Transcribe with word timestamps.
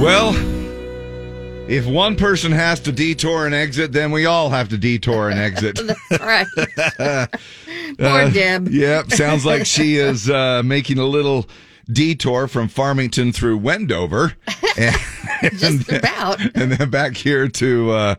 Well, 0.00 0.34
if 1.68 1.86
one 1.86 2.16
person 2.16 2.52
has 2.52 2.80
to 2.80 2.92
detour 2.92 3.44
and 3.44 3.54
exit, 3.54 3.92
then 3.92 4.12
we 4.12 4.24
all 4.24 4.48
have 4.48 4.70
to 4.70 4.78
detour 4.78 5.28
and 5.28 5.38
exit. 5.38 5.78
That's 6.10 6.22
right. 6.22 6.46
Poor 7.98 8.30
Deb. 8.30 8.68
Yep, 8.68 9.12
sounds 9.12 9.44
like 9.44 9.66
she 9.66 9.96
is 9.98 10.30
uh, 10.30 10.62
making 10.64 10.98
a 10.98 11.04
little 11.04 11.46
detour 11.92 12.48
from 12.48 12.68
Farmington 12.68 13.32
through 13.32 13.58
Wendover, 13.58 14.32
and, 14.78 14.96
Just 15.58 15.92
about. 15.92 16.40
and 16.56 16.72
then 16.72 16.88
back 16.88 17.14
here 17.16 17.46
to 17.48 17.90
uh, 17.90 18.14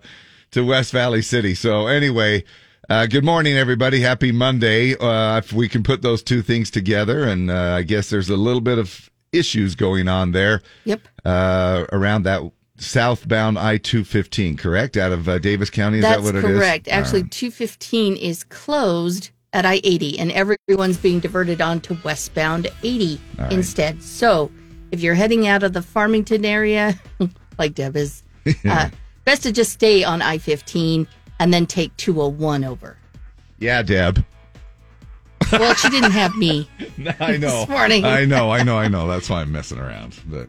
to 0.51 0.63
West 0.63 0.91
Valley 0.91 1.21
City. 1.21 1.55
So 1.55 1.87
anyway. 1.87 2.43
Uh, 2.89 3.05
good 3.05 3.23
morning, 3.23 3.55
everybody. 3.55 4.01
Happy 4.01 4.33
Monday. 4.33 4.97
Uh, 4.97 5.37
if 5.37 5.53
we 5.53 5.69
can 5.69 5.81
put 5.81 6.01
those 6.01 6.21
two 6.21 6.41
things 6.41 6.69
together, 6.69 7.23
and 7.23 7.49
uh, 7.49 7.75
I 7.77 7.83
guess 7.83 8.09
there's 8.09 8.29
a 8.29 8.35
little 8.35 8.59
bit 8.59 8.77
of 8.79 9.09
issues 9.31 9.75
going 9.75 10.07
on 10.07 10.31
there 10.31 10.61
Yep. 10.85 11.01
uh, 11.25 11.85
around 11.91 12.23
that 12.23 12.41
southbound 12.77 13.57
I 13.59 13.77
two 13.77 14.03
fifteen, 14.03 14.57
correct? 14.57 14.97
Out 14.97 15.11
of 15.11 15.29
uh, 15.29 15.37
Davis 15.37 15.69
County, 15.69 15.99
is 15.99 16.03
That's 16.03 16.17
that 16.17 16.23
what 16.23 16.35
it 16.35 16.43
is? 16.49 16.57
correct. 16.59 16.87
Actually, 16.87 17.19
All 17.19 17.23
right. 17.25 17.31
215 17.31 18.15
is 18.17 18.43
closed 18.45 19.29
at 19.53 19.65
I 19.65 19.81
80, 19.83 20.17
and 20.17 20.31
everyone's 20.31 20.97
being 20.97 21.19
diverted 21.19 21.61
onto 21.61 21.95
westbound 22.03 22.67
80 22.83 23.19
All 23.37 23.43
right. 23.45 23.53
instead. 23.53 24.01
So 24.01 24.49
if 24.91 25.01
you're 25.01 25.13
heading 25.13 25.47
out 25.47 25.61
of 25.63 25.73
the 25.73 25.81
Farmington 25.81 26.45
area, 26.45 26.99
like 27.59 27.75
Deb 27.75 27.95
is, 27.97 28.23
uh, 28.69 28.89
best 29.25 29.43
to 29.43 29.51
just 29.51 29.71
stay 29.73 30.03
on 30.03 30.21
I 30.21 30.37
15 30.37 31.05
and 31.39 31.53
then 31.53 31.65
take 31.65 31.95
201 31.97 32.63
over. 32.63 32.97
yeah, 33.59 33.81
Deb. 33.83 34.23
Well, 35.51 35.73
she 35.75 35.89
didn't 35.89 36.11
have 36.11 36.35
me. 36.35 36.69
I 37.19 37.37
know. 37.37 37.61
This 37.61 37.69
morning. 37.69 38.05
I 38.05 38.25
know. 38.25 38.51
I 38.51 38.63
know. 38.63 38.77
I 38.77 38.87
know. 38.87 39.07
That's 39.07 39.29
why 39.29 39.41
I'm 39.41 39.51
messing 39.51 39.79
around. 39.79 40.19
But 40.27 40.47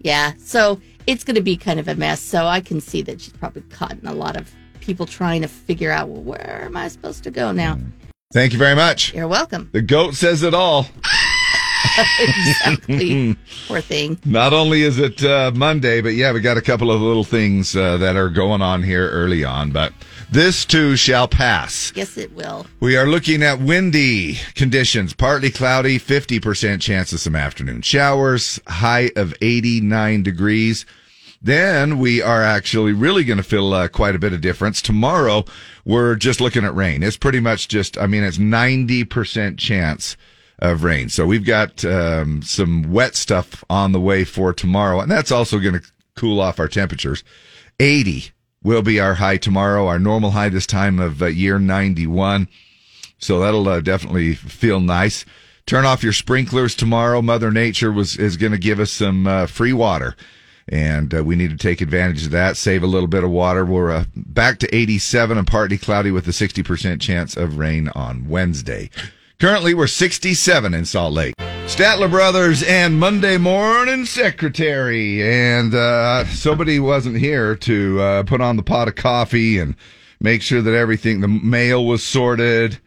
Yeah. 0.00 0.32
So 0.38 0.80
it's 1.06 1.24
going 1.24 1.36
to 1.36 1.42
be 1.42 1.56
kind 1.56 1.80
of 1.80 1.88
a 1.88 1.94
mess. 1.94 2.20
So 2.20 2.46
I 2.46 2.60
can 2.60 2.80
see 2.80 3.02
that 3.02 3.20
she's 3.20 3.32
probably 3.32 3.62
caught 3.62 3.92
in 3.92 4.06
a 4.06 4.14
lot 4.14 4.36
of 4.36 4.52
people 4.80 5.06
trying 5.06 5.42
to 5.42 5.48
figure 5.48 5.90
out, 5.90 6.08
well, 6.08 6.22
where 6.22 6.62
am 6.64 6.76
I 6.76 6.88
supposed 6.88 7.24
to 7.24 7.30
go 7.30 7.52
now? 7.52 7.78
thank 8.32 8.52
you 8.52 8.58
very 8.58 8.76
much. 8.76 9.14
You're 9.14 9.28
welcome. 9.28 9.70
The 9.72 9.82
goat 9.82 10.14
says 10.14 10.42
it 10.42 10.52
all. 10.54 10.86
exactly. 12.18 13.36
Poor 13.66 13.80
thing. 13.80 14.18
Not 14.24 14.52
only 14.52 14.82
is 14.82 14.98
it 14.98 15.24
uh, 15.24 15.52
Monday, 15.54 16.00
but 16.00 16.10
yeah, 16.14 16.32
we 16.32 16.40
got 16.40 16.56
a 16.56 16.62
couple 16.62 16.90
of 16.90 17.00
little 17.00 17.24
things 17.24 17.74
uh, 17.76 17.96
that 17.98 18.16
are 18.16 18.28
going 18.28 18.62
on 18.62 18.82
here 18.82 19.08
early 19.10 19.44
on. 19.44 19.70
But 19.70 19.92
this 20.30 20.64
too 20.64 20.96
shall 20.96 21.28
pass. 21.28 21.92
Yes, 21.94 22.16
it 22.16 22.32
will. 22.34 22.66
We 22.80 22.96
are 22.96 23.06
looking 23.06 23.42
at 23.42 23.60
windy 23.60 24.38
conditions, 24.54 25.14
partly 25.14 25.50
cloudy, 25.50 25.98
50% 25.98 26.80
chance 26.80 27.12
of 27.12 27.20
some 27.20 27.36
afternoon 27.36 27.82
showers, 27.82 28.60
high 28.66 29.10
of 29.16 29.34
89 29.40 30.22
degrees. 30.22 30.84
Then 31.42 31.98
we 31.98 32.20
are 32.20 32.42
actually 32.42 32.92
really 32.92 33.22
going 33.24 33.36
to 33.36 33.42
feel 33.42 33.72
uh, 33.72 33.88
quite 33.88 34.16
a 34.16 34.18
bit 34.18 34.32
of 34.32 34.40
difference. 34.40 34.82
Tomorrow, 34.82 35.44
we're 35.84 36.16
just 36.16 36.40
looking 36.40 36.64
at 36.64 36.74
rain. 36.74 37.02
It's 37.02 37.16
pretty 37.16 37.40
much 37.40 37.68
just, 37.68 37.96
I 37.98 38.06
mean, 38.06 38.24
it's 38.24 38.38
90% 38.38 39.58
chance 39.58 40.16
of 40.58 40.82
rain. 40.82 41.08
So 41.08 41.26
we've 41.26 41.44
got 41.44 41.84
um, 41.84 42.42
some 42.42 42.90
wet 42.90 43.14
stuff 43.14 43.62
on 43.68 43.92
the 43.92 44.00
way 44.00 44.24
for 44.24 44.52
tomorrow, 44.52 45.00
and 45.00 45.10
that's 45.10 45.30
also 45.30 45.58
going 45.58 45.74
to 45.74 45.82
cool 46.16 46.40
off 46.40 46.58
our 46.58 46.68
temperatures. 46.68 47.22
80 47.78 48.30
will 48.66 48.82
be 48.82 48.98
our 48.98 49.14
high 49.14 49.36
tomorrow. 49.36 49.86
Our 49.86 50.00
normal 50.00 50.32
high 50.32 50.48
this 50.48 50.66
time 50.66 50.98
of 50.98 51.22
uh, 51.22 51.26
year 51.26 51.60
91. 51.60 52.48
So 53.18 53.38
that'll 53.38 53.68
uh, 53.68 53.80
definitely 53.80 54.34
feel 54.34 54.80
nice. 54.80 55.24
Turn 55.66 55.84
off 55.84 56.02
your 56.02 56.12
sprinklers 56.12 56.74
tomorrow. 56.74 57.22
Mother 57.22 57.52
Nature 57.52 57.92
was 57.92 58.16
is 58.16 58.36
going 58.36 58.52
to 58.52 58.58
give 58.58 58.80
us 58.80 58.90
some 58.90 59.26
uh, 59.26 59.46
free 59.46 59.72
water, 59.72 60.16
and 60.68 61.14
uh, 61.14 61.24
we 61.24 61.36
need 61.36 61.50
to 61.50 61.56
take 61.56 61.80
advantage 61.80 62.26
of 62.26 62.32
that. 62.32 62.56
Save 62.56 62.82
a 62.82 62.88
little 62.88 63.08
bit 63.08 63.24
of 63.24 63.30
water. 63.30 63.64
We're 63.64 63.92
uh, 63.92 64.04
back 64.14 64.58
to 64.58 64.74
87 64.74 65.38
and 65.38 65.46
partly 65.46 65.78
cloudy 65.78 66.10
with 66.10 66.26
a 66.28 66.32
60% 66.32 67.00
chance 67.00 67.36
of 67.36 67.58
rain 67.58 67.88
on 67.94 68.28
Wednesday. 68.28 68.90
Currently, 69.38 69.74
we're 69.74 69.86
67 69.86 70.74
in 70.74 70.84
Salt 70.84 71.12
Lake. 71.12 71.34
Statler 71.66 72.08
Brothers 72.08 72.62
and 72.62 72.98
Monday 72.98 73.36
Morning 73.38 74.06
Secretary. 74.06 75.22
And 75.22 75.74
uh, 75.74 76.24
somebody 76.26 76.78
wasn't 76.78 77.18
here 77.18 77.54
to 77.56 78.00
uh, 78.00 78.22
put 78.22 78.40
on 78.40 78.56
the 78.56 78.62
pot 78.62 78.88
of 78.88 78.94
coffee 78.94 79.58
and 79.58 79.74
make 80.20 80.42
sure 80.42 80.62
that 80.62 80.74
everything, 80.74 81.20
the 81.20 81.28
mail 81.28 81.84
was 81.84 82.02
sorted. 82.02 82.78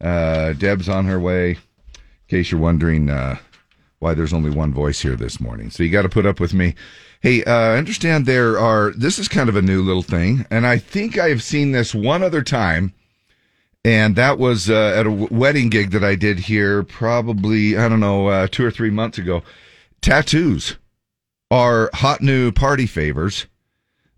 Uh, 0.00 0.52
Deb's 0.52 0.88
on 0.88 1.06
her 1.06 1.18
way. 1.18 1.52
In 1.52 1.58
case 2.28 2.52
you're 2.52 2.60
wondering 2.60 3.10
uh, 3.10 3.38
why 4.00 4.14
there's 4.14 4.34
only 4.34 4.50
one 4.50 4.72
voice 4.72 5.00
here 5.00 5.16
this 5.16 5.40
morning. 5.40 5.70
So 5.70 5.82
you 5.82 5.90
got 5.90 6.02
to 6.02 6.08
put 6.08 6.26
up 6.26 6.38
with 6.38 6.54
me. 6.54 6.74
Hey, 7.22 7.42
uh, 7.42 7.52
I 7.52 7.78
understand 7.78 8.26
there 8.26 8.58
are, 8.60 8.92
this 8.92 9.18
is 9.18 9.28
kind 9.28 9.48
of 9.48 9.56
a 9.56 9.62
new 9.62 9.82
little 9.82 10.02
thing. 10.02 10.46
And 10.50 10.66
I 10.66 10.78
think 10.78 11.18
I've 11.18 11.42
seen 11.42 11.72
this 11.72 11.94
one 11.94 12.22
other 12.22 12.42
time 12.42 12.92
and 13.86 14.16
that 14.16 14.36
was 14.36 14.68
uh, 14.68 14.94
at 14.96 15.06
a 15.06 15.10
w- 15.10 15.28
wedding 15.30 15.68
gig 15.68 15.92
that 15.92 16.02
I 16.02 16.16
did 16.16 16.40
here, 16.40 16.82
probably 16.82 17.78
I 17.78 17.88
don't 17.88 18.00
know, 18.00 18.26
uh, 18.26 18.48
two 18.48 18.66
or 18.66 18.70
three 18.72 18.90
months 18.90 19.16
ago. 19.16 19.44
Tattoos 20.00 20.76
are 21.52 21.88
hot 21.94 22.20
new 22.20 22.50
party 22.50 22.86
favors 22.86 23.46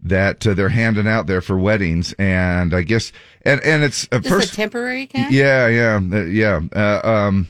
that 0.00 0.46
uh, 0.46 0.54
they're 0.54 0.70
handing 0.70 1.06
out 1.06 1.26
there 1.26 1.42
for 1.42 1.58
weddings, 1.58 2.14
and 2.14 2.72
I 2.72 2.80
guess 2.80 3.12
and 3.42 3.60
and 3.60 3.84
it's 3.84 4.08
uh, 4.10 4.22
first, 4.22 4.54
a 4.54 4.56
temporary 4.56 5.06
kind? 5.06 5.30
yeah, 5.30 5.68
yeah, 5.68 6.00
uh, 6.12 6.24
yeah. 6.24 6.60
Uh, 6.74 7.00
um, 7.04 7.48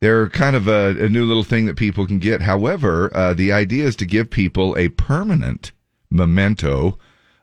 they're 0.00 0.28
kind 0.30 0.56
of 0.56 0.66
a, 0.66 0.96
a 1.04 1.08
new 1.08 1.24
little 1.24 1.44
thing 1.44 1.66
that 1.66 1.76
people 1.76 2.08
can 2.08 2.18
get. 2.18 2.42
However, 2.42 3.16
uh, 3.16 3.34
the 3.34 3.52
idea 3.52 3.84
is 3.84 3.94
to 3.96 4.04
give 4.04 4.30
people 4.30 4.76
a 4.76 4.88
permanent 4.88 5.70
memento 6.10 6.98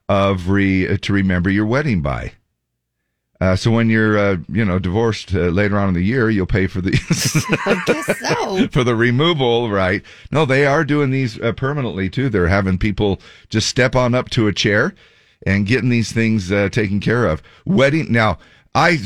of 0.10 0.50
re 0.50 0.98
to 0.98 1.14
remember 1.14 1.50
your 1.50 1.66
wedding 1.66 2.02
by. 2.02 2.34
Uh, 3.44 3.56
so 3.58 3.70
when 3.72 3.90
you're, 3.90 4.18
uh, 4.18 4.38
you 4.48 4.64
know, 4.64 4.80
divorced 4.80 5.34
uh, 5.36 5.40
later 5.50 5.78
on 5.78 5.90
in 5.90 5.94
the 5.94 6.02
year, 6.02 6.30
you'll 6.30 6.46
pay 6.46 6.66
for 6.66 6.80
the 6.80 6.96
so. 7.14 8.68
for 8.72 8.84
the 8.86 8.96
removal, 8.96 9.70
right? 9.70 10.02
No, 10.32 10.46
they 10.46 10.66
are 10.66 10.86
doing 10.86 11.10
these 11.12 11.38
uh, 11.42 11.52
permanently 11.52 12.10
too. 12.10 12.30
They're 12.30 12.48
having 12.48 12.78
people 12.78 13.20
just 13.50 13.68
step 13.68 13.96
on 13.98 14.16
up 14.16 14.30
to 14.32 14.48
a 14.48 14.54
chair 14.54 14.94
and 15.46 15.68
getting 15.68 15.90
these 15.90 16.14
things 16.14 16.52
uh, 16.54 16.70
taken 16.70 17.02
care 17.02 17.26
of. 17.26 17.44
Wedding. 17.66 18.10
Now, 18.10 18.38
I 18.76 19.00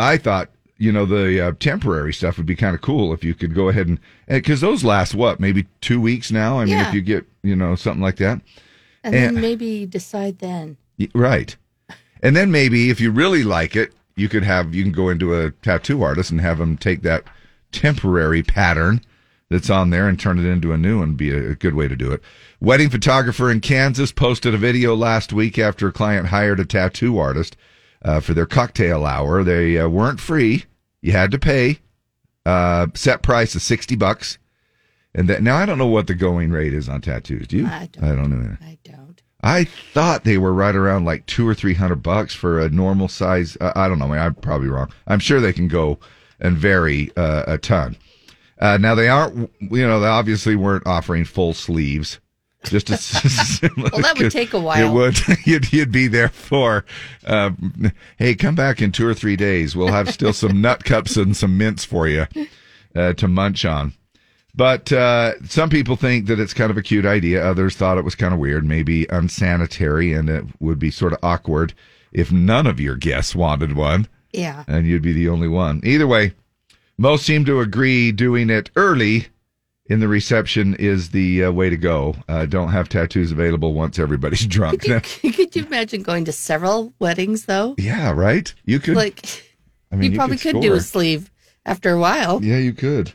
I 0.00 0.16
thought 0.16 0.50
you 0.76 0.90
know 0.90 1.06
the 1.06 1.40
uh, 1.48 1.52
temporary 1.60 2.12
stuff 2.12 2.36
would 2.36 2.46
be 2.46 2.56
kind 2.56 2.74
of 2.74 2.80
cool 2.80 3.12
if 3.14 3.22
you 3.22 3.32
could 3.32 3.54
go 3.54 3.68
ahead 3.68 3.86
and 3.86 4.00
because 4.26 4.60
those 4.60 4.82
last 4.82 5.14
what 5.14 5.38
maybe 5.38 5.66
two 5.80 6.00
weeks 6.00 6.32
now. 6.32 6.58
I 6.58 6.64
mean, 6.64 6.74
Yeah. 6.74 6.88
if 6.88 6.94
you 6.94 7.00
get 7.00 7.26
you 7.44 7.54
know 7.54 7.76
something 7.76 8.02
like 8.02 8.16
that, 8.16 8.40
And 9.04 9.14
And- 9.14 9.36
then 9.36 9.40
maybe 9.40 9.86
decide 9.86 10.38
then. 10.40 10.78
Right? 11.14 11.56
And 12.24 12.34
then 12.34 12.50
maybe 12.50 12.88
if 12.88 13.00
you 13.00 13.10
really 13.10 13.44
like 13.44 13.76
it, 13.76 13.92
you 14.16 14.30
could 14.30 14.44
have 14.44 14.74
you 14.74 14.82
can 14.82 14.92
go 14.92 15.10
into 15.10 15.38
a 15.38 15.50
tattoo 15.50 16.02
artist 16.02 16.30
and 16.30 16.40
have 16.40 16.56
them 16.56 16.78
take 16.78 17.02
that 17.02 17.24
temporary 17.70 18.42
pattern 18.42 19.02
that's 19.50 19.68
on 19.68 19.90
there 19.90 20.08
and 20.08 20.18
turn 20.18 20.38
it 20.38 20.46
into 20.46 20.72
a 20.72 20.78
new 20.78 21.00
one. 21.00 21.14
Be 21.16 21.30
a, 21.30 21.54
good 21.54 21.74
way 21.74 21.86
to 21.86 21.94
do 21.94 22.10
it. 22.12 22.22
Wedding 22.60 22.88
photographer 22.88 23.50
in 23.50 23.60
Kansas 23.60 24.10
posted 24.10 24.54
a 24.54 24.58
video 24.58 24.96
last 24.96 25.34
week 25.34 25.58
after 25.58 25.88
a 25.88 25.92
client 25.92 26.28
hired 26.28 26.60
a 26.60 26.64
tattoo 26.64 27.18
artist 27.18 27.58
uh, 28.02 28.20
for 28.20 28.32
their 28.32 28.46
cocktail 28.46 29.04
hour. 29.04 29.44
They 29.44 29.76
uh, 29.76 29.88
weren't 29.88 30.18
free; 30.18 30.64
you 31.02 31.12
had 31.12 31.30
to 31.30 31.38
pay. 31.38 31.80
Uh, 32.46 32.86
set 32.94 33.22
price 33.22 33.54
of 33.54 33.60
sixty 33.60 33.96
bucks. 33.96 34.38
And 35.14 35.28
that 35.28 35.42
now 35.42 35.56
I 35.56 35.66
don't 35.66 35.78
know 35.78 35.86
what 35.86 36.06
the 36.06 36.14
going 36.14 36.50
rate 36.50 36.72
is 36.72 36.88
on 36.88 37.02
tattoos. 37.02 37.46
Do 37.46 37.58
you? 37.58 37.66
I 37.66 37.88
don't. 37.92 38.04
I 38.04 38.14
don't 38.14 38.30
know. 38.30 38.56
I 38.62 38.78
don't. 38.82 39.03
I 39.44 39.64
thought 39.64 40.24
they 40.24 40.38
were 40.38 40.54
right 40.54 40.74
around 40.74 41.04
like 41.04 41.26
two 41.26 41.46
or 41.46 41.54
three 41.54 41.74
hundred 41.74 42.02
bucks 42.02 42.34
for 42.34 42.58
a 42.58 42.70
normal 42.70 43.08
size. 43.08 43.58
Uh, 43.60 43.72
I 43.76 43.88
don't 43.88 43.98
know. 43.98 44.10
I'm 44.10 44.34
probably 44.36 44.68
wrong. 44.68 44.90
I'm 45.06 45.18
sure 45.18 45.38
they 45.38 45.52
can 45.52 45.68
go 45.68 45.98
and 46.40 46.56
vary 46.56 47.12
uh, 47.14 47.44
a 47.46 47.58
ton. 47.58 47.96
Uh, 48.58 48.78
now 48.78 48.94
they 48.94 49.08
aren't. 49.08 49.52
You 49.60 49.86
know, 49.86 50.00
they 50.00 50.06
obviously 50.06 50.56
weren't 50.56 50.86
offering 50.86 51.26
full 51.26 51.52
sleeves. 51.52 52.20
Just 52.64 52.88
as 52.88 53.60
Well, 53.76 53.90
that 54.00 54.18
would 54.18 54.32
take 54.32 54.54
a 54.54 54.60
while. 54.60 54.88
It 54.88 54.90
would. 54.90 55.18
You'd, 55.44 55.70
you'd 55.74 55.92
be 55.92 56.06
there 56.06 56.30
for. 56.30 56.86
Uh, 57.26 57.50
hey, 58.16 58.34
come 58.34 58.54
back 58.54 58.80
in 58.80 58.92
two 58.92 59.06
or 59.06 59.12
three 59.12 59.36
days. 59.36 59.76
We'll 59.76 59.88
have 59.88 60.08
still 60.08 60.32
some 60.32 60.62
nut 60.62 60.84
cups 60.84 61.18
and 61.18 61.36
some 61.36 61.58
mints 61.58 61.84
for 61.84 62.08
you 62.08 62.26
uh, 62.96 63.12
to 63.12 63.28
munch 63.28 63.66
on. 63.66 63.92
But 64.56 64.92
uh, 64.92 65.32
some 65.48 65.68
people 65.68 65.96
think 65.96 66.26
that 66.26 66.38
it's 66.38 66.54
kind 66.54 66.70
of 66.70 66.76
a 66.76 66.82
cute 66.82 67.04
idea. 67.06 67.44
Others 67.44 67.74
thought 67.76 67.98
it 67.98 68.04
was 68.04 68.14
kind 68.14 68.32
of 68.32 68.38
weird, 68.38 68.64
maybe 68.64 69.04
unsanitary, 69.10 70.12
and 70.12 70.28
it 70.30 70.44
would 70.60 70.78
be 70.78 70.90
sort 70.90 71.12
of 71.12 71.18
awkward 71.22 71.74
if 72.12 72.30
none 72.30 72.66
of 72.66 72.78
your 72.78 72.94
guests 72.94 73.34
wanted 73.34 73.74
one 73.74 74.06
Yeah. 74.32 74.62
and 74.68 74.86
you'd 74.86 75.02
be 75.02 75.12
the 75.12 75.28
only 75.28 75.48
one. 75.48 75.80
Either 75.84 76.06
way, 76.06 76.34
most 76.96 77.26
seem 77.26 77.44
to 77.46 77.60
agree 77.60 78.12
doing 78.12 78.48
it 78.50 78.70
early 78.76 79.26
in 79.86 79.98
the 79.98 80.06
reception 80.06 80.74
is 80.78 81.10
the 81.10 81.44
uh, 81.44 81.50
way 81.50 81.68
to 81.68 81.76
go. 81.76 82.14
Uh, 82.28 82.46
don't 82.46 82.70
have 82.70 82.88
tattoos 82.88 83.32
available 83.32 83.74
once 83.74 83.98
everybody's 83.98 84.46
drunk. 84.46 84.82
Could 84.82 85.04
you, 85.24 85.32
could 85.32 85.56
you 85.56 85.64
imagine 85.66 86.02
going 86.04 86.24
to 86.26 86.32
several 86.32 86.94
weddings 87.00 87.46
though? 87.46 87.74
yeah, 87.76 88.12
right? 88.12 88.54
You 88.64 88.78
could. 88.78 88.94
Like 88.94 89.42
I 89.90 89.96
mean, 89.96 90.12
you 90.12 90.18
probably 90.18 90.38
could, 90.38 90.60
do 90.60 90.74
a 90.74 90.80
sleeve 90.80 91.30
after 91.66 91.90
a 91.90 91.98
while. 91.98 92.42
Yeah, 92.42 92.58
you 92.58 92.72
could. 92.72 93.12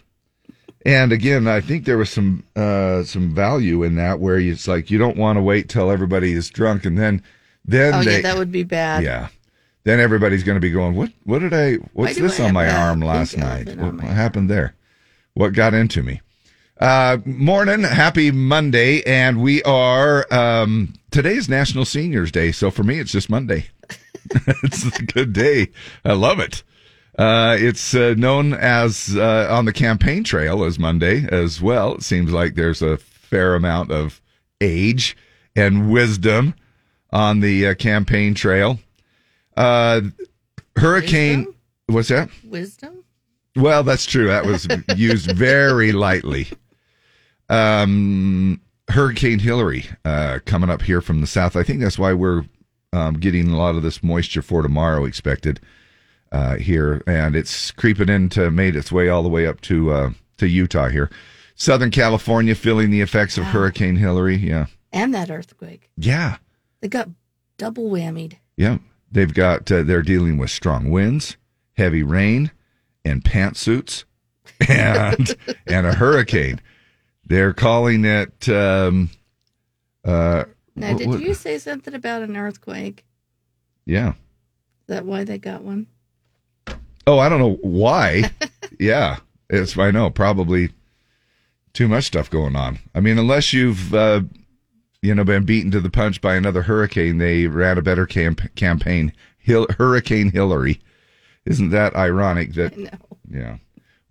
And 0.90 1.12
again, 1.12 1.48
I 1.48 1.62
think 1.62 1.86
there 1.86 2.00
was 2.00 2.10
some 2.10 2.44
uh, 2.56 3.04
some 3.04 3.36
value 3.36 3.84
in 3.84 3.96
that 3.96 4.20
where 4.20 4.40
it's 4.40 4.68
like 4.68 4.90
you 4.90 4.98
don't 4.98 5.18
want 5.18 5.38
to 5.38 5.42
wait 5.44 5.70
till 5.70 5.92
everybody 5.92 6.34
is 6.34 6.50
drunk 6.50 6.84
and 6.84 6.98
then 6.98 7.22
then 7.64 7.94
Oh 7.94 8.04
they 8.04 8.16
yeah, 8.18 8.22
that 8.22 8.38
would 8.40 8.52
be 8.52 8.64
bad. 8.64 9.04
yeah. 9.04 9.28
Then 9.84 10.00
everybody's 10.00 10.44
going 10.44 10.56
to 10.56 10.60
be 10.62 10.72
going, 10.72 10.96
what? 10.96 11.12
What 11.26 11.40
did 11.40 11.54
I? 11.54 11.76
What's 11.94 12.16
this 12.18 12.40
I 12.40 12.46
on 12.48 12.54
my 12.54 12.66
that 12.66 12.80
arm 12.80 13.02
last 13.02 13.38
night? 13.38 13.76
What, 13.78 13.96
what 13.96 14.04
happened 14.04 14.50
there? 14.50 14.74
What 15.36 15.54
got 15.54 15.76
into 15.76 16.02
me? 16.02 16.22
Uh, 16.80 17.18
morning, 17.24 17.84
happy 17.84 18.32
Monday, 18.32 19.04
and 19.04 19.42
we 19.42 19.62
are. 19.64 20.26
Um, 20.34 20.94
today's 21.12 21.48
National 21.48 21.86
Seniors 21.86 22.32
Day, 22.32 22.52
so 22.52 22.72
for 22.72 22.84
me, 22.84 23.00
it's 23.00 23.12
just 23.12 23.30
Monday. 23.30 23.68
it's 24.64 24.86
a 24.98 25.04
good 25.04 25.34
day. 25.34 25.70
I 26.04 26.14
love 26.14 26.40
it. 26.40 26.64
Uh, 27.20 27.58
it's 27.60 27.94
uh, 27.94 28.14
known 28.18 28.54
as 28.54 29.18
uh, 29.18 29.46
on 29.52 29.66
the 29.66 29.74
campaign 29.74 30.24
trail 30.24 30.64
as 30.64 30.80
Monday 30.80 31.28
as 31.30 31.62
well. 31.62 31.96
It 31.96 32.04
seems 32.04 32.32
like 32.32 32.56
there's 32.56 32.82
a 32.82 32.96
fair 32.96 33.56
amount 33.56 33.92
of 33.92 34.22
age 34.62 35.18
and 35.54 35.92
wisdom 35.92 36.56
on 37.12 37.42
the 37.42 37.68
uh, 37.68 37.74
campaign 37.76 38.36
trail. 38.36 38.80
Uh, 39.58 40.00
hurricane, 40.78 41.40
Wisdom? 41.40 41.56
what's 41.88 42.08
that? 42.08 42.30
Wisdom. 42.46 43.04
Well, 43.58 43.84
that's 43.84 44.06
true. 44.06 44.28
That 44.28 44.46
was 44.46 44.66
used 44.96 45.30
very 45.32 45.92
lightly. 45.92 46.48
Um, 47.50 48.62
Hurricane 48.88 49.40
Hillary 49.40 49.88
uh, 50.06 50.40
coming 50.46 50.70
up 50.70 50.84
here 50.84 51.02
from 51.02 51.20
the 51.20 51.28
south. 51.28 51.58
I 51.58 51.64
think 51.64 51.82
that's 51.82 52.00
why 52.00 52.14
we're 52.14 52.46
um, 52.94 53.16
getting 53.16 53.50
a 53.50 53.58
lot 53.58 53.76
of 53.76 53.84
this 53.84 54.02
moisture 54.02 54.42
for 54.42 54.62
tomorrow 54.62 55.04
expected 55.04 55.60
uh, 56.32 56.56
here, 56.58 57.02
and 57.08 57.36
it's 57.36 57.72
creeping 57.72 58.10
into 58.10 58.50
made 58.52 58.76
its 58.76 58.92
way 58.92 59.10
all 59.10 59.24
the 59.24 59.30
way 59.30 59.48
up 59.48 59.62
to 59.62 59.92
uh, 59.92 60.10
to 60.38 60.48
Utah 60.48 60.90
here. 60.90 61.10
Southern 61.56 61.92
California 61.92 62.56
feeling 62.56 62.90
the 62.92 63.02
effects 63.02 63.38
of 63.38 63.44
Hurricane 63.46 63.98
Hillary. 63.98 64.38
Yeah, 64.38 64.68
And 64.94 65.14
that 65.14 65.30
earthquake. 65.30 65.90
yeah, 65.98 66.38
They 66.82 66.88
got 66.88 67.10
double 67.58 67.90
whammied. 67.90 68.38
yeah. 68.58 68.78
They've 69.12 69.34
got 69.34 69.72
uh, 69.72 69.82
they're 69.84 70.04
dealing 70.04 70.38
with 70.38 70.52
strong 70.52 70.92
winds, 70.92 71.36
heavy 71.74 72.04
rain, 72.04 72.52
and 73.04 73.24
pantsuits, 73.24 74.04
and 74.70 75.36
and 75.66 75.88
a 75.88 75.96
hurricane. 75.96 76.62
They're 77.26 77.54
calling 77.54 78.06
it. 78.06 78.48
Um, 78.48 79.10
uh, 80.06 80.44
Now, 80.76 80.96
did 80.96 81.08
what- 81.08 81.22
you 81.22 81.34
say 81.34 81.58
something 81.58 81.94
about 81.96 82.22
an 82.22 82.38
earthquake? 82.38 83.04
Yeah. 83.86 84.10
Is 84.10 84.16
that 84.88 85.06
why 85.06 85.24
they 85.24 85.40
got 85.40 85.64
one? 85.64 85.88
Oh, 87.10 87.18
I 87.18 87.28
don't 87.28 87.40
know 87.40 87.58
why. 87.62 88.30
yeah, 88.80 89.18
it's 89.50 89.76
I 89.76 89.90
know 89.90 90.12
probably 90.12 90.70
too 91.74 91.88
much 91.88 92.04
stuff 92.04 92.30
going 92.30 92.56
on. 92.56 92.78
I 92.94 93.00
mean, 93.00 93.18
unless 93.18 93.52
you've 93.52 93.96
uh, 93.96 94.22
you 95.02 95.16
know 95.16 95.24
been 95.24 95.44
beaten 95.44 95.72
to 95.72 95.82
the 95.82 95.90
punch 95.90 96.22
by 96.22 96.36
another 96.36 96.62
hurricane, 96.62 97.18
they 97.18 97.48
ran 97.48 97.80
a 97.80 97.82
better 97.82 98.06
camp- 98.06 98.54
campaign. 98.54 99.12
Hil- 99.40 99.66
hurricane 99.80 100.32
Hillary, 100.32 100.82
isn't 101.46 101.72
that 101.72 101.96
ironic? 101.96 102.54
That 102.54 102.78
yeah, 103.28 103.58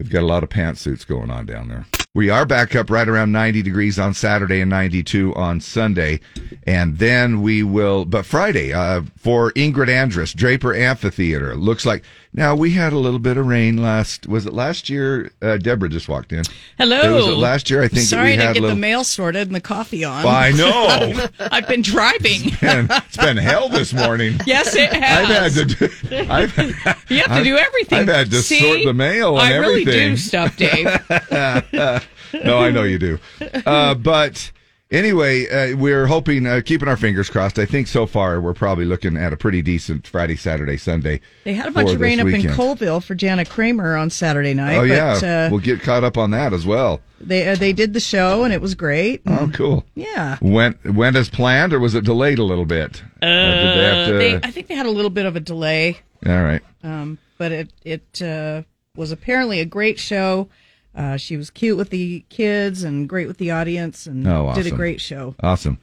we've 0.00 0.10
got 0.10 0.24
a 0.24 0.26
lot 0.26 0.42
of 0.42 0.48
pantsuits 0.48 1.06
going 1.06 1.30
on 1.30 1.46
down 1.46 1.68
there. 1.68 1.86
We 2.18 2.30
are 2.30 2.46
back 2.46 2.74
up 2.74 2.90
right 2.90 3.08
around 3.08 3.30
90 3.30 3.62
degrees 3.62 3.96
on 3.96 4.12
Saturday 4.12 4.60
and 4.60 4.70
92 4.70 5.34
on 5.36 5.60
Sunday. 5.60 6.18
And 6.66 6.98
then 6.98 7.42
we 7.42 7.62
will, 7.62 8.06
but 8.06 8.26
Friday, 8.26 8.72
uh, 8.72 9.02
for 9.16 9.52
Ingrid 9.52 9.86
Andress, 9.86 10.34
Draper 10.34 10.74
Amphitheater. 10.74 11.54
Looks 11.54 11.86
like, 11.86 12.02
now 12.32 12.54
we 12.54 12.72
had 12.72 12.92
a 12.92 12.98
little 12.98 13.18
bit 13.18 13.36
of 13.36 13.46
rain 13.46 13.78
last, 13.78 14.26
was 14.26 14.46
it 14.46 14.52
last 14.52 14.88
year? 14.88 15.32
Uh, 15.40 15.56
Deborah 15.56 15.88
just 15.88 16.08
walked 16.08 16.32
in. 16.32 16.44
Hello. 16.76 17.00
It 17.00 17.14
was 17.14 17.26
it 17.26 17.30
last 17.38 17.70
year, 17.70 17.82
I 17.82 17.88
think. 17.88 18.06
Sorry 18.06 18.32
to 18.32 18.36
get 18.38 18.54
little, 18.54 18.70
the 18.70 18.76
mail 18.76 19.04
sorted 19.04 19.48
and 19.48 19.54
the 19.54 19.60
coffee 19.60 20.04
on. 20.04 20.26
I 20.26 20.50
know. 20.52 21.26
I've 21.50 21.66
been 21.66 21.82
driving. 21.82 22.52
and 22.62 22.90
it's 22.90 23.16
been 23.16 23.36
hell 23.36 23.68
this 23.68 23.92
morning. 23.92 24.38
yes, 24.46 24.76
it 24.76 24.92
has. 24.92 25.28
I've 25.30 25.54
had 25.54 25.68
to 25.68 25.88
do, 25.88 26.26
I've, 26.30 26.56
you 27.10 27.18
have 27.22 27.38
to 27.38 27.44
do 27.44 27.56
everything. 27.56 27.98
I've 28.00 28.08
had 28.08 28.30
to 28.30 28.42
See? 28.42 28.60
sort 28.60 28.84
the 28.84 28.94
mail 28.94 29.38
and 29.38 29.52
everything. 29.52 29.64
I 29.64 29.66
really 29.66 29.82
everything. 29.82 30.10
do 30.10 30.16
stuff, 30.16 30.56
Dave. 30.56 32.44
no, 32.44 32.58
I 32.58 32.70
know 32.70 32.82
you 32.82 32.98
do. 32.98 33.18
Uh, 33.64 33.94
but 33.94 34.52
anyway, 34.90 35.46
uh, 35.48 35.76
we're 35.76 36.06
hoping, 36.06 36.46
uh, 36.46 36.60
keeping 36.64 36.88
our 36.88 36.96
fingers 36.96 37.30
crossed. 37.30 37.58
I 37.58 37.66
think 37.66 37.86
so 37.86 38.06
far 38.06 38.40
we're 38.40 38.54
probably 38.54 38.84
looking 38.84 39.16
at 39.16 39.32
a 39.32 39.36
pretty 39.36 39.62
decent 39.62 40.06
Friday, 40.06 40.36
Saturday, 40.36 40.76
Sunday. 40.76 41.20
They 41.44 41.54
had 41.54 41.66
a 41.66 41.70
bunch 41.70 41.90
of 41.90 42.00
rain 42.00 42.20
up 42.20 42.26
in 42.26 42.32
weekend. 42.34 42.54
Coalville 42.54 43.02
for 43.02 43.14
Jana 43.14 43.44
Kramer 43.44 43.96
on 43.96 44.10
Saturday 44.10 44.54
night. 44.54 44.76
Oh 44.76 44.88
but, 44.88 45.22
yeah, 45.22 45.46
uh, 45.46 45.50
we'll 45.50 45.60
get 45.60 45.80
caught 45.82 46.04
up 46.04 46.16
on 46.16 46.30
that 46.32 46.52
as 46.52 46.66
well. 46.66 47.00
they 47.20 47.48
uh, 47.48 47.56
they 47.56 47.72
did 47.72 47.92
the 47.92 48.00
show 48.00 48.44
and 48.44 48.52
it 48.52 48.60
was 48.60 48.74
great. 48.74 49.22
Oh, 49.26 49.50
cool. 49.52 49.84
Yeah. 49.94 50.38
Went 50.40 50.82
went 50.84 51.16
as 51.16 51.28
planned, 51.28 51.72
or 51.72 51.80
was 51.80 51.94
it 51.94 52.04
delayed 52.04 52.38
a 52.38 52.44
little 52.44 52.66
bit? 52.66 53.02
Uh, 53.20 53.26
they 53.26 53.84
have 53.84 54.08
to? 54.08 54.18
They, 54.18 54.34
I 54.36 54.50
think 54.50 54.68
they 54.68 54.74
had 54.74 54.86
a 54.86 54.90
little 54.90 55.10
bit 55.10 55.26
of 55.26 55.36
a 55.36 55.40
delay, 55.40 55.98
all 56.26 56.42
right. 56.42 56.62
um, 56.82 57.18
but 57.36 57.52
it 57.52 57.72
it 57.84 58.22
uh, 58.22 58.62
was 58.96 59.12
apparently 59.12 59.60
a 59.60 59.64
great 59.64 59.98
show. 59.98 60.48
Uh, 60.94 61.16
she 61.16 61.36
was 61.36 61.50
cute 61.50 61.76
with 61.76 61.90
the 61.90 62.24
kids 62.28 62.82
and 62.82 63.08
great 63.08 63.28
with 63.28 63.38
the 63.38 63.50
audience, 63.50 64.06
and 64.06 64.26
Oh, 64.26 64.52
did 64.54 64.66
a 64.66 64.70
great 64.70 65.00
show. 65.00 65.34
Awesome. 65.42 65.78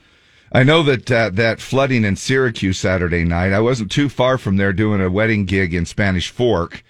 I 0.52 0.64
know 0.64 0.84
that 0.84 1.12
uh, 1.12 1.30
that 1.34 1.60
flooding 1.60 2.04
in 2.06 2.16
Syracuse 2.16 2.78
Saturday 2.80 3.24
night. 3.26 3.52
I 3.52 3.60
wasn't 3.60 3.92
too 3.92 4.10
far 4.10 4.38
from 4.38 4.58
there 4.58 4.72
doing 4.74 5.02
a 5.02 5.10
wedding 5.10 5.46
gig 5.46 5.74
in 5.74 5.86
Spanish 5.86 6.30
Fork, 6.30 6.84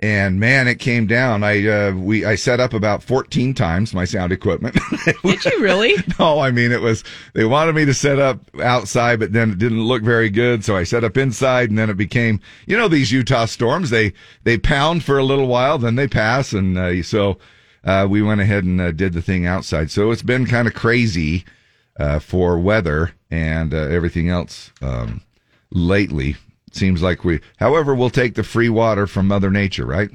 and 0.00 0.38
man, 0.38 0.68
it 0.68 0.76
came 0.76 1.06
down. 1.06 1.42
I 1.42 1.66
uh, 1.66 1.92
we 1.92 2.24
I 2.24 2.36
set 2.36 2.60
up 2.60 2.72
about 2.72 3.02
fourteen 3.02 3.54
times 3.54 3.92
my 3.92 4.04
sound 4.04 4.32
equipment. 4.32 4.78
Did 5.24 5.44
you 5.44 5.60
really? 5.60 5.94
no, 6.18 6.38
I 6.38 6.50
mean 6.50 6.70
it 6.70 6.80
was 6.80 7.02
they 7.34 7.44
wanted 7.44 7.74
me 7.74 7.84
to 7.84 7.94
set 7.94 8.18
up 8.18 8.40
outside, 8.60 9.18
but 9.18 9.32
then 9.32 9.50
it 9.50 9.58
didn't 9.58 9.82
look 9.82 10.02
very 10.02 10.30
good, 10.30 10.64
so 10.64 10.76
I 10.76 10.84
set 10.84 11.04
up 11.04 11.16
inside, 11.16 11.70
and 11.70 11.78
then 11.78 11.90
it 11.90 11.96
became 11.96 12.40
you 12.66 12.76
know 12.76 12.88
these 12.88 13.10
Utah 13.10 13.46
storms 13.46 13.90
they 13.90 14.12
they 14.44 14.56
pound 14.58 15.02
for 15.02 15.18
a 15.18 15.24
little 15.24 15.48
while, 15.48 15.78
then 15.78 15.96
they 15.96 16.08
pass, 16.08 16.52
and 16.52 16.78
uh, 16.78 17.02
so 17.02 17.38
uh, 17.84 18.06
we 18.08 18.22
went 18.22 18.40
ahead 18.40 18.64
and 18.64 18.80
uh, 18.80 18.92
did 18.92 19.12
the 19.14 19.22
thing 19.22 19.46
outside. 19.46 19.90
So 19.90 20.10
it's 20.10 20.22
been 20.22 20.46
kind 20.46 20.68
of 20.68 20.74
crazy 20.74 21.44
uh, 21.98 22.18
for 22.18 22.58
weather 22.58 23.12
and 23.30 23.74
uh, 23.74 23.78
everything 23.78 24.28
else 24.28 24.72
um, 24.80 25.22
lately. 25.70 26.36
Seems 26.72 27.02
like 27.02 27.24
we, 27.24 27.40
however, 27.58 27.94
we'll 27.94 28.10
take 28.10 28.34
the 28.34 28.44
free 28.44 28.68
water 28.68 29.06
from 29.06 29.26
Mother 29.28 29.50
Nature, 29.50 29.86
right? 29.86 30.10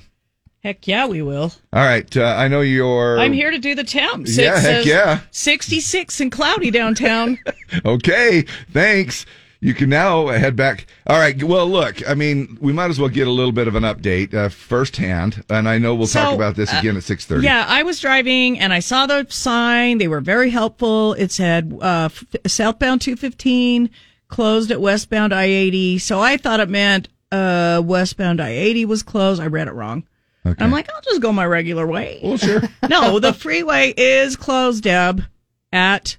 Heck 0.63 0.87
yeah, 0.87 1.05
we 1.07 1.21
will. 1.21 1.51
All 1.73 1.83
right, 1.83 2.15
uh, 2.15 2.35
I 2.37 2.47
know 2.47 2.61
you're. 2.61 3.19
I'm 3.19 3.33
here 3.33 3.51
to 3.51 3.59
do 3.59 3.75
the 3.75 3.83
temps. 3.83 4.37
Yeah, 4.37 4.57
heck 4.59 4.85
yeah. 4.85 5.19
66 5.31 6.21
and 6.21 6.31
cloudy 6.31 6.71
downtown. 6.71 7.37
Okay, 7.85 8.43
thanks. 8.71 9.25
You 9.59 9.73
can 9.73 9.89
now 9.89 10.27
head 10.27 10.55
back. 10.55 10.85
All 11.07 11.17
right. 11.17 11.41
Well, 11.41 11.67
look, 11.67 12.07
I 12.07 12.13
mean, 12.13 12.55
we 12.61 12.71
might 12.71 12.91
as 12.91 12.99
well 12.99 13.09
get 13.09 13.27
a 13.27 13.31
little 13.31 13.51
bit 13.51 13.67
of 13.67 13.73
an 13.75 13.81
update 13.83 14.31
uh, 14.33 14.49
firsthand, 14.49 15.43
and 15.49 15.67
I 15.67 15.79
know 15.79 15.95
we'll 15.95 16.05
talk 16.07 16.35
about 16.35 16.55
this 16.55 16.71
uh, 16.71 16.77
again 16.77 16.97
at 16.97 17.03
six 17.03 17.25
thirty. 17.25 17.45
yeah, 17.45 17.65
I 17.67 17.81
was 17.81 17.99
driving 17.99 18.59
and 18.59 18.71
I 18.71 18.79
saw 18.79 19.07
the 19.07 19.25
sign. 19.29 19.97
They 19.97 20.07
were 20.07 20.21
very 20.21 20.51
helpful. 20.51 21.13
It 21.13 21.31
said 21.31 21.75
uh, 21.81 22.09
f- 22.11 22.25
southbound 22.45 23.01
215 23.01 23.89
closed 24.33 24.71
at 24.71 24.81
westbound 24.81 25.31
I-80. 25.31 26.01
So 26.01 26.19
I 26.19 26.37
thought 26.37 26.59
it 26.59 26.67
meant 26.69 27.07
uh, 27.31 27.81
westbound 27.85 28.41
I-80 28.41 28.85
was 28.85 29.03
closed. 29.03 29.39
I 29.39 29.45
read 29.45 29.67
it 29.67 29.73
wrong. 29.73 30.07
Okay. 30.45 30.63
I'm 30.63 30.71
like, 30.71 30.89
I'll 30.93 31.01
just 31.01 31.21
go 31.21 31.31
my 31.31 31.45
regular 31.45 31.85
way. 31.87 32.19
well, 32.23 32.37
sure. 32.37 32.61
no, 32.89 33.19
the 33.19 33.31
freeway 33.31 33.93
is 33.95 34.35
closed, 34.35 34.83
Deb, 34.83 35.23
at 35.71 36.17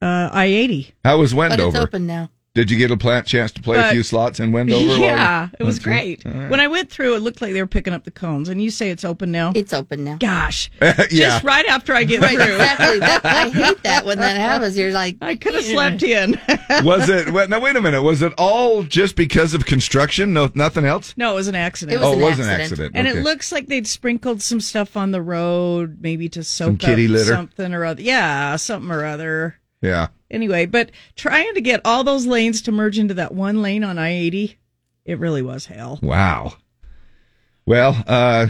uh, 0.00 0.30
I-80. 0.32 0.92
How 1.04 1.18
was 1.18 1.34
But 1.34 1.52
it's 1.52 1.58
Wendover? 1.58 1.78
open 1.82 2.06
now. 2.06 2.30
Did 2.52 2.68
you 2.68 2.76
get 2.78 2.90
a 2.90 2.96
plant 2.96 3.26
chance 3.28 3.52
to 3.52 3.62
play 3.62 3.78
a 3.78 3.92
few 3.92 4.02
slots 4.02 4.40
in 4.40 4.50
Wendover? 4.50 4.84
while 4.84 4.96
you- 4.98 5.04
Yeah, 5.04 5.48
it 5.60 5.62
was 5.62 5.78
great. 5.78 6.26
All 6.26 6.32
right. 6.32 6.50
When 6.50 6.58
I 6.58 6.66
went 6.66 6.90
through, 6.90 7.14
it 7.14 7.20
looked 7.22 7.40
like 7.40 7.52
they 7.52 7.62
were 7.62 7.68
picking 7.68 7.92
up 7.92 8.02
the 8.02 8.10
cones. 8.10 8.48
And 8.48 8.60
you 8.60 8.72
say 8.72 8.90
it's 8.90 9.04
open 9.04 9.30
now? 9.30 9.52
It's 9.54 9.72
open 9.72 10.02
now. 10.02 10.16
Gosh. 10.16 10.68
yeah. 10.82 11.04
Just 11.10 11.44
right 11.44 11.64
after 11.66 11.94
I 11.94 12.02
get 12.02 12.20
Right, 12.20 12.30
through. 12.36 12.54
exactly. 12.54 12.98
That, 12.98 13.24
I 13.24 13.48
hate 13.50 13.80
that 13.84 14.04
when 14.04 14.18
that 14.18 14.36
happens. 14.36 14.76
You're 14.76 14.90
like, 14.90 15.16
I 15.20 15.36
could 15.36 15.54
have 15.54 15.64
slept 15.64 16.02
in. 16.02 16.40
was 16.82 17.08
it? 17.08 17.30
Well, 17.30 17.46
now 17.46 17.60
wait 17.60 17.76
a 17.76 17.80
minute. 17.80 18.02
Was 18.02 18.20
it 18.20 18.32
all 18.36 18.82
just 18.82 19.14
because 19.14 19.54
of 19.54 19.64
construction? 19.64 20.32
No, 20.32 20.50
nothing 20.56 20.84
else. 20.84 21.14
no, 21.16 21.30
it 21.30 21.36
was 21.36 21.46
an 21.46 21.54
accident. 21.54 21.94
It 21.94 22.04
was 22.04 22.08
oh, 22.08 22.12
an 22.14 22.18
it 22.20 22.24
was 22.24 22.38
an 22.40 22.44
accident. 22.46 22.60
accident. 22.62 22.92
and 22.96 23.06
okay. 23.06 23.18
it 23.18 23.22
looks 23.22 23.52
like 23.52 23.68
they'd 23.68 23.86
sprinkled 23.86 24.42
some 24.42 24.60
stuff 24.60 24.96
on 24.96 25.12
the 25.12 25.22
road, 25.22 25.98
maybe 26.00 26.28
to 26.30 26.42
soak 26.42 26.66
Some 26.66 26.76
kitty 26.78 27.04
up 27.06 27.12
litter? 27.12 27.32
something 27.32 27.72
or 27.72 27.84
other. 27.84 28.02
Yeah, 28.02 28.56
something 28.56 28.90
or 28.90 29.04
other. 29.04 29.54
Yeah. 29.80 30.08
Anyway, 30.30 30.66
but 30.66 30.90
trying 31.16 31.54
to 31.54 31.60
get 31.60 31.80
all 31.84 32.04
those 32.04 32.26
lanes 32.26 32.62
to 32.62 32.72
merge 32.72 32.98
into 32.98 33.14
that 33.14 33.34
one 33.34 33.62
lane 33.62 33.84
on 33.84 33.98
I 33.98 34.10
eighty, 34.10 34.58
it 35.04 35.18
really 35.18 35.42
was 35.42 35.66
hell. 35.66 35.98
Wow. 36.02 36.54
Well, 37.66 38.02
uh, 38.06 38.48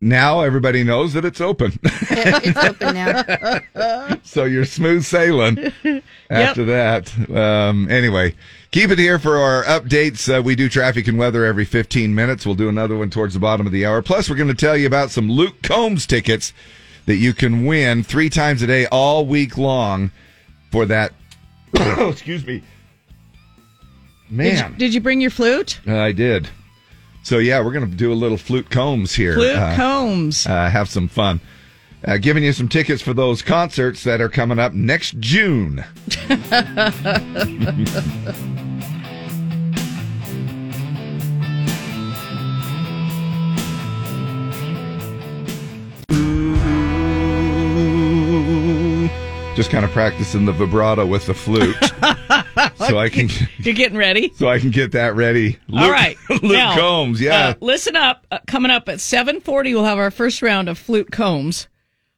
now 0.00 0.40
everybody 0.40 0.84
knows 0.84 1.12
that 1.12 1.24
it's 1.24 1.40
open, 1.40 1.78
it's 1.82 2.64
open 2.64 2.94
now. 2.94 4.16
so 4.22 4.44
you're 4.44 4.64
smooth 4.64 5.04
sailing. 5.04 5.72
after 6.30 6.64
that. 6.66 7.30
Um, 7.30 7.90
anyway, 7.90 8.34
keep 8.70 8.90
it 8.90 8.98
here 8.98 9.18
for 9.18 9.36
our 9.38 9.64
updates. 9.64 10.32
Uh, 10.32 10.42
we 10.42 10.54
do 10.54 10.68
traffic 10.68 11.08
and 11.08 11.18
weather 11.18 11.44
every 11.44 11.64
15 11.64 12.14
minutes. 12.14 12.46
We'll 12.46 12.54
do 12.54 12.68
another 12.68 12.96
one 12.96 13.10
towards 13.10 13.34
the 13.34 13.40
bottom 13.40 13.66
of 13.66 13.72
the 13.72 13.84
hour. 13.84 14.00
Plus, 14.00 14.30
we're 14.30 14.36
going 14.36 14.48
to 14.48 14.54
tell 14.54 14.76
you 14.76 14.86
about 14.86 15.10
some 15.10 15.30
Luke 15.30 15.62
Combs 15.62 16.06
tickets 16.06 16.52
that 17.06 17.16
you 17.16 17.32
can 17.32 17.64
win 17.66 18.02
three 18.04 18.30
times 18.30 18.62
a 18.62 18.66
day 18.66 18.86
all 18.86 19.26
week 19.26 19.58
long 19.58 20.10
for 20.70 20.86
that. 20.86 21.12
excuse 21.74 22.46
me. 22.46 22.62
Did 24.28 24.36
Man, 24.36 24.72
you, 24.72 24.78
did 24.78 24.94
you 24.94 25.00
bring 25.00 25.20
your 25.20 25.30
flute? 25.30 25.80
uh, 25.88 25.98
I 25.98 26.12
did. 26.12 26.48
So, 27.22 27.38
yeah, 27.38 27.62
we're 27.64 27.72
going 27.72 27.90
to 27.90 27.96
do 27.96 28.12
a 28.12 28.14
little 28.14 28.38
flute 28.38 28.70
combs 28.70 29.14
here. 29.14 29.34
Flute 29.34 29.56
Uh, 29.56 29.76
combs. 29.76 30.46
uh, 30.46 30.70
have 30.70 30.88
some 30.88 31.08
fun. 31.08 31.40
Uh, 32.04 32.16
giving 32.16 32.42
you 32.42 32.52
some 32.52 32.66
tickets 32.68 33.02
for 33.02 33.12
those 33.12 33.42
concerts 33.42 34.04
that 34.04 34.20
are 34.22 34.30
coming 34.30 34.58
up 34.58 34.72
next 34.72 35.18
June. 35.20 35.84
Just 49.60 49.70
kind 49.70 49.84
of 49.84 49.90
practicing 49.90 50.46
the 50.46 50.52
vibrato 50.52 51.04
with 51.04 51.26
the 51.26 51.34
flute, 51.34 51.76
so 52.88 52.98
I 52.98 53.10
can 53.12 53.28
You're 53.58 53.74
getting 53.74 53.98
ready. 53.98 54.32
so 54.36 54.48
I 54.48 54.58
can 54.58 54.70
get 54.70 54.92
that 54.92 55.14
ready. 55.14 55.58
Luke, 55.68 55.82
All 55.82 55.90
right. 55.90 56.16
Luke 56.30 56.42
Now, 56.44 56.74
Combs, 56.74 57.20
yeah. 57.20 57.48
uh, 57.48 57.54
listen 57.60 57.94
up. 57.94 58.26
Uh, 58.30 58.38
coming 58.46 58.70
up 58.70 58.88
at 58.88 59.00
7:40, 59.00 59.74
we'll 59.74 59.84
have 59.84 59.98
our 59.98 60.10
first 60.10 60.40
round 60.40 60.70
of 60.70 60.78
flute 60.78 61.10
combs. 61.12 61.68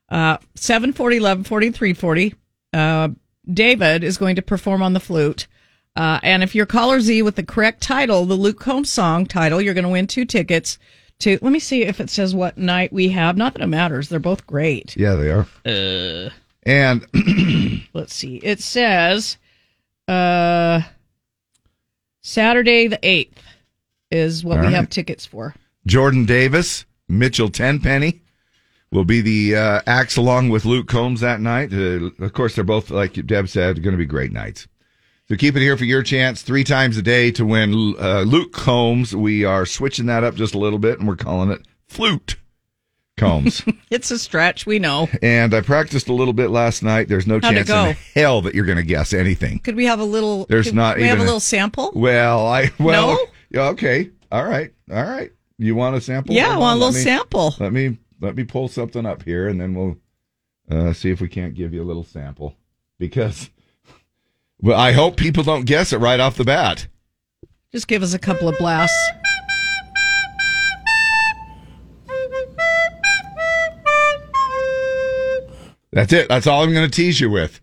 Uh, 0.09 0.37
7:40, 0.57 1.43
11:40, 1.45 1.73
3:40. 1.97 2.35
Uh, 2.73 3.09
David 3.53 4.05
is 4.05 4.19
going 4.19 4.37
to 4.37 4.43
perform 4.43 4.81
on 4.81 4.93
the 4.93 5.01
flute. 5.01 5.49
Uh, 5.97 6.21
and 6.23 6.45
if 6.45 6.55
you're 6.55 6.65
caller 6.65 7.01
Z 7.01 7.23
with 7.23 7.35
the 7.35 7.43
correct 7.43 7.83
title, 7.83 8.25
the 8.25 8.35
Luke 8.35 8.61
Combs 8.61 8.89
song 8.91 9.27
title, 9.27 9.61
you're 9.61 9.75
going 9.75 9.83
to 9.83 9.91
win 9.91 10.07
two 10.07 10.25
tickets 10.25 10.79
to. 11.19 11.39
Let 11.43 11.53
me 11.53 11.59
see 11.59 11.83
if 11.83 11.99
it 12.01 12.09
says 12.09 12.37
what 12.37 12.57
night 12.57 12.93
we 12.93 13.09
have. 13.09 13.37
Not 13.37 13.55
that 13.55 13.63
it 13.63 13.67
matters. 13.67 14.09
They're 14.09 14.21
both 14.21 14.47
great. 14.47 14.97
yeah, 14.97 15.15
they 15.17 15.31
are. 15.31 15.47
Uh, 15.67 16.31
And 16.65 17.07
let's 17.93 18.15
see. 18.15 18.37
It 18.37 18.61
says 18.61 19.37
uh, 20.09 20.83
Saturday 22.23 22.87
the 22.89 22.99
8th 22.99 23.33
is 24.11 24.45
what 24.45 24.59
All 24.59 24.61
we 24.61 24.67
right. 24.67 24.75
have 24.75 24.89
tickets 24.91 25.27
for. 25.27 25.55
Jordan 25.87 26.25
Davis, 26.25 26.85
Mitchell 27.09 27.49
Tenpenny 27.51 28.23
will 28.93 29.05
be 29.05 29.21
the 29.21 29.57
uh, 29.57 29.81
acts 29.87 30.17
along 30.17 30.51
with 30.51 30.65
Luke 30.65 30.87
Combs 30.87 31.21
that 31.21 31.41
night. 31.41 31.73
Uh, 31.73 32.11
of 32.23 32.33
course, 32.35 32.55
they're 32.55 32.63
both, 32.65 32.91
like 32.91 33.15
Deb 33.27 33.49
said, 33.49 33.83
going 33.83 33.95
to 33.95 33.99
be 33.99 34.07
great 34.07 34.33
nights. 34.33 34.69
So 35.29 35.37
keep 35.37 35.57
it 35.57 35.61
here 35.61 35.77
for 35.79 35.85
your 35.85 36.03
chance 36.03 36.43
three 36.43 36.63
times 36.65 36.97
a 36.99 37.03
day 37.03 37.31
to 37.33 37.47
win 37.47 37.95
uh, 37.99 38.21
Luke 38.21 38.53
Combs. 38.53 39.17
We 39.17 39.45
are 39.45 39.65
switching 39.65 40.07
that 40.07 40.25
up 40.25 40.35
just 40.35 40.55
a 40.55 40.59
little 40.59 40.79
bit 40.79 40.99
and 40.99 41.09
we're 41.09 41.17
calling 41.17 41.51
it 41.51 41.63
Flute 41.89 42.37
Combs. 43.19 43.63
It's 43.91 44.11
a 44.11 44.19
stretch, 44.19 44.65
we 44.65 44.79
know. 44.79 45.07
and 45.21 45.53
I 45.53 45.61
practiced 45.61 46.09
a 46.09 46.15
little 46.15 46.33
bit 46.33 46.49
last 46.49 46.83
night. 46.83 47.09
There's 47.09 47.27
no 47.27 47.35
How'd 47.43 47.55
chance 47.67 47.69
in 47.69 47.95
hell 48.15 48.41
that 48.41 48.55
you're 48.55 48.65
going 48.65 48.79
to 48.79 48.83
guess 48.83 49.13
anything. 49.13 49.59
Could 49.59 49.77
we 49.77 49.85
have 49.85 50.01
a 50.01 50.05
little? 50.05 50.47
There's 50.49 50.73
not 50.73 50.97
we 50.97 51.03
have 51.03 51.17
even 51.17 51.21
a 51.21 51.25
a- 51.25 51.27
little 51.27 51.41
sample. 51.41 51.93
Well, 51.95 52.47
I, 52.47 52.71
well, 52.81 53.19
No? 53.53 53.69
okay. 53.73 54.09
All 54.33 54.45
right. 54.47 54.73
All 54.91 55.05
right. 55.05 55.31
You 55.59 55.75
want 55.75 55.95
a 55.95 56.01
sample? 56.01 56.35
Yeah, 56.35 56.55
I 56.55 56.57
want 56.57 56.77
a 56.77 56.79
little 56.79 56.93
let 56.93 56.95
me- 56.95 57.03
sample. 57.05 57.55
Let 57.61 57.73
me 57.75 57.99
let 58.23 58.35
me 58.35 58.45
pull 58.45 58.69
something 58.69 59.05
up 59.05 59.23
here, 59.25 59.47
and 59.49 59.61
then 59.61 59.75
we'll 59.75 59.99
uh, 60.71 60.95
see 60.95 61.11
if 61.11 61.21
we 61.21 61.29
can't 61.29 61.53
give 61.55 61.75
you 61.75 61.83
a 61.83 61.85
little 61.85 62.05
sample 62.05 62.57
because. 62.99 63.51
Well, 64.63 64.79
I 64.81 64.93
hope 64.93 65.17
people 65.17 65.43
don't 65.43 65.67
guess 65.67 65.93
it 65.93 65.99
right 65.99 66.21
off 66.21 66.37
the 66.37 66.45
bat. 66.45 66.87
Just 67.73 67.89
give 67.89 68.03
us 68.03 68.15
a 68.15 68.19
couple 68.19 68.49
of 68.49 68.57
blasts. 68.59 68.97
That's 75.93 76.13
it. 76.13 76.29
That's 76.29 76.47
all 76.47 76.63
I'm 76.63 76.73
going 76.73 76.89
to 76.89 76.95
tease 76.95 77.21
you 77.21 77.31
with. 77.31 77.61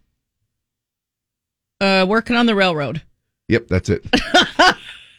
Uh, 1.82 2.06
working 2.08 2.36
on 2.36 2.46
the 2.46 2.56
railroad. 2.56 3.02
Yep, 3.48 3.68
that's 3.68 3.90
it. 3.90 4.06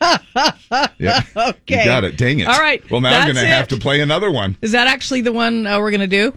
yep. 0.00 1.24
Okay. 1.36 1.56
You 1.66 1.84
got 1.84 2.04
it. 2.04 2.16
Dang 2.16 2.38
it. 2.40 2.46
All 2.46 2.58
right, 2.60 2.88
Well, 2.90 3.00
now 3.00 3.18
I'm 3.18 3.24
going 3.26 3.36
to 3.36 3.46
have 3.46 3.68
to 3.68 3.76
play 3.76 4.00
another 4.00 4.30
one. 4.30 4.56
Is 4.62 4.72
that 4.72 4.86
actually 4.86 5.22
the 5.22 5.32
one 5.32 5.66
uh, 5.66 5.78
we're 5.80 5.90
gonna 5.90 6.06
do? 6.06 6.32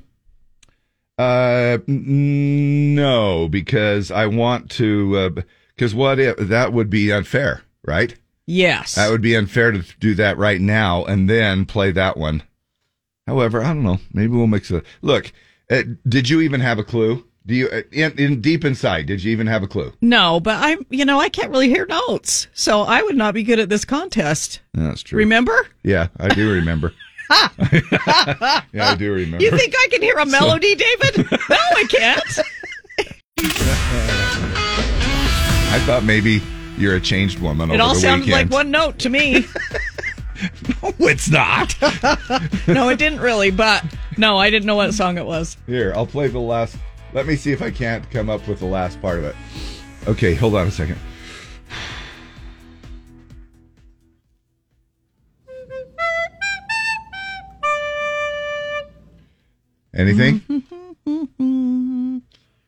Uh, 1.19 1.77
n- 1.87 2.95
no, 2.95 3.47
because 3.47 4.09
I 4.11 4.25
want 4.25 4.71
to. 4.71 5.43
Because 5.75 5.93
what 5.93 6.19
if 6.19 6.37
that 6.37 6.73
would 6.73 6.89
be 6.89 7.11
unfair, 7.11 7.61
right? 7.85 8.15
Yes. 8.47 8.95
That 8.95 9.11
would 9.11 9.21
be 9.21 9.35
unfair 9.35 9.71
to 9.71 9.83
do 9.99 10.15
that 10.15 10.37
right 10.37 10.59
now 10.59 11.05
and 11.05 11.29
then 11.29 11.65
play 11.65 11.91
that 11.91 12.17
one. 12.17 12.43
However, 13.27 13.61
I 13.63 13.67
don't 13.67 13.83
know. 13.83 13.99
Maybe 14.11 14.33
we'll 14.35 14.47
mix 14.47 14.69
it. 14.71 14.85
Look, 15.01 15.31
uh, 15.71 15.83
did 16.07 16.29
you 16.29 16.41
even 16.41 16.59
have 16.61 16.79
a 16.79 16.83
clue? 16.83 17.25
Do 17.45 17.55
you 17.55 17.67
uh, 17.67 17.81
in, 17.91 18.17
in 18.17 18.41
deep 18.41 18.63
inside? 18.63 19.05
Did 19.05 19.23
you 19.23 19.31
even 19.31 19.47
have 19.47 19.63
a 19.63 19.67
clue? 19.67 19.91
no, 20.01 20.39
but 20.39 20.55
I'm. 20.63 20.85
You 20.89 21.03
know, 21.05 21.19
I 21.19 21.29
can't 21.29 21.49
really 21.51 21.67
hear 21.69 21.85
notes, 21.85 22.47
so 22.53 22.81
I 22.81 23.01
would 23.01 23.17
not 23.17 23.33
be 23.33 23.43
good 23.43 23.59
at 23.59 23.69
this 23.69 23.83
contest. 23.85 24.61
That's 24.73 25.03
true. 25.03 25.17
Remember? 25.19 25.67
yeah, 25.83 26.07
I 26.19 26.29
do 26.29 26.51
remember. 26.53 26.93
yeah, 27.29 28.61
I 28.75 28.95
do 28.97 29.11
remember. 29.11 29.43
You 29.43 29.51
think 29.57 29.73
I 29.75 29.87
can 29.89 30.01
hear 30.01 30.17
a 30.17 30.25
melody, 30.25 30.75
David? 30.75 31.31
No, 31.31 31.57
I 31.57 31.85
can't. 31.89 32.39
I 35.73 35.79
thought 35.85 36.03
maybe 36.03 36.41
you're 36.77 36.95
a 36.95 37.01
changed 37.01 37.39
woman 37.39 37.71
It 37.71 37.79
all 37.81 37.95
sounded 37.95 38.27
weekend. 38.27 38.51
like 38.51 38.53
one 38.55 38.69
note 38.71 38.99
to 38.99 39.09
me. 39.09 39.45
No, 40.81 40.93
it's 40.99 41.29
not. 41.29 41.75
No, 42.67 42.89
it 42.89 42.97
didn't 42.97 43.19
really, 43.19 43.51
but 43.51 43.83
no, 44.17 44.37
I 44.37 44.49
didn't 44.49 44.65
know 44.65 44.75
what 44.75 44.93
song 44.93 45.17
it 45.17 45.25
was. 45.25 45.57
Here, 45.67 45.93
I'll 45.95 46.07
play 46.07 46.27
the 46.27 46.39
last. 46.39 46.77
Let 47.13 47.25
me 47.27 47.35
see 47.35 47.51
if 47.51 47.61
I 47.61 47.71
can't 47.71 48.09
come 48.11 48.29
up 48.29 48.47
with 48.47 48.59
the 48.59 48.65
last 48.65 49.01
part 49.01 49.19
of 49.19 49.25
it. 49.25 49.35
Okay, 50.07 50.33
hold 50.33 50.55
on 50.55 50.67
a 50.67 50.71
second. 50.71 50.97
Anything? 59.95 60.41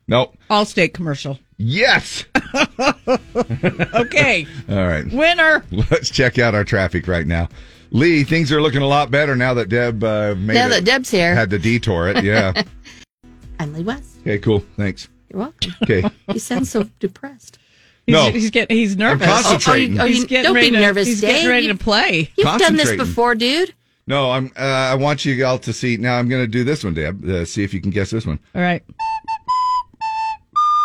nope. 0.06 0.36
Allstate 0.48 0.94
commercial. 0.94 1.38
Yes. 1.56 2.24
Okay, 3.94 4.46
All 4.68 4.86
right. 4.86 5.04
winner. 5.12 5.64
Let's 5.90 6.10
check 6.10 6.38
out 6.38 6.54
our 6.54 6.64
traffic 6.64 7.06
right 7.08 7.26
now. 7.26 7.48
Lee, 7.90 8.24
things 8.24 8.50
are 8.52 8.60
looking 8.60 8.82
a 8.82 8.86
lot 8.86 9.10
better 9.10 9.36
now 9.36 9.54
that 9.54 9.68
Deb 9.68 10.02
uh, 10.02 10.34
made 10.36 10.54
Now 10.54 10.66
it- 10.66 10.70
that 10.70 10.84
Deb's 10.84 11.10
here, 11.10 11.34
had 11.34 11.50
to 11.50 11.58
detour 11.58 12.08
it. 12.08 12.24
Yeah. 12.24 12.62
I'm 13.60 13.72
Lee 13.72 13.84
West. 13.84 14.18
okay, 14.20 14.38
cool. 14.38 14.64
Thanks. 14.76 15.08
You're 15.30 15.40
welcome. 15.40 15.72
Okay. 15.82 16.02
You 16.32 16.38
sound 16.40 16.66
so 16.68 16.84
depressed. 16.98 17.58
He's, 18.06 18.12
No. 18.14 18.30
he's 18.30 18.50
getting 18.50 18.76
he's 18.76 18.96
nervous. 18.96 19.26
I'm 19.28 19.42
concentrating. 19.42 19.98
Oh, 20.00 20.04
you- 20.04 20.12
he's 20.12 20.22
you- 20.22 20.26
getting 20.28 20.44
don't 20.44 20.54
ready 20.54 20.70
be 20.70 20.76
to, 20.76 20.82
nervous, 20.82 21.06
He's 21.06 21.20
Dave. 21.20 21.30
getting 21.30 21.48
ready 21.48 21.66
You- 21.66 21.72
to 21.72 21.78
play. 21.78 22.30
You've 22.36 22.58
done 22.58 22.76
this 22.76 22.94
before, 22.96 23.34
dude. 23.34 23.72
No, 24.08 24.30
I'm. 24.30 24.52
Uh, 24.56 24.60
I 24.62 24.94
want 24.94 25.24
you 25.24 25.44
all 25.44 25.58
to 25.58 25.72
see. 25.72 25.96
Now 25.96 26.16
I'm 26.16 26.28
going 26.28 26.42
to 26.42 26.46
do 26.46 26.62
this 26.62 26.84
one, 26.84 26.94
Deb. 26.94 27.24
Uh, 27.28 27.44
see 27.44 27.64
if 27.64 27.74
you 27.74 27.80
can 27.80 27.90
guess 27.90 28.10
this 28.10 28.24
one. 28.24 28.38
All 28.54 28.62
right. 28.62 28.84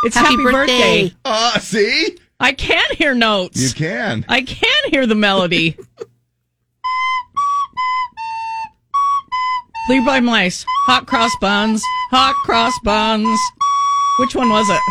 It's 0.03 0.15
Happy 0.15 0.31
happy, 0.31 0.43
birthday. 0.43 1.01
birthday. 1.03 1.15
Ah, 1.25 1.57
see, 1.61 2.17
I 2.39 2.53
can 2.53 2.83
hear 2.95 3.13
notes. 3.13 3.61
you 3.61 3.73
can. 3.73 4.25
I 4.27 4.41
can 4.41 4.89
hear 4.91 5.05
the 5.05 5.15
melody. 5.15 5.77
Three 9.87 10.03
by 10.05 10.19
mice. 10.19 10.65
Hot 10.85 11.07
cross 11.07 11.31
buns. 11.41 11.83
Hot 12.11 12.35
cross 12.43 12.73
buns. 12.83 13.39
Which 14.19 14.35
one 14.35 14.49
was 14.49 14.69
it? 14.69 14.73
I 14.73 14.81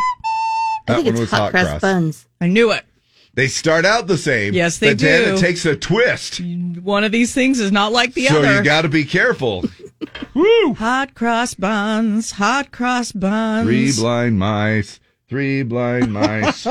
That 0.86 0.94
think 0.96 1.04
one 1.06 1.14
it's 1.14 1.20
was 1.20 1.30
hot, 1.30 1.38
hot 1.40 1.50
cross, 1.52 1.66
cross. 1.68 1.80
buns. 1.80 2.26
I 2.40 2.48
knew 2.48 2.72
it. 2.72 2.84
They 3.34 3.46
start 3.46 3.84
out 3.84 4.08
the 4.08 4.18
same. 4.18 4.54
Yes, 4.54 4.78
they 4.78 4.90
but 4.90 4.98
then 4.98 5.24
do. 5.28 5.34
it 5.34 5.38
takes 5.38 5.64
a 5.64 5.76
twist. 5.76 6.40
One 6.82 7.04
of 7.04 7.12
these 7.12 7.32
things 7.32 7.60
is 7.60 7.70
not 7.70 7.92
like 7.92 8.14
the 8.14 8.26
so 8.26 8.38
other. 8.38 8.48
So 8.48 8.58
you 8.58 8.64
got 8.64 8.82
to 8.82 8.88
be 8.88 9.04
careful. 9.04 9.64
Woo! 10.34 10.74
hot 10.74 11.14
cross 11.14 11.54
buns. 11.54 12.32
Hot 12.32 12.70
cross 12.72 13.12
buns. 13.12 13.66
Three 13.66 13.92
blind 13.92 14.38
mice. 14.38 15.00
Three 15.28 15.62
blind 15.62 16.12
mice. 16.12 16.66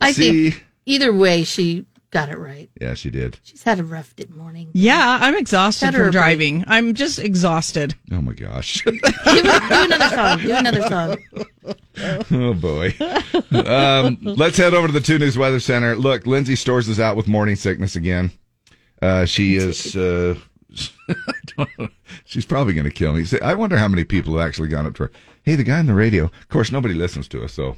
I 0.00 0.12
see. 0.12 0.50
think 0.50 0.64
either 0.86 1.12
way, 1.12 1.44
she 1.44 1.86
got 2.10 2.28
it 2.28 2.38
right. 2.38 2.68
Yeah, 2.80 2.94
she 2.94 3.10
did. 3.10 3.38
She's 3.42 3.62
had 3.62 3.78
a 3.80 3.84
rough 3.84 4.14
d- 4.16 4.26
morning. 4.34 4.70
yeah, 4.72 5.18
I'm 5.20 5.34
exhausted 5.36 5.86
Better 5.86 5.98
from 5.98 6.04
break. 6.06 6.12
driving. 6.12 6.64
I'm 6.66 6.94
just 6.94 7.18
exhausted. 7.18 7.94
Oh 8.12 8.20
my 8.20 8.32
gosh. 8.32 8.82
do, 8.84 8.90
do 8.92 9.00
another 9.24 10.08
song. 10.16 10.38
Do 10.40 10.54
another 10.54 10.82
song. 10.82 11.16
oh 12.30 12.54
boy. 12.54 12.94
Um, 13.52 14.18
let's 14.22 14.56
head 14.56 14.74
over 14.74 14.86
to 14.88 14.92
the 14.92 15.00
Two 15.00 15.18
News 15.18 15.36
Weather 15.38 15.60
Center. 15.60 15.96
Look, 15.96 16.26
Lindsay 16.26 16.56
Stores 16.56 16.88
is 16.88 17.00
out 17.00 17.16
with 17.16 17.26
morning 17.28 17.56
sickness 17.56 17.96
again. 17.96 18.30
Uh, 19.02 19.24
she 19.24 19.56
is. 19.56 19.96
Uh, 19.96 20.34
I 20.34 20.34
don't 20.34 20.40
know. 20.40 20.44
She's 22.24 22.46
probably 22.46 22.74
going 22.74 22.84
to 22.84 22.90
kill 22.90 23.12
me. 23.12 23.24
I 23.42 23.54
wonder 23.54 23.76
how 23.76 23.88
many 23.88 24.04
people 24.04 24.36
have 24.38 24.46
actually 24.46 24.68
gone 24.68 24.86
up 24.86 24.94
to 24.96 25.04
her. 25.04 25.12
Hey, 25.42 25.56
the 25.56 25.64
guy 25.64 25.78
on 25.78 25.86
the 25.86 25.94
radio. 25.94 26.24
Of 26.24 26.48
course, 26.48 26.72
nobody 26.72 26.94
listens 26.94 27.28
to 27.28 27.44
us, 27.44 27.52
so. 27.52 27.76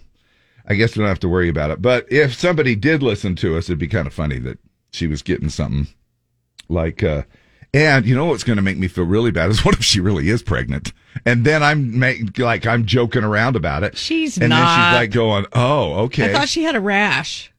I 0.68 0.74
guess 0.74 0.96
we 0.96 1.00
don't 1.00 1.08
have 1.08 1.20
to 1.20 1.28
worry 1.28 1.48
about 1.48 1.70
it. 1.70 1.80
But 1.80 2.10
if 2.10 2.34
somebody 2.34 2.74
did 2.74 3.02
listen 3.02 3.36
to 3.36 3.56
us, 3.56 3.68
it'd 3.68 3.78
be 3.78 3.86
kind 3.86 4.06
of 4.06 4.12
funny 4.14 4.38
that 4.40 4.58
she 4.90 5.06
was 5.06 5.22
getting 5.22 5.48
something 5.48 5.86
like, 6.68 7.02
uh, 7.02 7.22
and 7.72 8.06
you 8.06 8.14
know 8.14 8.26
what's 8.26 8.44
going 8.44 8.56
to 8.56 8.62
make 8.62 8.78
me 8.78 8.88
feel 8.88 9.04
really 9.04 9.30
bad 9.30 9.50
is 9.50 9.64
what 9.64 9.76
if 9.76 9.84
she 9.84 10.00
really 10.00 10.28
is 10.28 10.42
pregnant? 10.42 10.92
And 11.24 11.44
then 11.44 11.62
I'm 11.62 11.98
make, 11.98 12.38
like, 12.38 12.66
I'm 12.66 12.84
joking 12.84 13.24
around 13.24 13.56
about 13.56 13.84
it. 13.84 13.96
She's 13.96 14.38
and 14.38 14.50
not. 14.50 14.56
then 14.56 14.66
she's 14.66 15.00
like 15.00 15.10
going, 15.12 15.46
oh, 15.52 16.04
okay. 16.04 16.30
I 16.30 16.32
thought 16.32 16.48
she 16.48 16.64
had 16.64 16.74
a 16.74 16.80
rash. 16.80 17.52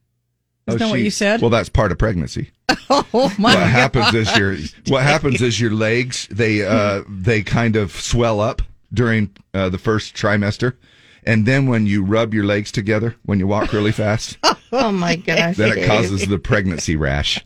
Oh, 0.66 0.74
Isn't 0.74 0.86
that 0.86 0.90
what 0.90 1.00
you 1.00 1.10
said? 1.10 1.40
Well, 1.40 1.50
that's 1.50 1.70
part 1.70 1.92
of 1.92 1.98
pregnancy. 1.98 2.50
oh 2.90 3.32
my 3.38 3.54
what 3.54 3.54
God. 3.54 3.66
happens 3.70 4.14
is 4.14 4.36
your 4.36 4.56
what 4.88 5.02
happens 5.02 5.40
is 5.40 5.60
your 5.60 5.70
legs 5.72 6.26
they 6.30 6.64
uh 6.64 7.02
they 7.08 7.42
kind 7.42 7.76
of 7.76 7.92
swell 7.92 8.40
up 8.40 8.60
during 8.92 9.30
uh, 9.54 9.68
the 9.68 9.78
first 9.78 10.14
trimester 10.14 10.76
and 11.24 11.44
then 11.46 11.66
when 11.66 11.86
you 11.86 12.02
rub 12.04 12.32
your 12.34 12.44
legs 12.44 12.70
together 12.72 13.16
when 13.24 13.38
you 13.38 13.46
walk 13.46 13.72
really 13.72 13.92
fast 13.92 14.38
Oh 14.72 14.92
my 14.92 15.16
gosh. 15.16 15.56
then 15.56 15.72
it 15.72 15.74
Dave. 15.76 15.86
causes 15.86 16.26
the 16.26 16.38
pregnancy 16.38 16.94
rash 16.96 17.42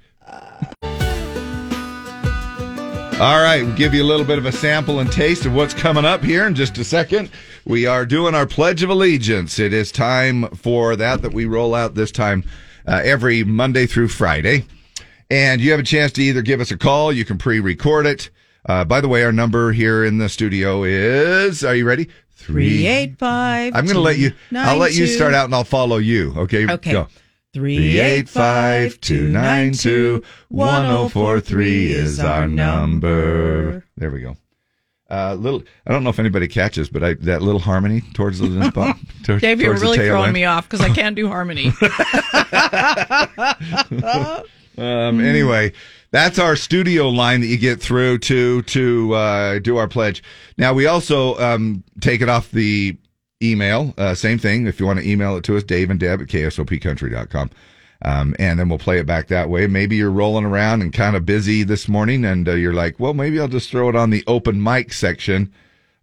all 3.20 3.40
right 3.40 3.62
we'll 3.64 3.76
give 3.76 3.94
you 3.94 4.02
a 4.02 4.04
little 4.04 4.26
bit 4.26 4.38
of 4.38 4.46
a 4.46 4.52
sample 4.52 4.98
and 5.00 5.10
taste 5.12 5.46
of 5.46 5.54
what's 5.54 5.74
coming 5.74 6.04
up 6.04 6.22
here 6.24 6.46
in 6.46 6.54
just 6.54 6.76
a 6.78 6.84
second 6.84 7.30
we 7.64 7.86
are 7.86 8.04
doing 8.04 8.34
our 8.34 8.46
pledge 8.46 8.82
of 8.82 8.90
allegiance 8.90 9.58
it 9.60 9.72
is 9.72 9.92
time 9.92 10.48
for 10.48 10.96
that 10.96 11.22
that 11.22 11.32
we 11.32 11.44
roll 11.44 11.74
out 11.74 11.94
this 11.94 12.10
time 12.10 12.42
uh, 12.88 13.00
every 13.04 13.44
monday 13.44 13.86
through 13.86 14.08
friday 14.08 14.64
and 15.32 15.60
you 15.60 15.70
have 15.70 15.80
a 15.80 15.84
chance 15.84 16.12
to 16.12 16.22
either 16.22 16.42
give 16.42 16.60
us 16.60 16.70
a 16.70 16.76
call 16.76 17.12
you 17.12 17.24
can 17.24 17.38
pre-record 17.38 18.06
it 18.06 18.30
uh, 18.66 18.84
by 18.84 19.00
the 19.00 19.08
way 19.08 19.24
our 19.24 19.32
number 19.32 19.72
here 19.72 20.04
in 20.04 20.18
the 20.18 20.28
studio 20.28 20.84
is 20.84 21.64
are 21.64 21.74
you 21.74 21.86
ready 21.86 22.08
Three 22.30 22.86
eight 22.86 23.18
five. 23.18 23.74
i'm 23.74 23.84
going 23.84 23.94
to 23.94 24.00
let 24.00 24.18
you 24.18 24.32
i'll 24.54 24.76
let 24.76 24.94
you 24.94 25.06
start 25.06 25.34
out 25.34 25.46
and 25.46 25.54
i'll 25.54 25.64
follow 25.64 25.96
you 25.96 26.34
okay 26.36 26.70
Okay. 26.70 26.92
Go. 26.92 27.08
Three 27.54 28.00
eight 28.00 28.30
five 28.30 28.98
two 29.00 29.28
nine 29.28 29.72
two 29.72 30.22
one 30.48 30.86
zero 30.86 31.08
four 31.08 31.38
three 31.38 31.92
is 31.92 32.18
our 32.18 32.48
number. 32.48 33.84
There 33.98 34.10
we 34.10 34.22
go. 34.22 34.38
Uh, 35.10 35.34
little, 35.34 35.62
I 35.86 35.92
don't 35.92 36.02
know 36.02 36.08
if 36.08 36.18
anybody 36.18 36.48
catches, 36.48 36.88
but 36.88 37.04
I, 37.04 37.12
that 37.12 37.42
little 37.42 37.60
harmony 37.60 38.00
towards 38.14 38.38
the 38.38 38.48
towards, 39.22 39.42
Dave, 39.42 39.60
you're 39.60 39.74
really 39.74 39.98
throwing 39.98 40.28
end. 40.28 40.32
me 40.32 40.46
off 40.46 40.66
because 40.66 40.80
I 40.80 40.88
can't 40.88 41.14
do 41.14 41.28
harmony. 41.28 41.72
Um, 44.78 45.20
anyway, 45.20 45.72
that's 46.10 46.38
our 46.38 46.56
studio 46.56 47.08
line 47.08 47.40
that 47.40 47.46
you 47.48 47.58
get 47.58 47.80
through 47.80 48.18
to 48.18 48.62
to 48.62 49.14
uh, 49.14 49.58
do 49.58 49.76
our 49.76 49.88
pledge. 49.88 50.22
Now 50.56 50.72
we 50.72 50.86
also 50.86 51.38
um, 51.38 51.84
take 52.00 52.20
it 52.20 52.28
off 52.28 52.50
the 52.50 52.96
email. 53.42 53.94
Uh, 53.98 54.14
same 54.14 54.38
thing. 54.38 54.66
If 54.66 54.78
you 54.78 54.86
want 54.86 55.00
to 55.00 55.08
email 55.08 55.36
it 55.36 55.44
to 55.44 55.56
us, 55.56 55.64
Dave 55.64 55.90
and 55.90 55.98
Deb 55.98 56.20
at 56.20 56.28
ksopcountry.com. 56.28 57.50
Um, 58.04 58.34
and 58.38 58.58
then 58.58 58.68
we'll 58.68 58.78
play 58.78 58.98
it 58.98 59.06
back 59.06 59.28
that 59.28 59.48
way. 59.48 59.66
Maybe 59.68 59.96
you're 59.96 60.10
rolling 60.10 60.44
around 60.44 60.82
and 60.82 60.92
kind 60.92 61.14
of 61.14 61.24
busy 61.24 61.62
this 61.62 61.88
morning, 61.88 62.24
and 62.24 62.48
uh, 62.48 62.52
you're 62.52 62.72
like, 62.72 62.98
well, 62.98 63.14
maybe 63.14 63.38
I'll 63.38 63.48
just 63.48 63.70
throw 63.70 63.88
it 63.88 63.96
on 63.96 64.10
the 64.10 64.24
open 64.26 64.60
mic 64.60 64.92
section 64.92 65.52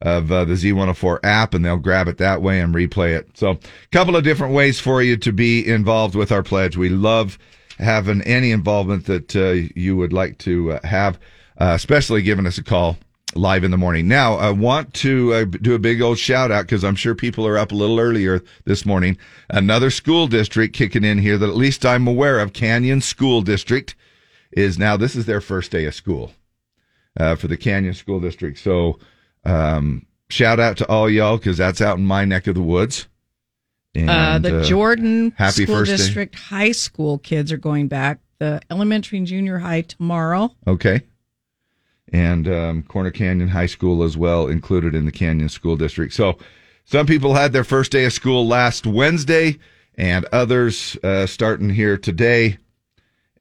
of 0.02 0.32
uh, 0.32 0.46
the 0.46 0.54
Z104 0.54 1.20
app, 1.24 1.54
and 1.54 1.66
they'll 1.66 1.78
grab 1.78 2.08
it 2.08 2.18
that 2.20 2.42
way 2.42 2.62
and 2.62 2.74
replay 2.74 3.18
it. 3.18 3.30
So, 3.38 3.52
a 3.52 3.60
couple 3.92 4.16
of 4.16 4.24
different 4.24 4.54
ways 4.54 4.80
for 4.80 5.02
you 5.02 5.18
to 5.18 5.34
be 5.34 5.68
involved 5.68 6.16
with 6.16 6.32
our 6.32 6.42
pledge. 6.42 6.78
We 6.78 6.88
love 6.88 7.38
having 7.80 8.22
any 8.24 8.52
involvement 8.52 9.06
that 9.06 9.36
uh, 9.36 9.70
you 9.76 9.96
would 9.96 10.14
like 10.14 10.38
to 10.40 10.74
uh, 10.74 10.88
have, 10.88 11.20
uh, 11.58 11.72
especially 11.76 12.22
giving 12.22 12.46
us 12.46 12.58
a 12.58 12.64
call 12.64 12.98
live 13.36 13.64
in 13.64 13.72
the 13.72 13.78
morning. 13.78 14.08
Now, 14.08 14.36
I 14.36 14.50
want 14.50 14.94
to 14.96 15.34
uh, 15.34 15.46
do 15.46 15.76
a 15.76 15.80
big 15.80 16.02
old 16.02 16.18
shout 16.18 16.52
out 16.52 16.66
because 16.66 16.84
I'm 16.84 16.96
sure 16.96 17.14
people 17.14 17.46
are 17.46 17.58
up 17.58 17.72
a 17.72 17.76
little 17.76 18.00
earlier 18.00 18.42
this 18.66 18.86
morning. 18.86 19.18
Another 19.50 19.90
school 19.90 20.28
district 20.28 20.76
kicking 20.76 21.04
in 21.04 21.20
here 21.20 21.38
that 21.38 21.50
at 21.50 21.56
least 21.56 21.86
I'm 21.86 22.08
aware 22.08 22.40
of, 22.40 22.54
Canyon 22.54 23.02
School 23.02 23.42
District, 23.42 23.96
is 24.52 24.80
now 24.80 24.98
this 24.98 25.16
is 25.16 25.26
their 25.26 25.42
first 25.42 25.72
day 25.72 25.86
of 25.86 25.94
school 25.94 26.34
uh, 27.20 27.36
for 27.36 27.48
the 27.48 27.58
Canyon 27.58 27.94
School 27.94 28.20
District. 28.20 28.58
So, 28.58 28.98
um, 29.46 30.06
shout 30.30 30.60
out 30.60 30.78
to 30.78 30.88
all 30.90 31.10
y'all 31.10 31.38
because 31.38 31.58
that's 31.58 31.82
out 31.82 31.98
in 31.98 32.06
my 32.06 32.26
neck 32.26 32.48
of 32.48 32.56
the 32.56 32.62
woods. 32.62 33.08
And, 33.96 34.10
uh, 34.10 34.39
the 34.39 34.60
uh, 34.60 34.63
Jordan 34.63 35.34
happy 35.38 35.63
School 35.63 35.77
first 35.77 35.91
day. 35.91 35.98
District 35.98 36.36
High 36.36 36.71
School 36.71 37.17
kids 37.17 37.52
are 37.52 37.58
going 37.58 37.88
back. 37.88 38.19
The 38.39 38.62
elementary 38.71 39.17
and 39.17 39.28
junior 39.28 39.58
high 39.58 39.82
tomorrow. 39.82 40.56
Okay. 40.65 41.02
And 42.13 42.47
um, 42.47 42.84
Corner 42.84 43.12
Canyon 43.12 43.49
High 43.49 43.65
School 43.65 44.02
as 44.04 44.15
well, 44.15 44.47
included 44.47 44.95
in 44.95 45.06
the 45.06 45.12
Canyon 45.12 45.49
School 45.49 45.75
District. 45.75 46.13
So 46.13 46.38
some 46.86 47.06
people 47.06 47.34
had 47.36 47.52
their 47.52 47.63
first 47.63 47.91
day 47.91 48.06
of 48.06 48.13
school 48.13 48.47
last 48.47 48.88
Wednesday, 48.88 49.60
and 49.95 50.25
others 50.32 50.97
uh, 51.04 51.25
starting 51.25 51.69
here 51.69 51.97
today. 51.97 52.58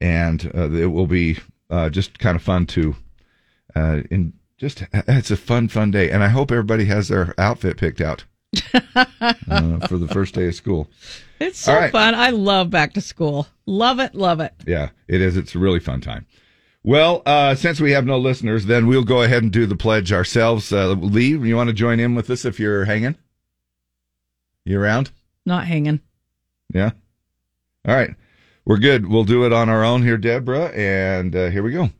And 0.00 0.50
uh, 0.54 0.70
it 0.70 0.86
will 0.86 1.06
be 1.06 1.38
uh, 1.70 1.90
just 1.90 2.18
kind 2.18 2.36
of 2.36 2.42
fun 2.42 2.66
to, 2.66 2.96
uh, 3.76 4.00
in 4.10 4.32
just 4.58 4.84
it's 4.92 5.30
a 5.30 5.36
fun, 5.36 5.68
fun 5.68 5.90
day. 5.92 6.10
And 6.10 6.24
I 6.24 6.28
hope 6.28 6.50
everybody 6.50 6.86
has 6.86 7.08
their 7.08 7.34
outfit 7.38 7.76
picked 7.76 8.00
out 8.00 8.24
uh, 8.74 9.86
for 9.86 9.98
the 9.98 10.08
first 10.08 10.34
day 10.34 10.48
of 10.48 10.54
school. 10.54 10.88
It's 11.40 11.58
so 11.58 11.74
right. 11.74 11.92
fun. 11.92 12.14
I 12.14 12.30
love 12.30 12.70
back 12.70 12.94
to 12.94 13.00
school. 13.00 13.46
Love 13.66 14.00
it. 14.00 14.14
Love 14.14 14.40
it. 14.40 14.52
Yeah, 14.66 14.90
it 15.06 15.20
is. 15.20 15.36
It's 15.36 15.54
a 15.54 15.58
really 15.58 15.80
fun 15.80 16.00
time. 16.00 16.26
Well, 16.82 17.22
uh, 17.26 17.54
since 17.54 17.80
we 17.80 17.92
have 17.92 18.06
no 18.06 18.18
listeners, 18.18 18.66
then 18.66 18.86
we'll 18.86 19.04
go 19.04 19.22
ahead 19.22 19.42
and 19.42 19.52
do 19.52 19.66
the 19.66 19.76
pledge 19.76 20.12
ourselves. 20.12 20.72
Uh, 20.72 20.92
Lee, 20.92 21.36
you 21.36 21.56
want 21.56 21.68
to 21.68 21.74
join 21.74 22.00
in 22.00 22.14
with 22.14 22.30
us 22.30 22.44
if 22.44 22.58
you're 22.58 22.84
hanging? 22.86 23.16
You 24.64 24.80
around? 24.80 25.10
Not 25.44 25.66
hanging. 25.66 26.00
Yeah. 26.72 26.92
All 27.86 27.94
right. 27.94 28.14
We're 28.64 28.78
good. 28.78 29.06
We'll 29.06 29.24
do 29.24 29.44
it 29.44 29.52
on 29.52 29.68
our 29.68 29.84
own 29.84 30.02
here, 30.02 30.18
Deborah. 30.18 30.70
And 30.74 31.34
uh, 31.34 31.48
here 31.48 31.62
we 31.62 31.72
go. 31.72 31.90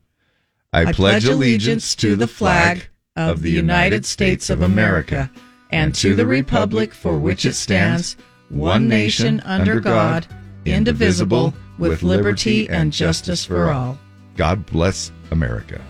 I, 0.72 0.92
pledge 0.92 1.24
allegiance 1.24 1.94
to 1.96 2.14
the 2.14 2.26
flag 2.26 2.88
of 3.16 3.42
the 3.42 3.50
United 3.50 4.04
States 4.04 4.50
of 4.50 4.62
America 4.62 5.30
and 5.70 5.94
to 5.96 6.14
the 6.14 6.26
republic 6.26 6.92
for 6.92 7.18
which 7.18 7.44
it 7.44 7.54
stands, 7.54 8.16
one 8.48 8.88
nation 8.88 9.40
under 9.40 9.80
God, 9.80 10.26
indivisible, 10.64 11.54
with 11.78 12.02
liberty 12.02 12.68
and 12.68 12.92
justice 12.92 13.44
for 13.44 13.70
all. 13.70 13.98
God 14.36 14.64
bless 14.66 15.12
America. 15.30 15.80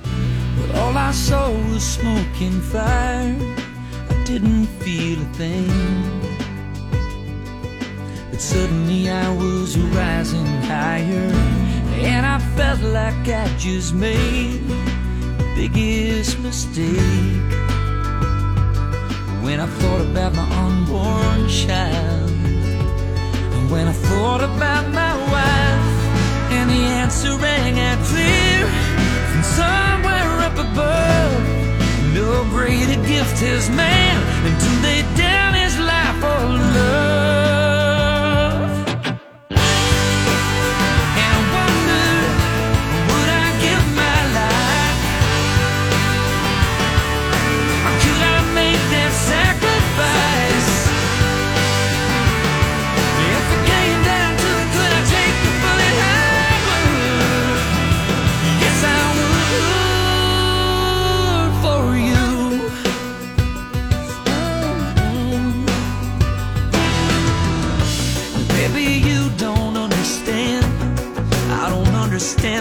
But 0.60 0.74
all 0.74 0.96
I 0.96 1.12
saw 1.12 1.50
was 1.70 1.82
smoke 1.82 2.40
and 2.40 2.62
fire. 2.62 3.36
I 4.10 4.24
didn't 4.24 4.66
feel 4.82 5.20
a 5.20 5.24
thing. 5.34 5.68
But 8.30 8.40
suddenly 8.40 9.08
I 9.10 9.34
was 9.34 9.78
rising 9.78 10.46
higher. 10.62 11.32
And 12.00 12.24
I 12.24 12.38
felt 12.56 12.80
like 12.80 13.28
I 13.28 13.48
just 13.58 13.94
made 13.94 14.66
the 14.68 15.46
biggest 15.56 16.38
mistake. 16.38 17.42
When 19.48 19.60
I 19.60 19.66
thought 19.66 20.02
about 20.02 20.34
my 20.34 20.46
unborn 20.62 21.48
child. 21.48 22.30
And 23.56 23.70
when 23.70 23.88
I 23.88 23.94
thought 23.94 24.42
about 24.42 24.92
my 24.92 25.14
wife. 25.32 26.52
And 26.52 26.68
the 26.68 26.82
answer 27.00 27.34
rang 27.34 27.80
out 27.80 27.98
clear 28.10 28.66
from 29.30 29.42
somewhere 29.42 30.32
up 30.48 30.52
above. 30.52 31.32
No 32.12 32.44
greater 32.50 33.00
gift 33.08 33.40
has 33.40 33.70
man 33.70 34.16
than 34.44 34.54
to 34.64 34.70
lay 34.82 35.00
down 35.16 35.54
his 35.54 35.78
life 35.78 36.16
for 36.20 36.44
love. 36.76 37.27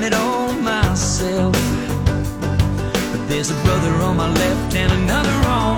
It 0.04 0.13
myself. 0.63 1.54
But 3.12 3.21
there's 3.30 3.52
a 3.52 3.56
brother 3.63 3.93
on 4.04 4.17
my 4.17 4.30
left 4.30 4.76
and 4.76 4.91
another 4.91 5.38
on 5.47 5.76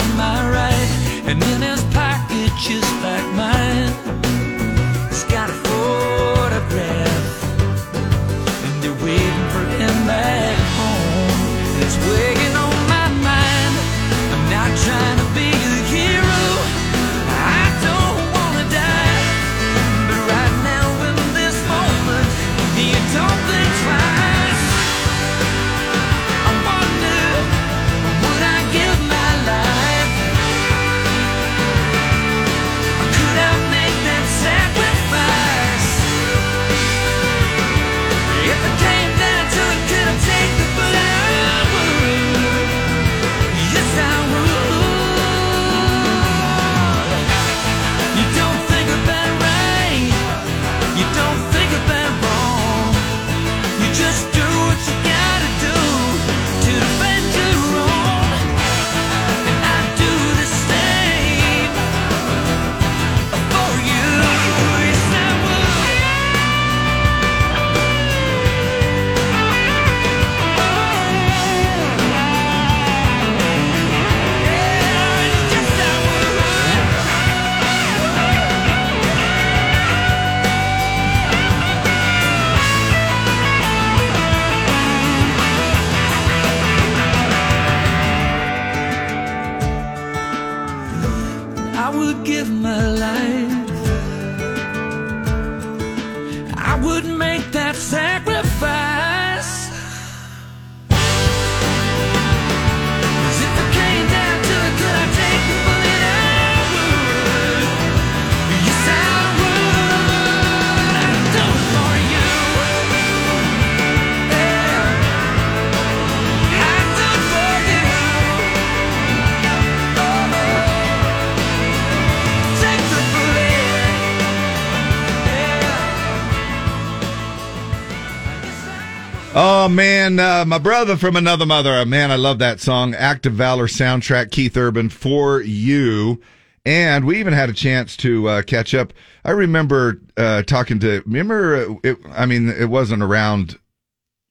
Oh 129.42 129.70
man, 129.70 130.20
uh, 130.20 130.44
my 130.44 130.58
brother 130.58 130.98
from 130.98 131.16
another 131.16 131.46
mother. 131.46 131.72
Uh, 131.72 131.86
man, 131.86 132.12
I 132.12 132.18
love 132.18 132.40
that 132.40 132.60
song. 132.60 132.94
Act 132.94 133.26
of 133.26 133.36
Valor 133.36 133.68
soundtrack. 133.68 134.32
Keith 134.32 134.58
Urban 134.58 134.90
for 134.90 135.42
you. 135.42 136.20
And 136.66 137.06
we 137.06 137.22
even 137.22 137.32
had 137.32 137.50
a 137.50 137.54
chance 137.54 137.96
to 137.98 138.28
uh, 138.28 138.42
catch 138.42 138.74
up. 138.74 138.92
I 139.24 139.32
remember 139.32 140.02
uh, 140.18 140.44
talking 140.44 140.78
to. 140.80 141.04
Remember, 141.06 141.56
uh, 141.56 141.76
it, 141.86 141.98
I 142.12 142.26
mean, 142.26 142.50
it 142.50 142.70
wasn't 142.70 143.02
around 143.02 143.58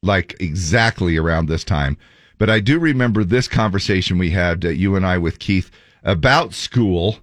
like 0.02 0.36
exactly 0.40 1.16
around 1.16 1.48
this 1.48 1.64
time, 1.64 1.96
but 2.36 2.50
I 2.50 2.60
do 2.60 2.78
remember 2.78 3.24
this 3.24 3.48
conversation 3.48 4.18
we 4.18 4.32
had, 4.32 4.62
uh, 4.62 4.68
you 4.68 4.94
and 4.94 5.06
I, 5.06 5.16
with 5.16 5.38
Keith 5.38 5.70
about 6.04 6.52
school. 6.52 7.16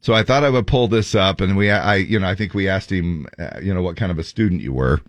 So 0.00 0.14
I 0.14 0.24
thought 0.24 0.42
I 0.42 0.50
would 0.50 0.66
pull 0.66 0.88
this 0.88 1.14
up, 1.14 1.40
and 1.40 1.56
we, 1.56 1.70
I, 1.70 1.94
you 1.94 2.18
know, 2.18 2.26
I 2.26 2.34
think 2.34 2.54
we 2.54 2.68
asked 2.68 2.90
him, 2.90 3.28
uh, 3.38 3.60
you 3.62 3.72
know, 3.72 3.82
what 3.82 3.96
kind 3.96 4.10
of 4.10 4.18
a 4.18 4.24
student 4.24 4.62
you 4.62 4.72
were. 4.72 5.00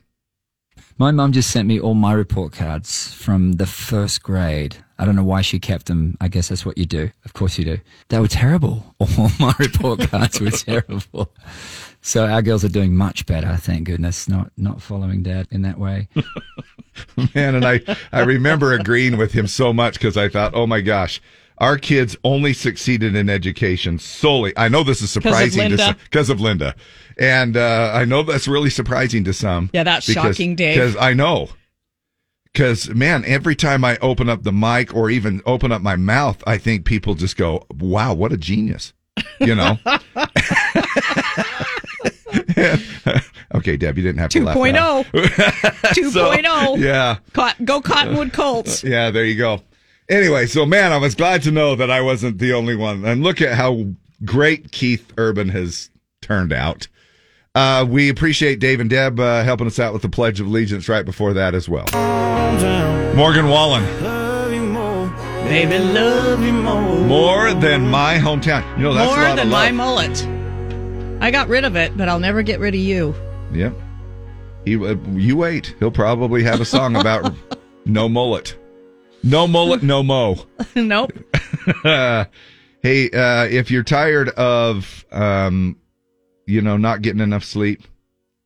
My 0.97 1.11
mum 1.11 1.33
just 1.33 1.51
sent 1.51 1.67
me 1.67 1.79
all 1.79 1.93
my 1.93 2.13
report 2.13 2.53
cards 2.53 3.13
from 3.13 3.53
the 3.53 3.65
first 3.65 4.23
grade. 4.23 4.77
I 4.97 5.03
don't 5.03 5.17
know 5.17 5.25
why 5.25 5.41
she 5.41 5.59
kept 5.59 5.87
them. 5.87 6.15
I 6.21 6.29
guess 6.29 6.47
that's 6.47 6.65
what 6.65 6.77
you 6.77 6.85
do. 6.85 7.11
Of 7.25 7.33
course 7.33 7.57
you 7.57 7.65
do. 7.65 7.79
They 8.07 8.19
were 8.19 8.29
terrible. 8.29 8.95
All 8.99 9.29
my 9.37 9.53
report 9.59 10.09
cards 10.09 10.39
were 10.39 10.51
terrible. 10.51 11.33
So 12.01 12.27
our 12.27 12.41
girls 12.41 12.63
are 12.63 12.69
doing 12.69 12.95
much 12.95 13.25
better, 13.25 13.57
thank 13.57 13.87
goodness, 13.87 14.29
not 14.29 14.51
not 14.55 14.81
following 14.81 15.21
dad 15.21 15.47
in 15.51 15.63
that 15.63 15.77
way. 15.77 16.07
man 17.33 17.55
and 17.55 17.65
i 17.65 17.81
i 18.11 18.21
remember 18.21 18.73
agreeing 18.73 19.17
with 19.17 19.33
him 19.33 19.47
so 19.47 19.73
much 19.73 19.95
because 19.95 20.15
i 20.15 20.29
thought 20.29 20.53
oh 20.55 20.65
my 20.65 20.81
gosh 20.81 21.21
our 21.57 21.77
kids 21.77 22.15
only 22.23 22.53
succeeded 22.53 23.15
in 23.15 23.29
education 23.29 23.99
solely 23.99 24.53
i 24.55 24.67
know 24.67 24.83
this 24.83 25.01
is 25.01 25.11
surprising 25.11 25.63
to 25.63 25.69
Linda. 25.69 25.83
some 25.83 25.95
because 26.05 26.29
of 26.29 26.39
linda 26.39 26.73
and 27.17 27.55
uh, 27.57 27.91
i 27.93 28.03
know 28.05 28.23
that's 28.23 28.47
really 28.47 28.69
surprising 28.69 29.23
to 29.23 29.33
some 29.33 29.69
Yeah, 29.73 29.83
that's 29.83 30.05
shocking, 30.11 30.55
Dave. 30.55 30.75
because 30.75 30.95
i 30.97 31.13
know 31.13 31.49
because 32.51 32.89
man 32.89 33.23
every 33.25 33.55
time 33.55 33.83
i 33.85 33.97
open 33.97 34.29
up 34.29 34.43
the 34.43 34.51
mic 34.51 34.93
or 34.95 35.09
even 35.09 35.41
open 35.45 35.71
up 35.71 35.81
my 35.81 35.95
mouth 35.95 36.41
i 36.47 36.57
think 36.57 36.85
people 36.85 37.13
just 37.15 37.37
go 37.37 37.65
wow 37.79 38.13
what 38.13 38.31
a 38.33 38.37
genius 38.37 38.93
you 39.39 39.55
know 39.55 39.77
okay 43.53 43.77
deb 43.77 43.97
you 43.97 44.03
didn't 44.03 44.17
have 44.19 44.29
to 44.29 44.43
laugh 44.43 44.55
that 44.57 44.75
out. 44.75 45.05
2.0. 45.07 46.11
So, 46.11 46.31
2.0. 46.31 46.79
yeah 46.79 47.17
go 47.63 47.81
Cottonwood 47.81 48.33
Colts. 48.33 48.83
yeah, 48.83 49.11
there 49.11 49.23
you 49.25 49.35
go. 49.37 49.61
Anyway, 50.09 50.45
so 50.45 50.65
man, 50.65 50.91
I 50.91 50.97
was 50.97 51.15
glad 51.15 51.41
to 51.43 51.51
know 51.51 51.75
that 51.75 51.89
I 51.89 52.01
wasn't 52.01 52.37
the 52.37 52.53
only 52.53 52.75
one. 52.75 53.03
And 53.05 53.23
look 53.23 53.41
at 53.41 53.55
how 53.55 53.85
great 54.23 54.71
Keith 54.71 55.11
Urban 55.17 55.49
has 55.49 55.89
turned 56.21 56.53
out. 56.53 56.87
Uh, 57.55 57.85
we 57.87 58.09
appreciate 58.09 58.59
Dave 58.59 58.81
and 58.81 58.89
Deb 58.89 59.17
uh, 59.19 59.43
helping 59.43 59.65
us 59.65 59.79
out 59.79 59.93
with 59.93 60.01
the 60.01 60.09
Pledge 60.09 60.41
of 60.41 60.47
Allegiance 60.47 60.89
right 60.89 61.05
before 61.05 61.33
that 61.33 61.55
as 61.55 61.69
well. 61.69 61.85
Morgan 63.15 63.47
Wallen, 63.47 63.83
Baby, 65.47 65.77
love 65.77 66.43
you 66.43 66.51
more. 66.51 66.81
more 67.01 67.53
than 67.53 67.87
my 67.87 68.17
hometown. 68.17 68.65
You 68.77 68.83
know, 68.83 68.93
that's 68.93 69.11
a 69.11 69.15
More 69.15 69.23
lot 69.23 69.35
than 69.37 69.47
of 69.47 69.51
my 69.51 69.71
mullet. 69.71 70.27
I 71.21 71.31
got 71.31 71.47
rid 71.47 71.63
of 71.63 71.75
it, 71.77 71.95
but 71.95 72.09
I'll 72.09 72.19
never 72.19 72.41
get 72.41 72.59
rid 72.59 72.73
of 72.73 72.81
you. 72.81 73.15
Yep. 73.53 73.73
He, 74.65 74.75
uh, 74.75 74.95
you 75.13 75.37
wait. 75.37 75.75
He'll 75.79 75.91
probably 75.91 76.43
have 76.43 76.59
a 76.59 76.65
song 76.65 76.95
about 76.95 77.33
no 77.85 78.09
mullet. 78.09 78.57
No 79.23 79.47
mullet, 79.47 79.81
no 79.81 80.03
mo. 80.03 80.37
nope. 80.75 81.11
hey, 81.83 83.09
uh, 83.11 83.45
if 83.45 83.71
you're 83.71 83.83
tired 83.83 84.29
of, 84.29 85.05
um, 85.11 85.77
you 86.45 86.61
know, 86.61 86.77
not 86.77 87.01
getting 87.01 87.21
enough 87.21 87.43
sleep, 87.43 87.83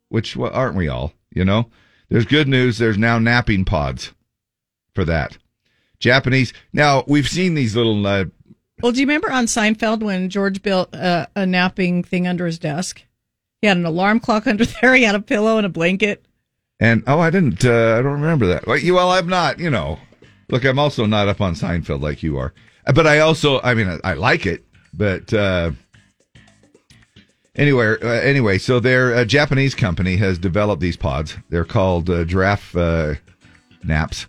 which 0.10 0.36
well, 0.36 0.52
aren't 0.54 0.76
we 0.76 0.88
all? 0.88 1.14
You 1.32 1.46
know, 1.46 1.70
there's 2.10 2.26
good 2.26 2.48
news. 2.48 2.78
There's 2.78 2.98
now 2.98 3.20
napping 3.20 3.66
pods 3.66 4.12
for 4.96 5.06
that. 5.06 5.38
Japanese. 6.00 6.54
Now 6.74 7.04
we've 7.08 7.28
seen 7.28 7.54
these 7.56 7.76
little. 7.76 8.06
Uh, 8.06 8.26
Well, 8.82 8.92
do 8.92 9.00
you 9.02 9.06
remember 9.06 9.32
on 9.32 9.46
Seinfeld 9.46 10.02
when 10.02 10.30
George 10.30 10.62
built 10.62 10.94
uh, 10.96 11.28
a 11.36 11.46
napping 11.46 12.04
thing 12.04 12.28
under 12.28 12.46
his 12.46 12.58
desk? 12.60 13.04
He 13.62 13.68
had 13.68 13.78
an 13.78 13.86
alarm 13.86 14.20
clock 14.22 14.48
under 14.48 14.66
there. 14.66 14.96
He 14.96 15.04
had 15.04 15.16
a 15.16 15.20
pillow 15.22 15.58
and 15.58 15.66
a 15.66 15.70
blanket. 15.70 16.26
and 16.80 17.04
oh, 17.08 17.20
I 17.20 17.30
didn't. 17.30 17.64
Uh, 17.66 17.98
I 17.98 18.02
don't 18.02 18.22
remember 18.22 18.48
that. 18.48 18.66
Well, 18.66 18.78
you- 18.78 18.96
well, 18.96 19.12
I'm 19.12 19.28
not. 19.28 19.60
You 19.60 19.70
know, 19.70 20.00
look, 20.50 20.64
I'm 20.64 20.80
also 20.80 21.06
not 21.06 21.28
up 21.28 21.42
on 21.42 21.54
Seinfeld 21.56 22.02
like 22.02 22.24
you 22.24 22.38
are. 22.38 22.54
But 22.96 23.06
I 23.06 23.20
also, 23.20 23.60
I 23.62 23.74
mean, 23.76 23.88
I, 24.04 24.12
I 24.12 24.14
like 24.14 24.46
it. 24.46 24.66
But 24.94 25.32
uh, 25.34 25.72
anyway, 27.60 27.96
uh, 28.02 28.08
anyway, 28.08 28.58
so 28.58 28.80
their 28.80 29.14
uh, 29.14 29.26
Japanese 29.26 29.76
company 29.76 30.16
has 30.16 30.40
developed 30.40 30.82
these 30.82 30.98
pods. 30.98 31.38
They're 31.50 31.66
called 31.66 32.10
uh, 32.10 32.24
giraffe 32.24 32.76
uh, 32.76 33.16
naps, 33.84 34.26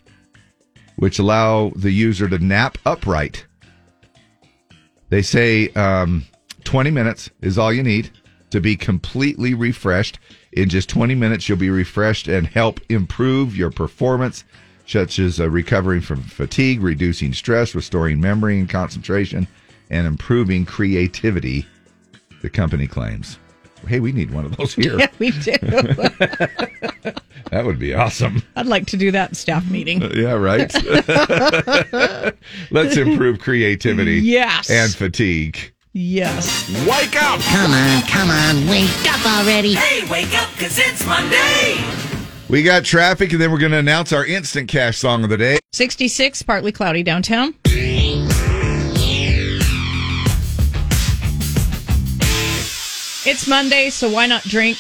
which 0.96 1.18
allow 1.18 1.72
the 1.74 1.92
user 1.92 2.28
to 2.28 2.38
nap 2.38 2.76
upright. 2.84 3.46
They 5.08 5.22
say 5.22 5.68
um, 5.70 6.26
20 6.64 6.90
minutes 6.90 7.30
is 7.40 7.56
all 7.56 7.72
you 7.72 7.82
need 7.82 8.10
to 8.50 8.60
be 8.60 8.76
completely 8.76 9.54
refreshed. 9.54 10.18
In 10.52 10.68
just 10.68 10.88
20 10.88 11.14
minutes, 11.14 11.48
you'll 11.48 11.58
be 11.58 11.70
refreshed 11.70 12.28
and 12.28 12.46
help 12.46 12.80
improve 12.88 13.56
your 13.56 13.70
performance, 13.70 14.44
such 14.86 15.18
as 15.18 15.40
uh, 15.40 15.48
recovering 15.48 16.00
from 16.00 16.22
fatigue, 16.22 16.82
reducing 16.82 17.32
stress, 17.32 17.74
restoring 17.74 18.20
memory 18.20 18.58
and 18.58 18.68
concentration, 18.68 19.46
and 19.88 20.06
improving 20.06 20.64
creativity, 20.64 21.66
the 22.42 22.50
company 22.50 22.86
claims. 22.86 23.38
Hey, 23.86 23.98
we 24.00 24.12
need 24.12 24.30
one 24.30 24.44
of 24.44 24.56
those 24.56 24.74
here. 24.74 24.98
Yeah, 24.98 25.08
we 25.18 25.30
do. 25.30 25.54
That 27.50 27.64
would 27.66 27.80
be 27.80 27.94
awesome. 27.94 28.42
I'd 28.54 28.66
like 28.66 28.86
to 28.88 28.96
do 28.96 29.10
that 29.10 29.34
staff 29.34 29.68
meeting. 29.68 30.04
Uh, 30.04 30.10
yeah, 30.14 30.32
right. 30.34 30.72
Let's 32.70 32.96
improve 32.96 33.40
creativity 33.40 34.20
Yes. 34.20 34.70
and 34.70 34.94
fatigue. 34.94 35.58
Yes. 35.92 36.68
Wake 36.86 37.20
up! 37.20 37.40
Come 37.40 37.72
on, 37.72 38.02
come 38.02 38.30
on, 38.30 38.68
wake 38.68 38.88
up 39.12 39.26
already. 39.26 39.74
Hey, 39.74 40.08
wake 40.08 40.32
up, 40.40 40.48
cause 40.58 40.78
it's 40.78 41.04
Monday! 41.04 41.82
We 42.48 42.62
got 42.62 42.84
traffic, 42.84 43.32
and 43.32 43.40
then 43.40 43.50
we're 43.50 43.58
going 43.58 43.72
to 43.72 43.78
announce 43.78 44.12
our 44.12 44.24
instant 44.24 44.68
cash 44.68 44.98
song 44.98 45.24
of 45.24 45.30
the 45.30 45.36
day. 45.36 45.58
66, 45.72 46.42
partly 46.42 46.70
cloudy 46.70 47.02
downtown. 47.02 47.54
It's 53.30 53.46
Monday, 53.46 53.90
so 53.90 54.10
why 54.10 54.26
not 54.26 54.42
drink 54.42 54.76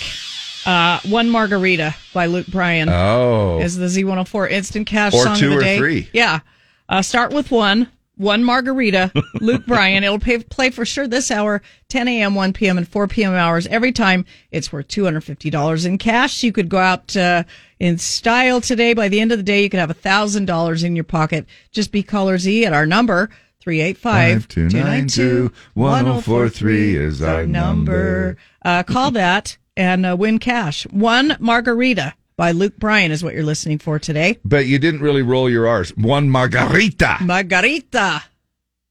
uh, 0.66 0.98
one 1.08 1.30
margarita 1.30 1.94
by 2.12 2.26
Luke 2.26 2.48
Bryan? 2.48 2.88
Oh. 2.88 3.60
is 3.60 3.76
the 3.76 3.86
Z104 3.86 4.50
instant 4.50 4.88
cash 4.88 5.14
Or 5.14 5.22
song 5.22 5.36
two 5.36 5.46
of 5.46 5.50
the 5.52 5.56
or 5.58 5.60
day. 5.60 5.78
three. 5.78 6.08
Yeah. 6.12 6.40
Uh, 6.88 7.00
start 7.00 7.32
with 7.32 7.52
one. 7.52 7.88
One 8.16 8.42
margarita, 8.42 9.12
Luke 9.40 9.66
Bryan. 9.66 10.02
It'll 10.02 10.18
pay, 10.18 10.38
play 10.40 10.70
for 10.70 10.84
sure 10.84 11.06
this 11.06 11.30
hour, 11.30 11.62
10 11.90 12.08
a.m., 12.08 12.34
1 12.34 12.52
p.m., 12.52 12.76
and 12.76 12.88
4 12.88 13.06
p.m. 13.06 13.34
hours 13.34 13.68
every 13.68 13.92
time. 13.92 14.24
It's 14.50 14.72
worth 14.72 14.88
$250 14.88 15.86
in 15.86 15.96
cash. 15.96 16.42
You 16.42 16.50
could 16.50 16.68
go 16.68 16.78
out 16.78 17.16
uh, 17.16 17.44
in 17.78 17.98
style 17.98 18.60
today. 18.60 18.94
By 18.94 19.08
the 19.08 19.20
end 19.20 19.30
of 19.30 19.38
the 19.38 19.44
day, 19.44 19.62
you 19.62 19.70
could 19.70 19.78
have 19.80 19.96
$1,000 19.96 20.84
in 20.84 20.96
your 20.96 21.04
pocket. 21.04 21.46
Just 21.70 21.92
be 21.92 22.02
caller 22.02 22.36
Z 22.36 22.66
at 22.66 22.72
our 22.72 22.84
number, 22.84 23.30
385 23.60 24.48
292 24.48 25.52
1043 25.74 26.96
is 26.96 27.22
our 27.22 27.46
number. 27.46 28.36
Uh, 28.64 28.82
call 28.82 29.10
that 29.10 29.58
and 29.76 30.06
uh, 30.06 30.16
win 30.18 30.38
cash. 30.38 30.84
One 30.84 31.36
margarita 31.38 32.14
by 32.36 32.52
Luke 32.52 32.78
Bryan 32.78 33.10
is 33.10 33.22
what 33.22 33.34
you're 33.34 33.42
listening 33.42 33.78
for 33.78 33.98
today. 33.98 34.38
But 34.44 34.66
you 34.66 34.78
didn't 34.78 35.02
really 35.02 35.22
roll 35.22 35.50
your 35.50 35.68
R's. 35.68 35.94
One 35.96 36.30
margarita. 36.30 37.18
Margarita. 37.20 38.22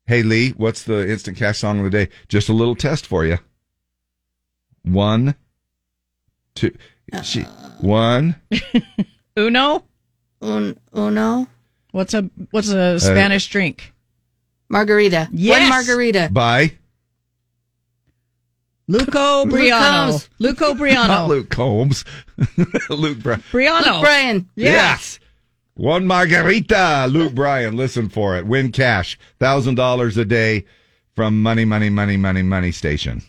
Hey, 0.06 0.24
Lee, 0.24 0.52
what's 0.52 0.84
the 0.84 1.10
instant 1.10 1.38
cash 1.38 1.60
song 1.60 1.80
of 1.80 1.86
the 1.86 1.90
day? 1.90 2.10
Just 2.28 2.50
a 2.50 2.54
little 2.54 2.76
test 2.76 3.08
for 3.08 3.26
you. 3.26 3.40
One, 4.84 5.36
two, 6.56 6.76
she, 7.24 7.42
one. 7.82 8.36
Uno. 9.38 9.84
Un, 10.42 10.78
uno. 10.96 11.48
What's 11.92 12.14
a 12.14 12.30
what's 12.52 12.70
a 12.70 13.00
Spanish 13.00 13.50
drink? 13.50 13.94
Margarita. 14.70 15.28
Yes. 15.32 15.60
One 15.62 15.70
margarita. 15.70 16.30
By 16.32 16.74
Luco 18.88 19.46
Briano. 19.46 20.10
Combs. 20.12 20.30
Luco 20.40 20.74
Briano. 20.74 21.08
Not 21.08 21.30
Luke 21.30 21.50
Combs. 21.50 22.06
Luke 22.90 23.20
Bryan. 23.20 23.44
Briano. 23.52 23.86
Luke 23.86 24.02
Bryan. 24.02 24.50
Yes. 24.56 25.20
One 25.76 26.06
margarita, 26.06 27.08
Luke 27.10 27.34
Bryan. 27.34 27.78
Listen 27.78 28.10
for 28.10 28.36
it. 28.38 28.46
Win 28.46 28.72
cash. 28.74 29.18
Thousand 29.40 29.76
dollars 29.76 30.18
a 30.18 30.26
day 30.26 30.66
from 31.16 31.42
Money, 31.42 31.64
Money, 31.64 31.90
Money, 31.90 32.18
Money, 32.18 32.42
Money 32.42 32.72
Station. 32.72 33.22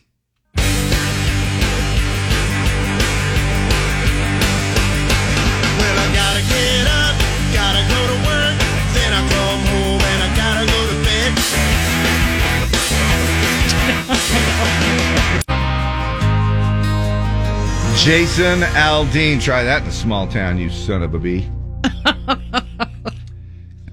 Jason 18.03 18.61
Aldean. 18.61 19.43
Try 19.43 19.63
that 19.63 19.83
in 19.83 19.89
a 19.89 19.93
small 19.93 20.27
town, 20.27 20.57
you 20.57 20.71
son 20.71 21.03
of 21.03 21.13
a 21.13 21.19
bee. 21.19 21.47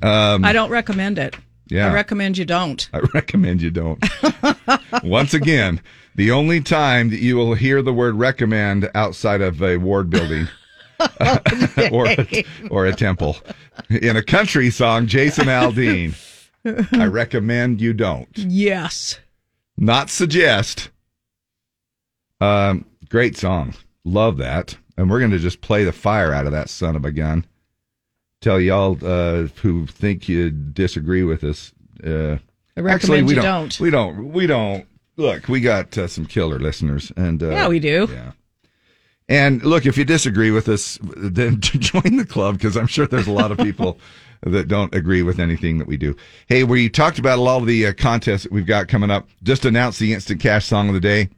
I 0.02 0.54
don't 0.54 0.70
recommend 0.70 1.20
it. 1.20 1.36
Yeah. 1.68 1.90
I 1.90 1.94
recommend 1.94 2.38
you 2.38 2.46
don't. 2.46 2.90
I 2.94 3.02
recommend 3.14 3.62
you 3.62 3.70
don't. 3.70 4.02
Once 5.04 5.34
again, 5.34 5.82
the 6.16 6.32
only 6.32 6.62
time 6.62 7.10
that 7.10 7.20
you 7.20 7.36
will 7.36 7.54
hear 7.54 7.82
the 7.82 7.92
word 7.92 8.16
recommend 8.16 8.90
outside 8.96 9.42
of 9.42 9.62
a 9.62 9.76
ward 9.76 10.10
building 10.10 10.48
or, 11.92 12.08
a, 12.08 12.46
or 12.72 12.86
a 12.86 12.96
temple. 12.96 13.36
In 13.90 14.16
a 14.16 14.24
country 14.24 14.70
song, 14.70 15.08
Jason 15.08 15.48
Aldean. 15.48 16.16
I 16.94 17.08
recommend 17.08 17.82
you 17.82 17.92
don't. 17.92 18.30
Yes. 18.38 19.20
Not 19.76 20.10
suggest. 20.10 20.92
Um, 22.40 22.86
great 23.10 23.36
song. 23.36 23.74
Love 24.08 24.38
that. 24.38 24.78
And 24.98 25.10
we're 25.10 25.20
going 25.20 25.32
to 25.32 25.38
just 25.38 25.60
play 25.60 25.84
the 25.84 25.92
fire 25.92 26.34
out 26.34 26.46
of 26.46 26.54
that 26.54 26.70
son 26.70 26.96
of 26.96 27.04
a 27.04 27.12
gun. 27.12 27.46
Tell 28.40 28.60
y'all 28.60 28.98
uh, 29.06 29.48
who 29.62 29.86
think 29.86 30.30
you 30.30 30.50
disagree 30.50 31.24
with 31.24 31.44
us. 31.44 31.74
Uh, 32.04 32.38
I 32.78 32.82
recommend 32.82 32.90
actually, 32.90 33.24
we 33.24 33.30
you 33.32 33.36
don't, 33.36 33.44
don't. 33.44 33.80
We 33.80 33.90
don't. 33.90 34.32
We 34.32 34.48
don't. 34.48 34.88
Look, 35.18 35.50
we 35.50 35.60
got 35.60 35.98
uh, 35.98 36.08
some 36.08 36.26
killer 36.26 36.60
listeners, 36.60 37.12
and 37.18 37.42
uh, 37.42 37.50
Yeah, 37.50 37.68
we 37.68 37.80
do. 37.80 38.08
Yeah. 38.10 38.32
And 39.28 39.62
look, 39.64 39.86
if 39.86 39.98
you 39.98 40.06
disagree 40.06 40.52
with 40.52 40.70
us, 40.70 40.98
then 41.02 41.60
join 41.62 42.16
the 42.16 42.26
club 42.26 42.56
because 42.56 42.78
I'm 42.78 42.88
sure 42.88 43.08
there's 43.08 43.28
a 43.28 43.32
lot 43.32 43.52
of 43.52 43.58
people 43.58 44.00
that 44.44 44.68
don't 44.68 44.94
agree 44.96 45.24
with 45.24 45.40
anything 45.40 45.80
that 45.80 45.88
we 45.88 45.98
do. 45.98 46.16
Hey, 46.48 46.64
we 46.64 46.90
talked 46.90 47.20
about 47.20 47.40
a 47.40 47.42
lot 47.42 47.58
of 47.58 47.68
the 47.68 47.88
uh, 47.88 47.94
contests 47.94 48.44
that 48.44 48.52
we've 48.52 48.66
got 48.66 48.88
coming 48.88 49.12
up. 49.12 49.28
Just 49.44 49.66
announced 49.66 50.00
the 50.00 50.14
instant 50.14 50.40
cash 50.40 50.66
song 50.66 50.88
of 50.88 50.94
the 50.94 51.02
day. 51.02 51.30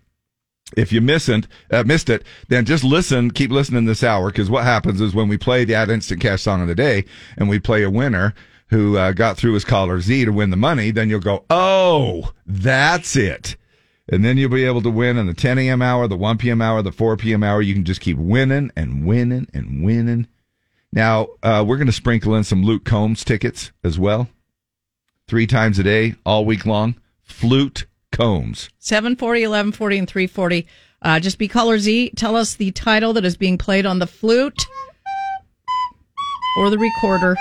If 0.78 0.92
you 0.92 1.02
missed 1.02 1.30
uh, 1.30 1.84
missed 1.86 2.10
it, 2.10 2.24
then 2.48 2.66
just 2.66 2.84
listen, 2.84 3.32
keep 3.32 3.52
listening 3.52 3.86
this 3.86 4.04
hour 4.04 4.28
because 4.28 4.50
what 4.50 4.64
happens 4.64 5.02
is 5.02 5.16
when 5.16 5.28
we 5.28 5.38
play 5.38 5.66
that 5.66 5.90
instant 5.90 6.22
cash 6.22 6.44
song 6.44 6.62
of 6.62 6.68
the 6.68 6.76
day 6.76 7.06
and 7.38 7.50
we 7.50 7.60
play 7.60 7.84
a 7.84 7.90
winner 7.90 8.36
who 8.70 8.98
uh, 8.98 9.12
got 9.12 9.36
through 9.36 9.54
his 9.54 9.66
caller 9.66 10.00
Z 10.00 10.26
to 10.26 10.32
win 10.32 10.52
the 10.52 10.58
money, 10.58 10.92
then 10.92 11.10
you'll 11.10 11.20
go, 11.20 11.44
oh, 11.50 12.34
that's 12.46 13.16
it. 13.16 13.56
And 14.12 14.24
then 14.26 14.38
you'll 14.38 14.50
be 14.50 14.66
able 14.66 14.82
to 14.84 14.90
win 14.90 15.18
in 15.18 15.28
the 15.28 15.34
10 15.34 15.58
a.m. 15.60 15.82
hour, 15.82 16.08
the 16.08 16.18
1 16.18 16.38
p.m. 16.38 16.62
hour, 16.62 16.82
the 16.82 16.92
4 16.92 17.18
p.m. 17.18 17.44
hour. 17.44 17.62
You 17.62 17.74
can 17.74 17.86
just 17.86 18.02
keep 18.02 18.18
winning 18.18 18.72
and 18.76 19.06
winning 19.06 19.48
and 19.54 19.84
winning. 19.84 20.28
Now, 20.92 21.28
uh, 21.44 21.64
we're 21.68 21.78
going 21.78 21.88
to 21.88 21.94
sprinkle 21.94 22.36
in 22.36 22.44
some 22.44 22.64
Luke 22.64 22.86
Combs 22.86 23.24
tickets 23.24 23.72
as 23.84 24.00
well. 24.00 24.28
Three 25.28 25.46
times 25.46 25.78
a 25.78 25.84
day, 25.84 26.16
all 26.26 26.46
week 26.46 26.66
long. 26.66 26.96
Flute 27.22 27.86
Combs. 28.20 28.70
740, 28.80 29.44
1140, 29.44 29.98
and 29.98 30.08
340. 30.10 30.68
Uh, 31.02 31.20
just 31.22 31.38
be 31.38 31.48
caller 31.48 31.80
Z. 31.80 32.12
Tell 32.18 32.36
us 32.36 32.56
the 32.56 32.72
title 32.72 33.14
that 33.14 33.24
is 33.24 33.38
being 33.38 33.58
played 33.58 33.86
on 33.86 34.00
the 34.00 34.08
flute 34.08 34.66
or 36.58 36.70
the 36.70 36.78
recorder. 36.78 37.38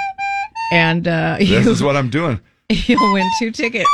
And 0.70 1.08
uh, 1.08 1.36
This 1.40 1.48
you, 1.48 1.70
is 1.72 1.82
what 1.82 1.96
I'm 1.96 2.10
doing. 2.10 2.40
you'll 2.68 3.12
win 3.12 3.28
two 3.40 3.50
tickets. 3.50 3.90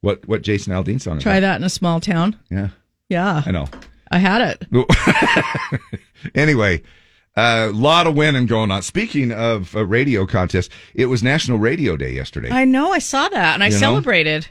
What 0.00 0.26
what 0.26 0.42
Jason 0.42 0.72
Aldean 0.72 1.00
song? 1.00 1.18
is 1.18 1.22
Try 1.22 1.38
that 1.38 1.56
in 1.56 1.64
a 1.64 1.68
small 1.68 2.00
town. 2.00 2.36
Yeah, 2.50 2.70
Yeah, 3.08 3.42
I 3.44 3.50
know. 3.52 3.68
I 4.10 4.18
had 4.18 4.56
it. 4.72 5.80
anyway, 6.34 6.82
a 7.38 7.70
lot 7.72 8.06
of 8.06 8.14
winning 8.16 8.46
going 8.46 8.70
on. 8.70 8.82
Speaking 8.82 9.32
of 9.32 9.74
uh, 9.76 9.84
radio 9.84 10.26
contests, 10.26 10.68
it 10.94 11.06
was 11.06 11.22
National 11.22 11.58
Radio 11.58 11.96
Day 11.96 12.12
yesterday. 12.12 12.50
I 12.50 12.64
know. 12.64 12.90
I 12.92 12.98
saw 12.98 13.28
that 13.28 13.54
and 13.54 13.62
I 13.62 13.66
You 13.66 13.72
know? 13.74 13.78
celebrated. 13.78 14.48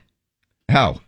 How? 0.70 1.02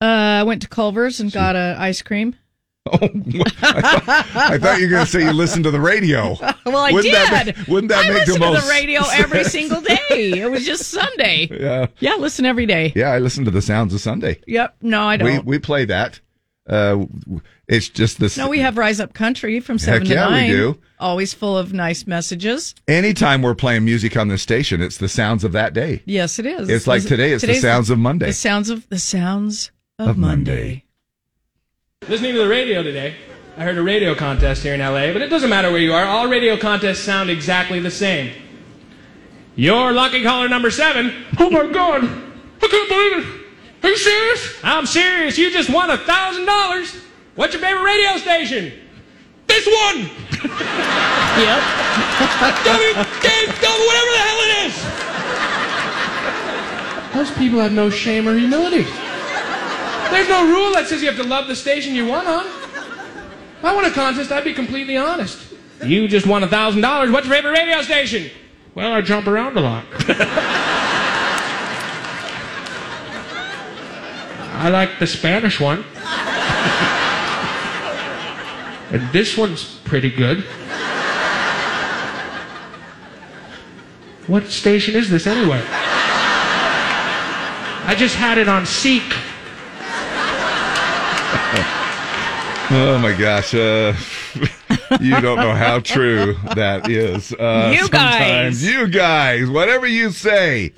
Uh, 0.00 0.04
I 0.04 0.42
went 0.42 0.62
to 0.62 0.68
Culver's 0.68 1.20
and 1.20 1.32
got 1.32 1.56
a 1.56 1.76
ice 1.78 2.02
cream. 2.02 2.36
Oh, 2.88 2.98
I 3.02 3.80
thought, 3.80 4.36
I 4.36 4.58
thought 4.58 4.78
you 4.78 4.86
were 4.86 4.90
going 4.92 5.04
to 5.06 5.10
say 5.10 5.24
you 5.24 5.32
listened 5.32 5.64
to 5.64 5.72
the 5.72 5.80
radio. 5.80 6.36
Well, 6.66 6.78
I 6.78 6.92
Wouldn't 6.92 7.14
did. 7.14 7.14
that 7.14 7.56
ma- 7.56 7.64
wouldn't 7.72 7.88
that 7.90 8.04
I 8.06 8.08
make 8.12 8.26
the 8.26 8.32
listen 8.34 8.40
most 8.40 8.60
to 8.60 8.66
the 8.66 8.70
radio 8.72 9.00
every 9.12 9.42
single 9.44 9.80
day. 9.80 9.96
It 10.08 10.48
was 10.50 10.64
just 10.64 10.88
Sunday. 10.90 11.48
Yeah, 11.50 11.86
Yeah, 11.98 12.14
listen 12.14 12.44
every 12.44 12.66
day. 12.66 12.92
yeah. 12.94 13.10
I 13.10 13.18
listened 13.18 13.46
to 13.46 13.50
the 13.52 13.62
sounds 13.62 13.92
of 13.94 14.00
Sunday. 14.00 14.40
Yep. 14.46 14.76
No, 14.82 15.02
I 15.02 15.16
don't. 15.16 15.28
We 15.28 15.38
we 15.40 15.58
play 15.58 15.84
that. 15.86 16.20
Uh, 16.68 17.06
it's 17.68 17.88
just 17.88 18.18
this. 18.18 18.36
no, 18.36 18.48
we 18.48 18.58
have 18.60 18.76
Rise 18.76 18.98
Up 19.00 19.14
Country 19.14 19.60
from 19.60 19.76
Heck 19.78 19.84
seven 19.84 20.06
to 20.08 20.14
yeah, 20.14 20.26
we 20.28 20.32
nine. 20.34 20.50
do. 20.50 20.78
Always 20.98 21.32
full 21.32 21.56
of 21.56 21.72
nice 21.72 22.06
messages. 22.06 22.74
Anytime 22.88 23.42
we're 23.42 23.54
playing 23.54 23.84
music 23.84 24.16
on 24.16 24.28
this 24.28 24.42
station, 24.42 24.80
it's 24.82 24.96
the 24.98 25.08
sounds 25.08 25.44
of 25.44 25.52
that 25.52 25.74
day. 25.74 26.02
Yes, 26.06 26.38
it 26.38 26.46
is. 26.46 26.68
It's 26.68 26.86
like 26.86 27.04
today, 27.04 27.32
it's 27.32 27.44
the 27.44 27.54
sounds 27.54 27.90
of 27.90 27.98
Monday. 27.98 28.26
The 28.26 28.32
sounds 28.32 28.68
of 28.70 28.88
the 28.88 28.98
sounds 28.98 29.70
of, 29.98 30.08
Of 30.08 30.18
Monday. 30.18 30.52
Monday. 30.52 30.84
Listening 32.08 32.32
to 32.34 32.38
the 32.40 32.48
radio 32.48 32.82
today, 32.82 33.14
I 33.56 33.62
heard 33.62 33.78
a 33.78 33.82
radio 33.82 34.14
contest 34.14 34.62
here 34.62 34.74
in 34.74 34.80
LA, 34.80 35.12
but 35.12 35.22
it 35.22 35.28
doesn't 35.28 35.50
matter 35.50 35.70
where 35.70 35.80
you 35.80 35.92
are. 35.92 36.04
All 36.04 36.28
radio 36.28 36.56
contests 36.56 37.00
sound 37.00 37.30
exactly 37.30 37.78
the 37.80 37.90
same. 37.90 38.32
You're 39.54 39.92
lucky 39.92 40.22
caller 40.22 40.48
number 40.48 40.70
seven. 40.70 41.12
Oh 41.38 41.48
my 41.48 41.66
god! 41.72 42.04
I 42.04 42.68
can't 42.68 42.88
believe 42.88 43.18
it! 43.40 43.45
Are 43.82 43.88
you 43.88 43.96
serious? 43.96 44.58
I'm 44.62 44.86
serious. 44.86 45.38
You 45.38 45.50
just 45.50 45.70
won 45.70 45.90
a 45.90 45.98
thousand 45.98 46.46
dollars. 46.46 46.94
What's 47.34 47.52
your 47.52 47.62
favorite 47.62 47.82
radio 47.84 48.16
station? 48.18 48.72
This 49.46 49.66
one! 49.66 50.10
Yep. 51.36 51.60
W, 52.64 52.94
K, 53.20 53.28
W, 53.44 53.86
whatever 53.86 54.10
the 54.10 54.22
hell 54.24 54.40
it 54.40 54.52
is! 54.64 54.74
Those 57.14 57.30
people 57.38 57.58
have 57.60 57.72
no 57.72 57.90
shame 57.90 58.26
or 58.26 58.38
humility. 58.38 58.86
There's 60.10 60.28
no 60.30 60.46
rule 60.48 60.72
that 60.72 60.86
says 60.88 61.02
you 61.02 61.08
have 61.08 61.20
to 61.20 61.28
love 61.28 61.46
the 61.46 61.54
station 61.56 61.94
you 61.94 62.06
won 62.06 62.26
on. 62.26 62.46
If 62.46 63.64
I 63.64 63.74
won 63.74 63.84
a 63.84 63.90
contest, 63.90 64.32
I'd 64.32 64.44
be 64.44 64.54
completely 64.54 64.96
honest. 64.96 65.52
You 65.84 66.08
just 66.08 66.26
won 66.26 66.42
a 66.42 66.48
thousand 66.48 66.80
dollars. 66.80 67.10
What's 67.10 67.26
your 67.26 67.36
favorite 67.36 67.52
radio 67.52 67.82
station? 67.82 68.30
Well, 68.74 68.92
I 68.92 69.02
jump 69.02 69.26
around 69.26 69.58
a 69.58 69.60
lot. 69.60 69.84
I 74.58 74.68
like 74.70 74.98
the 74.98 75.06
Spanish 75.06 75.60
one. 75.60 75.84
and 78.90 79.12
this 79.12 79.36
one's 79.36 79.78
pretty 79.84 80.10
good. 80.10 80.44
What 84.26 84.46
station 84.46 84.96
is 84.96 85.08
this 85.10 85.26
anyway? 85.26 85.62
I 87.88 87.94
just 87.96 88.16
had 88.16 88.38
it 88.38 88.48
on 88.48 88.66
Seek. 88.66 89.04
Oh 92.68 92.98
my 93.00 93.12
gosh. 93.16 93.54
Uh, 93.54 93.94
you 95.00 95.20
don't 95.20 95.36
know 95.36 95.54
how 95.54 95.78
true 95.78 96.34
that 96.56 96.90
is. 96.90 97.32
Uh, 97.32 97.72
You 97.78 97.88
guys. 97.88 98.64
You 98.64 98.88
guys. 98.88 99.48
Whatever 99.48 99.86
you 99.86 100.10
say. 100.10 100.72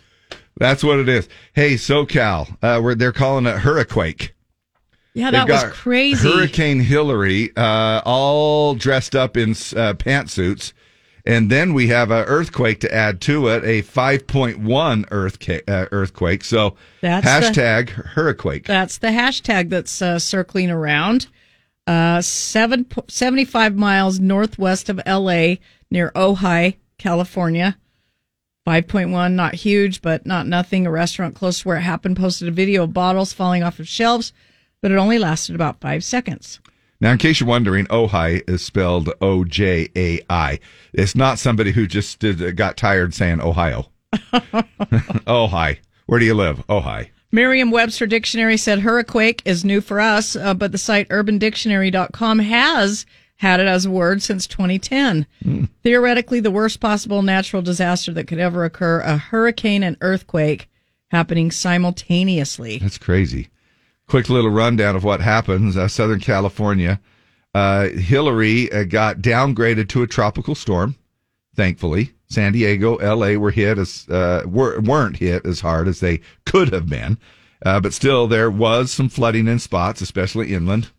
That's 0.59 0.83
what 0.85 0.99
it 0.99 1.09
is. 1.09 1.29
Hey, 1.55 1.75
SoCal. 1.75 2.57
Uh, 2.63 2.81
where 2.81 2.95
they're 2.95 3.13
calling 3.13 3.47
it 3.47 3.59
Hurriquake. 3.59 4.35
Yeah, 5.15 5.31
that 5.31 5.49
was 5.49 5.65
crazy. 5.73 6.31
Hurricane 6.31 6.81
Hilary, 6.81 7.51
uh, 7.57 8.03
all 8.05 8.75
dressed 8.75 9.17
up 9.17 9.37
in 9.37 9.51
uh, 9.51 9.95
pantsuits. 9.95 10.73
And 11.27 11.51
then 11.51 11.75
we 11.75 11.89
have 11.89 12.11
an 12.11 12.25
earthquake 12.25 12.81
to 12.81 12.95
add 12.95 13.21
to 13.23 13.49
it, 13.49 13.63
a 13.65 13.83
5.1 13.83 15.05
earthquake. 15.11 15.65
Uh, 15.69 15.87
earthquake. 15.93 16.45
So 16.45 16.77
That's 17.03 17.25
the- 17.25 17.61
hashtag 17.61 17.89
Hurriquake. 17.91 18.65
That's 18.67 18.99
the 18.99 19.09
hashtag 19.09 19.69
that's 19.71 20.01
uh, 20.01 20.19
circling 20.19 20.71
around. 20.71 21.27
Uh, 21.87 22.21
seven, 22.21 22.87
75 23.09 23.77
miles 23.77 24.21
northwest 24.21 24.89
of 24.89 25.01
LA 25.07 25.57
near 25.91 26.13
Ojai, 26.15 26.77
California. 26.99 27.77
5.1, 28.69 29.33
not 29.33 29.55
huge, 29.55 30.03
but 30.03 30.27
not 30.27 30.47
nothing. 30.47 30.87
A 30.87 30.91
restaurant 30.91 31.35
close 31.35 31.61
to 31.61 31.69
where 31.69 31.79
it 31.79 31.83
happened 31.83 32.19
posted 32.19 32.49
a 32.49 32.51
video 32.51 32.83
of 32.83 32.93
bottles 32.93 33.33
falling 33.33 33.63
off 33.63 33.79
of 33.79 33.89
shelves, 33.89 34.35
but 34.83 34.91
it 34.91 34.97
only 34.97 35.19
lasted 35.19 35.55
about 35.55 35.81
five 35.81 36.05
seconds. 36.05 36.61
Now, 37.01 37.13
in 37.13 37.19
case 37.19 37.41
you're 37.41 37.49
wondering, 37.49 37.87
Ojai 37.87 38.43
is 38.47 38.63
spelled 38.63 39.11
O 39.23 39.45
J 39.45 39.89
A 39.97 40.21
I. 40.29 40.61
It's 40.93 41.15
not 41.15 41.39
somebody 41.39 41.73
who 41.73 41.87
just 41.87 42.19
did, 42.19 42.57
got 42.59 42.77
tired 42.77 43.15
saying 43.15 43.41
Ohio. 43.41 43.87
oh, 45.27 45.47
hi. 45.47 45.81
Where 46.05 46.21
do 46.21 46.27
you 46.27 46.35
live? 46.35 46.63
Oh, 46.69 46.81
hi. 46.81 47.11
Merriam 47.33 47.71
Webster 47.71 48.07
Dictionary 48.07 48.59
said 48.59 48.81
hurriquake 48.81 49.41
is 49.47 49.65
new 49.65 49.81
for 49.81 49.99
us, 49.99 50.37
uh, 50.37 50.53
but 50.53 50.73
the 50.73 50.79
site 50.79 51.09
urbandictionary.com 51.09 52.39
has 52.41 53.07
had 53.39 53.61
it 53.61 53.67
as 53.67 53.87
a 53.87 53.91
word 53.91 54.21
since 54.21 54.47
2010. 54.47 55.27
Theoretically, 55.83 56.41
the 56.41 56.51
worst 56.51 56.81
possible 56.81 57.23
natural 57.23 57.63
disaster 57.63 58.13
that 58.13 58.27
could 58.27 58.39
ever 58.39 58.65
occur 58.65 59.01
a 59.01 59.17
hurricane 59.17 59.83
and 59.83 59.97
earthquake 60.01 60.69
happening 61.11 61.51
simultaneously. 61.51 62.79
That's 62.79 62.99
crazy. 62.99 63.49
Quick 64.09 64.29
little 64.29 64.51
rundown 64.51 64.97
of 64.97 65.05
what 65.05 65.21
happens. 65.21 65.77
Uh, 65.77 65.87
Southern 65.87 66.21
California, 66.21 67.01
uh, 67.55 67.89
Hilary 67.89 68.71
uh, 68.73 68.85
got 68.85 69.19
downgraded 69.19 69.89
to 69.91 70.03
a 70.03 70.07
tropical 70.07 70.55
storm. 70.55 70.97
Thankfully, 71.55 72.13
San 72.27 72.53
Diego, 72.53 72.97
L.A. 72.97 73.37
were 73.37 73.51
hit 73.51 73.79
as 73.79 74.09
uh, 74.09 74.43
were, 74.47 74.81
weren't 74.81 75.17
hit 75.17 75.47
as 75.47 75.61
hard 75.61 75.87
as 75.89 76.01
they 76.01 76.21
could 76.45 76.73
have 76.73 76.89
been, 76.89 77.19
uh, 77.65 77.81
but 77.81 77.95
still 77.95 78.27
there 78.27 78.51
was 78.51 78.91
some 78.91 79.09
flooding 79.09 79.47
in 79.47 79.59
spots, 79.59 80.01
especially 80.01 80.53
inland. 80.53 80.91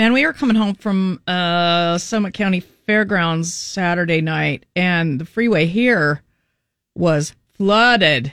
Man, 0.00 0.14
we 0.14 0.24
were 0.24 0.32
coming 0.32 0.56
home 0.56 0.76
from 0.76 1.20
uh, 1.26 1.98
Summit 1.98 2.32
County 2.32 2.60
Fairgrounds 2.60 3.52
Saturday 3.52 4.22
night, 4.22 4.64
and 4.74 5.20
the 5.20 5.26
freeway 5.26 5.66
here 5.66 6.22
was 6.94 7.34
flooded. 7.52 8.32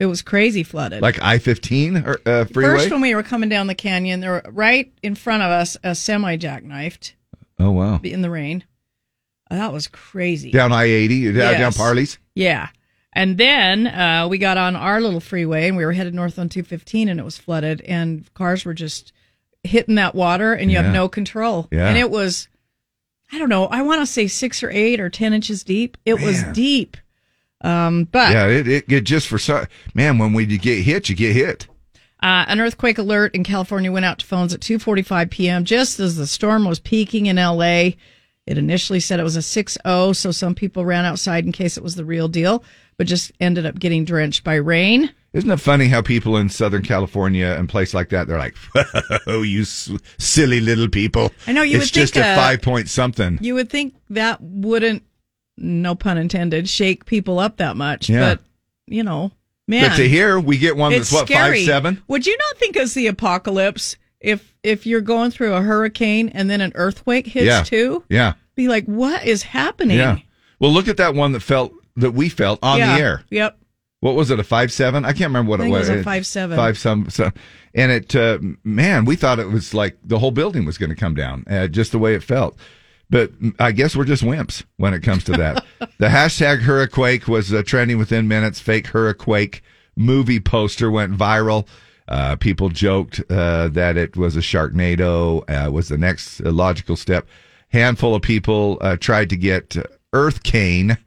It 0.00 0.06
was 0.06 0.22
crazy 0.22 0.62
flooded. 0.62 1.02
Like 1.02 1.20
I 1.20 1.36
fifteen 1.36 1.98
uh, 1.98 2.46
freeway. 2.46 2.78
First, 2.78 2.90
when 2.90 3.02
we 3.02 3.14
were 3.14 3.22
coming 3.22 3.50
down 3.50 3.66
the 3.66 3.74
canyon, 3.74 4.20
there 4.20 4.30
were 4.30 4.50
right 4.50 4.90
in 5.02 5.14
front 5.14 5.42
of 5.42 5.50
us 5.50 5.76
a 5.84 5.94
semi 5.94 6.38
jackknifed 6.38 7.12
oh 7.58 7.72
wow! 7.72 8.00
in 8.02 8.22
the 8.22 8.30
rain. 8.30 8.64
Uh, 9.50 9.56
that 9.56 9.70
was 9.70 9.88
crazy. 9.88 10.50
Down 10.50 10.72
I 10.72 10.84
eighty, 10.84 11.30
down, 11.30 11.60
down 11.60 11.72
Parley's. 11.74 12.16
Yeah. 12.34 12.70
And 13.12 13.36
then 13.36 13.86
uh, 13.86 14.28
we 14.30 14.38
got 14.38 14.56
on 14.56 14.76
our 14.76 14.98
little 15.02 15.20
freeway 15.20 15.68
and 15.68 15.76
we 15.76 15.84
were 15.84 15.92
headed 15.92 16.14
north 16.14 16.38
on 16.38 16.48
215 16.48 17.10
and 17.10 17.20
it 17.20 17.22
was 17.22 17.36
flooded 17.36 17.82
and 17.82 18.32
cars 18.32 18.64
were 18.64 18.72
just 18.72 19.12
hitting 19.64 19.94
that 19.96 20.14
water 20.14 20.52
and 20.52 20.70
you 20.70 20.76
Yeah. 20.76 20.84
have 20.84 20.92
no 20.92 21.08
control. 21.08 21.68
Yeah. 21.70 21.88
And 21.88 21.96
it 21.96 22.10
was, 22.10 22.48
I 23.32 23.38
don't 23.38 23.48
know, 23.48 23.66
I 23.66 23.82
want 23.82 24.00
to 24.00 24.06
say 24.06 24.26
six 24.26 24.62
or 24.62 24.70
eight 24.70 25.00
or 25.00 25.08
10 25.08 25.32
inches 25.32 25.62
deep. 25.64 25.96
It 26.04 26.20
was 26.20 26.42
deep. 26.52 26.96
Um, 27.60 28.04
but 28.10 28.32
Yeah, 28.32 28.46
it, 28.48 28.66
it, 28.68 28.84
it 28.92 29.00
just 29.04 29.28
for 29.28 29.38
so 29.38 29.64
man 29.94 30.18
when 30.18 30.32
we 30.32 30.46
get 30.46 30.82
hit, 30.82 31.08
you 31.08 31.14
get 31.14 31.34
hit. 31.34 31.68
Uh, 32.20 32.44
an 32.48 32.60
earthquake 32.60 32.98
alert 32.98 33.34
in 33.34 33.42
California 33.44 33.90
went 33.90 34.04
out 34.04 34.18
to 34.20 34.26
phones 34.26 34.54
at 34.54 34.60
2:45 34.60 35.30
p.m. 35.30 35.64
just 35.64 35.98
as 35.98 36.16
the 36.16 36.26
storm 36.26 36.64
was 36.64 36.78
peaking 36.80 37.26
in 37.26 37.36
LA. 37.36 37.90
It 38.46 38.58
initially 38.58 38.98
said 38.98 39.20
it 39.20 39.24
was 39.24 39.36
a 39.36 39.40
6-0, 39.40 40.16
so 40.16 40.32
some 40.32 40.54
people 40.56 40.84
ran 40.84 41.04
outside 41.04 41.44
in 41.46 41.52
case 41.52 41.76
it 41.76 41.82
was 41.84 41.94
the 41.94 42.04
real 42.04 42.26
deal, 42.26 42.64
but 42.96 43.06
just 43.06 43.30
ended 43.38 43.64
up 43.66 43.78
getting 43.78 44.04
drenched 44.04 44.42
by 44.42 44.54
rain. 44.56 45.10
Isn't 45.32 45.50
it 45.50 45.60
funny 45.60 45.88
how 45.88 46.02
people 46.02 46.36
in 46.36 46.48
Southern 46.50 46.82
California 46.82 47.46
and 47.58 47.68
places 47.68 47.94
like 47.94 48.10
that, 48.10 48.26
they're 48.28 48.38
like, 48.38 48.54
"Oh, 49.26 49.40
you 49.42 49.62
s- 49.62 49.90
silly 50.18 50.60
little 50.60 50.88
people." 50.88 51.32
I 51.46 51.52
know, 51.52 51.62
you 51.62 51.78
It's 51.78 51.86
would 51.86 51.94
just 51.94 52.14
think, 52.14 52.26
a 52.26 52.28
uh, 52.30 52.36
five 52.36 52.60
point 52.62 52.88
something. 52.90 53.38
You 53.40 53.54
would 53.54 53.70
think 53.70 53.94
that 54.10 54.40
wouldn't, 54.42 55.04
no 55.56 55.94
pun 55.94 56.18
intended, 56.18 56.68
shake 56.68 57.06
people 57.06 57.38
up 57.38 57.56
that 57.56 57.76
much, 57.76 58.10
Yeah. 58.10 58.20
but 58.34 58.40
you 58.86 59.02
know, 59.02 59.32
man, 59.66 59.88
But 59.90 59.96
to 59.96 60.08
hear 60.08 60.38
we 60.38 60.58
get 60.58 60.76
one 60.76 60.92
that's 60.92 61.10
what 61.10 61.26
scary. 61.28 61.58
five 61.60 61.66
seven. 61.66 62.02
Would 62.08 62.26
you 62.26 62.36
not 62.36 62.58
think 62.58 62.76
it's 62.76 62.92
the 62.92 63.06
apocalypse 63.06 63.96
if 64.20 64.54
if 64.62 64.84
you're 64.86 65.00
going 65.00 65.30
through 65.30 65.54
a 65.54 65.62
hurricane 65.62 66.28
and 66.28 66.50
then 66.50 66.60
an 66.60 66.72
earthquake 66.74 67.26
hits 67.26 67.46
Yeah, 67.46 67.62
too? 67.62 68.04
yeah, 68.10 68.34
Be 68.54 68.68
like, 68.68 68.84
what 68.84 69.24
is 69.24 69.42
happening? 69.44 69.96
yeah. 69.96 70.18
Well, 70.60 70.72
look 70.72 70.88
at 70.88 70.98
that 70.98 71.14
one 71.14 71.32
that 71.32 71.40
felt 71.40 71.72
that 71.96 72.10
we 72.12 72.28
felt 72.28 72.58
on 72.62 72.78
Yeah. 72.78 72.96
the 72.96 73.02
air. 73.02 73.22
Yep. 73.30 73.58
What 74.02 74.16
was 74.16 74.32
it? 74.32 74.40
A 74.40 74.44
five 74.44 74.72
seven? 74.72 75.04
I 75.04 75.12
can't 75.12 75.28
remember 75.28 75.50
what 75.50 75.60
it 75.60 75.62
think 75.62 75.76
it 75.76 75.78
was. 75.78 75.88
was 75.88 76.00
a 76.00 76.48
5.7. 76.48 76.56
Five 76.56 76.76
some, 76.76 77.08
some. 77.08 77.32
And 77.72 77.92
it, 77.92 78.16
uh, 78.16 78.40
man, 78.64 79.04
we 79.04 79.14
thought 79.14 79.38
it 79.38 79.46
was 79.46 79.74
like 79.74 79.96
the 80.02 80.18
whole 80.18 80.32
building 80.32 80.64
was 80.64 80.76
going 80.76 80.90
to 80.90 80.96
come 80.96 81.14
down, 81.14 81.44
uh, 81.48 81.68
just 81.68 81.92
the 81.92 82.00
way 82.00 82.16
it 82.16 82.24
felt. 82.24 82.58
But 83.10 83.30
I 83.60 83.70
guess 83.70 83.94
we're 83.94 84.04
just 84.04 84.24
wimps 84.24 84.64
when 84.76 84.92
it 84.92 85.04
comes 85.04 85.22
to 85.24 85.32
that. 85.32 85.64
the 85.98 86.08
hashtag 86.08 86.62
Hurriquake 86.62 87.28
was 87.28 87.54
uh, 87.54 87.62
trending 87.64 87.96
within 87.96 88.26
minutes. 88.26 88.58
Fake 88.58 88.88
Hurriquake 88.88 89.62
movie 89.94 90.40
poster 90.40 90.90
went 90.90 91.16
viral. 91.16 91.68
Uh, 92.08 92.34
people 92.34 92.70
joked 92.70 93.22
uh, 93.30 93.68
that 93.68 93.96
it 93.96 94.16
was 94.16 94.36
a 94.36 94.40
Sharknado. 94.40 95.44
Uh, 95.48 95.70
was 95.70 95.88
the 95.88 95.96
next 95.96 96.40
uh, 96.40 96.50
logical 96.50 96.96
step. 96.96 97.28
Handful 97.68 98.16
of 98.16 98.22
people 98.22 98.78
uh, 98.80 98.96
tried 98.96 99.30
to 99.30 99.36
get 99.36 99.76
Earth 100.12 100.42
Cane 100.42 100.98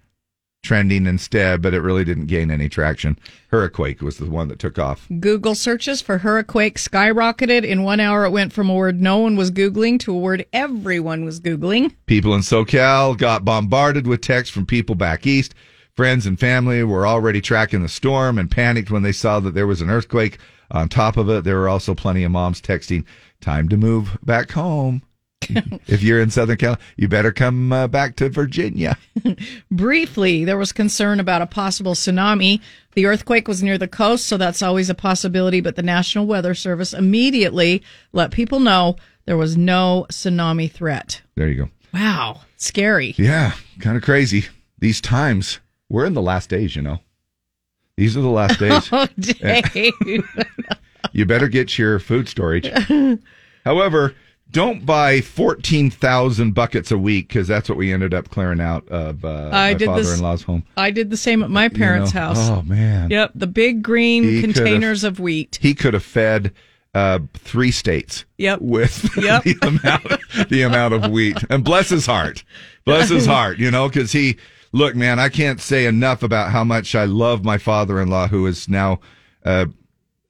trending 0.66 1.06
instead, 1.06 1.62
but 1.62 1.74
it 1.74 1.82
really 1.82 2.04
didn't 2.04 2.26
gain 2.26 2.52
any 2.52 2.68
traction. 2.68 3.18
Hurriquake 3.52 4.02
was 4.02 4.18
the 4.18 4.26
one 4.26 4.50
that 4.50 4.60
took 4.60 4.78
off. 4.78 5.08
Google 5.20 5.56
searches 5.56 6.02
for 6.02 6.18
hurriquake 6.18 6.78
skyrocketed. 6.78 7.64
In 7.64 7.84
one 7.84 8.00
hour, 8.00 8.26
it 8.26 8.32
went 8.32 8.52
from 8.52 8.70
a 8.70 8.74
word 8.74 9.00
no 9.00 9.20
one 9.20 9.38
was 9.38 9.52
Googling 9.52 10.00
to 10.02 10.14
a 10.14 10.20
word 10.20 10.46
everyone 10.52 11.24
was 11.24 11.40
Googling. 11.40 11.96
People 12.08 12.34
in 12.34 12.42
SoCal 12.42 13.18
got 13.18 13.46
bombarded 13.46 14.08
with 14.08 14.22
texts 14.22 14.54
from 14.54 14.66
people 14.66 14.96
back 14.96 15.26
east. 15.26 15.54
Friends 15.96 16.26
and 16.26 16.38
family 16.38 16.84
were 16.84 17.08
already 17.08 17.40
tracking 17.40 17.82
the 17.82 17.88
storm 17.88 18.38
and 18.38 18.52
panicked 18.52 18.92
when 18.92 19.04
they 19.04 19.14
saw 19.14 19.40
that 19.40 19.54
there 19.54 19.68
was 19.68 19.80
an 19.80 19.90
earthquake 19.90 20.40
on 20.72 20.90
top 20.90 21.16
of 21.16 21.30
it. 21.30 21.46
There 21.46 21.58
were 21.58 21.70
also 21.70 21.96
plenty 21.96 22.24
of 22.26 22.32
moms 22.32 22.62
texting, 22.62 23.06
time 23.40 23.70
to 23.70 23.78
move 23.78 24.18
back 24.24 24.52
home. 24.52 25.04
if 25.88 26.02
you're 26.04 26.22
in 26.22 26.30
Southern 26.30 26.58
Cal, 26.58 26.78
you 26.98 27.08
better 27.08 27.32
come 27.32 27.72
uh, 27.72 27.88
back 27.88 28.16
to 28.18 28.30
Virginia. 28.30 28.98
Briefly, 29.72 30.46
there 30.46 30.58
was 30.58 30.72
concern 30.72 31.20
about 31.20 31.42
a 31.42 31.48
possible 31.48 31.94
tsunami. 31.94 32.62
The 32.94 33.06
earthquake 33.06 33.48
was 33.48 33.64
near 33.64 33.78
the 33.78 33.88
coast, 33.88 34.26
so 34.26 34.38
that's 34.38 34.62
always 34.62 34.90
a 34.90 34.96
possibility, 34.96 35.62
but 35.62 35.76
the 35.76 35.84
National 35.84 36.26
Weather 36.26 36.54
Service 36.54 36.94
immediately 36.94 37.84
let 38.14 38.32
people 38.32 38.60
know 38.60 38.96
there 39.26 39.38
was 39.38 39.58
no 39.58 40.06
tsunami 40.10 40.72
threat. 40.72 41.22
There 41.36 41.48
you 41.50 41.66
go. 41.66 41.70
Wow, 41.94 42.42
scary. 42.58 43.16
Yeah, 43.18 43.54
kind 43.80 43.98
of 43.98 44.04
crazy. 44.04 44.46
These 44.80 45.02
times, 45.02 45.60
we're 45.90 46.06
in 46.06 46.14
the 46.14 46.22
last 46.22 46.50
days, 46.50 46.76
you 46.76 46.82
know. 46.82 47.00
These 47.98 48.18
are 48.18 48.22
the 48.22 48.28
last 48.30 48.60
days. 48.60 48.90
Oh, 48.92 49.08
Dave. 49.18 49.92
you 51.14 51.26
better 51.26 51.48
get 51.48 51.78
your 51.78 52.00
food 52.00 52.28
storage. 52.28 52.70
However, 53.64 54.14
don't 54.52 54.86
buy 54.86 55.20
14,000 55.22 56.54
buckets 56.54 56.92
a 56.92 56.98
week 56.98 57.28
because 57.28 57.48
that's 57.48 57.68
what 57.68 57.78
we 57.78 57.92
ended 57.92 58.14
up 58.14 58.30
clearing 58.30 58.62
out 58.62 58.88
of 58.90 59.26
uh, 59.26 59.50
I 59.52 59.72
my 59.72 59.74
did 59.74 59.86
father 59.88 60.14
in 60.14 60.20
law's 60.22 60.44
home. 60.44 60.64
I 60.78 60.92
did 60.92 61.10
the 61.10 61.18
same 61.18 61.44
at 61.44 61.50
my 61.50 61.68
parents' 61.70 62.14
You 62.14 62.20
know? 62.20 62.26
house. 62.28 62.38
Oh, 62.50 62.62
man. 62.62 63.10
Yep, 63.10 63.32
the 63.36 63.48
big 63.48 63.82
green 63.84 64.24
He 64.24 64.42
containers 64.42 65.04
of 65.04 65.20
wheat. 65.20 65.58
He 65.62 65.74
could 65.74 65.94
have 65.94 66.04
fed 66.04 66.54
uh, 66.94 67.20
three 67.34 67.72
states 67.72 68.24
Yep. 68.38 68.62
with 68.62 69.10
Yep. 69.22 69.44
the, 69.44 69.58
amount, 69.64 70.50
the 70.50 70.62
amount 70.62 70.94
of 70.94 71.12
wheat. 71.12 71.38
And 71.50 71.64
bless 71.64 71.90
his 71.90 72.06
heart. 72.06 72.44
Bless 72.86 73.10
his 73.10 73.26
heart, 73.26 73.58
you 73.58 73.72
know, 73.72 73.90
because 73.90 74.14
he, 74.14 74.38
look, 74.72 74.96
man, 74.96 75.20
I 75.20 75.28
can't 75.28 75.60
say 75.60 75.86
enough 75.88 76.24
about 76.24 76.52
how 76.52 76.64
much 76.64 76.96
I 76.96 77.04
love 77.06 77.44
my 77.44 77.58
father 77.58 78.00
in 78.00 78.10
law 78.10 78.28
who 78.28 78.46
is 78.48 78.70
now 78.70 79.02
uh, 79.44 79.66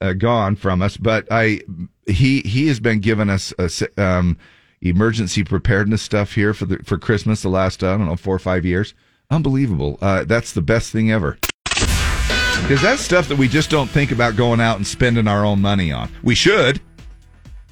uh, 0.00 0.14
gone 0.14 0.56
from 0.56 0.82
us. 0.82 0.96
But 0.96 1.28
I, 1.30 1.60
he, 2.06 2.40
he 2.40 2.68
has 2.68 2.80
been 2.80 3.00
giving 3.00 3.28
us 3.30 3.52
a, 3.58 3.64
s- 3.64 3.82
um, 3.96 4.36
emergency 4.80 5.42
preparedness 5.44 6.02
stuff 6.02 6.32
here 6.34 6.54
for 6.54 6.66
the, 6.66 6.78
for 6.84 6.98
Christmas 6.98 7.42
the 7.42 7.48
last, 7.48 7.82
I 7.82 7.96
don't 7.96 8.06
know, 8.06 8.16
four 8.16 8.34
or 8.34 8.38
five 8.40 8.64
years. 8.64 8.94
Unbelievable. 9.30 9.98
Uh, 10.00 10.24
that's 10.24 10.52
the 10.52 10.62
best 10.62 10.92
thing 10.92 11.10
ever. 11.10 11.38
Because 11.64 12.80
that's 12.82 13.02
stuff 13.02 13.28
that 13.28 13.38
we 13.38 13.48
just 13.48 13.70
don't 13.70 13.88
think 13.88 14.10
about 14.12 14.34
going 14.36 14.60
out 14.60 14.76
and 14.76 14.86
spending 14.86 15.28
our 15.28 15.44
own 15.44 15.60
money 15.60 15.92
on. 15.92 16.10
We 16.22 16.34
should, 16.34 16.80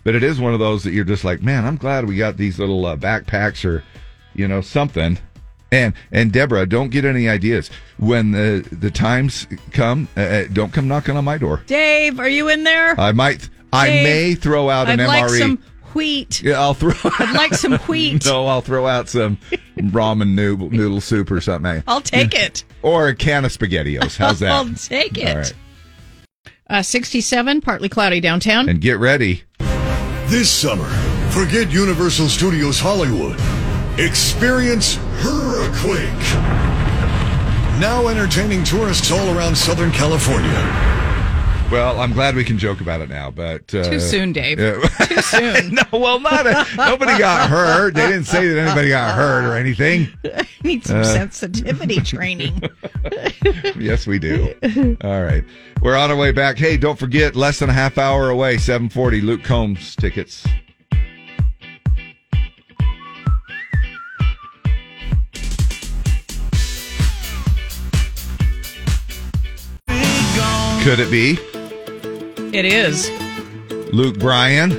but 0.05 0.14
it 0.14 0.22
is 0.22 0.39
one 0.41 0.53
of 0.53 0.61
those 0.61 0.85
that 0.85 0.93
you're 0.93 1.05
just 1.05 1.24
like, 1.24 1.43
man, 1.43 1.64
I'm 1.64 1.76
glad 1.76 2.07
we 2.07 2.16
got 2.16 2.37
these 2.37 2.59
little 2.59 2.85
uh, 2.87 2.97
backpacks 2.97 3.64
or, 3.64 3.82
you 4.35 4.47
know, 4.47 4.61
something. 4.61 5.18
And 5.72 5.95
and 6.12 6.30
Deborah, 6.30 6.66
don't 6.66 6.91
get 6.91 7.05
any 7.05 7.28
ideas 7.28 7.68
when 7.97 8.30
the 8.30 8.64
the 8.70 8.91
times 8.93 9.49
come. 9.72 10.07
Uh, 10.16 10.20
uh, 10.20 10.45
don't 10.53 10.72
come 10.72 10.87
knocking 10.87 11.16
on 11.16 11.24
my 11.24 11.39
door. 11.39 11.62
Dave, 11.66 12.20
are 12.20 12.28
you 12.28 12.49
in 12.49 12.62
there? 12.62 12.99
I 13.01 13.11
might. 13.11 13.49
I 13.75 13.89
Dave, 13.89 14.05
may 14.05 14.35
throw 14.35 14.70
out 14.70 14.89
an 14.89 15.01
I'd 15.01 15.07
MRE. 15.07 15.20
like 15.20 15.29
some 15.31 15.59
wheat. 15.95 16.43
yeah, 16.43 16.61
I'll 16.61 16.75
throw. 16.75 16.93
I'd 17.18 17.35
like 17.35 17.55
some 17.55 17.75
wheat. 17.89 18.25
no, 18.25 18.47
I'll 18.47 18.61
throw 18.61 18.87
out 18.87 19.09
some 19.09 19.37
ramen 19.77 20.35
noodle, 20.35 20.70
noodle 20.70 21.01
soup 21.01 21.31
or 21.31 21.41
something. 21.41 21.83
I'll 21.87 22.01
take 22.01 22.35
it. 22.35 22.64
Or 22.83 23.09
a 23.09 23.14
can 23.14 23.45
of 23.45 23.53
spaghettios. 23.53 24.16
How's 24.16 24.39
that? 24.41 24.51
I'll 24.53 24.72
take 24.75 25.16
it. 25.18 25.29
All 25.29 25.37
right. 25.37 25.55
Uh, 26.70 26.83
67, 26.83 27.61
partly 27.61 27.89
cloudy 27.91 28.20
downtown. 28.20 28.68
And 28.68 28.81
get 28.81 28.99
ready. 28.99 29.43
This 30.27 30.51
summer, 30.51 30.89
forget 31.31 31.70
Universal 31.70 32.29
Studios 32.29 32.81
Hollywood. 32.81 33.39
Experience 34.01 34.97
Hurriquake. 35.20 36.09
Now 37.81 38.09
entertaining 38.09 38.64
tourists 38.64 39.11
all 39.12 39.37
around 39.37 39.57
Southern 39.57 39.91
California. 39.93 40.51
Well, 41.75 41.99
I'm 41.99 42.12
glad 42.12 42.37
we 42.37 42.45
can 42.45 42.57
joke 42.57 42.81
about 42.81 43.01
it 43.01 43.09
now, 43.09 43.33
but 43.33 43.75
uh, 43.75 43.83
Too 43.91 43.99
soon, 43.99 44.33
Dave. 44.33 44.59
Too 45.09 45.20
soon. 45.22 45.75
no, 45.75 45.83
well, 45.91 46.20
not 46.20 46.47
a, 46.47 46.64
nobody 46.77 47.18
got 47.18 47.51
hurt. 47.51 47.95
They 47.95 48.07
didn't 48.07 48.27
say 48.27 48.47
that 48.47 48.61
anybody 48.61 48.91
got 48.91 49.16
hurt 49.16 49.45
or 49.45 49.57
anything. 49.57 50.07
I 50.25 50.47
Need 50.62 50.87
some 50.87 50.99
Uh. 50.99 51.03
sensitivity 51.05 51.97
training. 51.99 52.62
Yes, 53.77 54.07
we 54.07 54.20
do. 54.20 54.55
All 55.03 55.25
right, 55.25 55.43
we're 55.83 55.97
on 55.97 56.12
our 56.12 56.16
way 56.16 56.31
back. 56.31 56.59
Hey, 56.59 56.77
don't 56.77 56.97
forget, 56.97 57.35
less 57.35 57.59
than 57.59 57.70
a 57.70 57.72
half 57.72 57.99
hour 57.99 58.31
away, 58.31 58.55
7:40. 58.55 59.25
Luke 59.25 59.43
Combs 59.43 59.97
tickets. 59.97 60.47
Could 70.85 71.01
it 71.01 71.11
be 71.11 71.39
It 72.55 72.65
is. 72.67 73.11
Luke 73.93 74.17
Bryan? 74.17 74.71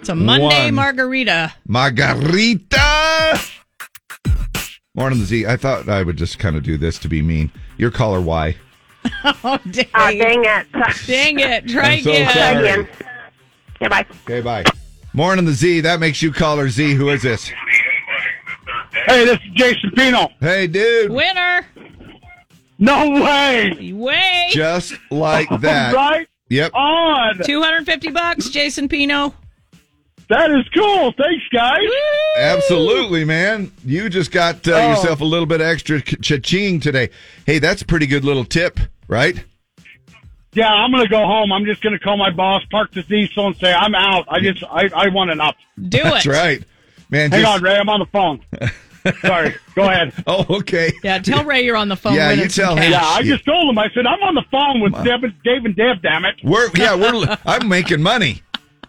It's 0.00 0.10
a 0.10 0.14
Monday 0.14 0.66
One. 0.66 0.74
margarita. 0.74 1.54
Margarita. 1.66 3.40
Morning, 4.94 5.24
Z. 5.24 5.46
I 5.46 5.56
thought 5.56 5.88
I 5.88 6.02
would 6.02 6.18
just 6.18 6.38
kind 6.38 6.54
of 6.56 6.62
do 6.62 6.76
this 6.76 6.98
to 6.98 7.08
be 7.08 7.22
mean. 7.22 7.50
Your 7.78 7.90
caller 7.90 8.20
Y. 8.20 8.54
Oh, 9.24 9.32
oh, 9.44 9.58
dang. 9.70 9.86
Oh, 9.94 10.10
dang 10.10 10.44
it. 10.44 10.66
Dang 11.06 11.38
it. 11.38 11.68
Try 11.68 11.92
I'm 11.92 12.02
so 12.02 12.10
again. 12.10 12.34
sorry. 12.34 12.68
Again. 12.68 12.88
Yeah, 13.80 13.88
bye. 13.88 14.06
Okay, 14.24 14.40
bye. 14.40 14.64
Morning, 15.14 15.44
the 15.44 15.52
Z. 15.52 15.80
That 15.82 16.00
makes 16.00 16.20
you 16.20 16.32
caller 16.32 16.68
Z. 16.68 16.92
Who 16.94 17.08
is 17.10 17.22
this? 17.22 17.48
Hey, 19.06 19.24
this 19.24 19.38
is 19.38 19.50
Jason 19.54 19.92
Pino. 19.92 20.28
Hey, 20.40 20.66
dude. 20.66 21.10
Winner. 21.12 21.64
No 22.78 23.10
way. 23.22 23.92
Way. 23.92 24.46
Just 24.50 24.94
like 25.10 25.48
that. 25.60 25.94
Right 25.94 26.28
Yep. 26.48 26.74
on. 26.74 27.38
250 27.44 28.10
bucks, 28.10 28.48
Jason 28.50 28.88
Pino. 28.88 29.34
That 30.28 30.50
is 30.50 30.68
cool. 30.74 31.12
Thanks, 31.12 31.44
guys. 31.52 31.78
Absolutely, 32.38 33.24
man. 33.24 33.70
You 33.84 34.08
just 34.08 34.30
got 34.32 34.66
uh, 34.66 34.72
Oh. 34.74 34.90
yourself 34.90 35.20
a 35.20 35.24
little 35.24 35.46
bit 35.46 35.60
extra 35.60 36.00
ch- 36.00 36.20
cha-ching 36.20 36.80
today. 36.80 37.10
Hey, 37.46 37.58
that's 37.60 37.82
a 37.82 37.84
pretty 37.86 38.06
good 38.06 38.24
little 38.24 38.44
tip, 38.44 38.78
right? 39.08 39.42
Yeah, 40.52 40.68
I'm 40.72 40.90
gonna 40.90 41.06
go 41.08 41.24
home. 41.24 41.52
I'm 41.52 41.64
just 41.64 41.82
gonna 41.82 41.98
call 41.98 42.16
my 42.16 42.30
boss, 42.30 42.62
park 42.70 42.90
the 42.92 43.02
diesel, 43.02 43.46
and 43.48 43.56
say 43.56 43.72
I'm 43.72 43.94
out. 43.94 44.24
I 44.28 44.40
just, 44.40 44.64
I, 44.64 44.88
I 44.96 45.08
want 45.10 45.30
up 45.40 45.54
Do 45.76 45.98
That's 45.98 46.06
it. 46.06 46.10
That's 46.12 46.26
right. 46.26 46.62
Man, 47.10 47.30
Hang 47.30 47.42
just- 47.42 47.52
on, 47.56 47.62
Ray. 47.62 47.76
I'm 47.76 47.88
on 47.88 48.00
the 48.00 48.06
phone. 48.06 48.40
Sorry. 49.20 49.54
Go 49.74 49.84
ahead. 49.88 50.12
Oh, 50.28 50.44
okay. 50.56 50.92
Yeah, 51.04 51.18
tell 51.18 51.44
Ray 51.44 51.64
you're 51.64 51.76
on 51.76 51.88
the 51.88 51.96
phone. 51.96 52.14
Yeah, 52.14 52.32
you 52.32 52.48
tell 52.48 52.74
him. 52.76 52.90
Yeah, 52.90 53.00
I 53.02 53.22
just 53.22 53.44
told 53.44 53.70
him. 53.70 53.78
I 53.78 53.88
said 53.94 54.06
I'm 54.06 54.20
on 54.22 54.34
the 54.34 54.44
phone 54.50 54.80
with 54.80 54.92
Deb, 55.04 55.20
Dave 55.44 55.64
and 55.64 55.76
Deb. 55.76 56.02
Damn 56.02 56.24
it. 56.24 56.34
We're 56.42 56.68
yeah, 56.74 56.94
we're 56.96 57.36
I'm 57.44 57.68
making 57.68 58.02
money. 58.02 58.42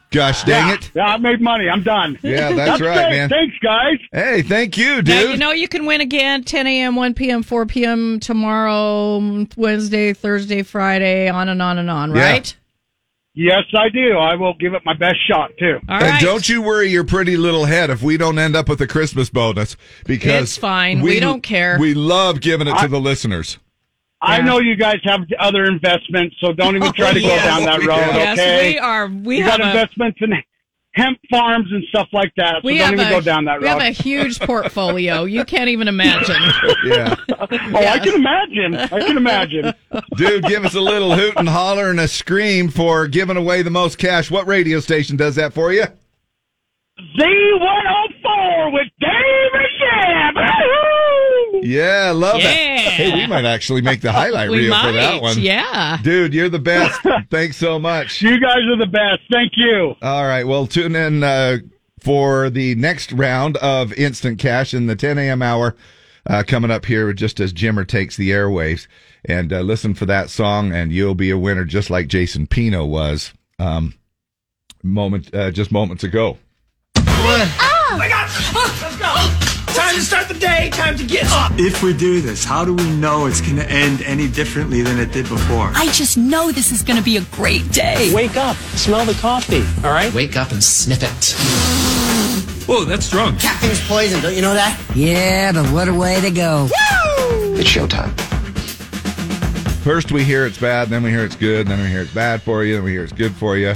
Gosh 0.09 0.43
dang 0.45 0.70
yeah, 0.70 0.74
it. 0.76 0.91
Yeah, 0.95 1.05
I 1.05 1.18
made 1.18 1.41
money. 1.41 1.70
I'm 1.70 1.84
done. 1.84 2.18
Yeah, 2.24 2.53
that's 2.53 2.82
right, 2.82 2.95
great. 2.95 3.09
man. 3.09 3.30
Thanks, 3.30 3.55
guys. 3.61 3.97
Hey, 4.13 4.41
thank 4.41 4.78
you, 4.78 5.01
dude. 5.01 5.07
Now, 5.07 5.22
dude. 5.22 5.32
you 5.32 5.38
know 5.38 5.51
you 5.51 5.68
can 5.68 5.86
win 5.86 5.99
again 5.99 6.43
10 6.45 6.65
a.m., 6.65 6.95
1 6.95 7.13
p.m., 7.13 7.43
4 7.43 7.65
p.m. 7.65 8.20
tomorrow, 8.22 9.45
Wednesday, 9.57 10.13
Thursday, 10.13 10.63
Friday, 10.63 11.28
on 11.28 11.49
and 11.49 11.61
on 11.61 11.78
and 11.78 11.89
on, 11.89 12.15
Yeah. 12.15 12.41
Right? 13.38 13.43
Yes, 13.45 13.63
I 13.77 13.89
do. 13.89 14.17
I 14.17 14.35
will 14.35 14.53
give 14.55 14.73
it 14.73 14.81
my 14.85 14.93
best 14.95 15.17
shot 15.27 15.51
too. 15.59 15.79
All 15.88 15.95
and 15.95 16.03
right. 16.03 16.21
don't 16.21 16.47
you 16.47 16.61
worry 16.61 16.89
your 16.89 17.03
pretty 17.03 17.38
little 17.38 17.65
head 17.65 17.89
if 17.89 18.01
we 18.01 18.17
don't 18.17 18.38
end 18.39 18.55
up 18.55 18.67
with 18.69 18.81
a 18.81 18.88
Christmas 18.88 19.29
bonus 19.29 19.75
because 20.05 20.43
It's 20.43 20.57
fine. 20.57 21.01
We 21.01 21.19
don't 21.19 21.41
care. 21.41 21.77
We 21.79 21.93
love 21.93 22.41
giving 22.41 22.67
it 22.67 22.77
to 22.79 22.88
the 22.88 22.99
listeners. 22.99 23.59
I 24.19 24.38
Yeah. 24.38 24.45
know 24.45 24.59
you 24.59 24.75
guys 24.75 24.97
have 25.03 25.21
other 25.39 25.65
investments, 25.65 26.35
so 26.41 26.51
don't 26.51 26.75
even 26.75 26.91
try 26.93 27.13
to 27.13 27.19
go 27.21 27.27
Yes. 27.27 27.45
down 27.45 27.63
that 27.65 27.79
road. 27.85 28.15
Yes, 28.15 28.39
okay. 28.39 28.71
we 28.73 28.79
are. 28.79 29.07
We 29.07 29.38
you 29.38 29.43
have 29.43 29.59
got 29.59 29.67
a, 29.67 29.69
investments 29.69 30.17
in 30.21 30.31
hemp 30.98 31.20
farms 31.30 31.68
and 31.72 31.84
stuff 31.89 32.08
like 32.12 32.34
that, 32.38 32.56
so 32.56 32.62
we 32.66 32.78
don't 32.78 32.88
have 32.89 32.93
even 33.00 33.08
a, 33.08 33.10
go 33.12 33.22
down 33.22 33.45
that 33.45 33.62
we 33.62 33.68
road. 33.68 33.80
have 33.80 33.82
a 33.82 33.91
huge 33.91 34.39
portfolio. 34.52 35.24
You 35.24 35.45
can't 35.45 35.70
even 35.70 35.88
imagine. 35.88 36.36
Yeah. 36.86 37.16
oh, 37.39 37.48
I 37.50 38.00
can 38.00 38.16
imagine. 38.16 38.76
I 38.76 38.88
can 39.06 39.18
imagine. 39.18 39.74
Dude, 40.16 40.43
give 40.45 40.64
us 40.66 40.74
a 40.76 40.80
little 40.82 41.16
hoot 41.16 41.34
and 41.38 41.48
holler 41.50 41.89
and 41.89 42.00
a 42.00 42.08
scream 42.08 42.70
for 42.70 43.08
giving 43.08 43.36
away 43.38 43.62
the 43.62 43.70
most 43.70 43.98
cash. 43.98 44.32
What 44.32 44.48
radio 44.48 44.80
station 44.80 45.18
does 45.18 45.36
that 45.36 45.54
for 45.54 45.74
you? 45.74 45.86
Z104 47.20 48.74
with 48.74 48.88
Dave 49.00 49.54
and 49.54 50.36
Deb. 50.36 50.43
Woo-hoo! 51.68 51.78
Yeah, 51.78 52.11
love 52.11 52.39
Yeah. 52.39 52.49
it. 52.49 52.80
Hey, 52.80 53.13
we 53.13 53.28
might 53.28 53.45
actually 53.45 53.82
make 53.82 54.01
the 54.01 54.11
highlight 54.22 54.49
reel 54.49 54.70
might. 54.72 54.86
for 54.88 54.91
that 54.93 55.22
one. 55.22 55.39
Yeah. 55.39 55.97
Dude, 56.01 56.34
you're 56.34 56.49
the 56.49 56.59
best. 56.59 56.99
Thanks 57.30 57.57
so 57.57 57.78
much. 57.80 58.22
You 58.22 58.39
guys 58.39 58.59
are 58.68 58.78
the 58.78 58.86
best. 58.91 59.22
Thank 59.32 59.53
you. 59.55 59.95
All 60.01 60.24
right. 60.26 60.45
Well, 60.47 60.65
tune 60.68 60.95
in 60.95 61.24
uh, 61.24 61.57
for 61.99 62.49
the 62.49 62.76
next 62.76 63.11
round 63.11 63.57
of 63.57 63.93
Instant 63.93 64.39
Cash 64.39 64.74
in 64.74 64.88
the 64.88 64.95
10 64.95 65.18
a.m. 65.18 65.41
hour 65.41 65.76
uh, 66.26 66.43
coming 66.47 66.72
up 66.72 66.86
here 66.86 67.11
just 67.13 67.39
as 67.39 67.53
Jimmer 67.53 67.88
takes 67.88 68.15
the 68.18 68.32
airwaves. 68.32 68.88
And 69.26 69.51
uh, 69.51 69.61
listen 69.61 69.93
for 69.93 70.05
that 70.05 70.30
song, 70.30 70.72
and 70.72 70.91
you'll 70.91 71.15
be 71.15 71.30
a 71.32 71.38
winner 71.38 71.65
just 71.65 71.89
like 71.89 72.07
Jason 72.07 72.47
Pino 72.47 72.86
was 72.86 73.34
um, 73.59 73.93
moment 74.84 75.34
uh, 75.36 75.51
just 75.51 75.72
moments 75.72 76.03
ago. 76.03 76.38
Time 76.95 77.47
to 79.98 80.06
start 80.06 80.28
the 80.28 80.34
day. 80.36 80.70
Time 80.72 80.95
to 80.98 81.04
get 81.04 81.26
up. 81.32 81.52
If 81.58 81.82
we 81.82 81.93
do 81.93 82.22
this, 82.22 82.43
how 82.43 82.64
do 82.64 82.74
we 82.74 82.89
know 82.98 83.26
it's 83.26 83.41
going 83.41 83.56
to 83.56 83.70
end 83.70 84.02
any 84.04 84.28
differently 84.28 84.82
than 84.84 85.00
it 85.00 85.12
did 85.12 85.28
before? 85.28 85.72
I 85.74 85.88
just 85.91 86.18
know 86.18 86.52
this 86.52 86.72
is 86.72 86.84
going 86.84 86.98
to 86.98 87.04
be 87.04 87.18
a 87.18 87.22
great 87.32 87.72
day. 87.72 88.14
Wake 88.14 88.38
up. 88.38 88.56
Smell 88.76 89.06
the 89.06 89.16
coffee. 89.16 89.64
All 89.86 89.91
right. 89.91 90.14
Wake 90.14 90.36
up 90.36 90.52
and 90.52 90.64
sniff 90.64 91.02
it. 91.02 92.68
Whoa, 92.68 92.84
that's 92.84 93.06
strong. 93.06 93.38
Caffeine's 93.38 93.88
poison, 93.88 94.22
don't 94.22 94.36
you 94.36 94.41
know 94.41 94.54
that? 94.54 94.80
Yeah, 94.93 95.52
but 95.52 95.66
what 95.72 95.88
a 95.88 95.93
way 95.93 96.22
to 96.22 96.30
go. 96.30 96.68
It's 96.72 97.70
showtime. 97.70 98.12
First, 99.84 100.12
we 100.12 100.24
hear 100.24 100.45
it's 100.45 100.60
bad, 100.60 100.89
then 100.89 101.02
we 101.02 101.10
hear 101.10 101.24
it's 101.24 101.38
good, 101.38 101.68
then 101.68 101.82
we 101.82 101.88
hear 101.88 102.02
it's 102.02 102.14
bad 102.14 102.41
for 102.43 102.66
you, 102.66 102.76
then 102.76 102.84
we 102.84 102.91
hear 102.91 103.04
it's 103.04 103.14
good 103.14 103.34
for 103.34 103.56
you. 103.58 103.74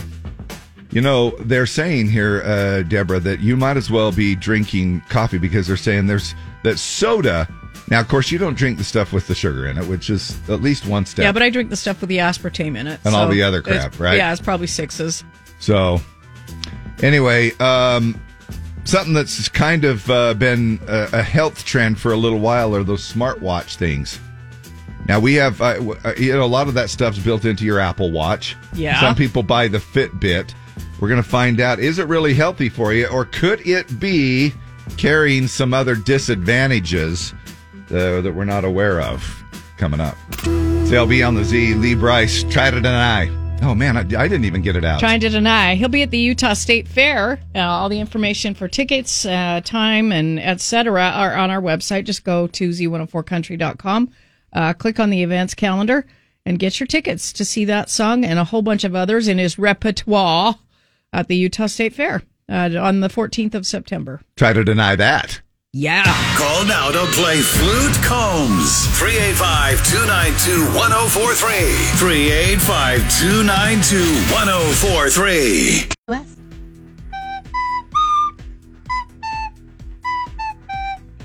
You 0.91 1.01
know, 1.01 1.31
they're 1.39 1.65
saying 1.65 2.09
here, 2.09 2.41
uh, 2.43 2.83
Deborah, 2.83 3.19
that 3.21 3.39
you 3.39 3.55
might 3.55 3.77
as 3.77 3.89
well 3.89 4.11
be 4.11 4.35
drinking 4.35 5.01
coffee 5.09 5.37
because 5.37 5.67
they're 5.67 5.77
saying 5.77 6.07
there's 6.07 6.35
that 6.63 6.77
soda. 6.79 7.47
Now, 7.89 7.99
of 7.99 8.07
course, 8.07 8.31
you 8.31 8.37
don't 8.37 8.57
drink 8.57 8.77
the 8.77 8.83
stuff 8.83 9.13
with 9.13 9.27
the 9.27 9.35
sugar 9.35 9.67
in 9.67 9.77
it, 9.77 9.87
which 9.87 10.09
is 10.09 10.37
at 10.49 10.61
least 10.61 10.85
one 10.85 11.05
step. 11.05 11.23
Yeah, 11.23 11.31
but 11.31 11.41
I 11.41 11.49
drink 11.49 11.69
the 11.69 11.75
stuff 11.75 12.01
with 12.01 12.09
the 12.09 12.17
aspartame 12.17 12.77
in 12.77 12.87
it. 12.87 12.99
And 13.05 13.15
all 13.15 13.27
the 13.29 13.43
other 13.43 13.61
crap, 13.61 13.99
right? 13.99 14.17
Yeah, 14.17 14.31
it's 14.31 14.41
probably 14.41 14.67
sixes. 14.67 15.23
So, 15.59 16.01
anyway, 17.01 17.51
um, 17.59 18.21
something 18.83 19.13
that's 19.13 19.47
kind 19.49 19.85
of 19.85 20.09
uh, 20.09 20.33
been 20.33 20.79
a, 20.87 21.09
a 21.13 21.23
health 21.23 21.65
trend 21.65 21.99
for 21.99 22.11
a 22.11 22.17
little 22.17 22.39
while 22.39 22.75
are 22.75 22.83
those 22.83 23.11
smartwatch 23.11 23.75
things. 23.75 24.19
Now 25.07 25.19
we 25.19 25.33
have, 25.35 25.61
uh, 25.61 25.93
uh, 26.05 26.13
you 26.17 26.33
know, 26.33 26.43
a 26.43 26.45
lot 26.45 26.67
of 26.67 26.73
that 26.75 26.89
stuff's 26.89 27.19
built 27.19 27.45
into 27.45 27.65
your 27.65 27.79
Apple 27.79 28.11
Watch. 28.11 28.55
Yeah. 28.73 28.99
Some 28.99 29.15
people 29.15 29.43
buy 29.43 29.67
the 29.67 29.79
Fitbit. 29.79 30.53
We're 31.01 31.09
going 31.09 31.21
to 31.21 31.27
find 31.27 31.59
out: 31.59 31.79
is 31.79 31.97
it 31.97 32.07
really 32.07 32.35
healthy 32.35 32.69
for 32.69 32.93
you, 32.93 33.07
or 33.07 33.25
could 33.25 33.67
it 33.67 33.99
be 33.99 34.53
carrying 34.97 35.47
some 35.47 35.73
other 35.73 35.95
disadvantages 35.95 37.33
uh, 37.89 38.21
that 38.21 38.33
we're 38.33 38.45
not 38.45 38.63
aware 38.63 39.01
of? 39.01 39.37
Coming 39.77 39.99
up, 39.99 40.15
CLB 40.27 41.27
on 41.27 41.33
the 41.33 41.43
Z. 41.43 41.73
Lee 41.73 41.95
Brice. 41.95 42.43
Try 42.43 42.69
to 42.69 42.77
deny. 42.77 43.29
Oh 43.63 43.73
man, 43.73 43.97
I, 43.97 44.01
I 44.01 44.27
didn't 44.27 44.45
even 44.45 44.61
get 44.61 44.75
it 44.75 44.85
out. 44.85 44.99
Trying 44.99 45.21
to 45.21 45.29
deny. 45.29 45.73
He'll 45.73 45.89
be 45.89 46.03
at 46.03 46.11
the 46.11 46.19
Utah 46.19 46.53
State 46.53 46.87
Fair. 46.87 47.39
Uh, 47.55 47.61
all 47.61 47.89
the 47.89 47.99
information 47.99 48.53
for 48.53 48.67
tickets, 48.67 49.25
uh, 49.25 49.61
time, 49.63 50.11
and 50.11 50.39
etc. 50.39 51.01
are 51.01 51.35
on 51.35 51.49
our 51.49 51.61
website. 51.61 52.05
Just 52.05 52.23
go 52.23 52.45
to 52.45 52.69
z104country.com, 52.69 54.11
uh, 54.53 54.73
click 54.73 54.99
on 54.99 55.09
the 55.09 55.23
events 55.23 55.55
calendar, 55.55 56.05
and 56.45 56.59
get 56.59 56.79
your 56.79 56.85
tickets 56.85 57.33
to 57.33 57.43
see 57.43 57.65
that 57.65 57.89
song 57.89 58.23
and 58.23 58.37
a 58.37 58.43
whole 58.43 58.61
bunch 58.61 58.83
of 58.83 58.93
others 58.93 59.27
in 59.27 59.39
his 59.39 59.57
repertoire 59.57 60.59
at 61.13 61.27
the 61.27 61.35
Utah 61.35 61.67
State 61.67 61.93
Fair 61.93 62.23
uh, 62.49 62.69
on 62.79 63.01
the 63.01 63.09
14th 63.09 63.55
of 63.55 63.65
September. 63.65 64.21
Try 64.35 64.53
to 64.53 64.63
deny 64.63 64.95
that. 64.95 65.41
Yeah. 65.73 66.03
Call 66.35 66.65
now 66.65 66.91
to 66.91 67.05
play 67.13 67.39
Flute 67.39 67.95
Combs. 68.03 68.87
385 68.99 69.85
292 69.91 70.65
1043. 70.77 71.47
385 71.97 73.09
292 73.19 73.95
1043. 74.33 75.87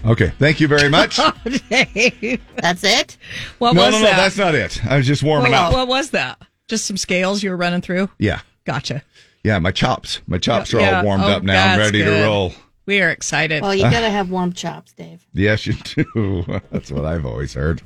Okay, 0.05 0.33
thank 0.39 0.61
you 0.61 0.69
very 0.69 0.89
much. 0.89 1.17
That's 1.17 2.85
it? 2.85 3.17
What 3.59 3.73
no, 3.73 3.87
was 3.87 3.93
no, 3.93 4.03
that? 4.03 4.17
that's 4.17 4.37
not 4.37 4.55
it. 4.55 4.81
I 4.87 4.99
was 4.99 5.05
just 5.05 5.25
warming 5.25 5.51
what, 5.51 5.61
up. 5.61 5.73
what 5.73 5.89
was 5.89 6.11
that? 6.11 6.41
Just 6.69 6.87
some 6.87 6.97
scales 6.97 7.43
you 7.43 7.51
were 7.51 7.57
running 7.57 7.81
through? 7.81 8.09
Yeah, 8.17 8.43
Gotcha. 8.67 9.03
Yeah, 9.47 9.61
my 9.61 9.71
chops, 9.71 10.21
my 10.27 10.39
chops 10.39 10.75
are 10.75 10.81
Yeah, 10.81 10.99
all 10.99 11.05
warmed 11.05 11.23
oh, 11.23 11.29
up 11.29 11.45
now. 11.45 11.53
I'm 11.53 11.79
that's 11.79 11.93
ready 11.93 12.05
to 12.05 12.25
roll. 12.25 12.53
We 12.85 13.01
are 13.01 13.11
excited. 13.11 13.63
Well, 13.63 13.77
you 13.77 13.83
got 13.91 14.01
to 14.01 14.11
have 14.11 14.29
warm 14.29 14.53
chops, 14.53 14.93
Dave. 14.93 15.25
Yes, 15.35 15.69
you 15.69 15.75
do. 15.75 16.45
That's 16.73 16.91
what 16.91 17.05
I've 17.05 17.25
always 17.25 17.55
heard. 17.55 17.81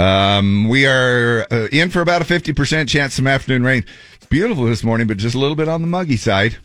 Um, 0.00 0.68
we 0.68 0.84
are 0.84 1.46
uh, 1.52 1.68
in 1.70 1.90
for 1.90 2.00
about 2.00 2.22
a 2.22 2.24
50% 2.24 2.88
chance 2.88 3.14
some 3.14 3.28
afternoon 3.28 3.62
rain. 3.62 3.84
It's 4.16 4.26
beautiful 4.26 4.64
this 4.64 4.82
morning, 4.82 5.06
but 5.06 5.16
just 5.16 5.36
a 5.36 5.38
little 5.38 5.54
bit 5.54 5.68
on 5.68 5.80
the 5.80 5.86
muggy 5.86 6.16
side. 6.16 6.56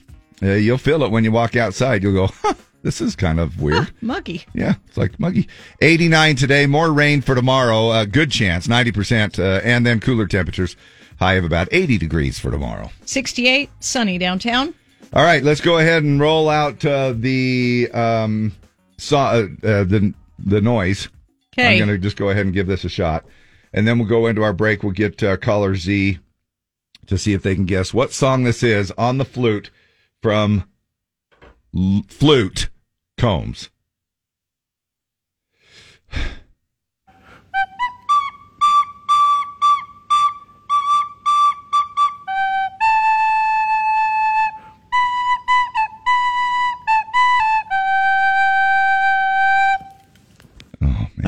Uh, 0.41 0.53
you'll 0.53 0.79
feel 0.79 1.03
it 1.03 1.11
when 1.11 1.23
you 1.23 1.31
walk 1.31 1.55
outside. 1.55 2.01
You'll 2.01 2.27
go, 2.27 2.33
huh, 2.41 2.55
this 2.81 3.01
is 3.01 3.15
kind 3.15 3.39
of 3.39 3.61
weird. 3.61 3.91
Muggy. 4.01 4.43
Yeah, 4.55 4.73
it's 4.87 4.97
like 4.97 5.19
muggy. 5.19 5.47
89 5.81 6.35
today, 6.35 6.65
more 6.65 6.91
rain 6.91 7.21
for 7.21 7.35
tomorrow. 7.35 7.89
Uh, 7.89 8.05
good 8.05 8.31
chance, 8.31 8.65
90%, 8.65 9.37
uh, 9.37 9.61
and 9.63 9.85
then 9.85 9.99
cooler 9.99 10.25
temperatures. 10.25 10.75
High 11.19 11.33
of 11.33 11.43
about 11.43 11.67
80 11.71 11.97
degrees 11.97 12.39
for 12.39 12.49
tomorrow. 12.49 12.89
68, 13.05 13.69
sunny 13.79 14.17
downtown. 14.17 14.73
All 15.11 15.23
right, 15.23 15.43
let's 15.43 15.59
go 15.61 15.77
ahead 15.77 16.03
and 16.03 16.19
roll 16.19 16.49
out 16.49 16.85
uh, 16.85 17.13
the 17.15 17.89
um, 17.93 18.53
saw, 18.97 19.31
uh, 19.31 19.47
uh, 19.63 19.83
the 19.83 20.13
the 20.37 20.61
noise. 20.61 21.09
Okay. 21.53 21.73
I'm 21.73 21.77
going 21.77 21.89
to 21.89 21.97
just 21.97 22.15
go 22.15 22.29
ahead 22.29 22.45
and 22.45 22.53
give 22.53 22.67
this 22.67 22.85
a 22.85 22.89
shot, 22.89 23.25
and 23.73 23.87
then 23.87 23.99
we'll 23.99 24.07
go 24.07 24.27
into 24.27 24.43
our 24.43 24.53
break. 24.53 24.81
We'll 24.83 24.93
get 24.93 25.21
uh, 25.21 25.35
caller 25.37 25.75
Z 25.75 26.19
to 27.07 27.17
see 27.17 27.33
if 27.33 27.41
they 27.43 27.55
can 27.55 27.65
guess 27.65 27.93
what 27.93 28.13
song 28.13 28.43
this 28.43 28.63
is 28.63 28.91
on 28.91 29.17
the 29.17 29.25
flute 29.25 29.71
from 30.21 30.69
L- 31.75 32.03
Flute 32.07 32.69
Combs. 33.17 33.69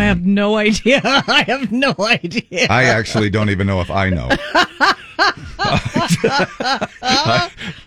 I 0.01 0.05
have 0.05 0.25
no 0.25 0.55
idea. 0.55 0.99
I 1.03 1.43
have 1.47 1.71
no 1.71 1.93
idea. 1.99 2.65
I 2.69 2.85
actually 2.85 3.29
don't 3.29 3.51
even 3.51 3.67
know 3.67 3.81
if 3.81 3.91
I 3.91 4.09
know. 4.09 4.29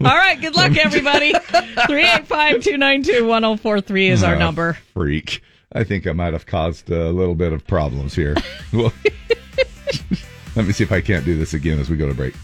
All 0.00 0.16
right. 0.16 0.38
Good 0.40 0.54
luck, 0.54 0.76
everybody. 0.76 1.32
385 1.50 2.62
292 2.62 3.26
1043 3.26 4.08
is 4.08 4.22
our 4.22 4.36
Oh, 4.36 4.38
number. 4.38 4.78
Freak. 4.94 5.42
I 5.72 5.82
think 5.82 6.06
I 6.06 6.12
might 6.12 6.32
have 6.34 6.46
caused 6.46 6.88
a 6.90 7.10
little 7.10 7.34
bit 7.34 7.52
of 7.52 7.66
problems 7.66 8.14
here. 8.14 8.36
Well, 8.72 8.92
Let 10.54 10.66
me 10.66 10.72
see 10.72 10.84
if 10.84 10.92
I 10.92 11.00
can't 11.00 11.24
do 11.24 11.36
this 11.36 11.52
again 11.52 11.80
as 11.80 11.90
we 11.90 11.96
go 11.96 12.06
to 12.06 12.14
break. 12.14 12.34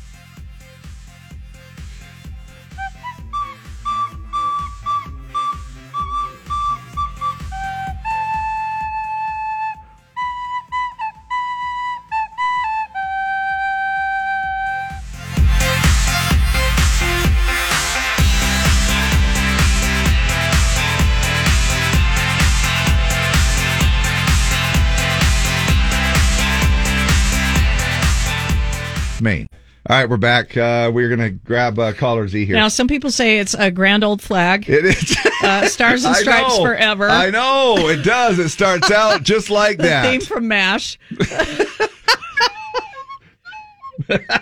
All 29.91 29.97
right, 29.97 30.09
we're 30.09 30.19
back. 30.19 30.57
Uh, 30.57 30.89
we're 30.95 31.09
going 31.09 31.19
to 31.19 31.31
grab 31.31 31.77
uh, 31.77 31.93
caller 31.93 32.29
Z 32.29 32.45
here. 32.47 32.55
Now, 32.55 32.69
some 32.69 32.87
people 32.87 33.11
say 33.11 33.41
it's 33.41 33.55
a 33.55 33.73
grand 33.73 34.05
old 34.05 34.23
flag. 34.23 34.71
It 34.71 34.85
is. 34.85 35.17
Uh, 35.43 35.67
Stars 35.67 36.05
and 36.05 36.15
I 36.17 36.21
Stripes 36.21 36.59
know. 36.59 36.63
forever. 36.65 37.09
I 37.09 37.31
know 37.31 37.75
it 37.89 38.05
does. 38.05 38.39
It 38.39 38.51
starts 38.51 38.89
out 38.93 39.23
just 39.25 39.51
like 39.51 39.79
The 39.79 39.83
that. 39.85 40.03
theme 40.09 40.21
from 40.21 40.47
MASH. 40.47 40.97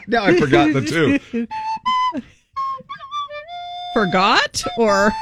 now 0.07 0.25
I 0.25 0.39
forgot 0.39 0.75
the 0.75 0.83
two. 0.83 1.47
Forgot? 3.95 4.63
Or. 4.77 5.15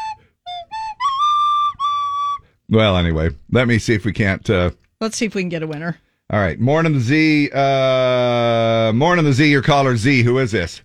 Well, 2.68 2.96
anyway, 2.96 3.30
let 3.52 3.68
me 3.68 3.78
see 3.78 3.94
if 3.94 4.04
we 4.04 4.12
can't. 4.12 4.50
Uh, 4.50 4.72
Let's 5.00 5.16
see 5.16 5.26
if 5.26 5.36
we 5.36 5.42
can 5.42 5.50
get 5.50 5.62
a 5.62 5.68
winner. 5.68 6.00
All 6.30 6.40
right, 6.40 6.58
morning 6.58 6.92
the 6.92 7.00
Z. 7.00 7.50
Uh, 7.52 8.92
morning 8.94 9.24
the 9.24 9.32
Z. 9.32 9.48
Your 9.50 9.62
caller 9.62 9.96
Z. 9.96 10.22
Who 10.22 10.38
is 10.38 10.50
this? 10.52 10.82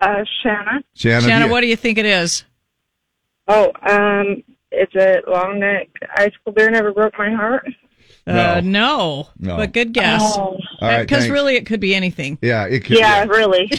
Uh, 0.00 0.24
Shanna. 0.42 0.82
Shanna. 0.94 1.20
do 1.22 1.26
Shanna, 1.26 1.48
what 1.48 1.62
do 1.62 1.66
you 1.66 1.76
think 1.76 1.96
it 1.98 2.04
is? 2.06 2.44
Oh, 3.48 3.72
um, 3.88 4.42
it's 4.70 4.94
a 4.94 5.22
long 5.30 5.58
neck 5.60 5.88
icicle 6.16 6.52
bear 6.52 6.70
never 6.70 6.92
broke 6.92 7.14
my 7.18 7.30
heart. 7.32 7.66
Uh, 8.26 8.60
no. 8.62 9.28
No. 9.38 9.56
But 9.56 9.72
good 9.72 9.92
guess. 9.94 10.20
Oh. 10.36 10.38
All 10.40 10.58
right, 10.80 11.00
Because 11.02 11.20
thanks. 11.24 11.32
really, 11.32 11.54
it 11.56 11.64
could 11.64 11.80
be 11.80 11.94
anything. 11.94 12.38
Yeah, 12.42 12.64
it 12.66 12.80
could. 12.84 12.98
yeah, 12.98 13.24
really. 13.24 13.70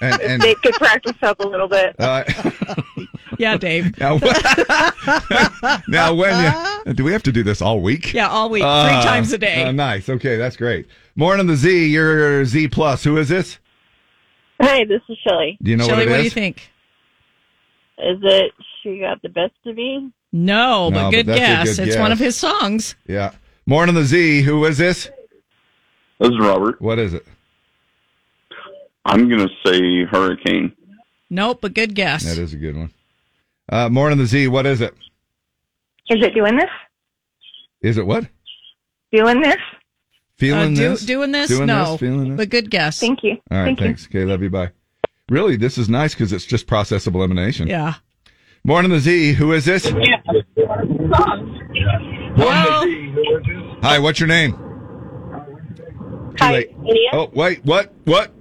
And, 0.00 0.20
and 0.20 0.42
they 0.42 0.54
could 0.56 0.74
practice 0.74 1.12
up 1.22 1.38
a 1.38 1.46
little 1.46 1.68
bit. 1.68 1.94
uh, 2.00 2.24
Yeah, 3.42 3.56
Dave. 3.56 3.98
now, 3.98 4.18
now, 5.88 6.14
when 6.14 6.54
you 6.86 6.94
do 6.94 7.02
we 7.02 7.10
have 7.12 7.24
to 7.24 7.32
do 7.32 7.42
this 7.42 7.60
all 7.60 7.80
week? 7.80 8.12
Yeah, 8.12 8.28
all 8.28 8.48
week, 8.50 8.62
Uh, 8.64 8.84
three 8.86 9.02
times 9.02 9.32
a 9.32 9.38
day. 9.38 9.64
uh, 9.64 9.72
nice. 9.72 10.08
Okay, 10.08 10.36
that's 10.36 10.56
great. 10.56 10.86
Morning 11.16 11.40
on 11.40 11.46
the 11.48 11.56
Z. 11.56 11.86
Your 11.88 12.44
Z 12.44 12.68
plus. 12.68 13.02
Who 13.02 13.16
is 13.16 13.28
this? 13.28 13.58
Hi, 14.60 14.84
this 14.84 15.00
is 15.08 15.18
Shelly. 15.26 15.58
Do 15.60 15.70
you 15.72 15.76
know 15.76 15.86
Shelley, 15.86 16.06
what 16.06 16.08
it 16.08 16.10
what 16.10 16.20
is? 16.20 16.22
do 16.22 16.24
you 16.26 16.30
think? 16.30 16.70
Is 17.98 18.18
it 18.22 18.52
She 18.82 19.00
Got 19.00 19.20
the 19.22 19.28
Best 19.28 19.54
of 19.66 19.74
Me? 19.76 20.12
No, 20.32 20.90
but 20.92 21.02
No, 21.04 21.10
good 21.10 21.26
that's 21.26 21.38
a 21.38 21.40
guess. 21.40 21.78
good 21.78 21.88
it's 21.88 21.96
one 21.96 22.12
of 22.12 22.18
his 22.20 22.36
songs. 22.36 22.94
Yeah. 23.08 23.32
Morning 23.66 23.96
on 23.96 24.00
the 24.02 24.06
Z. 24.06 24.42
Who 24.42 24.64
is 24.66 24.78
this? 24.78 25.10
This 26.20 26.30
is 26.30 26.38
Robert. 26.40 26.80
What 26.80 26.98
is 27.00 27.12
it? 27.12 27.26
I'm 29.04 29.28
going 29.28 29.46
to 29.46 29.50
say 29.66 30.04
Hurricane. 30.04 30.72
Nope, 31.28 31.58
but 31.60 31.74
good 31.74 31.94
guess. 31.94 32.24
That 32.24 32.38
is 32.38 32.54
a 32.54 32.56
good 32.56 32.76
one. 32.76 32.92
Uh, 33.68 33.88
morning 33.88 34.18
the 34.18 34.26
Z. 34.26 34.48
What 34.48 34.66
is 34.66 34.80
it? 34.80 34.92
Is 36.10 36.22
it 36.24 36.34
doing 36.34 36.56
this? 36.56 36.68
Is 37.80 37.96
it 37.98 38.06
what? 38.06 38.26
Doing 39.12 39.40
this? 39.40 39.56
Feeling 40.36 40.72
Uh, 40.72 40.76
do- 40.76 40.88
this? 40.90 41.04
Doing 41.06 41.32
this? 41.32 41.48
Doing 41.48 41.66
no. 41.66 41.92
this? 41.92 42.00
Feeling 42.00 42.28
this? 42.30 42.36
But 42.36 42.48
good 42.48 42.70
guess. 42.70 42.98
Thank 43.00 43.22
you. 43.22 43.32
All 43.50 43.58
right. 43.58 43.64
Thank 43.66 43.78
thanks. 43.78 44.06
Okay. 44.06 44.24
Love 44.24 44.42
you. 44.42 44.50
Bye. 44.50 44.70
Really, 45.28 45.56
this 45.56 45.78
is 45.78 45.88
nice 45.88 46.14
because 46.14 46.32
it's 46.32 46.44
just 46.44 46.66
process 46.66 47.06
of 47.06 47.14
elimination. 47.14 47.68
Yeah. 47.68 47.94
Morning 48.64 48.90
the 48.90 48.98
Z. 49.00 49.32
Who 49.34 49.52
is 49.52 49.64
this? 49.64 49.90
Well, 52.36 52.86
Hi. 53.82 53.98
What's 53.98 54.20
your 54.20 54.28
name? 54.28 54.52
Too 54.52 56.36
Hi, 56.38 56.52
late. 56.52 56.78
Mia. 56.78 57.10
Oh 57.12 57.30
wait. 57.34 57.64
What? 57.64 57.92
What? 58.04 58.32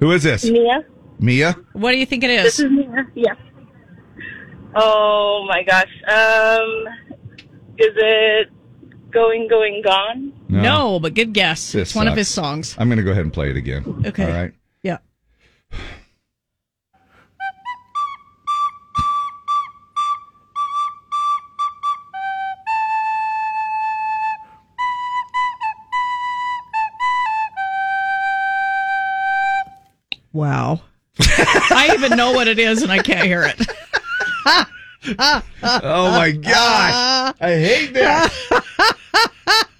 Who 0.00 0.12
is 0.12 0.22
this? 0.22 0.44
Mia. 0.44 0.84
Mia. 1.24 1.56
what 1.72 1.92
do 1.92 1.98
you 1.98 2.06
think 2.06 2.22
it 2.24 2.30
is? 2.30 2.42
This 2.44 2.58
is? 2.60 2.64
is 2.66 2.70
Mia. 2.70 3.06
Yeah. 3.14 3.34
Oh 4.76 5.46
my 5.48 5.62
gosh. 5.62 5.88
Um, 6.08 7.18
is 7.78 7.92
it 7.96 8.48
Going, 9.10 9.46
Going, 9.48 9.80
Gone? 9.82 10.32
No. 10.48 10.98
but 10.98 11.14
good 11.14 11.32
guess. 11.32 11.72
This 11.72 11.90
it's 11.90 11.94
one 11.94 12.06
of 12.08 12.12
sucks. 12.12 12.18
his 12.18 12.28
songs. 12.28 12.74
I'm 12.78 12.88
going 12.88 12.98
to 12.98 13.04
go 13.04 13.12
ahead 13.12 13.22
and 13.24 13.32
play 13.32 13.50
it 13.50 13.56
again. 13.56 14.02
Okay. 14.06 14.24
All 14.24 14.32
right. 14.32 14.52
Yeah. 14.82 14.98
Wow. 30.32 30.80
I 31.20 31.90
even 31.94 32.16
know 32.16 32.32
what 32.32 32.48
it 32.48 32.58
is 32.58 32.82
and 32.82 32.90
I 32.90 32.98
can't 32.98 33.26
hear 33.26 33.42
it. 33.42 33.60
Oh 35.62 36.10
my 36.10 36.30
gosh. 36.32 37.34
I 37.40 37.50
hate 37.50 37.92
this. 37.92 38.50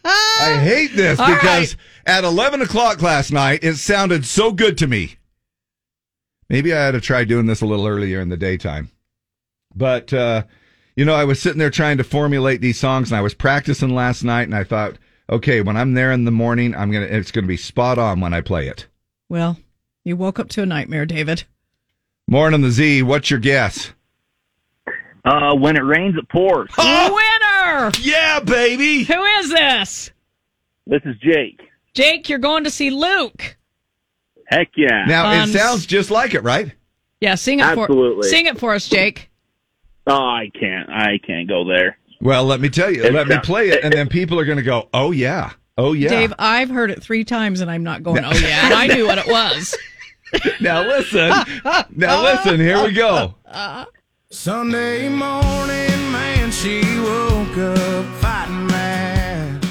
I 0.05 0.61
hate 0.63 0.95
this 0.95 1.19
All 1.19 1.35
because 1.35 1.77
at 2.07 2.25
11 2.25 2.63
o'clock 2.63 3.01
last 3.01 3.33
night, 3.33 3.65
it 3.65 3.77
sounded 3.77 4.27
so 4.27 4.53
good 4.53 4.77
to 4.79 4.87
me. 4.87 5.17
Maybe 6.49 6.75
I 6.75 6.85
had 6.85 6.93
to 6.93 7.01
try 7.01 7.25
doing 7.25 7.47
this 7.47 7.63
a 7.63 7.67
little 7.67 7.87
earlier 7.87 8.21
in 8.21 8.29
the 8.29 8.37
daytime. 8.37 8.91
But, 9.75 10.13
uh, 10.13 10.45
you 10.95 11.05
know, 11.05 11.15
I 11.15 11.25
was 11.25 11.41
sitting 11.41 11.59
there 11.59 11.71
trying 11.71 11.97
to 11.99 12.05
formulate 12.05 12.61
these 12.61 12.79
songs 12.79 13.11
and 13.11 13.19
I 13.19 13.23
was 13.23 13.35
practicing 13.35 13.95
last 13.95 14.23
night 14.25 14.43
and 14.43 14.55
I 14.55 14.65
thought, 14.65 14.99
okay, 15.31 15.63
when 15.63 15.77
I'm 15.77 15.95
there 15.95 16.13
in 16.13 16.25
the 16.25 16.31
morning, 16.31 16.75
I'm 16.75 16.91
going 16.91 17.07
to, 17.07 17.17
it's 17.17 17.31
going 17.31 17.45
to 17.45 17.49
be 17.49 17.57
spot 17.57 17.99
on 17.99 18.21
when 18.21 18.35
I 18.35 18.41
play 18.41 18.69
it. 18.69 18.87
Well, 19.29 19.57
you 20.05 20.17
woke 20.17 20.39
up 20.39 20.49
to 20.51 20.63
a 20.63 20.67
nightmare, 20.67 21.07
David. 21.07 21.45
Morning 22.27 22.61
the 22.63 22.71
Z, 22.71 23.03
what's 23.03 23.31
your 23.31 23.41
guess? 23.41 23.93
Uh, 25.25 25.55
when 25.55 25.77
it 25.77 25.81
rains, 25.85 26.15
it 26.17 26.29
pours. 26.29 26.71
Winner! 26.79 27.91
Yeah, 28.01 28.41
baby! 28.41 29.05
Who 29.05 29.23
is 29.25 29.49
this? 29.51 30.11
This 30.87 31.01
is 31.05 31.17
Jake. 31.23 31.61
Jake, 31.95 32.29
you're 32.29 32.39
going 32.39 32.65
to 32.65 32.71
see 32.71 32.91
Luke. 32.91 33.57
Heck 34.47 34.69
yeah. 34.77 35.05
Now, 35.07 35.31
Um, 35.43 35.49
it 35.49 35.53
sounds 35.53 35.87
just 35.87 36.11
like 36.11 36.35
it, 36.35 36.43
right? 36.43 36.73
Yeah, 37.21 37.37
sing 37.37 37.61
it 37.61 37.75
for 37.75 37.85
Absolutely. 37.85 38.29
sing 38.29 38.47
it 38.47 38.59
for 38.59 38.75
us, 38.75 38.87
Jake. 38.89 39.31
Oh, 40.07 40.13
I 40.13 40.51
can't. 40.59 40.91
I 40.91 41.19
can't 41.27 41.49
go 41.49 41.65
there. 41.67 41.97
Well, 42.21 42.45
let 42.45 42.61
me 42.61 42.69
tell 42.69 42.91
you. 42.91 43.05
It 43.05 43.15
let 43.15 43.27
me 43.27 43.39
play 43.43 43.71
it, 43.71 43.83
and 43.83 43.93
then 43.93 44.09
people 44.09 44.39
are 44.39 44.45
going 44.45 44.59
to 44.59 44.63
go, 44.63 44.89
"Oh 44.93 45.11
yeah, 45.13 45.53
oh 45.79 45.95
yeah." 45.95 46.11
Dave, 46.11 46.35
I've 46.39 46.69
heard 46.69 46.91
it 46.91 47.03
three 47.03 47.25
times 47.25 47.61
and 47.63 47.71
I'm 47.71 47.83
not 47.83 48.03
going, 48.03 48.23
oh 48.25 48.33
yeah. 48.33 48.67
And 48.67 48.75
I 48.75 48.87
knew 48.89 49.07
what 49.07 49.17
it 49.19 49.27
was. 49.27 49.75
Now 50.61 50.83
listen. 50.83 51.33
Now 51.97 52.23
listen. 52.23 52.61
Here 52.61 52.83
we 52.83 52.93
go. 52.93 53.35
Sunday 54.31 55.09
morning, 55.09 56.13
man, 56.13 56.51
she 56.51 56.83
woke 56.99 57.57
up 57.57 58.05
fighting 58.21 58.67
mad. 58.67 59.65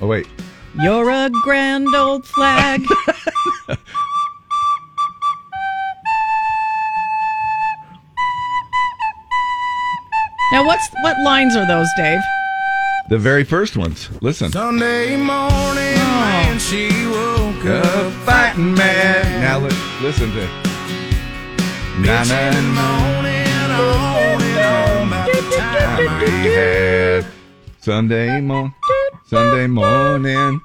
Oh 0.00 0.06
wait. 0.06 0.26
You're 0.80 1.10
a 1.10 1.30
grand 1.42 1.94
old 1.94 2.26
flag. 2.26 2.80
now, 10.52 10.64
what's 10.66 10.88
what 11.02 11.20
lines 11.22 11.54
are 11.56 11.66
those, 11.66 11.88
Dave? 11.96 12.20
The 13.12 13.18
very 13.18 13.44
first 13.44 13.76
ones. 13.76 14.08
Listen. 14.22 14.50
Sunday 14.50 15.18
morning, 15.18 15.98
oh. 16.00 16.20
man, 16.24 16.58
she 16.58 16.88
woke 17.08 17.66
up 17.66 18.10
fighting 18.24 18.72
mad. 18.72 19.42
Now 19.42 19.58
li- 19.58 19.68
listen 20.00 20.32
to. 20.32 20.46
Na 22.00 22.24
na 22.24 22.50
na. 22.56 22.62
Sunday 27.80 28.40
morning. 28.40 28.74
Sunday 29.26 29.66
morning. 29.66 30.62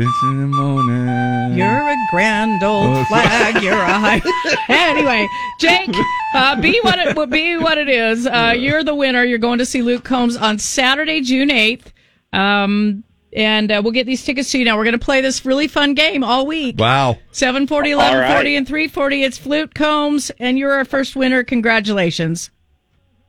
It's 0.00 0.22
in 0.22 0.40
the 0.42 0.46
morning. 0.46 1.58
You're 1.58 1.88
a 1.88 1.96
grand 2.10 2.62
old 2.62 2.96
Oh, 2.98 3.04
flag. 3.06 3.60
You're 3.62 3.72
a 3.74 3.98
high. 3.98 4.22
anyway, 4.68 5.26
Jake, 5.58 5.90
uh, 6.34 6.60
be 6.60 6.78
what 6.82 6.98
it 7.00 7.30
be 7.30 7.56
what 7.56 7.78
it 7.78 7.88
is. 7.88 8.24
Uh, 8.24 8.54
you're 8.56 8.84
the 8.84 8.94
winner. 8.94 9.24
You're 9.24 9.38
going 9.38 9.58
to 9.58 9.66
see 9.66 9.82
Luke 9.82 10.04
Combs 10.04 10.36
on 10.36 10.58
Saturday, 10.60 11.20
June 11.20 11.50
eighth. 11.50 11.92
Um, 12.32 13.02
and 13.32 13.72
uh, 13.72 13.80
we'll 13.82 13.92
get 13.92 14.06
these 14.06 14.24
tickets 14.24 14.52
to 14.52 14.58
you. 14.58 14.64
Now 14.64 14.76
we're 14.76 14.84
going 14.84 14.98
to 14.98 15.04
play 15.04 15.20
this 15.20 15.44
really 15.44 15.66
fun 15.66 15.94
game 15.94 16.22
all 16.22 16.46
week. 16.46 16.76
Wow. 16.78 17.18
740, 17.32 17.92
All 17.92 17.98
1140, 17.98 18.50
right. 18.50 18.56
and 18.56 18.66
340. 18.68 19.22
It's 19.24 19.36
Flute 19.36 19.74
Combs, 19.74 20.30
and 20.38 20.56
you're 20.58 20.72
our 20.72 20.84
first 20.84 21.16
winner. 21.16 21.42
Congratulations. 21.42 22.50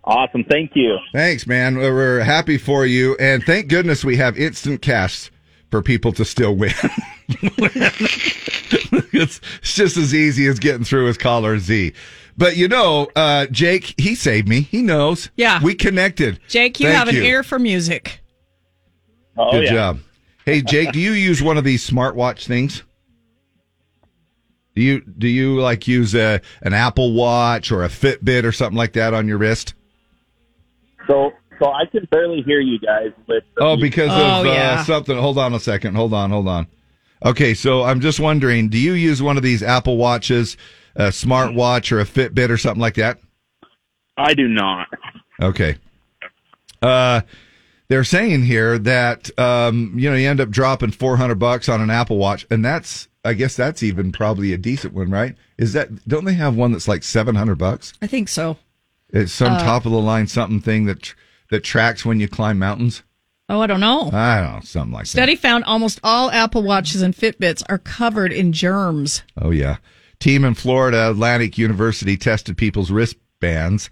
Awesome. 0.04 0.44
Thank 0.44 0.72
you. 0.76 0.98
Thanks, 1.14 1.48
man. 1.48 1.78
We're- 1.78 1.92
We're 1.92 2.20
happy 2.22 2.58
for 2.60 2.86
you, 2.86 3.16
and 3.20 3.44
thank 3.44 3.68
goodness 3.70 4.06
we 4.06 4.18
have 4.18 4.38
instant 4.38 4.82
cash 4.84 5.32
for 5.70 5.82
people 5.82 6.12
to 6.14 6.26
still 6.26 6.56
win. 6.56 6.74
it's, 9.14 9.42
it's 9.62 9.74
just 9.74 9.98
as 9.98 10.14
easy 10.14 10.48
as 10.48 10.60
getting 10.60 10.84
through 10.84 11.08
as 11.08 11.18
caller 11.18 11.60
Z. 11.60 11.94
But 12.38 12.58
you 12.58 12.68
know, 12.68 13.10
uh, 13.16 13.48
Jake, 13.48 13.94
he 13.98 14.16
saved 14.16 14.48
me. 14.48 14.62
He 14.62 14.82
knows. 14.82 15.30
Yeah. 15.36 15.62
we 15.62 15.76
connected. 15.76 16.40
Jake, 16.48 16.80
you 16.80 16.88
Thank 16.88 16.98
have 16.98 17.08
an 17.10 17.16
ear 17.16 17.44
for 17.44 17.60
music. 17.60 18.22
Oh, 19.38 19.52
Good 19.52 19.66
yeah. 19.66 19.72
job. 19.72 20.00
Hey, 20.46 20.62
Jake, 20.62 20.92
do 20.92 21.00
you 21.00 21.12
use 21.12 21.42
one 21.42 21.58
of 21.58 21.64
these 21.64 21.88
smartwatch 21.88 22.48
things? 22.48 22.84
Do 24.76 24.82
you 24.82 25.02
do 25.02 25.28
you 25.28 25.60
like 25.60 25.88
use 25.88 26.16
a 26.16 26.42
an 26.62 26.74
Apple 26.74 27.14
Watch 27.14 27.72
or 27.72 27.84
a 27.84 27.90
Fitbit 27.90 28.46
or 28.46 28.52
something 28.52 28.78
like 28.78 28.94
that 28.94 29.14
on 29.14 29.28
your 29.28 29.38
wrist? 29.38 29.74
So, 31.08 31.34
so 31.60 31.72
I 31.72 31.86
can 31.86 32.08
barely 32.12 32.42
hear 32.42 32.60
you 32.60 32.80
guys 32.80 33.12
with. 33.28 33.44
the 33.56 33.64
Oh, 33.64 33.76
music. 33.76 33.92
because 33.92 34.10
Oh, 34.12 34.42
of 34.42 34.48
uh, 34.48 34.84
something. 34.84 35.18
Hold 35.18 35.38
on 35.38 35.54
a 35.54 35.60
second. 35.60 35.96
Hold 35.96 36.14
on. 36.14 36.30
Hold 36.32 36.48
on. 36.48 36.68
Okay, 37.26 37.54
so 37.54 37.84
I'm 37.84 38.00
just 38.00 38.20
wondering, 38.20 38.70
do 38.70 38.78
you 38.78 38.94
use 38.94 39.22
one 39.22 39.36
of 39.38 39.44
these 39.44 39.62
Apple 39.62 39.98
Watches, 39.98 40.56
a 40.96 41.08
smartwatch, 41.10 41.92
or 41.92 42.00
a 42.00 42.06
Fitbit 42.06 42.50
or 42.50 42.58
something 42.58 42.80
like 42.82 42.96
that? 42.96 43.20
I 44.18 44.34
do 44.34 44.48
not. 44.48 44.88
Okay. 45.42 45.76
Uh, 46.82 47.22
they're 47.90 48.04
saying 48.04 48.44
here 48.44 48.78
that 48.80 49.38
um, 49.40 49.94
you 49.98 50.10
know 50.10 50.16
you 50.16 50.30
end 50.30 50.40
up 50.40 50.50
dropping 50.50 50.92
400 50.92 51.36
bucks 51.36 51.68
on 51.68 51.82
an 51.82 51.90
Apple 51.90 52.18
Watch, 52.18 52.46
and 52.50 52.64
that's 52.64 53.08
I 53.26 53.34
guess 53.34 53.56
that's 53.56 53.84
even 53.84 54.12
probably 54.12 54.54
a 54.54 54.58
decent 54.58 54.94
one, 54.94 55.10
right? 55.10 55.36
Is 55.58 55.74
that 55.74 56.08
don't 56.08 56.24
they 56.26 56.34
have 56.36 56.56
one 56.56 56.72
that's 56.72 56.88
like 56.88 57.04
700 57.04 57.58
bucks? 57.58 57.94
I 58.02 58.08
think 58.08 58.30
so. 58.30 58.58
It's 59.10 59.34
some 59.34 59.54
Uh, 59.54 59.60
top 59.60 59.86
of 59.86 59.92
the 59.92 60.00
line 60.00 60.28
something 60.28 60.62
thing 60.62 60.86
that 60.86 61.02
tr- 61.02 61.16
that 61.50 61.64
tracks 61.64 62.06
when 62.06 62.20
you 62.20 62.28
climb 62.28 62.60
mountains. 62.60 63.04
Oh, 63.50 63.62
I 63.62 63.68
don't 63.68 63.80
know. 63.80 64.10
I 64.14 64.42
don't 64.42 64.54
know, 64.56 64.60
something 64.64 64.94
like 64.94 65.06
that. 65.06 65.10
Study 65.10 65.36
found 65.36 65.64
almost 65.64 66.00
all 66.04 66.30
Apple 66.30 66.62
Watches 66.62 67.02
and 67.02 67.16
Fitbits 67.16 67.64
are 67.68 67.80
covered 67.80 68.32
in 68.32 68.54
germs. 68.54 69.24
Oh 69.42 69.50
yeah. 69.50 69.78
Team 70.20 70.44
in 70.46 70.54
Florida 70.54 71.10
Atlantic 71.10 71.58
University 71.58 72.16
tested 72.18 72.58
people's 72.58 72.92
wristbands 72.92 73.90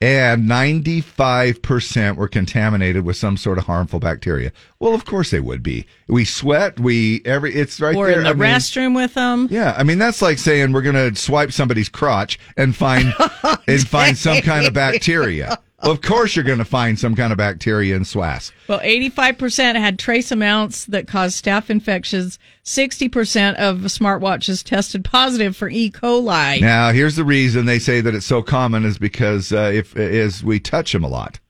and 0.00 0.44
95% 0.44 2.16
were 2.16 2.28
contaminated 2.28 3.04
with 3.04 3.16
some 3.16 3.36
sort 3.36 3.58
of 3.58 3.64
harmful 3.64 3.98
bacteria. 3.98 4.52
Well, 4.78 4.94
of 4.94 5.04
course 5.04 5.30
they 5.30 5.40
would 5.40 5.62
be. 5.62 5.86
We 6.08 6.24
sweat, 6.24 6.78
we 6.78 7.22
every 7.24 7.54
it's 7.54 7.80
right 7.80 7.96
or 7.96 8.06
there. 8.08 8.18
in 8.18 8.24
the 8.24 8.30
I 8.30 8.34
mean, 8.34 8.42
restroom 8.42 8.94
with 8.94 9.14
them. 9.14 9.48
yeah, 9.50 9.74
I 9.76 9.84
mean 9.84 9.98
that's 9.98 10.20
like 10.20 10.38
saying 10.38 10.72
we're 10.72 10.82
going 10.82 11.14
to 11.14 11.18
swipe 11.18 11.52
somebody's 11.52 11.88
crotch 11.88 12.38
and 12.56 12.76
find 12.76 13.14
and 13.66 13.88
find 13.88 14.18
some 14.18 14.40
kind 14.42 14.66
of 14.66 14.74
bacteria. 14.74 15.58
Well, 15.82 15.92
of 15.92 16.00
course 16.00 16.34
you're 16.34 16.44
going 16.44 16.58
to 16.58 16.64
find 16.64 16.98
some 16.98 17.14
kind 17.14 17.32
of 17.32 17.38
bacteria 17.38 17.96
in 17.96 18.02
swass. 18.02 18.50
Well, 18.66 18.80
85% 18.80 19.76
had 19.76 19.98
trace 19.98 20.32
amounts 20.32 20.86
that 20.86 21.06
caused 21.06 21.44
staph 21.44 21.68
infections. 21.68 22.38
60% 22.64 23.56
of 23.56 23.78
smartwatches 23.80 24.64
tested 24.64 25.04
positive 25.04 25.54
for 25.54 25.68
E. 25.68 25.90
coli. 25.90 26.60
Now, 26.60 26.92
here's 26.92 27.16
the 27.16 27.24
reason 27.24 27.66
they 27.66 27.78
say 27.78 28.00
that 28.00 28.14
it's 28.14 28.26
so 28.26 28.42
common 28.42 28.84
is 28.84 28.98
because 28.98 29.52
uh, 29.52 29.70
if 29.72 29.94
is 29.96 30.42
we 30.42 30.58
touch 30.58 30.92
them 30.92 31.04
a 31.04 31.08
lot. 31.08 31.40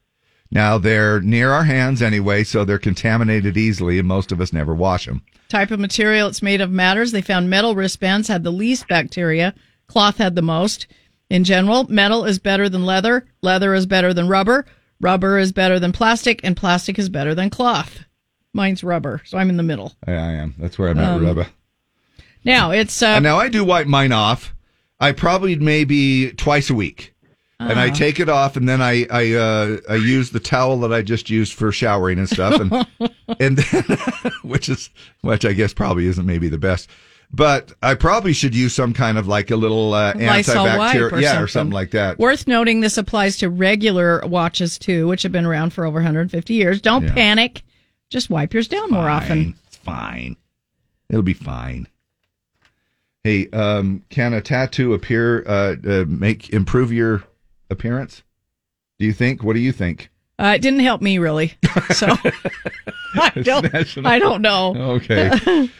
Now 0.51 0.79
they're 0.79 1.21
near 1.21 1.51
our 1.53 1.65
hands 1.65 2.03
anyway, 2.03 2.45
so 2.45 2.65
they're 2.65 2.79
contaminated 2.79 3.57
easily, 3.57 3.99
and 3.99 4.07
most 4.07 4.33
of 4.33 4.41
us 4.41 4.53
never 4.53 4.75
wash 4.75 5.07
them. 5.07 5.23
Type 5.49 5.71
of 5.71 5.81
material 5.81 6.29
it's 6.29 6.43
made 6.43 6.61
of 6.61 6.71
matters. 6.71 7.13
They 7.13 7.23
found 7.23 7.51
metal 7.51 7.75
wristbands 7.75 8.29
had 8.29 8.43
the 8.45 8.51
least 8.51 8.89
bacteria. 8.89 9.55
Cloth 9.87 10.19
had 10.19 10.35
the 10.35 10.43
most. 10.43 10.87
In 11.31 11.45
general, 11.45 11.85
metal 11.91 12.25
is 12.25 12.39
better 12.39 12.69
than 12.69 12.87
leather. 12.87 13.27
Leather 13.43 13.75
is 13.75 13.87
better 13.87 14.15
than 14.15 14.29
rubber. 14.29 14.65
Rubber 15.01 15.39
is 15.39 15.53
better 15.53 15.79
than 15.81 15.93
plastic, 15.93 16.41
and 16.45 16.57
plastic 16.57 16.99
is 16.99 17.09
better 17.09 17.35
than 17.35 17.51
cloth. 17.51 18.05
Mine's 18.53 18.83
rubber, 18.85 19.21
so 19.27 19.37
I'm 19.37 19.51
in 19.51 19.57
the 19.59 19.63
middle. 19.63 19.93
I, 20.07 20.13
I 20.13 20.33
am. 20.33 20.55
That's 20.59 20.79
where 20.79 20.89
I'm 20.89 20.99
at, 20.99 21.17
Um, 21.17 21.25
Rubba. 21.25 21.49
Now 22.45 22.71
it's 22.71 23.03
uh, 23.03 23.19
now 23.19 23.39
I 23.39 23.49
do 23.49 23.65
wipe 23.65 23.87
mine 23.89 24.13
off. 24.13 24.55
I 25.01 25.13
probably 25.13 25.57
maybe 25.57 26.31
twice 26.33 26.71
a 26.71 26.75
week, 26.75 27.13
and 27.59 27.79
I 27.79 27.89
Uh-huh. 27.89 27.97
take 27.97 28.21
it 28.21 28.29
off, 28.29 28.57
and 28.57 28.69
then 28.69 28.81
I 28.81 29.05
I 29.11 29.33
uh, 29.35 29.77
I 29.91 29.97
use 29.97 30.31
the 30.31 30.41
towel 30.41 30.79
that 30.81 30.93
I 30.93 31.03
just 31.03 31.29
used 31.29 31.53
for 31.55 31.73
showering 31.73 32.19
and 32.19 32.29
stuff, 32.29 32.59
and 32.61 32.87
and 33.41 33.59
then, 33.59 33.99
which 34.43 34.69
is 34.69 34.89
which 35.23 35.45
I 35.45 35.53
guess 35.53 35.75
probably 35.75 36.07
isn't 36.07 36.25
maybe 36.25 36.49
the 36.49 36.57
best. 36.57 36.89
But 37.33 37.73
I 37.83 37.95
probably 37.95 38.33
should 38.33 38.55
use 38.55 38.75
some 38.75 38.95
kind 38.95 39.19
of 39.19 39.27
like 39.27 39.51
a 39.51 39.57
little 39.57 39.93
uh, 39.93 40.15
antibacterial, 40.15 41.13
or 41.13 41.21
yeah, 41.21 41.31
something. 41.31 41.45
or 41.45 41.49
something 41.49 41.75
like 41.75 41.91
that. 41.91 42.19
Worth 42.19 42.47
noting, 42.47 42.81
this 42.81 42.97
applies 42.97 43.37
to 43.39 43.51
regular 43.51 44.21
watches 44.25 44.79
too, 44.79 45.09
which 45.09 45.23
have 45.23 45.33
been 45.33 45.45
around 45.45 45.73
for 45.73 45.85
over 45.85 45.97
150 45.99 46.55
years. 46.55 46.81
Don't 46.81 47.05
Yeah. 47.05 47.15
panic. 47.15 47.63
Just 48.09 48.31
wipe 48.31 48.55
yours 48.55 48.69
down 48.69 48.91
more 48.91 49.09
often. 49.09 49.55
It's 49.67 49.77
fine. 49.77 50.37
It'll 51.11 51.23
be 51.23 51.35
fine. 51.35 51.89
Hey, 53.25 53.49
um, 53.51 54.05
can 54.09 54.33
a 54.33 54.41
tattoo 54.41 54.95
appear 54.95 55.45
uh, 55.47 55.75
uh, 55.85 56.05
make 56.07 56.51
improve 56.51 56.93
your 56.93 57.25
appearance? 57.69 58.23
Do 59.01 59.07
you 59.07 59.13
think? 59.13 59.43
What 59.43 59.55
do 59.55 59.61
you 59.61 59.73
think? 59.73 60.11
Uh, 60.39 60.53
it 60.57 60.63
didn't 60.63 60.81
help 60.81 61.01
me 61.03 61.19
really. 61.19 61.55
So 61.95 62.09
I 63.19 63.31
don't, 63.43 63.73
national- 63.73 64.07
I 64.07 64.19
don't 64.19 64.43
know. 64.43 64.75
Okay. 64.97 65.31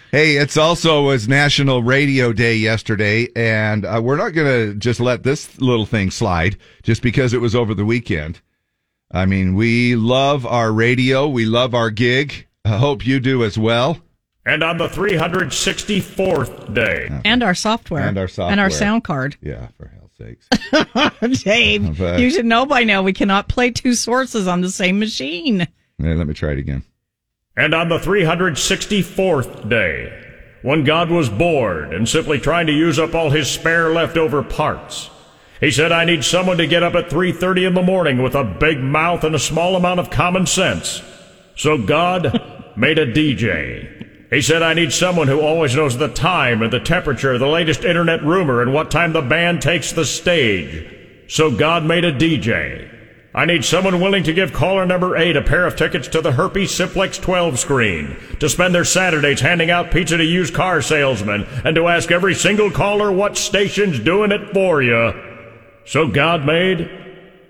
hey, 0.11 0.37
it's 0.37 0.57
also 0.57 1.03
was 1.05 1.29
National 1.29 1.83
Radio 1.83 2.33
Day 2.33 2.57
yesterday, 2.57 3.29
and 3.37 3.85
uh, 3.85 4.01
we're 4.03 4.17
not 4.17 4.31
going 4.31 4.47
to 4.47 4.75
just 4.79 5.01
let 5.01 5.23
this 5.23 5.61
little 5.61 5.85
thing 5.85 6.11
slide 6.11 6.57
just 6.83 7.03
because 7.03 7.35
it 7.35 7.41
was 7.41 7.55
over 7.55 7.75
the 7.75 7.85
weekend. 7.85 8.41
I 9.11 9.27
mean, 9.27 9.55
we 9.55 9.97
love 9.97 10.47
our 10.47 10.73
radio, 10.73 11.29
we 11.29 11.45
love 11.45 11.75
our 11.75 11.91
gig. 11.91 12.47
I 12.65 12.79
hope 12.79 13.07
you 13.07 13.21
do 13.21 13.45
as 13.45 13.59
well. 13.59 13.99
And 14.47 14.63
on 14.63 14.79
the 14.79 14.89
364th 14.89 16.73
day. 16.75 17.09
and 17.25 17.43
our 17.43 17.55
software. 17.55 18.03
And 18.07 18.17
our 18.19 18.29
software. 18.29 18.53
And 18.53 18.61
our 18.61 18.71
sound 18.71 19.05
card. 19.05 19.37
Yeah, 19.43 19.69
for 19.77 19.89
hell's 19.89 20.06
sakes. 20.17 20.49
Dave, 21.45 21.99
But- 21.99 22.21
you 22.21 22.31
should 22.31 22.47
know 22.47 22.67
by 22.67 22.85
now 22.85 23.03
we 23.03 23.13
cannot 23.13 23.49
play 23.49 23.71
two 23.71 23.95
sources 23.95 24.47
on 24.47 24.61
the 24.61 24.71
same 24.71 24.99
machine. 24.99 25.69
Yeah, 25.99 26.15
let 26.15 26.27
me 26.27 26.35
try 26.35 26.53
it 26.53 26.59
again. 26.59 26.83
And 27.57 27.75
on 27.75 27.89
the 27.89 27.99
364th 27.99 29.69
day, 29.69 30.23
when 30.63 30.85
God 30.85 31.11
was 31.11 31.29
bored 31.29 31.95
and 31.95 32.09
simply 32.09 32.39
trying 32.39 32.67
to 32.67 32.73
use 32.73 32.99
up 32.99 33.15
all 33.15 33.31
his 33.31 33.51
spare 33.51 33.91
leftover 33.93 34.43
parts, 34.43 35.11
he 35.61 35.71
said, 35.71 35.91
I 35.91 36.05
need 36.05 36.23
someone 36.23 36.59
to 36.59 36.67
get 36.67 36.83
up 36.83 36.95
at 36.95 37.09
3.30 37.09 37.69
in 37.69 37.75
the 37.75 37.83
morning 37.83 38.23
with 38.23 38.35
a 38.35 38.45
big 38.45 38.79
mouth 38.81 39.25
and 39.25 39.35
a 39.35 39.39
small 39.39 39.75
amount 39.75 40.01
of 40.01 40.11
common 40.11 40.45
sense. 40.45 41.01
So 41.57 41.79
God 41.79 42.73
made 42.77 42.99
a 42.99 43.11
DJ. 43.11 44.06
He 44.31 44.43
said, 44.43 44.63
I 44.63 44.75
need 44.75 44.93
someone 44.93 45.29
who 45.29 45.41
always 45.41 45.77
knows 45.77 45.97
the 45.97 46.09
time 46.09 46.61
and 46.61 46.73
the 46.73 46.81
temperature, 46.81 47.39
the 47.39 47.47
latest 47.47 47.85
internet 47.85 48.25
rumor, 48.25 48.61
and 48.61 48.73
what 48.75 48.91
time 48.91 49.13
the 49.13 49.23
band 49.23 49.63
takes 49.63 49.93
the 49.93 50.05
stage. 50.05 50.93
So 51.29 51.57
God 51.57 51.85
made 51.85 52.05
a 52.05 52.13
DJ. 52.13 52.93
I 53.35 53.45
need 53.45 53.65
someone 53.65 54.01
willing 54.01 54.25
to 54.25 54.33
give 54.33 54.53
caller 54.53 54.87
number 54.87 55.17
8 55.17 55.37
a 55.37 55.43
pair 55.43 55.67
of 55.67 55.77
tickets 55.77 56.09
to 56.09 56.23
the 56.23 56.33
Herpes 56.33 56.75
Simplex 56.75 57.19
12 57.19 57.59
screen, 57.59 58.17
to 58.41 58.49
spend 58.49 58.75
their 58.75 58.85
Saturdays 58.85 59.41
handing 59.41 59.71
out 59.71 59.91
pizza 59.91 60.17
to 60.17 60.25
used 60.25 60.55
car 60.55 60.81
salesmen, 60.81 61.47
and 61.65 61.77
to 61.77 61.87
ask 61.87 62.11
every 62.11 62.35
single 62.35 62.71
caller 62.71 63.13
what 63.13 63.37
station's 63.37 64.01
doing 64.01 64.33
it 64.33 64.55
for 64.55 64.83
you. 64.83 65.13
So 65.85 66.09
God 66.09 66.47
made 66.47 66.81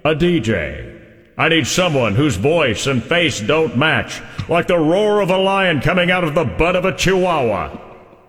a 0.05 0.14
DJ. 0.14 0.96
I 1.39 1.49
need 1.51 1.66
someone 1.66 2.14
whose 2.14 2.37
voice 2.37 2.87
and 2.87 3.03
face 3.03 3.41
don't 3.41 3.76
match, 3.76 4.22
like 4.49 4.66
the 4.66 4.78
roar 4.78 5.20
of 5.20 5.30
a 5.30 5.37
lion 5.37 5.80
coming 5.80 6.11
out 6.11 6.24
of 6.24 6.34
the 6.34 6.45
butt 6.45 6.76
of 6.76 6.84
a 6.84 6.97
chihuahua. 6.97 7.78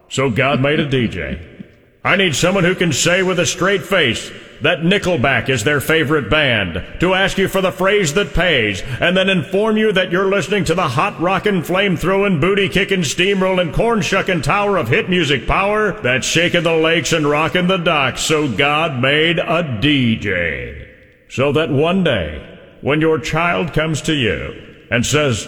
So 0.09 0.29
God 0.29 0.61
made 0.61 0.79
a 0.79 0.89
DJ. 0.89 1.57
I 2.03 2.15
need 2.15 2.35
someone 2.35 2.63
who 2.63 2.75
can 2.75 2.91
say 2.91 3.23
with 3.23 3.39
a 3.39 3.45
straight 3.45 3.83
face 3.83 4.31
that 4.61 4.79
Nickelback 4.79 5.49
is 5.49 5.63
their 5.63 5.79
favorite 5.79 6.29
band, 6.29 6.83
to 6.99 7.13
ask 7.13 7.37
you 7.37 7.47
for 7.47 7.61
the 7.61 7.71
phrase 7.71 8.13
that 8.15 8.33
pays, 8.33 8.81
and 8.99 9.15
then 9.15 9.29
inform 9.29 9.77
you 9.77 9.91
that 9.91 10.11
you're 10.11 10.29
listening 10.29 10.65
to 10.65 10.75
the 10.75 10.87
hot 10.87 11.19
rockin', 11.19 11.63
flame 11.63 11.95
throwing, 11.95 12.39
booty 12.39 12.67
kicking, 12.67 13.01
steamrolling, 13.01 13.73
corn 13.73 14.01
shucking 14.01 14.41
tower 14.41 14.77
of 14.77 14.87
hit 14.87 15.09
music 15.09 15.47
power 15.47 15.91
that's 16.01 16.25
shaking 16.25 16.63
the 16.63 16.75
lakes 16.75 17.13
and 17.13 17.29
rocking 17.29 17.67
the 17.67 17.77
docks. 17.77 18.21
So 18.21 18.47
God 18.47 18.99
made 18.99 19.39
a 19.39 19.63
DJ. 19.63 20.87
So 21.29 21.51
that 21.51 21.69
one 21.69 22.03
day, 22.03 22.56
when 22.81 23.01
your 23.01 23.19
child 23.19 23.73
comes 23.73 24.01
to 24.03 24.13
you 24.13 24.53
and 24.91 25.05
says, 25.05 25.47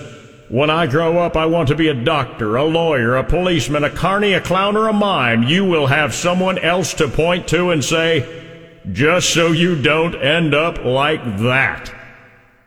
when 0.50 0.70
I 0.70 0.88
grow 0.88 1.20
up, 1.20 1.38
I 1.38 1.46
want 1.46 1.68
to 1.70 1.76
be 1.76 1.88
a 1.90 1.94
doctor, 1.94 2.56
a 2.56 2.64
lawyer, 2.66 3.16
a 3.16 3.24
policeman, 3.24 3.84
a 3.84 3.90
carny, 3.90 4.34
a 4.34 4.42
clown, 4.42 4.76
or 4.76 4.88
a 4.88 4.94
mime. 4.94 5.44
You 5.44 5.64
will 5.64 5.88
have 5.88 6.14
someone 6.14 6.58
else 6.58 6.94
to 6.96 7.08
point 7.08 7.48
to 7.50 7.70
and 7.70 7.84
say, 7.86 8.82
just 8.92 9.32
so 9.32 9.52
you 9.52 9.80
don't 9.80 10.16
end 10.16 10.56
up 10.56 10.84
like 10.84 11.24
that. 11.40 11.94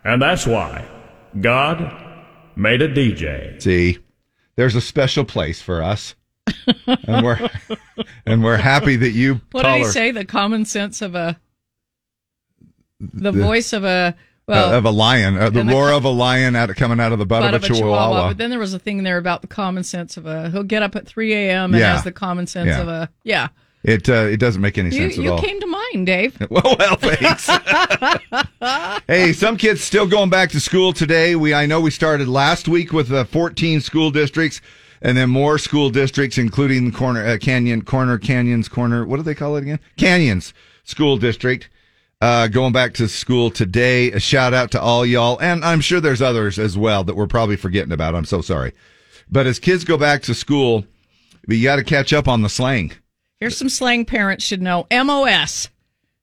And 0.04 0.22
that's 0.22 0.46
why 0.46 0.86
God 1.40 1.92
made 2.54 2.82
a 2.82 2.88
DJ. 2.88 3.60
See, 3.60 3.98
there's 4.56 4.76
a 4.76 4.80
special 4.80 5.24
place 5.24 5.60
for 5.60 5.82
us. 5.82 6.14
and 7.06 7.24
we're 7.24 7.50
and 8.26 8.42
we're 8.42 8.56
happy 8.56 8.96
that 8.96 9.12
you 9.12 9.40
What 9.52 9.62
did 9.62 9.78
he 9.78 9.84
say? 9.84 10.10
The 10.10 10.24
common 10.24 10.64
sense 10.64 11.00
of 11.00 11.14
a, 11.14 11.38
the, 13.00 13.30
The- 13.30 13.42
voice 13.42 13.72
of 13.72 13.84
a, 13.84 14.14
well, 14.46 14.72
uh, 14.74 14.78
of 14.78 14.84
a 14.84 14.90
lion, 14.90 15.36
uh, 15.36 15.50
the 15.50 15.60
and 15.60 15.68
the 15.68 15.72
roar 15.74 15.92
of 15.92 16.04
a 16.04 16.08
lion 16.10 16.56
out 16.56 16.68
coming 16.76 16.98
out 17.00 17.12
of 17.12 17.18
the 17.18 17.26
butt, 17.26 17.42
butt 17.42 17.54
of 17.54 17.64
a 17.64 17.66
chihuahua. 17.66 18.28
But 18.28 18.38
then 18.38 18.50
there 18.50 18.58
was 18.58 18.74
a 18.74 18.78
thing 18.78 19.02
there 19.02 19.18
about 19.18 19.40
the 19.40 19.46
common 19.46 19.84
sense 19.84 20.16
of 20.16 20.26
a. 20.26 20.50
He'll 20.50 20.62
get 20.64 20.82
up 20.82 20.96
at 20.96 21.06
3 21.06 21.32
a.m. 21.32 21.72
and 21.74 21.80
Yeah. 21.80 21.92
has 21.94 22.04
the 22.04 22.12
common 22.12 22.46
sense 22.46 22.68
Yeah. 22.68 22.80
of 22.80 22.88
a. 22.88 23.08
Yeah. 23.24 23.48
It 23.84 24.08
uh, 24.08 24.12
it 24.30 24.36
doesn't 24.38 24.62
make 24.62 24.78
any 24.78 24.90
You, 24.90 25.02
sense 25.02 25.18
at 25.18 25.24
you 25.24 25.32
all. 25.32 25.40
came 25.42 25.58
to 25.60 25.66
mind, 25.66 26.06
Dave. 26.06 26.36
well, 26.50 26.76
well, 26.78 26.94
thanks. 26.96 27.48
hey, 29.08 29.32
some 29.32 29.56
kids 29.56 29.82
still 29.82 30.06
going 30.06 30.30
back 30.30 30.50
to 30.50 30.60
school 30.60 30.92
today. 30.92 31.34
We 31.34 31.52
I 31.52 31.66
know 31.66 31.80
we 31.80 31.90
started 31.90 32.28
last 32.28 32.68
week 32.68 32.92
with 32.92 33.12
uh, 33.12 33.24
14 33.24 33.80
school 33.80 34.10
districts, 34.12 34.60
and 35.00 35.16
then 35.16 35.30
more 35.30 35.58
school 35.58 35.90
districts, 35.90 36.38
including 36.38 36.92
the 36.92 36.96
corner 36.96 37.26
uh, 37.26 37.38
Canyon, 37.38 37.82
Corner 37.82 38.18
Canyons, 38.18 38.68
Corner. 38.68 39.04
What 39.04 39.16
do 39.16 39.22
they 39.24 39.34
call 39.34 39.56
it 39.56 39.62
again? 39.62 39.80
Canyons 39.96 40.54
School 40.84 41.16
District. 41.16 41.68
Uh, 42.22 42.46
going 42.46 42.72
back 42.72 42.94
to 42.94 43.08
school 43.08 43.50
today. 43.50 44.12
A 44.12 44.20
shout 44.20 44.54
out 44.54 44.70
to 44.70 44.80
all 44.80 45.04
y'all, 45.04 45.40
and 45.40 45.64
I'm 45.64 45.80
sure 45.80 46.00
there's 46.00 46.22
others 46.22 46.56
as 46.56 46.78
well 46.78 47.02
that 47.02 47.16
we're 47.16 47.26
probably 47.26 47.56
forgetting 47.56 47.90
about. 47.90 48.14
I'm 48.14 48.24
so 48.24 48.40
sorry. 48.40 48.74
But 49.28 49.48
as 49.48 49.58
kids 49.58 49.82
go 49.82 49.98
back 49.98 50.22
to 50.22 50.34
school, 50.34 50.84
you 51.48 51.64
got 51.64 51.76
to 51.76 51.82
catch 51.84 52.12
up 52.12 52.28
on 52.28 52.42
the 52.42 52.48
slang. 52.48 52.92
Here's 53.40 53.56
some 53.56 53.68
slang 53.68 54.04
parents 54.04 54.44
should 54.44 54.62
know. 54.62 54.86
MOS 54.92 55.68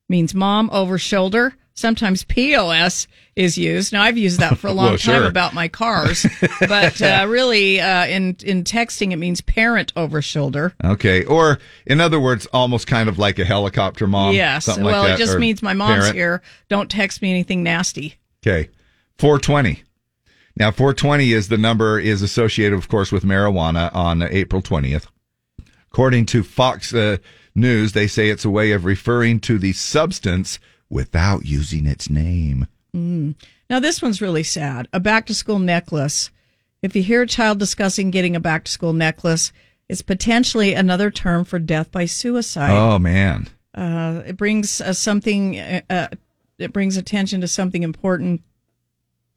means 0.08 0.34
mom 0.34 0.70
over 0.72 0.97
shoulder. 0.97 1.56
Sometimes 1.80 2.24
POS 2.26 3.08
is 3.36 3.58
used. 3.58 3.94
Now 3.94 4.02
I've 4.04 4.18
used 4.18 4.40
that 4.42 4.58
for 4.58 4.68
a 4.68 4.72
long 4.74 4.86
Well, 4.90 4.98
time 4.98 5.22
sure. 5.22 5.28
about 5.28 5.54
my 5.54 5.68
cars, 5.68 6.26
but 6.60 7.02
uh, 7.02 7.26
really 7.30 7.80
uh, 7.80 8.06
in 8.06 8.36
in 8.44 8.64
texting 8.64 9.12
it 9.14 9.16
means 9.16 9.40
parent 9.42 9.94
over 9.96 10.22
shoulder. 10.22 10.74
Okay. 10.84 11.24
Or, 11.24 11.60
in 11.86 12.02
other 12.02 12.20
words, 12.20 12.46
almost 12.48 12.86
kind 12.88 13.08
of 13.08 13.18
like 13.18 13.40
a 13.40 13.46
helicopter 13.46 14.08
mom. 14.08 14.34
yes. 14.36 14.68
Well, 14.68 15.04
like 15.04 15.14
it 15.14 15.18
just 15.18 15.36
or 15.36 15.40
means 15.40 15.62
my 15.64 15.74
mom's 15.74 16.00
parent. 16.02 16.16
here. 16.16 16.42
Don't 16.68 16.92
text 16.92 17.22
me 17.22 17.30
anything 17.32 17.64
nasty. 17.64 18.16
Okay. 18.46 18.70
420. 19.18 19.84
Now, 20.58 20.72
420 20.72 21.32
is 21.32 21.48
the 21.48 21.58
number 21.58 21.98
is 22.00 22.22
associated, 22.22 22.78
of 22.78 22.90
course, 22.90 23.12
with 23.12 23.24
marijuana 23.24 23.94
on 23.96 24.22
April 24.24 24.62
20th. 24.62 25.06
According 25.92 26.26
to 26.28 26.44
Fox 26.44 26.94
uh, 26.94 27.18
News, 27.56 27.94
they 27.94 28.08
say 28.08 28.30
it's 28.30 28.44
a 28.46 28.50
way 28.50 28.72
of 28.74 28.84
referring 28.86 29.40
to 29.42 29.58
the 29.58 29.72
substance 29.74 30.60
without 30.90 31.46
using 31.46 31.86
its 31.86 32.10
name. 32.10 32.68
Mm. 32.96 33.36
Now, 33.70 33.80
this 33.80 34.02
one's 34.02 34.22
really 34.22 34.44
sad. 34.44 34.88
A 34.92 35.00
back 35.00 35.26
to 35.28 35.36
school 35.36 35.60
necklace. 35.60 36.32
If 36.82 36.96
you 36.96 37.04
hear 37.04 37.22
a 37.24 37.28
child 37.28 37.60
discussing 37.60 38.10
getting 38.10 38.36
a 38.36 38.40
back 38.40 38.64
to 38.66 38.72
school 38.72 38.94
necklace, 38.94 39.52
it's 39.88 40.02
potentially 40.02 40.74
another 40.74 41.12
term 41.12 41.44
for 41.46 41.60
death 41.60 41.92
by 41.92 42.06
suicide. 42.06 42.72
Oh, 42.72 42.98
man. 43.00 43.48
Uh, 43.76 44.24
it 44.26 44.38
brings 44.38 44.82
uh, 44.82 44.94
something, 44.94 45.60
uh, 45.60 45.82
uh, 45.90 46.08
it 46.58 46.74
brings 46.74 46.98
attention 46.98 47.42
to 47.42 47.48
something 47.48 47.84
important 47.84 48.42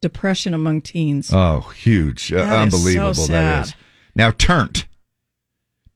depression 0.01 0.53
among 0.53 0.81
teens. 0.81 1.31
Oh, 1.33 1.61
huge. 1.61 2.31
Uh, 2.33 2.37
That 2.37 2.67
is 2.67 2.73
so 2.73 2.79
unbelievable. 2.79 3.27
that 3.27 3.67
is. 3.67 3.75
Now, 4.15 4.31
turnt. 4.31 4.85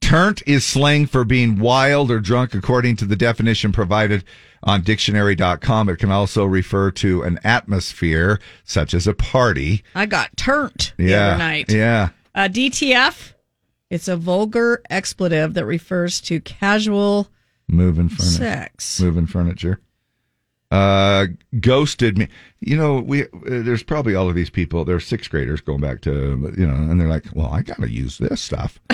Turnt 0.08 0.42
is 0.48 0.66
slang 0.66 1.06
for 1.06 1.26
being 1.26 1.60
wild 1.60 2.10
or 2.12 2.22
drunk, 2.22 2.56
according 2.56 2.96
to 2.96 3.04
the 3.04 3.18
definition 3.18 3.74
provided 3.74 4.24
on 4.64 4.82
dictionary.com. 4.82 5.90
It 5.90 5.98
can 5.98 6.12
also 6.12 6.46
refer 6.46 6.92
to 6.92 7.24
an 7.24 7.42
atmosphere, 7.44 8.40
such 8.64 8.94
as 8.94 9.06
a 9.06 9.14
party. 9.14 9.84
I 9.94 10.06
got 10.06 10.38
turned 10.38 10.94
the 10.96 11.10
yeah. 11.10 11.28
other 11.28 11.38
night. 11.40 11.70
Yeah. 11.70 12.12
Uh, 12.34 12.48
DTF, 12.48 13.34
it's 13.90 14.08
a 14.08 14.16
vulgar 14.16 14.82
expletive 14.90 15.56
that 15.56 15.66
refers 15.66 16.22
to 16.22 16.40
casual 16.40 17.28
Moving 17.68 18.08
furniture. 18.08 18.32
Sex. 18.32 19.02
Moving 19.02 19.28
furniture. 19.28 19.82
Uh, 20.70 21.28
ghosted 21.62 22.18
me. 22.18 22.28
You 22.60 22.76
know, 22.76 23.00
we 23.00 23.24
uh, 23.24 23.28
there's 23.44 23.84
probably 23.84 24.16
all 24.16 24.28
of 24.28 24.36
these 24.36 24.50
people. 24.50 24.84
They're 24.84 25.00
sixth 25.00 25.32
graders 25.32 25.62
going 25.62 25.80
back 25.80 26.02
to 26.02 26.54
you 26.58 26.68
know, 26.68 26.74
and 26.74 27.00
they're 27.00 27.08
like, 27.08 27.24
"Well, 27.34 27.48
I 27.48 27.62
got 27.62 27.80
to 27.80 27.90
use 27.90 28.18
this 28.18 28.42
stuff." 28.42 28.78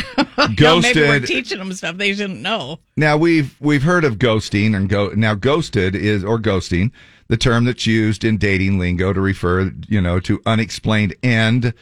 Ghosted. 0.55 0.95
maybe 0.95 1.01
we're 1.01 1.19
teaching 1.21 1.57
them 1.57 1.73
stuff 1.73 1.97
they 1.97 2.13
didn't 2.13 2.43
know. 2.43 2.79
Now 2.95 3.17
we've 3.17 3.55
we've 3.59 3.81
heard 3.81 4.03
of 4.03 4.19
ghosting 4.19 4.75
and 4.75 4.87
go 4.87 5.09
now 5.15 5.33
ghosted 5.33 5.95
is 5.95 6.23
or 6.23 6.37
ghosting 6.37 6.91
the 7.27 7.37
term 7.37 7.65
that's 7.65 7.87
used 7.87 8.23
in 8.23 8.37
dating 8.37 8.77
lingo 8.77 9.11
to 9.11 9.21
refer 9.21 9.71
you 9.87 10.01
know 10.01 10.19
to 10.19 10.41
unexplained 10.45 11.15
end 11.23 11.73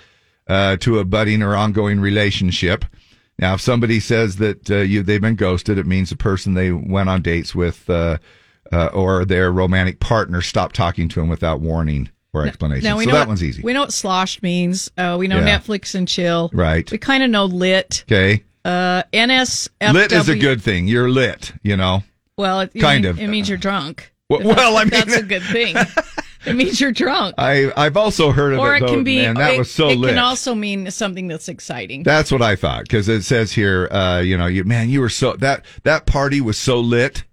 uh, 0.47 0.77
to 0.77 0.99
a 0.99 1.05
budding 1.05 1.41
or 1.41 1.55
ongoing 1.55 1.99
relationship. 1.99 2.85
Now, 3.39 3.55
if 3.55 3.61
somebody 3.61 3.99
says 3.99 4.35
that 4.37 4.69
uh, 4.69 4.77
you 4.77 5.03
they've 5.03 5.19
been 5.19 5.35
ghosted, 5.35 5.77
it 5.77 5.85
means 5.85 6.11
the 6.11 6.15
person 6.15 6.53
they 6.53 6.71
went 6.71 7.09
on 7.09 7.21
dates 7.21 7.55
with 7.55 7.89
uh, 7.89 8.19
uh, 8.71 8.87
or 8.87 9.25
their 9.25 9.51
romantic 9.51 9.99
partner 9.99 10.41
stopped 10.41 10.75
talking 10.75 11.07
to 11.09 11.19
them 11.19 11.29
without 11.29 11.59
warning 11.61 12.09
or 12.33 12.45
explanation. 12.47 12.83
Now 12.85 12.97
we 12.97 13.03
so 13.05 13.09
know 13.11 13.15
that 13.15 13.21
what- 13.23 13.27
one's 13.29 13.43
easy. 13.43 13.61
We 13.61 13.73
know 13.73 13.81
what 13.81 13.93
slosh 13.93 14.41
means. 14.41 14.89
Uh, 14.97 15.17
we 15.19 15.27
know 15.27 15.39
Yeah. 15.39 15.59
Netflix 15.59 15.95
and 15.95 16.07
chill. 16.07 16.49
Right. 16.53 16.89
We 16.89 16.97
kind 16.97 17.23
of 17.23 17.29
know 17.29 17.45
lit. 17.45 18.05
Okay, 18.07 18.43
Uh, 18.63 19.03
NSFW. 19.13 19.93
lit 19.93 20.11
is 20.11 20.29
a 20.29 20.35
good 20.37 20.61
thing. 20.61 20.87
You're 20.87 21.09
lit, 21.09 21.51
you 21.63 21.75
know. 21.75 22.03
Well, 22.37 22.61
it, 22.61 22.71
Kind 22.79 23.05
it, 23.05 23.09
of. 23.09 23.19
It 23.19 23.27
means 23.27 23.49
you're 23.49 23.57
drunk. 23.57 24.11
Well- 24.29 24.41
well, 24.43 24.77
I 24.77 24.83
mean- 24.83 24.91
that's 24.91 25.15
a 25.17 25.23
good 25.23 25.43
thing. 25.43 25.75
it 26.45 26.55
means 26.55 26.79
you're 26.79 26.93
drunk. 26.93 27.35
I 27.37 27.69
I've 27.75 27.97
also 27.97 28.31
heard 28.31 28.53
of 28.53 28.59
or 28.59 28.75
it. 28.75 28.77
it 28.77 28.87
though, 28.87 28.93
can 28.93 29.03
be. 29.03 29.17
Man, 29.17 29.35
that 29.35 29.55
it, 29.55 29.57
was 29.59 29.69
so 29.69 29.89
it 29.89 29.97
lit. 29.97 30.11
can 30.11 30.17
also 30.19 30.55
mean 30.55 30.89
something 30.89 31.27
that's 31.27 31.49
exciting. 31.49 32.03
That's 32.03 32.31
what 32.31 32.41
I 32.41 32.55
thought 32.55 32.83
because 32.83 33.09
it 33.09 33.23
says 33.23 33.51
here, 33.51 33.89
uh, 33.91 34.19
you 34.21 34.37
know, 34.37 34.47
you 34.47 34.63
man, 34.63 34.89
you 34.89 35.01
were 35.01 35.09
so 35.09 35.33
that 35.33 35.65
that 35.83 36.05
party 36.05 36.39
was 36.39 36.57
so 36.57 36.79
lit, 36.79 37.25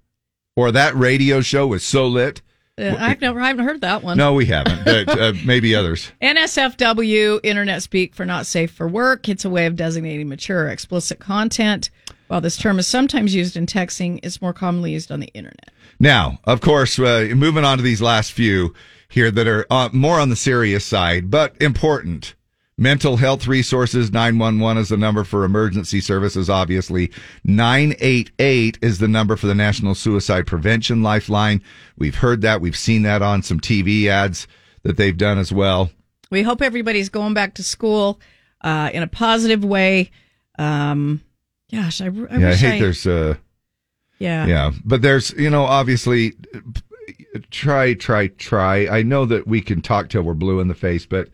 or 0.59 0.72
that 0.72 0.92
radio 0.96 1.40
show 1.40 1.68
was 1.68 1.84
so 1.84 2.09
lit. 2.09 2.42
Uh, 2.76 2.96
I've 2.98 3.20
never, 3.20 3.40
I 3.40 3.46
haven't 3.46 3.64
heard 3.64 3.80
that 3.82 4.02
one. 4.02 4.18
No, 4.18 4.34
we 4.34 4.46
haven't, 4.46 4.84
but 4.84 5.09
uh, 5.09 5.32
maybe 5.44 5.72
others. 5.72 6.11
NSFW, 6.20 7.38
internet 7.44 7.80
speak 7.80 8.12
for 8.12 8.24
not 8.24 8.44
safe 8.44 8.72
for 8.72 8.88
work. 8.88 9.28
It's 9.28 9.44
a 9.44 9.50
way 9.50 9.66
of 9.66 9.76
designating 9.76 10.28
mature 10.28 10.64
or 10.64 10.68
explicit 10.68 11.20
content. 11.20 11.90
While 12.26 12.40
this 12.40 12.56
term 12.56 12.80
is 12.80 12.88
sometimes 12.88 13.36
used 13.36 13.56
in 13.56 13.66
texting, 13.66 14.18
it's 14.24 14.42
more 14.42 14.52
commonly 14.52 14.90
used 14.92 15.12
on 15.12 15.20
the 15.20 15.28
internet. 15.28 15.70
Now, 16.00 16.40
of 16.42 16.61
course, 16.61 16.98
uh, 16.98 17.28
moving 17.36 17.64
on 17.64 17.78
to 17.78 17.84
these 17.84 18.02
last 18.02 18.32
few 18.32 18.74
here 19.09 19.30
that 19.30 19.46
are 19.46 19.64
uh, 19.70 19.90
more 19.92 20.18
on 20.18 20.28
the 20.28 20.36
serious 20.36 20.84
side, 20.84 21.30
but 21.30 21.54
important. 21.62 22.34
Mental 22.80 23.16
health 23.16 23.48
resources 23.48 24.12
911 24.12 24.80
is 24.80 24.88
the 24.88 24.96
number 24.96 25.24
for 25.24 25.42
emergency 25.44 26.00
services, 26.00 26.48
obviously. 26.48 27.10
988 27.42 28.78
is 28.80 28.98
the 28.98 29.08
number 29.08 29.36
for 29.36 29.48
the 29.48 29.54
National 29.54 29.96
Suicide 29.96 30.46
Prevention 30.46 31.02
Lifeline. 31.02 31.60
We've 31.96 32.14
heard 32.14 32.40
that. 32.42 32.60
We've 32.60 32.76
seen 32.76 33.02
that 33.02 33.20
on 33.20 33.42
some 33.42 33.58
TV 33.58 34.06
ads 34.06 34.46
that 34.84 34.96
they've 34.96 35.16
done 35.16 35.38
as 35.38 35.52
well. 35.52 35.90
We 36.30 36.42
hope 36.42 36.62
everybody's 36.62 37.08
going 37.08 37.34
back 37.34 37.54
to 37.54 37.64
school 37.64 38.20
uh, 38.62 38.90
in 38.94 39.02
a 39.02 39.08
positive 39.08 39.64
way. 39.64 40.12
Um, 40.56 41.20
gosh, 41.72 42.00
I, 42.00 42.06
I 42.06 42.08
yeah, 42.10 42.26
I 42.30 42.38
wish 42.38 42.60
hate 42.60 42.80
there's 42.80 43.06
uh 43.06 43.34
yeah. 44.20 44.46
Yeah, 44.46 44.70
but 44.84 45.02
there's 45.02 45.32
you 45.32 45.50
know 45.50 45.64
obviously 45.64 46.34
try, 47.50 47.94
try, 47.94 48.28
try. 48.28 48.86
I 48.86 49.02
know 49.02 49.24
that 49.26 49.46
we 49.46 49.60
can 49.60 49.80
talk 49.80 50.08
till 50.08 50.22
we're 50.22 50.34
blue 50.34 50.60
in 50.60 50.68
the 50.68 50.74
face, 50.74 51.06
but 51.06 51.28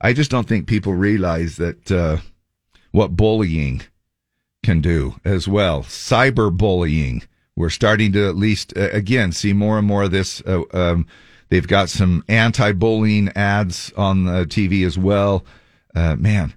I 0.00 0.12
just 0.12 0.30
don't 0.30 0.48
think 0.48 0.66
people 0.66 0.94
realize 0.94 1.56
that 1.56 1.90
uh, 1.90 2.18
what 2.92 3.16
bullying 3.16 3.82
can 4.64 4.80
do 4.80 5.16
as 5.24 5.46
well. 5.46 5.82
Cyberbullying. 5.82 7.26
We're 7.56 7.70
starting 7.70 8.12
to 8.12 8.28
at 8.28 8.36
least 8.36 8.76
uh, 8.76 8.90
again 8.90 9.32
see 9.32 9.52
more 9.52 9.78
and 9.78 9.86
more 9.86 10.04
of 10.04 10.10
this. 10.10 10.42
Uh, 10.42 10.62
um, 10.72 11.06
they've 11.50 11.66
got 11.66 11.88
some 11.88 12.24
anti-bullying 12.28 13.28
ads 13.36 13.92
on 13.96 14.24
the 14.24 14.44
TV 14.44 14.84
as 14.84 14.98
well. 14.98 15.44
Uh, 15.94 16.16
man, 16.16 16.54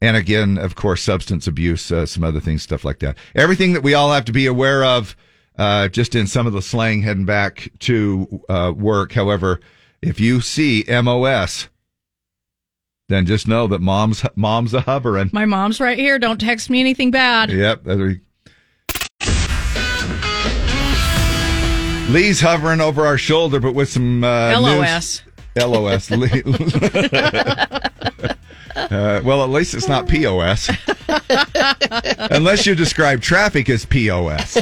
and 0.00 0.16
again, 0.16 0.56
of 0.56 0.76
course, 0.76 1.02
substance 1.02 1.46
abuse, 1.46 1.90
uh, 1.92 2.06
some 2.06 2.24
other 2.24 2.40
things, 2.40 2.62
stuff 2.62 2.84
like 2.84 3.00
that. 3.00 3.18
Everything 3.34 3.72
that 3.74 3.82
we 3.82 3.94
all 3.94 4.12
have 4.12 4.24
to 4.26 4.32
be 4.32 4.46
aware 4.46 4.84
of, 4.84 5.16
uh, 5.58 5.88
just 5.88 6.14
in 6.14 6.26
some 6.26 6.46
of 6.46 6.52
the 6.52 6.62
slang 6.62 7.02
heading 7.02 7.26
back 7.26 7.70
to 7.80 8.42
uh, 8.48 8.72
work. 8.74 9.12
However, 9.12 9.60
if 10.00 10.18
you 10.18 10.40
see 10.40 10.84
MOS, 10.88 11.68
then 13.10 13.26
just 13.26 13.46
know 13.48 13.66
that 13.66 13.80
mom's 13.80 14.24
mom's 14.36 14.72
a 14.72 14.80
hovering. 14.80 15.28
My 15.32 15.44
mom's 15.44 15.80
right 15.80 15.98
here. 15.98 16.18
Don't 16.18 16.40
text 16.40 16.70
me 16.70 16.80
anything 16.80 17.10
bad. 17.10 17.50
Yep. 17.50 17.82
Lee's 22.10 22.40
hovering 22.40 22.80
over 22.80 23.04
our 23.06 23.18
shoulder, 23.18 23.60
but 23.60 23.74
with 23.74 23.88
some 23.90 24.24
uh, 24.24 24.58
LOS. 24.58 25.22
news- 25.56 25.66
LOS. 25.66 26.10
Uh, 28.76 29.20
well, 29.24 29.42
at 29.42 29.50
least 29.50 29.74
it's 29.74 29.88
not 29.88 30.08
POS. 30.08 30.70
Unless 32.30 32.66
you 32.66 32.74
describe 32.74 33.20
traffic 33.20 33.68
as 33.68 33.84
POS. 33.84 34.58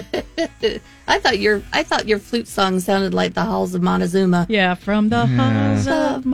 I 1.11 1.19
thought 1.19 1.39
your 1.39 1.63
I 1.73 1.83
thought 1.85 2.07
your 2.07 2.19
flute 2.19 2.47
song 2.47 2.81
sounded 2.81 3.15
like 3.15 3.33
the 3.33 3.43
halls 3.43 3.75
of 3.75 3.81
Montezuma. 3.83 4.47
Yeah, 4.51 4.75
from 4.75 5.09
the 5.09 5.25
halls 5.27 5.89
of 5.89 6.27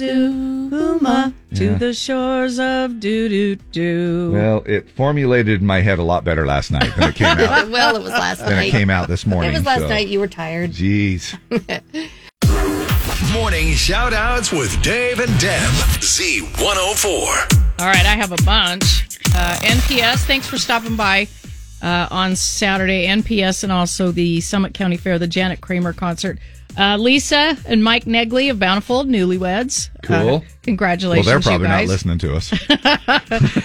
Montezuma 0.00 1.34
to 1.54 1.74
the 1.76 1.92
shores 1.92 2.58
of 2.58 2.98
doo 3.00 3.28
doo 3.28 3.56
doo. 3.72 4.30
Well, 4.32 4.62
it 4.66 4.88
formulated 4.90 5.60
in 5.60 5.66
my 5.66 5.82
head 5.82 5.98
a 5.98 6.02
lot 6.02 6.24
better 6.24 6.46
last 6.46 6.70
night 6.70 6.90
than 6.96 7.10
it 7.10 7.14
came 7.16 7.26
out. 7.38 7.68
well, 7.68 7.94
it 7.96 8.02
was 8.02 8.12
last 8.12 8.38
Then 8.40 8.52
it 8.52 8.56
night. 8.56 8.70
came 8.70 8.88
out 8.90 9.08
this 9.08 9.26
morning, 9.26 9.50
It 9.52 9.54
was 9.54 9.66
last 9.66 9.80
so- 9.80 9.88
night. 9.88 10.08
You 10.08 10.20
were 10.20 10.28
tired. 10.28 10.70
Jeez. 10.72 11.36
Morning 13.32 13.74
shout 13.74 14.14
outs 14.14 14.50
with 14.52 14.80
Dave 14.82 15.18
and 15.20 15.28
Deb. 15.38 15.70
Z104. 16.00 17.04
All 17.78 17.86
right, 17.86 18.06
I 18.06 18.14
have 18.16 18.32
a 18.32 18.42
bunch. 18.44 19.04
Uh, 19.34 19.54
NPS, 19.60 20.24
thanks 20.24 20.46
for 20.46 20.56
stopping 20.56 20.96
by 20.96 21.26
uh, 21.82 22.08
on 22.10 22.36
Saturday. 22.36 23.06
NPS 23.06 23.62
and 23.62 23.72
also 23.72 24.10
the 24.12 24.40
Summit 24.40 24.74
County 24.74 24.96
Fair, 24.96 25.18
the 25.18 25.26
Jana 25.26 25.56
Kramer 25.56 25.92
concert. 25.92 26.38
Uh, 26.78 26.96
Lisa 26.98 27.56
and 27.66 27.82
Mike 27.82 28.06
Negley 28.06 28.50
of 28.50 28.58
Bountiful, 28.58 29.04
newlyweds. 29.04 29.88
Cool. 30.02 30.36
Uh, 30.36 30.40
congratulations, 30.62 31.26
Well, 31.26 31.40
they're 31.40 31.42
probably 31.42 31.68
not 31.68 31.86
listening 31.86 32.18
to 32.18 32.34
us. 32.36 32.52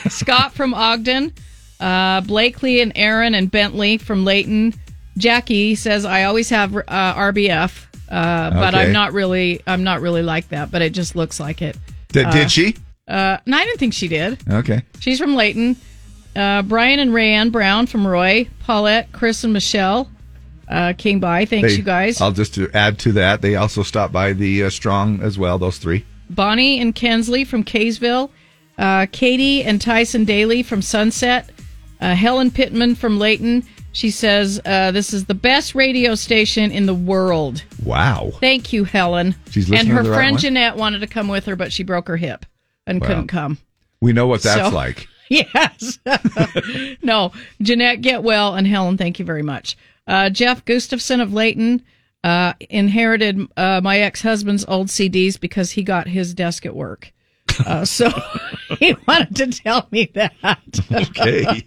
Scott 0.13 0.53
from 0.53 0.73
Ogden, 0.73 1.33
uh, 1.79 2.21
Blakely 2.21 2.79
and 2.81 2.91
Aaron 2.95 3.35
and 3.35 3.51
Bentley 3.51 3.97
from 3.97 4.23
Layton. 4.23 4.73
Jackie 5.17 5.75
says 5.75 6.05
I 6.05 6.23
always 6.23 6.49
have 6.51 6.73
uh, 6.75 6.81
RBF, 6.87 7.85
uh, 8.09 8.49
but 8.51 8.73
Okay. 8.73 8.83
I'm 8.85 8.93
not 8.93 9.11
really. 9.11 9.61
I'm 9.67 9.83
not 9.83 9.99
really 9.99 10.21
like 10.23 10.47
that, 10.49 10.71
but 10.71 10.81
it 10.81 10.93
just 10.93 11.15
looks 11.15 11.37
like 11.39 11.61
it. 11.61 11.77
Did, 12.13 12.27
Uh, 12.27 12.31
did 12.31 12.51
she? 12.51 12.75
Uh, 13.09 13.37
no, 13.45 13.57
I 13.57 13.65
didn't 13.65 13.79
think 13.79 13.93
she 13.93 14.07
did. 14.07 14.39
Okay. 14.49 14.83
She's 15.01 15.19
from 15.19 15.35
Layton. 15.35 15.75
Uh, 16.35 16.61
Brian 16.61 16.99
and 16.99 17.11
Rayanne 17.11 17.51
Brown 17.51 17.87
from 17.87 18.07
Roy. 18.07 18.47
Paulette, 18.61 19.11
Chris, 19.11 19.43
and 19.43 19.51
Michelle 19.53 20.09
uh, 20.69 20.93
came 20.97 21.19
by. 21.19 21.45
Thanks, 21.45 21.69
They- 21.71 21.75
you 21.77 21.83
guys. 21.83 22.21
I'll 22.21 22.31
just 22.31 22.53
to 22.55 22.69
add 22.73 22.97
to 22.99 23.11
that. 23.13 23.41
They 23.41 23.55
also 23.55 23.83
stopped 23.83 24.13
by 24.13 24.33
the 24.33 24.63
uh, 24.63 24.69
Strong 24.69 25.21
as 25.21 25.37
well. 25.37 25.57
Those 25.57 25.77
three. 25.77 26.05
Bonnie 26.29 26.79
and 26.79 26.95
Kensley 26.95 27.43
from 27.43 27.63
Kaysville. 27.63 28.29
Uh, 28.77 29.05
Katie 29.11 29.63
and 29.63 29.81
Tyson 29.81 30.23
Daly 30.25 30.63
from 30.63 30.81
Sunset. 30.81 31.49
Uh, 31.99 32.15
Helen 32.15 32.49
Pittman 32.49 32.95
from 32.95 33.19
Layton. 33.19 33.63
She 33.91 34.09
says, 34.09 34.61
uh, 34.65 34.91
This 34.91 35.13
is 35.13 35.25
the 35.25 35.35
best 35.35 35.75
radio 35.75 36.15
station 36.15 36.71
in 36.71 36.85
the 36.85 36.93
world. 36.95 37.63
Wow. 37.83 38.31
Thank 38.39 38.71
you, 38.71 38.85
Helen. 38.85 39.35
She's 39.49 39.65
and 39.65 39.71
listening 39.73 39.91
her 39.95 39.97
to 39.97 40.03
the 40.05 40.09
right 40.11 40.15
friend 40.15 40.33
one? 40.35 40.41
Jeanette 40.41 40.77
wanted 40.77 40.99
to 40.99 41.07
come 41.07 41.27
with 41.27 41.45
her, 41.45 41.57
but 41.57 41.73
she 41.73 41.83
broke 41.83 42.07
her 42.07 42.15
hip 42.15 42.45
and 42.87 43.01
Wow. 43.01 43.07
couldn't 43.07 43.27
come. 43.27 43.57
We 43.99 44.13
know 44.13 44.27
what 44.27 44.41
that's 44.41 44.69
So- 44.69 44.75
like. 44.75 45.07
Yes. 45.53 45.97
no, 47.01 47.31
Jeanette, 47.61 48.01
get 48.01 48.21
well, 48.21 48.55
and 48.55 48.67
Helen, 48.67 48.97
thank 48.97 49.17
you 49.17 49.23
very 49.23 49.43
much. 49.43 49.77
Uh, 50.05 50.29
Jeff 50.29 50.65
Gustafson 50.65 51.21
of 51.21 51.31
Layton 51.33 51.83
uh, 52.21 52.51
inherited 52.69 53.39
uh, 53.55 53.79
my 53.81 53.99
ex 53.99 54.21
husband's 54.21 54.65
old 54.65 54.87
CDs 54.87 55.39
because 55.39 55.71
he 55.71 55.83
got 55.83 56.07
his 56.09 56.33
desk 56.33 56.65
at 56.65 56.75
work. 56.75 57.13
Uh, 57.65 57.85
so 57.85 58.09
he 58.79 58.93
wanted 59.07 59.35
to 59.37 59.47
tell 59.47 59.87
me 59.91 60.11
that. 60.15 60.33
Okay. 60.91 61.63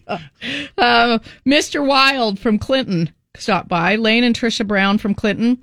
uh, 0.76 1.18
Mr. 1.46 1.86
Wild 1.86 2.38
from 2.38 2.58
Clinton 2.58 3.14
stopped 3.34 3.68
by. 3.68 3.96
Lane 3.96 4.24
and 4.24 4.36
Trisha 4.36 4.66
Brown 4.66 4.98
from 4.98 5.14
Clinton. 5.14 5.62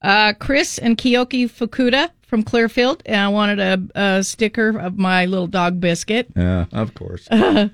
Uh, 0.00 0.32
Chris 0.32 0.78
and 0.78 0.96
Kiyoki 0.96 1.50
Fukuda 1.50 2.10
from 2.32 2.42
Clearfield. 2.42 3.02
And 3.04 3.20
I 3.20 3.28
wanted 3.28 3.60
a, 3.60 4.16
a 4.16 4.24
sticker 4.24 4.78
of 4.78 4.96
my 4.96 5.26
little 5.26 5.46
dog 5.46 5.80
biscuit. 5.80 6.28
Yeah, 6.34 6.64
of 6.72 6.94
course. 6.94 7.28
uh, 7.30 7.68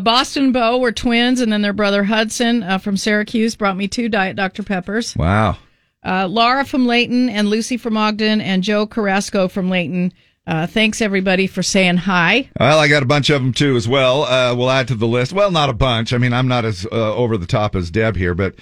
Boston 0.00 0.46
and 0.46 0.52
Bo 0.52 0.78
were 0.78 0.90
twins, 0.90 1.40
and 1.40 1.52
then 1.52 1.62
their 1.62 1.72
brother 1.72 2.02
Hudson 2.02 2.64
uh, 2.64 2.78
from 2.78 2.96
Syracuse 2.96 3.54
brought 3.54 3.76
me 3.76 3.86
two 3.86 4.08
Diet 4.08 4.34
Dr. 4.34 4.64
Peppers. 4.64 5.14
Wow. 5.14 5.58
Uh, 6.04 6.26
Laura 6.26 6.64
from 6.64 6.86
Layton 6.86 7.28
and 7.28 7.48
Lucy 7.48 7.76
from 7.76 7.96
Ogden 7.96 8.40
and 8.40 8.64
Joe 8.64 8.84
Carrasco 8.84 9.46
from 9.46 9.70
Layton. 9.70 10.12
Uh, 10.44 10.66
thanks 10.66 11.00
everybody 11.00 11.46
for 11.46 11.62
saying 11.62 11.98
hi. 11.98 12.50
Well, 12.58 12.80
I 12.80 12.88
got 12.88 13.04
a 13.04 13.06
bunch 13.06 13.30
of 13.30 13.40
them 13.40 13.52
too 13.52 13.76
as 13.76 13.86
well. 13.86 14.24
Uh, 14.24 14.56
we'll 14.56 14.72
add 14.72 14.88
to 14.88 14.96
the 14.96 15.06
list. 15.06 15.32
Well, 15.32 15.52
not 15.52 15.70
a 15.70 15.74
bunch. 15.74 16.12
I 16.12 16.18
mean, 16.18 16.32
I'm 16.32 16.48
not 16.48 16.64
as 16.64 16.84
uh, 16.90 17.14
over 17.14 17.38
the 17.38 17.46
top 17.46 17.76
as 17.76 17.92
Deb 17.92 18.16
here, 18.16 18.34
but 18.34 18.56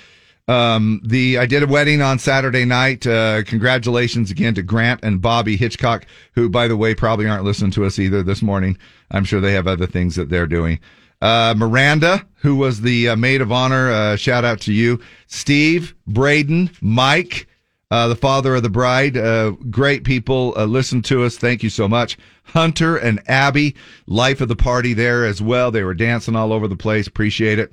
um, 0.49 1.01
the 1.05 1.39
I 1.39 1.47
did 1.47 1.63
a 1.63 1.67
wedding 1.67 2.01
on 2.01 2.19
Saturday 2.19 2.65
night. 2.65 3.07
Uh, 3.07 3.43
congratulations 3.45 4.31
again 4.31 4.55
to 4.55 4.63
Grant 4.63 5.01
and 5.03 5.21
Bobby 5.21 5.57
Hitchcock, 5.57 6.07
who, 6.33 6.49
by 6.49 6.67
the 6.67 6.77
way, 6.77 6.95
probably 6.95 7.29
aren't 7.29 7.45
listening 7.45 7.71
to 7.73 7.85
us 7.85 7.99
either 7.99 8.23
this 8.23 8.43
morning. 8.43 8.79
I'm 9.11 9.25
sure 9.25 9.41
they 9.41 9.53
have 9.53 9.67
other 9.67 9.87
things 9.87 10.17
that 10.17 10.31
they're 10.31 10.47
doing. 10.47 10.81
Uh, 11.21 11.55
Miranda, 11.57 12.27
who 12.37 12.57
was 12.57 12.81
the 12.81 13.11
uh, 13.11 13.17
maid 13.17 13.41
of 13.41 13.53
honor, 13.53 13.91
uh, 13.91 14.17
shout 14.17 14.45
out 14.45 14.61
to 14.63 14.73
you. 14.73 15.01
Steve, 15.27 15.95
Braden, 16.07 16.71
Mike, 16.81 17.47
uh, 17.91 18.09
the 18.09 18.17
father 18.17 18.55
of 18.55 18.63
the 18.63 18.71
bride. 18.71 19.17
Uh, 19.17 19.51
great 19.71 20.05
people. 20.05 20.51
Listen 20.51 21.03
to 21.03 21.25
us. 21.25 21.37
Thank 21.37 21.63
you 21.63 21.71
so 21.71 21.89
much. 21.89 22.17
Hunter 22.45 22.97
and 22.97 23.21
Abby, 23.29 23.75
life 24.07 24.41
of 24.41 24.49
the 24.49 24.57
party 24.57 24.95
there 24.95 25.27
as 25.27 25.43
well. 25.43 25.71
They 25.71 25.83
were 25.83 25.95
dancing 25.95 26.37
all 26.37 26.53
over 26.53 26.69
the 26.69 26.77
place. 26.77 27.07
Appreciate 27.07 27.59
it. 27.59 27.73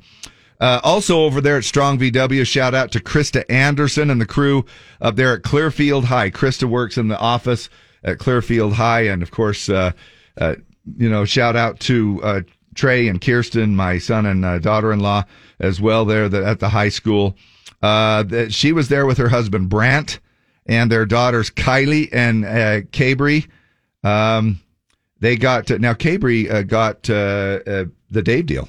Uh, 0.66 0.82
also 0.84 1.20
over 1.20 1.42
there 1.42 1.58
at 1.58 1.64
Strong 1.64 2.00
VW, 2.00 2.44
shout 2.44 2.74
out 2.74 2.92
to 2.94 3.00
Krista 3.00 3.44
Anderson 3.52 4.10
and 4.10 4.20
the 4.20 4.26
crew 4.26 4.66
up 5.00 5.16
there 5.16 5.36
at 5.36 5.44
Clearfield 5.44 6.06
High. 6.06 6.32
Krista 6.32 6.64
works 6.64 6.98
in 6.98 7.08
the 7.08 7.20
office 7.20 7.70
at 8.04 8.18
Clearfield 8.18 8.74
High. 8.74 9.02
And 9.02 9.22
of 9.22 9.30
course, 9.30 9.70
uh, 9.70 9.92
uh, 10.40 10.56
you 10.98 11.08
know, 11.08 11.24
shout 11.24 11.56
out 11.56 11.80
to, 11.82 12.20
uh, 12.24 12.42
Trey 12.74 13.08
and 13.08 13.22
Kirsten, 13.22 13.76
my 13.76 14.00
son 14.00 14.26
and 14.26 14.44
uh, 14.44 14.58
daughter-in-law 14.58 15.26
as 15.60 15.80
well 15.80 16.04
there 16.04 16.26
at 16.36 16.60
the 16.60 16.70
high 16.70 16.90
school. 16.90 17.38
Uh, 17.84 18.50
she 18.50 18.72
was 18.72 18.90
there 18.90 19.06
with 19.06 19.20
her 19.20 19.30
husband 19.30 19.70
Brant 19.70 20.20
and 20.66 20.92
their 20.92 21.06
daughters 21.06 21.52
Kylie 21.52 22.10
and 22.12 22.44
uh, 22.44 22.82
Cabry. 22.92 23.48
Um, 24.04 24.60
they 25.20 25.36
got 25.36 25.70
now 25.70 25.94
Cabry 25.94 26.50
uh, 26.50 26.64
got 26.64 27.04
the 27.04 27.92
Dave 28.12 28.48
deal. 28.48 28.68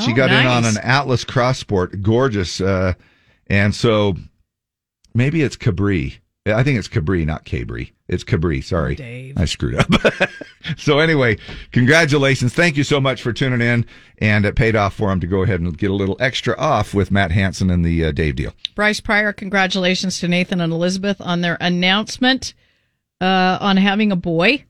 She 0.00 0.12
Oh, 0.12 0.14
got 0.14 0.30
in 0.30 0.46
on 0.46 0.64
an 0.64 0.78
Atlas 0.78 1.24
Cross 1.24 1.58
Sport, 1.58 2.02
gorgeous, 2.02 2.60
uh, 2.60 2.94
and 3.48 3.74
so 3.74 4.14
maybe 5.14 5.42
it's 5.42 5.56
Cabri. 5.56 6.18
I 6.46 6.62
think 6.62 6.78
it's 6.78 6.88
Cabri, 6.88 7.26
not 7.26 7.44
Cabry. 7.44 7.92
It's 8.08 8.24
Cabri. 8.24 8.64
Sorry, 8.64 8.94
Dave. 8.94 9.36
I 9.36 9.44
screwed 9.44 9.74
up. 9.74 9.90
so 10.78 10.98
anyway, 10.98 11.36
congratulations. 11.72 12.54
Thank 12.54 12.78
you 12.78 12.84
so 12.84 13.00
much 13.00 13.20
for 13.20 13.34
tuning 13.34 13.60
in, 13.60 13.84
and 14.18 14.46
it 14.46 14.56
paid 14.56 14.74
off 14.74 14.94
for 14.94 15.12
him 15.12 15.20
to 15.20 15.26
go 15.26 15.42
ahead 15.42 15.60
and 15.60 15.76
get 15.76 15.90
a 15.90 15.94
little 15.94 16.16
extra 16.20 16.56
off 16.56 16.94
with 16.94 17.10
Matt 17.10 17.32
Hansen 17.32 17.68
and 17.68 17.84
the 17.84 18.06
uh, 18.06 18.12
Dave 18.12 18.36
deal. 18.36 18.54
Bryce 18.74 19.00
Pryor, 19.00 19.34
congratulations 19.34 20.20
to 20.20 20.28
Nathan 20.28 20.62
and 20.62 20.72
Elizabeth 20.72 21.20
on 21.20 21.42
their 21.42 21.58
announcement 21.60 22.54
uh, 23.20 23.58
on 23.60 23.76
having 23.76 24.10
a 24.10 24.16
boy. 24.16 24.64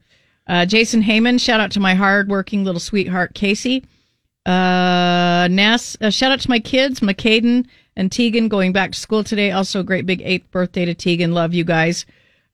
Uh, 0.48 0.66
Jason 0.66 1.02
Heyman, 1.02 1.40
shout 1.40 1.60
out 1.60 1.70
to 1.72 1.80
my 1.80 1.94
hardworking 1.94 2.64
little 2.64 2.80
sweetheart 2.80 3.34
Casey. 3.34 3.84
Uh, 4.46 5.48
Nas, 5.50 5.96
uh, 6.00 6.10
shout 6.10 6.32
out 6.32 6.40
to 6.40 6.50
my 6.50 6.58
kids, 6.58 7.00
McCaden 7.00 7.66
and 7.96 8.10
Tegan, 8.10 8.48
going 8.48 8.72
back 8.72 8.92
to 8.92 8.98
school 8.98 9.24
today. 9.24 9.50
Also, 9.50 9.80
a 9.80 9.84
great 9.84 10.06
big 10.06 10.22
eighth 10.22 10.50
birthday 10.50 10.84
to 10.84 10.94
Tegan. 10.94 11.32
Love 11.32 11.52
you 11.52 11.64
guys. 11.64 12.06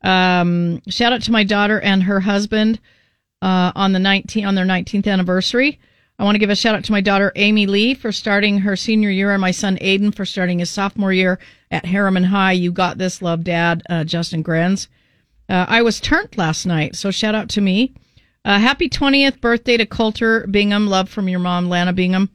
Um, 0.02 0.82
shout 0.88 1.12
out 1.12 1.22
to 1.22 1.32
my 1.32 1.44
daughter 1.44 1.80
and 1.80 2.02
her 2.02 2.20
husband 2.20 2.80
uh, 3.42 3.72
on 3.74 3.92
the 3.92 3.98
19 3.98 4.44
on 4.44 4.54
their 4.54 4.66
19th 4.66 5.06
anniversary. 5.06 5.78
I 6.18 6.24
want 6.24 6.36
to 6.36 6.38
give 6.38 6.50
a 6.50 6.56
shout 6.56 6.76
out 6.76 6.84
to 6.84 6.92
my 6.92 7.00
daughter 7.00 7.32
Amy 7.34 7.66
Lee 7.66 7.94
for 7.94 8.12
starting 8.12 8.58
her 8.58 8.76
senior 8.76 9.10
year 9.10 9.32
and 9.32 9.40
my 9.40 9.50
son 9.50 9.76
Aiden 9.78 10.14
for 10.14 10.24
starting 10.24 10.60
his 10.60 10.70
sophomore 10.70 11.12
year 11.12 11.40
at 11.70 11.84
Herriman 11.84 12.24
High. 12.24 12.52
You 12.52 12.70
got 12.70 12.98
this, 12.98 13.20
love 13.20 13.42
dad, 13.42 13.82
uh, 13.90 14.04
Justin 14.04 14.44
Grenz. 14.44 14.86
Uh, 15.48 15.66
I 15.68 15.82
was 15.82 16.00
turned 16.00 16.36
last 16.38 16.66
night, 16.66 16.96
so 16.96 17.10
shout 17.10 17.34
out 17.34 17.48
to 17.50 17.60
me. 17.60 17.94
Uh, 18.44 18.58
happy 18.58 18.88
20th 18.88 19.40
birthday 19.40 19.76
to 19.76 19.86
Coulter 19.86 20.46
Bingham. 20.46 20.86
Love 20.86 21.08
from 21.08 21.28
your 21.28 21.40
mom, 21.40 21.68
Lana 21.68 21.92
Bingham. 21.92 22.30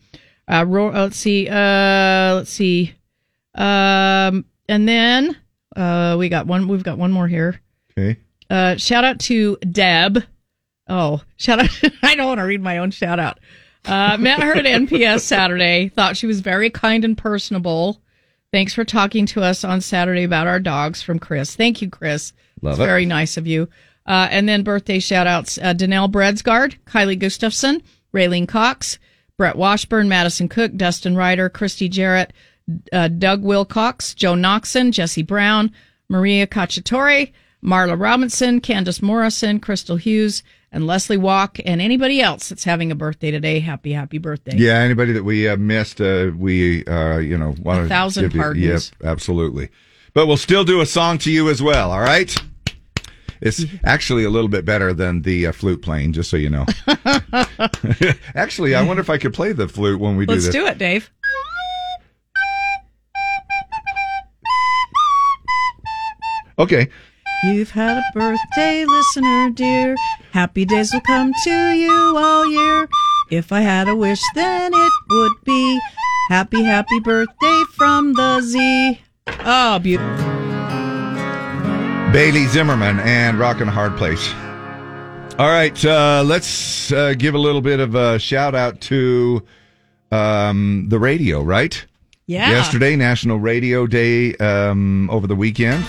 Uh, 0.48 0.66
ro- 0.68 0.90
uh, 0.90 1.04
let's 1.04 1.18
see. 1.18 1.48
Uh, 1.48 2.36
let's 2.36 2.50
see. 2.50 2.96
Um, 3.54 4.46
and 4.68 4.88
then 4.88 5.38
uh, 5.76 6.16
we 6.18 6.30
got 6.30 6.48
one. 6.48 6.68
We've 6.68 6.84
got 6.84 6.98
one 6.98 7.12
more 7.12 7.28
here. 7.28 7.62
Okay. 7.98 8.20
Uh, 8.50 8.76
shout 8.78 9.04
out 9.04 9.20
to 9.20 9.58
Deb. 9.58 10.24
Oh, 10.88 11.22
shout 11.38 11.60
out. 11.60 11.70
I 12.02 12.16
don't 12.16 12.28
want 12.28 12.40
to 12.40 12.46
read 12.46 12.62
my 12.62 12.80
own 12.80 12.90
shout 12.92 13.20
out. 13.20 13.40
Uh, 13.86 14.18
met 14.20 14.42
her 14.42 14.56
at 14.56 14.66
NPS 14.66 15.22
Saturday. 15.22 15.90
Thought 15.90 16.18
she 16.18 16.26
was 16.28 16.40
very 16.42 16.72
kind 16.72 17.06
and 17.06 17.16
personable. 17.18 18.02
Thanks 18.52 18.74
for 18.74 18.84
talking 18.84 19.28
to 19.28 19.44
us 19.44 19.64
on 19.64 19.82
Saturday 19.82 20.24
about 20.24 20.48
our 20.48 20.60
dogs 20.60 21.04
from 21.04 21.20
Chris. 21.20 21.56
Thank 21.56 21.84
you, 21.84 21.90
Chris. 21.90 22.34
Love 22.64 22.74
it's 22.74 22.80
it. 22.82 22.86
very 22.88 23.06
nice 23.06 23.38
of 23.38 23.46
you. 23.46 23.70
Uh, 24.10 24.28
and 24.32 24.50
then 24.50 24.64
birthday 24.64 25.00
shout 25.00 25.28
outs 25.28 25.58
uh, 25.60 25.74
Danelle 25.74 26.12
Bredsgard, 26.12 26.76
Kylie 26.86 27.18
Gustafson, 27.20 27.82
Raylene 28.14 28.48
Cox, 28.48 28.98
Brett 29.38 29.56
Washburn, 29.56 30.10
Madison 30.10 30.50
Cook, 30.50 30.76
Dustin 30.76 31.16
Ryder, 31.16 31.48
Christy 31.48 31.88
Jarrett, 31.88 32.34
uh, 32.92 33.08
Doug 33.08 33.44
Wilcox, 33.44 34.16
Joe 34.16 34.34
Noxon, 34.34 34.92
Jesse 34.92 35.22
Brown, 35.22 35.72
Maria 36.10 36.48
Cacciatore, 36.48 37.32
Marla 37.64 38.00
Robinson, 38.00 38.62
Candace 38.62 39.02
Morrison, 39.02 39.60
Crystal 39.60 39.96
Hughes, 39.96 40.42
and 40.72 40.88
Leslie 40.88 41.18
Walk, 41.18 41.58
and 41.66 41.82
anybody 41.82 42.22
else 42.22 42.50
that's 42.50 42.64
having 42.64 42.92
a 42.92 42.96
birthday 42.96 43.32
today. 43.32 43.60
Happy, 43.60 43.92
happy 43.94 44.18
birthday. 44.18 44.56
Yeah, 44.56 44.76
anybody 44.80 45.14
that 45.14 45.24
we 45.24 45.48
uh, 45.48 45.58
missed, 45.58 46.00
uh, 46.02 46.32
we 46.36 46.86
uh, 46.86 47.18
you 47.18 47.38
know 47.38 47.54
want 47.62 47.86
A 47.86 47.88
thousand 47.88 48.24
give 48.24 48.36
you- 48.36 48.42
pardons. 48.42 48.92
Yep, 49.02 49.08
absolutely. 49.10 49.70
But 50.14 50.26
we'll 50.26 50.38
still 50.38 50.64
do 50.64 50.82
a 50.82 50.86
song 50.88 51.20
to 51.20 51.32
you 51.32 51.50
as 51.50 51.62
well. 51.62 51.92
All 51.92 52.02
right. 52.02 52.36
It's 53.42 53.66
actually 53.84 54.24
a 54.24 54.30
little 54.30 54.50
bit 54.50 54.66
better 54.66 54.94
than 54.94 55.22
the 55.22 55.48
uh, 55.48 55.52
flute 55.52 55.82
playing, 55.82 56.14
just 56.14 56.30
so 56.30 56.38
you 56.38 56.50
know. 56.50 56.66
actually, 58.36 58.76
I 58.76 58.82
wonder 58.82 59.02
if 59.02 59.10
I 59.10 59.18
could 59.18 59.34
play 59.34 59.54
the 59.54 59.68
flute 59.68 60.00
when 60.00 60.18
we 60.18 60.26
do 60.26 60.34
Let's 60.34 60.46
this. 60.46 60.54
do 60.54 60.66
it, 60.66 60.78
Dave. 60.78 61.10
Okay. 66.58 66.90
You've 67.44 67.72
had 67.72 67.98
a 67.98 68.04
birthday, 68.14 68.84
listener 68.86 69.50
dear. 69.52 69.96
Happy 70.32 70.66
days 70.66 70.92
will 70.94 71.00
come 71.02 71.34
to 71.46 71.72
you 71.72 72.18
all 72.18 72.46
year. 72.46 72.90
If 73.32 73.54
I 73.54 73.62
had 73.62 73.88
a 73.88 73.96
wish, 73.96 74.22
then 74.36 74.74
it 74.74 74.92
would 75.10 75.32
be 75.46 75.80
happy, 76.28 76.64
happy 76.64 77.00
birthday 77.00 77.64
from 77.78 78.14
the 78.14 78.42
Z. 78.42 79.00
Oh, 79.46 79.80
beautiful. 79.80 80.49
Bailey 82.12 82.48
Zimmerman 82.48 83.00
and 83.02 83.38
Rockin' 83.38 83.68
Hard 83.68 83.96
Place. 83.96 84.34
All 85.38 85.48
right, 85.48 85.86
uh, 85.86 86.24
let's 86.26 86.92
uh, 86.92 87.14
give 87.14 87.36
a 87.36 87.38
little 87.38 87.62
bit 87.62 87.80
of 87.80 87.94
a 87.94 88.18
shout 88.18 88.56
out 88.56 88.82
to 88.82 89.46
um, 90.12 90.88
the 90.90 90.98
radio, 90.98 91.44
right? 91.44 91.86
Yeah. 92.26 92.50
Yesterday, 92.50 92.96
National 92.96 93.38
Radio 93.38 93.86
Day 93.86 94.34
um, 94.38 95.08
over 95.12 95.28
the 95.28 95.36
weekend. 95.36 95.86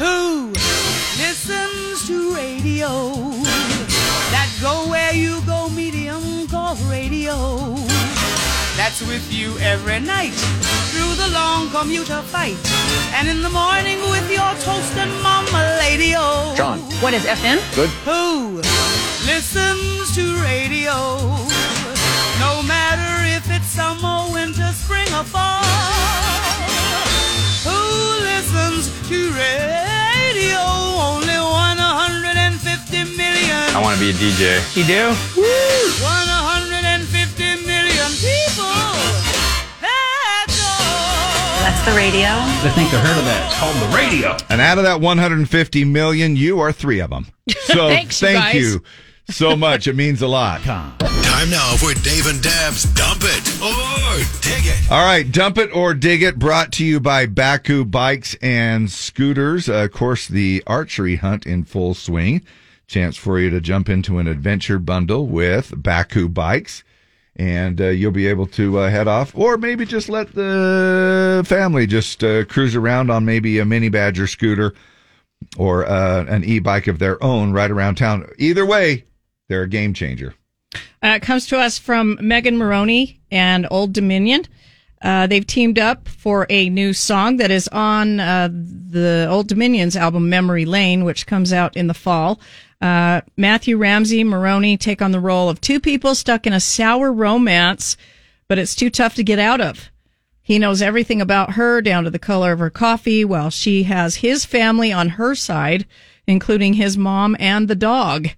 That's 8.91 9.07
with 9.07 9.33
you 9.33 9.57
every 9.61 10.01
night 10.01 10.35
through 10.91 11.15
the 11.15 11.31
long 11.33 11.71
commuter 11.71 12.23
fight. 12.23 12.59
And 13.15 13.29
in 13.29 13.41
the 13.41 13.49
morning 13.49 14.01
with 14.11 14.27
your 14.29 14.51
toast 14.67 14.97
and 14.99 15.13
mama 15.23 15.79
lady 15.79 16.15
oh. 16.17 16.55
John. 16.57 16.81
What 16.99 17.15
is 17.15 17.23
FM? 17.23 17.63
Good. 17.77 17.89
Who 18.03 18.59
listens 19.31 20.11
to 20.19 20.35
radio? 20.43 20.91
No 22.43 22.67
matter 22.67 23.31
if 23.31 23.47
it's 23.55 23.71
summer, 23.71 24.27
winter, 24.33 24.73
spring, 24.75 25.07
or 25.15 25.23
fall. 25.23 25.63
Who 27.63 27.79
listens 28.27 28.91
to 29.07 29.19
radio? 29.39 30.59
Only 30.99 31.39
150 31.39 33.15
million. 33.15 33.71
I 33.71 33.79
want 33.81 34.01
to 34.01 34.03
be 34.03 34.11
a 34.11 34.19
DJ. 34.19 34.59
You 34.75 34.83
do? 34.83 35.15
150 36.03 36.40
That's 41.61 41.85
the 41.85 41.93
radio. 41.97 42.27
I 42.29 42.73
think 42.75 42.93
I 42.93 42.99
heard 43.01 43.19
of 43.19 43.25
that. 43.25 43.47
It's 43.47 43.59
called 43.59 43.77
the 43.77 43.97
radio. 43.97 44.37
And 44.49 44.61
out 44.61 44.79
of 44.79 44.85
that 44.85 45.01
150 45.01 45.85
million, 45.85 46.37
you 46.37 46.59
are 46.61 46.73
three 46.73 47.01
of 47.01 47.11
them. 47.11 47.27
So 47.65 47.89
Thanks, 47.89 48.21
you 48.23 48.29
thank 48.29 48.39
guys. 48.39 48.55
you 48.55 48.83
so 49.29 49.57
much. 49.57 49.87
It 49.87 49.95
means 49.95 50.23
a 50.23 50.27
lot. 50.29 50.63
Time 50.63 51.51
now 51.51 51.77
for 51.77 51.95
Dave 51.95 52.27
and 52.27 52.43
Dab's 52.43 52.85
Dump 52.95 53.21
It 53.23 53.61
or 53.63 54.19
Dig 54.41 54.67
It. 54.67 54.91
All 54.91 55.05
right, 55.05 55.31
dump 55.31 55.59
it 55.59 55.75
or 55.75 55.95
dig 55.95 56.23
it. 56.23 56.39
Brought 56.39 56.73
to 56.73 56.85
you 56.85 56.99
by 57.01 57.27
Bakcou 57.27 57.89
Bikes 57.91 58.35
and 58.43 58.91
Scooters. 58.91 59.69
Uh, 59.69 59.85
of 59.85 59.93
course, 59.93 60.27
the 60.27 60.63
archery 60.67 61.17
hunt 61.17 61.47
in 61.47 61.65
full 61.65 61.95
swing. 61.95 62.43
Chance 62.89 63.17
for 63.17 63.39
you 63.39 63.51
to 63.51 63.61
jump 63.61 63.89
into 63.89 64.19
an 64.19 64.27
adventure 64.27 64.79
bundle 64.81 65.27
with 65.27 65.71
Bakcou 65.71 66.33
Bikes, 66.35 66.83
and 67.37 67.81
uh, 67.81 67.89
you'll 67.89 68.11
be 68.11 68.27
able 68.27 68.47
to 68.47 68.79
uh, 68.79 68.91
head 68.91 69.09
off, 69.09 69.35
or 69.37 69.57
maybe 69.57 69.87
just 69.87 70.09
let 70.09 70.35
the 70.35 71.43
family 71.47 71.87
just 71.87 72.23
uh, 72.23 72.45
cruise 72.45 72.77
around 72.77 73.11
on 73.11 73.25
maybe 73.25 73.59
a 73.59 73.65
mini 73.65 73.89
Badger 73.89 74.27
scooter 74.27 74.75
or 75.57 75.87
uh, 75.87 76.25
an 76.25 76.45
e-bike 76.45 76.87
of 76.87 76.99
their 76.99 77.23
own 77.23 77.53
right 77.53 77.71
around 77.71 77.95
town. 77.95 78.29
Either 78.39 78.67
way, 78.67 79.05
they're 79.49 79.63
a 79.63 79.69
game 79.69 79.95
changer. 79.95 80.35
Uh, 81.03 81.15
it 81.17 81.23
comes 81.23 81.47
to 81.47 81.59
us 81.59 81.79
from 81.79 82.19
Megan 82.21 82.59
Moroney 82.59 83.21
and 83.31 83.67
Old 83.71 83.93
Dominion. 83.93 84.45
Uh, 85.01 85.27
they've 85.27 85.47
teamed 85.47 85.79
up 85.79 86.07
for 86.09 86.47
a 86.51 86.69
new 86.69 86.93
song 86.93 87.39
that 87.39 87.51
is 87.51 87.69
on 87.69 88.19
the 88.19 89.27
Old 89.31 89.49
Dominion's 89.49 89.97
album 89.97 90.29
Memory 90.29 90.67
Lane, 90.67 91.05
which 91.05 91.27
comes 91.27 91.55
out 91.55 91.75
in 91.75 91.87
the 91.87 91.95
fall. 91.95 92.39
Uh, 92.81 93.21
Matthew 93.37 93.77
Ramsey, 93.77 94.25
Moroney 94.25 94.77
take 94.77 95.03
on 95.03 95.13
the 95.13 95.21
role 95.21 95.49
of 95.49 95.61
two 95.61 95.81
people 95.81 96.15
stuck 96.15 96.47
in 96.47 96.53
a 96.53 96.61
sour 96.61 97.13
romance, 97.13 97.97
but 98.49 98.59
it's 98.59 98.75
too 98.75 98.89
tough 98.91 99.15
to 99.17 99.25
get 99.25 99.39
out 99.39 99.61
of. 99.61 99.91
He 100.43 100.59
knows 100.59 100.83
everything 100.83 101.21
about 101.21 101.53
her 101.53 101.81
down 101.81 102.05
to 102.05 102.11
the 102.11 102.19
color 102.19 102.53
of 102.53 102.59
her 102.59 102.71
coffee, 102.71 103.25
while 103.25 103.51
she 103.51 103.85
has 103.85 104.17
his 104.17 104.45
family 104.45 104.93
on 104.93 105.11
her 105.11 105.35
side, 105.35 105.87
including 106.27 106.75
his 106.75 106.97
mom 106.97 107.37
and 107.39 107.69
the 107.69 107.77
dog. 107.77 108.31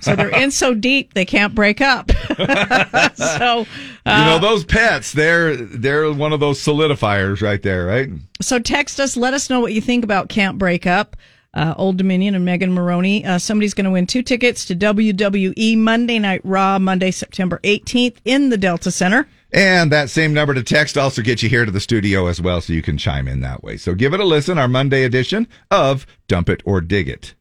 So 0.00 0.16
they're 0.16 0.28
in 0.28 0.50
so 0.50 0.74
deep 0.74 1.14
they 1.14 1.24
can't 1.24 1.54
break 1.54 1.80
up. 1.80 2.10
so, 3.14 3.60
you 3.60 3.66
uh, 4.04 4.24
know 4.26 4.38
those 4.40 4.64
pets 4.64 5.12
they're 5.12 5.56
they're 5.56 6.12
one 6.12 6.32
of 6.32 6.40
those 6.40 6.58
solidifiers 6.58 7.40
right 7.40 7.62
there 7.62 7.86
right 7.86 8.10
so 8.40 8.58
text 8.58 8.98
us. 8.98 9.16
Let 9.16 9.34
us 9.34 9.48
know 9.48 9.60
what 9.60 9.72
you 9.72 9.80
think 9.80 10.04
about 10.04 10.28
Can't 10.28 10.58
Break 10.58 10.86
Up. 10.86 11.16
Uh, 11.54 11.74
Old 11.76 11.96
Dominion 11.96 12.34
and 12.34 12.44
Megan 12.44 12.72
Moroney. 12.72 13.24
Uh, 13.24 13.38
somebody's 13.38 13.74
going 13.74 13.84
to 13.84 13.90
win 13.90 14.06
two 14.06 14.22
tickets 14.22 14.64
to 14.66 14.74
WWE 14.74 15.78
Monday 15.78 16.18
Night 16.18 16.40
Raw, 16.44 16.78
Monday, 16.78 17.10
September 17.10 17.60
18th 17.62 18.16
in 18.24 18.48
the 18.50 18.56
Delta 18.58 18.90
Center. 18.90 19.28
and 19.52 19.92
that 19.92 20.10
same 20.10 20.34
number 20.34 20.52
to 20.52 20.62
text 20.64 20.98
also 20.98 21.22
gets 21.22 21.42
you 21.42 21.48
here 21.48 21.64
to 21.64 21.70
the 21.70 21.78
studio 21.80 22.26
as 22.26 22.40
well 22.40 22.60
so 22.60 22.72
you 22.72 22.82
can 22.82 22.98
chime 22.98 23.28
in 23.28 23.40
that 23.40 23.62
way 23.62 23.76
so 23.76 23.94
give 23.94 24.12
it 24.12 24.18
a 24.18 24.24
listen 24.24 24.58
our 24.58 24.66
monday 24.66 25.04
edition 25.04 25.46
of 25.70 26.06
dump 26.26 26.48
it 26.48 26.60
or 26.64 26.80
dig 26.80 27.08
it 27.08 27.34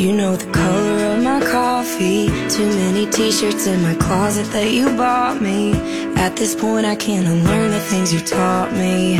You 0.00 0.12
know 0.14 0.34
the 0.34 0.50
color 0.50 0.98
of 1.12 1.22
my 1.22 1.40
coffee. 1.44 2.28
Too 2.48 2.66
many 2.66 3.04
t 3.10 3.30
shirts 3.30 3.66
in 3.66 3.82
my 3.82 3.94
closet 3.96 4.46
that 4.52 4.70
you 4.72 4.86
bought 4.96 5.42
me. 5.42 5.72
At 6.20 6.36
this 6.36 6.54
point, 6.54 6.84
I 6.84 6.96
can't 6.96 7.26
unlearn 7.26 7.70
the 7.70 7.80
things 7.80 8.12
you 8.12 8.20
taught 8.20 8.70
me 8.74 9.16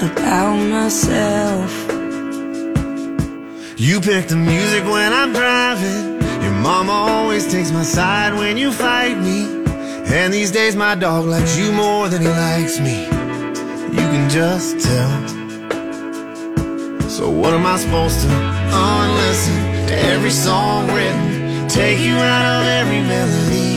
about 0.00 0.56
myself. 0.56 1.70
You 3.76 4.00
pick 4.00 4.28
the 4.28 4.36
music 4.36 4.82
when 4.84 5.12
I'm 5.12 5.34
driving. 5.34 6.22
Your 6.42 6.54
mama 6.54 6.90
always 6.90 7.52
takes 7.52 7.70
my 7.70 7.82
side 7.82 8.32
when 8.32 8.56
you 8.56 8.72
fight 8.72 9.18
me. 9.18 9.44
And 10.06 10.32
these 10.32 10.50
days 10.50 10.74
my 10.74 10.94
dog 10.94 11.26
likes 11.26 11.58
you 11.58 11.70
more 11.70 12.08
than 12.08 12.22
he 12.22 12.28
likes 12.28 12.80
me. 12.80 13.02
You 13.96 14.06
can 14.12 14.30
just 14.30 14.80
tell. 14.80 15.28
So 17.10 17.28
what 17.28 17.52
am 17.52 17.66
I 17.66 17.76
supposed 17.76 18.22
to 18.22 18.28
unlisten 18.72 19.86
to 19.88 19.94
every 20.12 20.30
song 20.30 20.86
written? 20.86 21.68
Take 21.68 21.98
you 21.98 22.14
out 22.16 22.62
of 22.62 22.66
every 22.66 23.02
melody. 23.02 23.71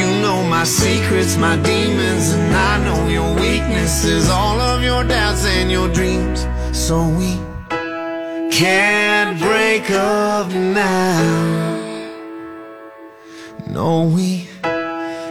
You 0.00 0.06
know 0.22 0.42
my 0.42 0.64
secrets, 0.64 1.36
my 1.36 1.56
demons, 1.56 2.32
and 2.32 2.54
I 2.54 2.82
know 2.86 3.06
your 3.08 3.34
weaknesses, 3.34 4.30
all 4.30 4.58
of 4.58 4.82
your 4.82 5.04
doubts 5.04 5.44
and 5.44 5.70
your 5.70 5.88
dreams. 5.92 6.46
So 6.72 7.06
we 7.20 7.32
can't 8.50 9.38
break 9.38 9.90
up 9.90 10.48
now. 10.48 11.76
No, 13.68 14.04
we 14.04 14.48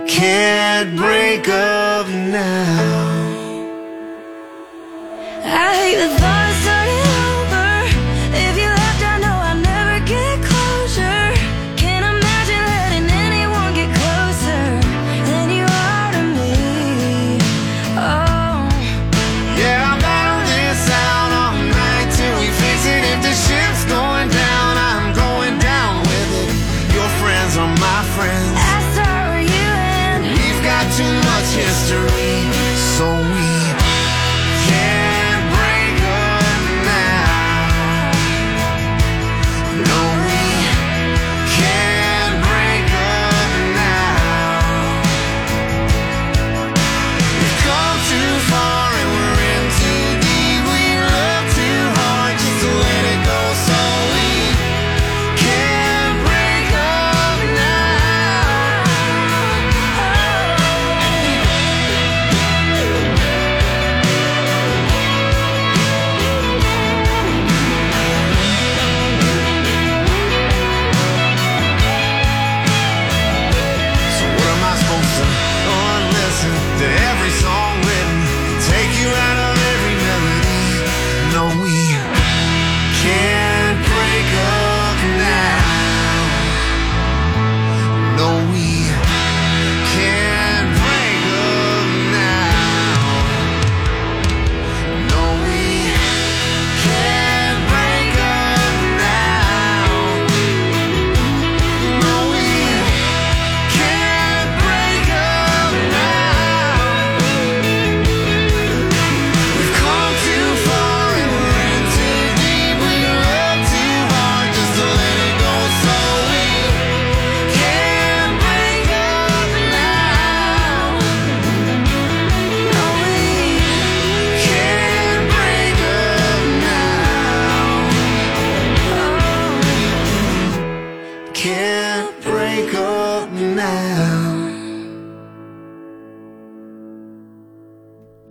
can't 0.07 0.95
break 0.95 1.47
up 1.49 2.07
now. 2.07 3.09
I 5.45 5.67
hate 5.79 5.97
the 6.03 6.09
thought 6.19 6.48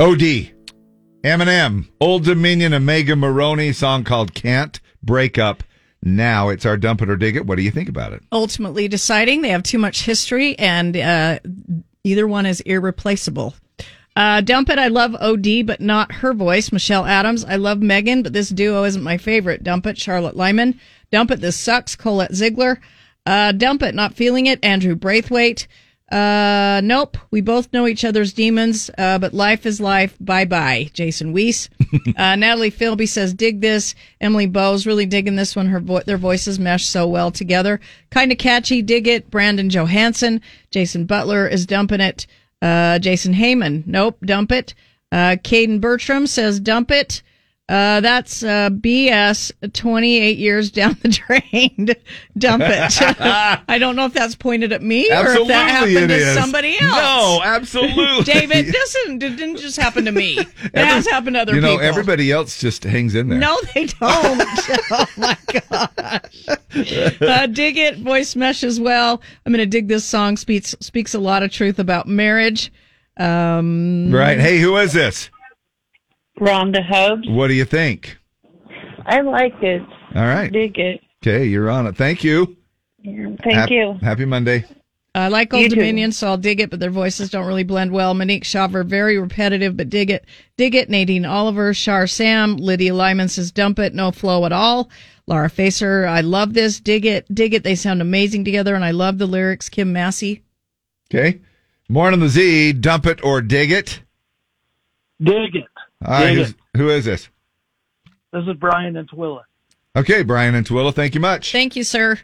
OD, 0.00 0.52
Eminem, 1.24 1.88
Old 2.00 2.24
Dominion, 2.24 2.72
Omega 2.72 3.16
Moroney 3.16 3.72
song 3.72 4.04
called 4.04 4.32
"Can't 4.34 4.78
Break 5.02 5.38
Up." 5.38 5.64
Now 6.02 6.48
it's 6.50 6.64
our 6.64 6.76
dump 6.76 7.02
it 7.02 7.10
or 7.10 7.16
dig 7.16 7.34
it. 7.34 7.46
What 7.46 7.56
do 7.56 7.62
you 7.62 7.72
think 7.72 7.88
about 7.88 8.12
it? 8.12 8.22
ultimately 8.30 8.86
deciding 8.86 9.42
they 9.42 9.48
have 9.48 9.64
too 9.64 9.78
much 9.78 10.02
history 10.04 10.56
and 10.58 10.96
uh, 10.96 11.40
either 12.04 12.28
one 12.28 12.46
is 12.46 12.60
irreplaceable. 12.60 13.54
Uh, 14.14 14.40
Dump 14.40 14.68
It, 14.70 14.78
I 14.78 14.88
love 14.88 15.14
OD, 15.16 15.66
but 15.66 15.80
not 15.80 16.12
her 16.12 16.32
voice. 16.32 16.70
Michelle 16.72 17.04
Adams, 17.04 17.44
I 17.44 17.56
love 17.56 17.80
Megan, 17.80 18.22
but 18.22 18.32
this 18.32 18.48
duo 18.48 18.84
isn't 18.84 19.02
my 19.02 19.16
favorite. 19.16 19.62
Dump 19.64 19.86
It, 19.86 19.98
Charlotte 19.98 20.36
Lyman. 20.36 20.80
Dump 21.10 21.30
It, 21.32 21.40
this 21.40 21.56
sucks. 21.56 21.94
Colette 21.96 22.34
Ziegler. 22.34 22.80
Uh, 23.26 23.52
Dump 23.52 23.82
It, 23.82 23.94
not 23.94 24.14
feeling 24.14 24.46
it. 24.46 24.64
Andrew 24.64 24.94
Braithwaite. 24.96 25.66
Uh, 26.10 26.80
nope. 26.82 27.18
We 27.30 27.42
both 27.42 27.72
know 27.72 27.86
each 27.86 28.04
other's 28.04 28.32
demons, 28.32 28.90
uh, 28.96 29.18
but 29.18 29.34
life 29.34 29.66
is 29.66 29.80
life. 29.80 30.16
Bye 30.20 30.46
bye. 30.46 30.90
Jason 30.94 31.32
Weiss. 31.32 31.68
uh, 32.16 32.36
Natalie 32.36 32.70
Philby 32.70 33.06
says, 33.06 33.34
dig 33.34 33.60
this. 33.60 33.94
Emily 34.20 34.46
Bowes 34.46 34.86
really 34.86 35.04
digging 35.04 35.36
this 35.36 35.54
one. 35.54 35.66
Her 35.66 35.80
vo- 35.80 36.00
their 36.00 36.16
voices 36.16 36.58
mesh 36.58 36.86
so 36.86 37.06
well 37.06 37.30
together. 37.30 37.78
Kind 38.10 38.32
of 38.32 38.38
catchy. 38.38 38.80
Dig 38.80 39.06
it. 39.06 39.30
Brandon 39.30 39.68
Johansson. 39.68 40.40
Jason 40.70 41.04
Butler 41.04 41.46
is 41.46 41.66
dumping 41.66 42.00
it. 42.00 42.26
Uh, 42.62 42.98
Jason 42.98 43.34
Heyman. 43.34 43.86
Nope. 43.86 44.18
Dump 44.24 44.50
it. 44.50 44.74
Uh, 45.12 45.36
Caden 45.42 45.80
Bertram 45.80 46.26
says, 46.26 46.58
dump 46.60 46.90
it. 46.90 47.22
Uh, 47.68 48.00
that's 48.00 48.42
uh, 48.42 48.70
BS 48.70 49.52
28 49.74 50.38
years 50.38 50.70
down 50.70 50.96
the 51.02 51.08
drain. 51.52 51.88
Dump 52.38 52.62
it. 52.66 52.98
I 53.68 53.76
don't 53.78 53.94
know 53.94 54.06
if 54.06 54.14
that's 54.14 54.34
pointed 54.34 54.72
at 54.72 54.82
me 54.82 55.10
or 55.12 55.26
if 55.32 55.48
that 55.48 55.70
happened 55.70 56.08
to 56.08 56.34
somebody 56.34 56.78
else. 56.80 56.96
No, 56.96 57.40
absolutely. 57.44 58.24
David, 58.24 58.66
this 58.66 58.96
didn't 59.18 59.56
just 59.58 59.76
happen 59.76 60.06
to 60.06 60.12
me. 60.12 60.38
It 60.78 60.84
has 60.84 61.06
happened 61.06 61.34
to 61.34 61.40
other 61.42 61.52
people. 61.54 61.70
you 61.70 61.76
know, 61.76 61.82
everybody 61.82 62.30
else 62.32 62.58
just 62.58 62.84
hangs 62.84 63.14
in 63.14 63.28
there. 63.28 63.38
No, 63.38 63.58
they 63.74 63.86
don't. 63.86 63.96
oh 64.02 65.06
my 65.16 65.36
gosh. 65.52 66.48
Uh, 67.20 67.46
dig 67.46 67.76
it. 67.76 67.98
Voice 67.98 68.34
mesh 68.36 68.62
as 68.64 68.78
well. 68.80 69.20
I'm 69.44 69.52
going 69.52 69.58
to 69.64 69.66
dig 69.66 69.88
this 69.88 70.04
song. 70.04 70.36
Speaks 70.36 70.74
speaks 70.80 71.14
a 71.14 71.18
lot 71.18 71.42
of 71.42 71.50
truth 71.50 71.78
about 71.78 72.06
marriage. 72.06 72.72
Um, 73.18 74.10
Right. 74.10 74.38
Hey, 74.38 74.58
who 74.58 74.76
is 74.76 74.92
this? 74.92 75.30
Rhonda 76.38 76.84
Hobbs. 76.84 77.28
What 77.28 77.48
do 77.48 77.54
you 77.54 77.64
think? 77.64 78.18
I 79.06 79.20
like 79.20 79.54
it. 79.62 79.82
All 80.14 80.22
right. 80.22 80.52
Dig 80.52 80.78
it. 80.78 81.00
Okay, 81.22 81.46
you're 81.46 81.70
on 81.70 81.86
it. 81.86 81.96
Thank 81.96 82.22
you. 82.22 82.56
Thank 83.04 83.44
Hap- 83.44 83.70
you. 83.70 83.98
Happy 84.02 84.24
Monday. 84.24 84.64
I 85.14 85.28
like 85.28 85.52
You 85.52 85.60
Old 85.60 85.70
too. 85.70 85.76
Dominion, 85.76 86.12
so 86.12 86.28
I'll 86.28 86.36
dig 86.36 86.60
it, 86.60 86.70
but 86.70 86.78
their 86.78 86.90
voices 86.90 87.30
don't 87.30 87.46
really 87.46 87.64
blend 87.64 87.90
well. 87.90 88.14
Monique 88.14 88.44
Shaver, 88.44 88.84
very 88.84 89.18
repetitive, 89.18 89.76
but 89.76 89.88
dig 89.88 90.10
it. 90.10 90.26
Dig 90.56 90.74
it. 90.74 90.88
Nadine 90.88 91.24
Oliver, 91.24 91.74
Shar 91.74 92.06
Sam, 92.06 92.56
Lydia 92.56 92.94
Lyman 92.94 93.28
says 93.28 93.50
dump 93.50 93.78
it, 93.78 93.94
no 93.94 94.10
flow 94.12 94.44
at 94.44 94.52
all. 94.52 94.90
Laura 95.26 95.50
Facer, 95.50 96.06
I 96.06 96.20
love 96.20 96.54
this. 96.54 96.78
Dig 96.78 97.04
it. 97.04 97.26
Dig 97.34 97.54
it. 97.54 97.64
They 97.64 97.74
sound 97.74 98.00
amazing 98.00 98.44
together, 98.44 98.74
and 98.74 98.84
I 98.84 98.92
love 98.92 99.18
the 99.18 99.26
lyrics. 99.26 99.68
Kim 99.68 99.92
Massey. 99.92 100.42
Okay. 101.10 101.40
Morning 101.88 102.20
the 102.20 102.28
Z, 102.28 102.74
dump 102.74 103.06
it 103.06 103.24
or 103.24 103.40
dig 103.40 103.72
it. 103.72 104.00
Dig 105.20 105.56
it. 105.56 105.64
All 106.04 106.12
right, 106.12 106.36
who's, 106.36 106.54
who 106.76 106.90
is 106.90 107.04
this? 107.04 107.28
This 108.32 108.44
is 108.46 108.56
Brian 108.58 108.96
and 108.96 109.08
Twilla. 109.10 109.42
Okay, 109.96 110.22
Brian 110.22 110.54
and 110.54 110.66
Twilla, 110.66 110.94
thank 110.94 111.14
you 111.14 111.20
much. 111.20 111.50
Thank 111.50 111.74
you, 111.74 111.82
sir. 111.82 112.18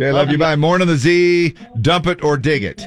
Okay, 0.00 0.12
love 0.12 0.30
you. 0.30 0.38
Bye. 0.38 0.54
Morning 0.54 0.86
the 0.86 0.96
Z, 0.96 1.54
dump 1.80 2.06
it 2.06 2.22
or 2.22 2.36
dig 2.36 2.62
it. 2.62 2.86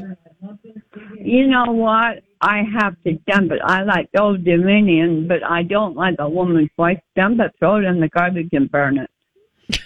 You 1.19 1.47
know 1.47 1.65
what? 1.65 2.23
I 2.39 2.63
have 2.79 2.95
to 3.03 3.13
dump 3.27 3.51
it. 3.51 3.59
I 3.63 3.83
like 3.83 4.09
Old 4.17 4.43
Dominion, 4.43 5.27
but 5.27 5.43
I 5.43 5.63
don't 5.63 5.95
like 5.95 6.15
a 6.17 6.27
woman's 6.29 6.69
voice. 6.77 6.97
Dump 7.15 7.39
it, 7.41 7.51
throw 7.59 7.75
it 7.75 7.83
in 7.83 7.99
the 7.99 8.07
garbage 8.07 8.49
and 8.53 8.71
burn 8.71 8.97
it. 8.97 9.10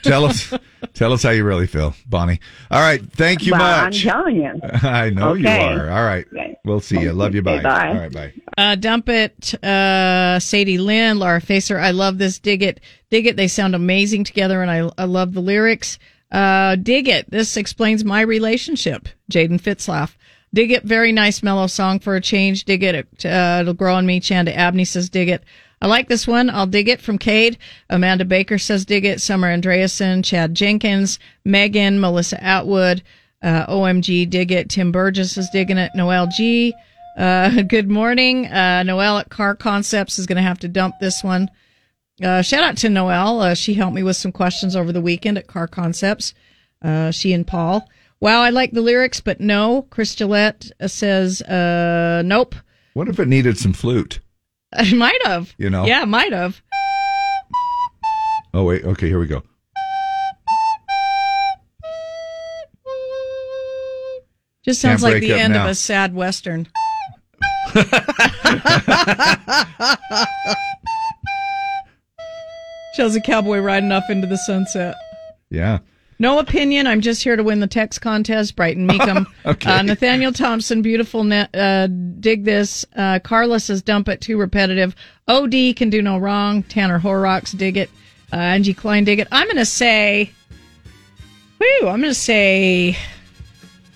Tell 0.03 0.25
us, 0.25 0.53
tell 0.93 1.13
us 1.13 1.23
how 1.23 1.31
you 1.31 1.43
really 1.43 1.67
feel, 1.67 1.95
Bonnie. 2.07 2.39
All 2.71 2.79
right, 2.81 3.01
thank 3.13 3.45
you 3.45 3.51
Well, 3.53 3.61
much. 3.85 4.05
I'm 4.05 4.11
telling 4.11 4.35
you. 4.35 4.59
I 4.83 5.09
know 5.09 5.33
you 5.33 5.47
are. 5.47 5.89
All 5.89 6.03
right, 6.03 6.25
Okay. 6.31 6.55
we'll 6.65 6.79
see 6.79 6.99
you. 6.99 7.11
Love 7.13 7.35
you. 7.35 7.41
Bye. 7.41 7.55
Okay, 7.55 7.63
bye. 7.63 7.87
All 7.89 7.95
right, 7.95 8.11
bye. 8.13 8.33
Uh, 8.57 8.75
dump 8.75 9.09
it, 9.09 9.53
uh, 9.63 10.39
Sadie 10.39 10.77
Lynn, 10.77 11.19
Laura 11.19 11.41
Facer. 11.41 11.77
I 11.79 11.91
love 11.91 12.17
this. 12.17 12.39
Dig 12.39 12.61
it, 12.63 12.81
dig 13.09 13.25
it. 13.27 13.35
They 13.35 13.47
sound 13.47 13.75
amazing 13.75 14.23
together, 14.23 14.61
and 14.61 14.69
I, 14.71 14.89
I 14.97 15.05
love 15.05 15.33
the 15.33 15.41
lyrics. 15.41 15.97
Uh, 16.31 16.75
dig 16.75 17.07
it. 17.07 17.29
This 17.29 17.55
explains 17.57 18.03
my 18.03 18.21
relationship. 18.21 19.07
Jaden 19.31 19.61
Fitzlaff. 19.61 20.15
Dig 20.53 20.71
it. 20.71 20.83
Very 20.83 21.11
nice 21.11 21.43
mellow 21.43 21.67
song 21.67 21.99
for 21.99 22.15
a 22.15 22.21
change. 22.21 22.63
Dig 22.63 22.81
it. 22.83 23.25
Uh, 23.25 23.59
it'll 23.61 23.73
grow 23.73 23.95
on 23.95 24.05
me. 24.05 24.19
Chanda 24.19 24.55
Abney 24.57 24.85
says 24.85 25.09
dig 25.09 25.29
it. 25.29 25.43
I 25.81 25.87
like 25.87 26.07
this 26.07 26.25
one. 26.25 26.49
I'll 26.49 26.67
dig 26.67 26.87
it 26.87 27.01
from 27.01 27.17
Cade. 27.17 27.57
Amanda 27.89 28.25
Baker 28.25 28.57
says 28.57 28.85
dig 28.85 29.05
it. 29.05 29.21
Summer 29.21 29.55
Andreasen, 29.55 30.23
Chad 30.23 30.55
Jenkins, 30.55 31.19
Megan, 31.43 31.99
Melissa 31.99 32.41
Atwood, 32.43 33.03
uh, 33.41 33.65
OMG 33.67 34.29
dig 34.29 34.51
it. 34.51 34.69
Tim 34.69 34.91
Burgess 34.91 35.37
is 35.37 35.49
digging 35.51 35.77
it. 35.77 35.91
Noel 35.95 36.27
G. 36.27 36.73
Uh, 37.17 37.61
good 37.67 37.89
morning. 37.89 38.47
Uh, 38.47 38.83
Noel 38.83 39.19
at 39.19 39.29
Car 39.29 39.55
Concepts 39.55 40.17
is 40.17 40.25
going 40.25 40.37
to 40.37 40.41
have 40.41 40.59
to 40.59 40.67
dump 40.67 40.95
this 40.99 41.23
one. 41.23 41.49
Uh, 42.23 42.41
shout 42.41 42.63
out 42.63 42.77
to 42.77 42.89
Noel. 42.89 43.41
Uh, 43.41 43.53
she 43.53 43.73
helped 43.73 43.95
me 43.95 44.03
with 44.03 44.15
some 44.15 44.31
questions 44.31 44.75
over 44.75 44.91
the 44.91 45.01
weekend 45.01 45.37
at 45.37 45.47
Car 45.47 45.67
Concepts. 45.67 46.33
Uh, 46.81 47.11
she 47.11 47.33
and 47.33 47.45
Paul. 47.45 47.87
Wow, 48.21 48.41
I 48.41 48.49
like 48.49 48.71
the 48.71 48.81
lyrics, 48.81 49.19
but 49.19 49.41
no. 49.41 49.83
Chris 49.89 50.15
Gillette 50.15 50.71
says, 50.87 51.43
nope. 51.47 52.55
What 52.93 53.09
if 53.09 53.19
it 53.19 53.27
needed 53.27 53.57
some 53.57 53.73
flute? 53.73 54.19
I 54.77 54.93
might 54.93 55.25
have. 55.25 55.53
You 55.57 55.69
know? 55.69 55.85
Yeah, 55.85 56.05
might 56.05 56.33
have. 56.33 56.61
Oh 58.53 58.63
wait, 58.63 58.83
okay, 58.83 59.07
here 59.07 59.19
we 59.19 59.27
go. 59.27 59.43
Just 64.63 64.81
sounds 64.81 65.03
like 65.03 65.21
the 65.21 65.33
end 65.33 65.53
now. 65.53 65.65
of 65.65 65.71
a 65.71 65.75
sad 65.75 66.15
western. 66.15 66.67
Shows 72.95 73.15
a 73.15 73.21
cowboy 73.21 73.59
riding 73.59 73.91
off 73.91 74.09
into 74.09 74.25
the 74.25 74.37
sunset. 74.37 74.95
Yeah. 75.51 75.79
No 76.17 76.39
opinion. 76.39 76.87
I'm 76.87 77.01
just 77.01 77.23
here 77.23 77.35
to 77.35 77.43
win 77.43 77.59
the 77.59 77.67
text 77.67 78.01
contest. 78.01 78.55
Brighton 78.55 78.87
Meekum. 78.87 79.25
Okay. 79.45 79.69
uh, 79.69 79.81
Nathaniel 79.83 80.31
Thompson, 80.31 80.81
beautiful. 80.81 81.23
Ne- 81.23 81.47
uh, 81.53 81.87
dig 81.87 82.45
this. 82.45 82.83
Uh, 82.95 83.19
Carla 83.19 83.59
says 83.59 83.83
dump 83.83 84.09
it. 84.09 84.19
Too 84.21 84.37
repetitive. 84.39 84.95
OD 85.27 85.75
can 85.75 85.89
do 85.91 86.01
no 86.01 86.17
wrong. 86.17 86.63
Tanner 86.63 86.97
Horrocks, 86.97 87.51
dig 87.51 87.77
it. 87.77 87.89
Uh, 88.33 88.37
Angie 88.37 88.73
Klein, 88.73 89.03
dig 89.03 89.19
it. 89.19 89.27
I'm 89.31 89.45
going 89.45 89.57
to 89.57 89.65
say, 89.65 90.31
whew, 91.59 91.81
I'm 91.87 92.01
going 92.01 92.09
to 92.11 92.13
say 92.15 92.97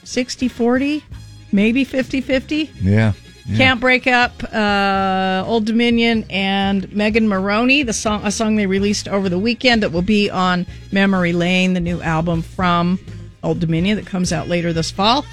60 0.04 0.48
40, 0.50 1.04
maybe 1.52 1.84
50 1.84 2.22
50. 2.22 2.70
Yeah. 2.82 3.14
Yeah. 3.50 3.58
Can't 3.58 3.80
break 3.80 4.06
up 4.06 4.44
uh, 4.54 5.44
Old 5.48 5.66
Dominion 5.66 6.24
and 6.30 6.92
Megan 6.94 7.28
Moroney, 7.28 7.82
the 7.82 7.94
song 7.94 8.24
a 8.24 8.32
song 8.32 8.58
they 8.58 8.68
released 8.68 9.08
over 9.08 9.28
the 9.28 9.40
weekend 9.40 9.82
that 9.82 9.92
will 9.92 10.04
be 10.04 10.30
on 10.30 10.68
Memory 10.92 11.34
Lane, 11.34 11.74
the 11.74 11.80
new 11.80 12.00
album 12.00 12.44
from 12.44 13.00
Old 13.42 13.60
Dominion 13.60 13.98
that 13.98 14.06
comes 14.06 14.32
out 14.32 14.48
later 14.48 14.72
this 14.72 14.92
fall. 14.92 15.26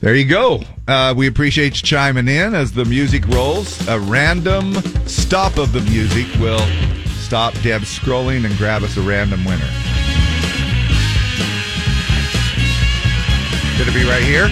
There 0.00 0.14
you 0.14 0.26
go. 0.26 0.62
Uh, 0.86 1.14
we 1.16 1.26
appreciate 1.26 1.80
you 1.80 1.82
chiming 1.82 2.28
in 2.28 2.54
as 2.54 2.72
the 2.72 2.84
music 2.84 3.26
rolls. 3.28 3.86
A 3.88 3.98
random 3.98 4.74
stop 5.06 5.56
of 5.56 5.72
the 5.72 5.80
music 5.80 6.26
will 6.38 6.64
stop 7.06 7.54
Deb 7.62 7.82
scrolling 7.82 8.44
and 8.44 8.56
grab 8.58 8.82
us 8.82 8.96
a 8.98 9.00
random 9.00 9.44
winner. 9.44 9.68
Could 13.78 13.88
it 13.88 13.94
be 13.94 14.04
right 14.04 14.22
here? 14.22 14.48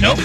Nope. 0.00 0.18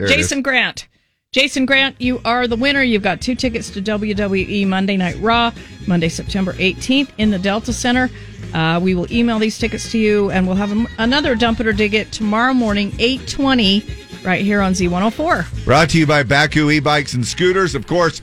Jason 0.00 0.38
is. 0.38 0.42
Grant. 0.44 0.88
Jason 1.32 1.64
Grant, 1.64 1.98
you 1.98 2.20
are 2.26 2.46
the 2.46 2.56
winner. 2.56 2.82
You've 2.82 3.02
got 3.02 3.22
two 3.22 3.34
tickets 3.34 3.70
to 3.70 3.80
WWE 3.80 4.66
Monday 4.66 4.98
Night 4.98 5.16
Raw, 5.18 5.50
Monday, 5.86 6.10
September 6.10 6.52
18th 6.54 7.08
in 7.16 7.30
the 7.30 7.38
Delta 7.38 7.72
Center. 7.72 8.10
Uh, 8.52 8.78
we 8.82 8.94
will 8.94 9.10
email 9.10 9.38
these 9.38 9.58
tickets 9.58 9.90
to 9.92 9.98
you, 9.98 10.30
and 10.30 10.46
we'll 10.46 10.56
have 10.56 10.76
a, 10.76 10.86
another 10.98 11.34
Dump 11.34 11.58
It 11.60 11.66
or 11.66 11.72
Dig 11.72 11.94
It 11.94 12.12
tomorrow 12.12 12.52
morning, 12.52 12.88
820, 12.98 13.82
right 14.24 14.42
here 14.42 14.60
on 14.60 14.72
Z104. 14.72 15.64
Brought 15.64 15.88
to 15.90 15.98
you 15.98 16.06
by 16.06 16.22
Bakcou 16.22 16.70
e-bikes 16.70 17.14
and 17.14 17.26
scooters. 17.26 17.74
Of 17.74 17.86
course, 17.86 18.20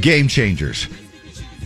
game 0.00 0.28
changers. 0.28 0.86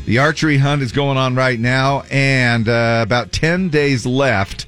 The 0.07 0.19
archery 0.21 0.57
hunt 0.57 0.81
is 0.81 0.91
going 0.91 1.19
on 1.19 1.35
right 1.35 1.61
now, 1.61 2.05
and 2.11 2.67
uh, 2.67 3.01
about 3.03 3.31
10 3.33 3.69
days 3.69 4.07
left 4.07 4.67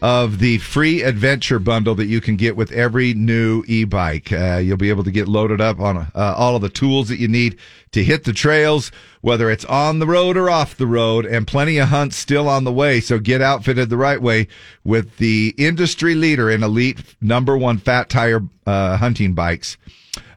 of 0.00 0.38
the 0.38 0.58
free 0.58 1.02
adventure 1.02 1.58
bundle 1.58 1.94
that 1.96 2.06
you 2.06 2.20
can 2.20 2.36
get 2.36 2.56
with 2.56 2.70
every 2.72 3.14
new 3.14 3.64
e-bike. 3.66 4.32
Uh, 4.32 4.56
you'll 4.56 4.76
be 4.76 4.90
able 4.90 5.04
to 5.04 5.10
get 5.10 5.28
loaded 5.28 5.60
up 5.60 5.80
on 5.80 5.96
uh, 5.96 6.34
all 6.36 6.56
of 6.56 6.62
the 6.62 6.68
tools 6.68 7.08
that 7.08 7.18
you 7.18 7.28
need 7.28 7.58
to 7.92 8.04
hit 8.04 8.24
the 8.24 8.32
trails, 8.32 8.92
whether 9.20 9.50
it's 9.50 9.64
on 9.64 9.98
the 9.98 10.06
road 10.06 10.36
or 10.36 10.50
off 10.50 10.76
the 10.76 10.86
road, 10.86 11.26
and 11.26 11.46
plenty 11.46 11.78
of 11.78 11.88
hunts 11.88 12.16
still 12.16 12.48
on 12.48 12.64
the 12.64 12.72
way. 12.72 13.00
So 13.00 13.18
get 13.18 13.42
outfitted 13.42 13.88
the 13.88 13.96
right 13.96 14.20
way 14.20 14.48
with 14.84 15.16
the 15.16 15.54
industry 15.58 16.14
leader 16.14 16.50
in 16.50 16.62
elite 16.62 17.02
number 17.20 17.56
one 17.56 17.78
fat 17.78 18.08
tire 18.08 18.42
uh, 18.66 18.96
hunting 18.98 19.34
bikes, 19.34 19.76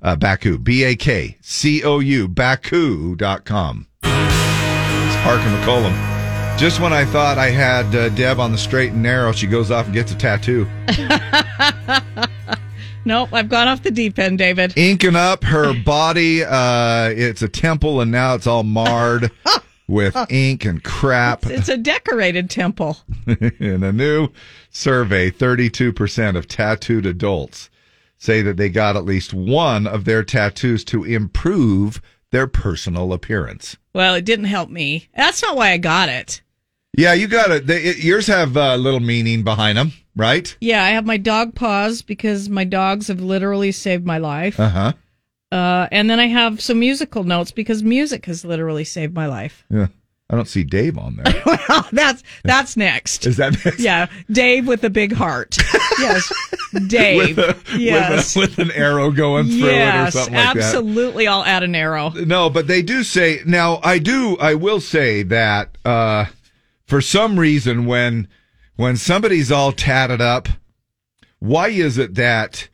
uh, 0.01 0.15
Bakcou, 0.15 0.63
B-A-K, 0.63 1.38
C-O-U, 1.41 2.27
Bakcou.com. 2.27 3.88
It's 4.03 5.15
Parker 5.23 5.49
McCollum. 5.49 6.20
Just 6.57 6.80
when 6.80 6.94
I 6.94 7.06
thought 7.06 7.38
I 7.40 7.49
had 7.49 7.95
uh, 7.95 8.10
Deb 8.10 8.40
on 8.40 8.52
the 8.52 8.57
straight 8.57 8.91
and 8.91 9.02
narrow, 9.02 9.32
she 9.32 9.48
goes 9.48 9.72
off 9.72 9.86
and 9.86 9.94
gets 9.94 10.11
a 10.11 10.15
tattoo. 10.15 10.68
Nope, 13.03 13.30
I've 13.34 13.49
gone 13.49 13.68
off 13.68 13.82
the 13.82 13.91
deep 13.91 14.19
end, 14.19 14.38
David. 14.38 14.78
Inking 14.78 15.15
up 15.15 15.44
her 15.45 15.73
body. 15.73 16.44
Uh, 16.44 17.10
it's 17.10 17.41
a 17.41 17.49
temple, 17.49 17.99
and 17.99 18.11
now 18.11 18.36
it's 18.36 18.45
all 18.45 18.64
marred 18.64 19.32
with 19.88 20.15
ink 20.30 20.65
and 20.65 20.84
crap. 20.84 21.45
It's 21.48 21.69
a 21.69 21.78
decorated 21.78 22.49
temple. 22.49 22.98
In 23.60 23.84
a 23.84 23.91
new 23.91 24.30
survey, 24.69 25.32
32% 25.32 26.38
of 26.38 26.48
tattooed 26.48 27.06
adults 27.07 27.69
say 28.19 28.44
that 28.44 28.57
they 28.57 28.69
got 28.69 28.95
at 28.95 29.03
least 29.03 29.34
one 29.34 29.88
of 29.88 30.06
their 30.06 30.23
tattoos 30.23 30.84
to 30.86 31.03
improve 31.03 32.02
their 32.30 32.45
personal 32.45 33.14
appearance. 33.14 33.78
Well, 33.93 34.15
it 34.15 34.26
didn't 34.26 34.45
help 34.45 34.69
me. 34.69 35.09
That's 35.15 35.41
not 35.41 35.55
why 35.55 35.72
I 35.72 35.77
got 35.77 36.09
it. 36.09 36.41
Yeah, 36.97 37.13
you 37.13 37.27
got 37.27 37.51
it. 37.51 37.68
They, 37.68 37.81
it 37.84 38.03
yours 38.03 38.27
have 38.27 38.57
a 38.57 38.77
little 38.77 38.99
meaning 38.99 39.43
behind 39.43 39.77
them, 39.77 39.93
right? 40.15 40.55
Yeah, 40.59 40.84
I 40.84 40.89
have 40.89 41.05
my 41.05 41.18
dog 41.18 41.55
paws 41.55 42.01
because 42.01 42.49
my 42.49 42.63
dogs 42.63 43.07
have 43.07 43.22
literally 43.22 43.72
saved 43.72 44.05
my 44.05 44.18
life. 44.18 44.59
Uh 44.59 44.69
huh. 44.69 44.93
Uh, 45.51 45.88
and 45.91 46.09
then 46.09 46.19
I 46.19 46.27
have 46.27 46.61
some 46.61 46.80
musical 46.80 47.23
notes 47.23 47.51
because 47.51 47.84
music 47.84 48.26
has 48.26 48.45
literally 48.45 48.85
saved 48.85 49.13
my 49.13 49.26
life. 49.26 49.65
Yeah. 49.69 49.88
I 50.31 50.35
don't 50.35 50.47
see 50.47 50.63
Dave 50.63 50.97
on 50.97 51.17
there. 51.17 51.43
well, 51.45 51.85
that's 51.91 52.23
that's 52.45 52.77
next. 52.77 53.27
Is 53.27 53.35
that 53.35 53.51
next? 53.65 53.79
Yeah, 53.79 54.07
Dave 54.31 54.65
with 54.65 54.81
a 54.85 54.89
big 54.89 55.11
heart. 55.11 55.57
yes, 55.99 56.31
Dave. 56.87 57.35
with, 57.35 57.39
a, 57.39 57.77
yes, 57.77 58.33
with, 58.33 58.45
a, 58.57 58.61
with 58.61 58.69
an 58.69 58.71
arrow 58.71 59.11
going 59.11 59.47
through 59.47 59.55
yes, 59.57 60.15
it 60.15 60.17
or 60.17 60.21
something 60.21 60.35
like 60.35 60.53
that. 60.55 60.63
absolutely. 60.63 61.27
I'll 61.27 61.43
add 61.43 61.63
an 61.63 61.75
arrow. 61.75 62.11
No, 62.11 62.49
but 62.49 62.67
they 62.67 62.81
do 62.81 63.03
say 63.03 63.41
now. 63.45 63.81
I 63.83 63.99
do. 63.99 64.37
I 64.39 64.55
will 64.55 64.79
say 64.79 65.23
that 65.23 65.77
uh, 65.83 66.25
for 66.87 67.01
some 67.01 67.37
reason, 67.37 67.85
when 67.85 68.29
when 68.77 68.95
somebody's 68.95 69.51
all 69.51 69.73
tatted 69.73 70.21
up, 70.21 70.47
why 71.39 71.67
is 71.67 71.97
it 71.97 72.15
that 72.15 72.69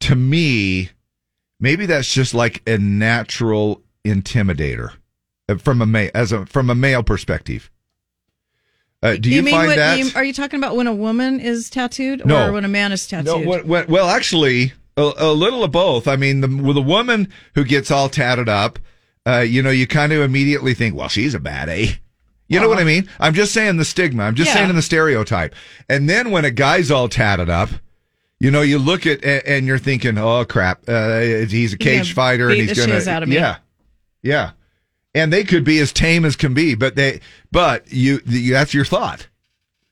to 0.00 0.16
me, 0.16 0.90
maybe 1.60 1.86
that's 1.86 2.12
just 2.12 2.34
like 2.34 2.68
a 2.68 2.76
natural 2.76 3.82
intimidator 4.04 4.94
from 5.58 5.80
a 5.82 5.86
ma- 5.86 6.08
as 6.14 6.32
a 6.32 6.44
from 6.46 6.70
a 6.70 6.74
male 6.74 7.02
perspective. 7.02 7.70
Uh, 9.02 9.14
do 9.16 9.30
you, 9.30 9.42
mean 9.42 9.54
find 9.54 9.68
when, 9.68 9.76
that? 9.78 9.98
you- 9.98 10.10
are 10.16 10.24
you 10.24 10.32
talking 10.32 10.58
about 10.58 10.74
when 10.74 10.86
a 10.86 10.94
woman 10.94 11.38
is 11.38 11.70
tattooed 11.70 12.22
or 12.22 12.26
No. 12.26 12.52
when 12.52 12.64
a 12.64 12.68
man 12.68 12.92
is 12.92 13.06
tattooed? 13.06 13.26
No, 13.26 13.38
what, 13.38 13.66
what, 13.66 13.88
well, 13.88 14.08
actually, 14.08 14.72
a, 14.96 15.12
a 15.18 15.32
little 15.32 15.62
of 15.62 15.70
both. 15.70 16.08
I 16.08 16.16
mean, 16.16 16.40
the, 16.40 16.48
with 16.48 16.76
a 16.78 16.82
woman 16.82 17.28
who 17.54 17.62
gets 17.64 17.90
all 17.90 18.08
tatted 18.08 18.48
up, 18.48 18.78
uh, 19.26 19.40
you 19.40 19.62
know, 19.62 19.70
you 19.70 19.86
kind 19.86 20.12
of 20.12 20.22
immediately 20.22 20.72
think, 20.74 20.96
well, 20.96 21.08
she's 21.08 21.34
a 21.34 21.38
bad 21.38 21.68
A. 21.68 21.90
You 22.48 22.60
know 22.60 22.68
what 22.68 22.78
I 22.78 22.84
mean? 22.84 23.08
I'm 23.20 23.34
just 23.34 23.52
saying 23.52 23.76
the 23.76 23.84
stigma. 23.84 24.22
I'm 24.22 24.34
just 24.36 24.48
Uh-huh. 24.48 24.54
Yeah. 24.58 24.60
saying 24.62 24.70
in 24.70 24.76
the 24.76 24.82
stereotype. 24.82 25.54
And 25.88 26.08
then 26.08 26.30
when 26.30 26.44
a 26.44 26.50
guy's 26.52 26.90
all 26.92 27.08
tatted 27.08 27.50
up, 27.50 27.68
you 28.40 28.50
know, 28.52 28.62
you 28.62 28.78
look 28.78 29.04
at 29.06 29.24
and 29.24 29.66
you're 29.66 29.78
thinking, 29.78 30.16
oh 30.16 30.44
crap, 30.44 30.88
uh, 30.88 31.18
he's 31.20 31.72
a 31.74 31.78
cage 31.78 32.14
fighter 32.14 32.48
and 32.48 32.60
he's 32.60 32.78
gonna, 32.78 33.00
out 33.10 33.22
of 33.24 33.28
me. 33.28 33.34
yeah, 33.34 33.56
yeah. 34.22 34.52
And 35.16 35.32
they 35.32 35.44
could 35.44 35.64
be 35.64 35.78
as 35.80 35.92
tame 35.92 36.24
as 36.24 36.36
can 36.36 36.52
be, 36.54 36.74
but 36.74 36.94
they, 36.94 37.20
but 37.50 37.90
you, 37.90 38.18
that's 38.20 38.74
your 38.74 38.84
thought. 38.84 39.26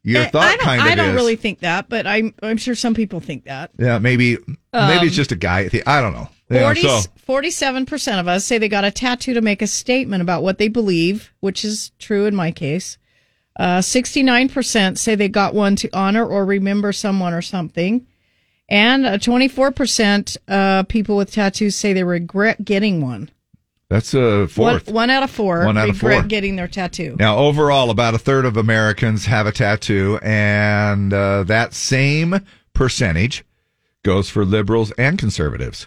Your 0.02 0.22
Eh, 0.22 0.28
thought 0.28 0.44
I 0.44 0.56
don't, 0.56 0.64
kind 0.66 0.80
of 0.82 0.86
I 0.86 0.94
don't 0.94 1.08
is. 1.10 1.14
really 1.14 1.36
think 1.36 1.60
that, 1.60 1.88
but 1.88 2.06
I'm 2.06 2.34
I'm 2.42 2.58
sure 2.58 2.74
some 2.74 2.92
people 2.92 3.20
think 3.20 3.44
that. 3.46 3.70
Yeah, 3.78 3.98
maybe 3.98 4.36
maybe 4.36 4.58
Um, 4.74 5.06
it's 5.06 5.16
just 5.16 5.32
a 5.32 5.36
guy. 5.36 5.70
I 5.86 6.00
don't 6.02 6.12
know. 6.12 6.28
Yeah, 6.50 6.74
so 6.74 7.00
47 7.24 7.86
percent 7.86 8.20
of 8.20 8.28
us 8.28 8.44
say 8.44 8.58
they 8.58 8.68
got 8.68 8.84
a 8.84 8.90
tattoo 8.90 9.32
to 9.32 9.40
make 9.40 9.62
a 9.62 9.66
statement 9.66 10.20
about 10.20 10.42
what 10.42 10.58
they 10.58 10.68
believe, 10.68 11.32
which 11.40 11.64
is 11.64 11.90
true 11.98 12.26
in 12.26 12.34
my 12.34 12.50
case. 12.52 12.98
Uh, 13.58 13.78
69% 13.78 14.98
say 14.98 15.14
they 15.14 15.28
got 15.28 15.54
one 15.54 15.74
to 15.76 15.88
honor 15.96 16.26
or 16.26 16.44
remember 16.44 16.92
someone 16.92 17.32
or 17.32 17.40
something. 17.40 18.06
And 18.68 19.06
uh, 19.06 19.18
24% 19.18 20.36
uh, 20.48 20.82
people 20.84 21.16
with 21.16 21.30
tattoos 21.32 21.76
say 21.76 21.92
they 21.92 22.02
regret 22.04 22.64
getting 22.64 23.00
one. 23.00 23.30
That's 23.94 24.12
a 24.14 24.40
One, 24.40 24.48
fourth. 24.48 24.88
one 24.88 25.08
out 25.10 25.22
of 25.22 25.30
four 25.30 25.64
One 25.64 25.78
out 25.78 25.88
of 25.88 26.02
regret 26.02 26.20
four. 26.22 26.28
getting 26.28 26.56
their 26.56 26.66
tattoo. 26.66 27.14
Now, 27.18 27.38
overall, 27.38 27.90
about 27.90 28.14
a 28.14 28.18
third 28.18 28.44
of 28.44 28.56
Americans 28.56 29.26
have 29.26 29.46
a 29.46 29.52
tattoo, 29.52 30.18
and 30.22 31.12
uh, 31.12 31.44
that 31.44 31.74
same 31.74 32.40
percentage 32.72 33.44
goes 34.02 34.28
for 34.28 34.44
liberals 34.44 34.90
and 34.98 35.16
conservatives. 35.18 35.86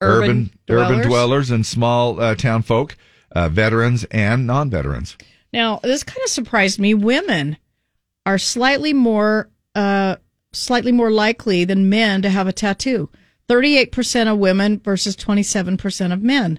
urban, 0.00 0.50
urban 0.68 0.86
dwellers. 1.02 1.06
dwellers 1.06 1.50
and 1.50 1.64
small 1.64 2.20
uh, 2.20 2.34
town 2.34 2.62
folk, 2.62 2.96
uh, 3.30 3.48
veterans 3.48 4.04
and 4.10 4.46
non-veterans. 4.46 5.16
Now, 5.52 5.78
this 5.84 6.02
kind 6.02 6.18
of 6.24 6.30
surprised 6.30 6.78
me. 6.80 6.94
Women 6.94 7.56
are 8.26 8.38
slightly 8.38 8.92
more 8.92 9.48
uh 9.76 10.16
slightly 10.52 10.90
more 10.90 11.10
likely 11.12 11.64
than 11.64 11.88
men 11.88 12.22
to 12.22 12.28
have 12.30 12.48
a 12.48 12.52
tattoo. 12.52 13.08
38% 13.48 14.32
of 14.32 14.38
women 14.38 14.80
versus 14.80 15.14
27% 15.14 16.12
of 16.12 16.22
men. 16.22 16.58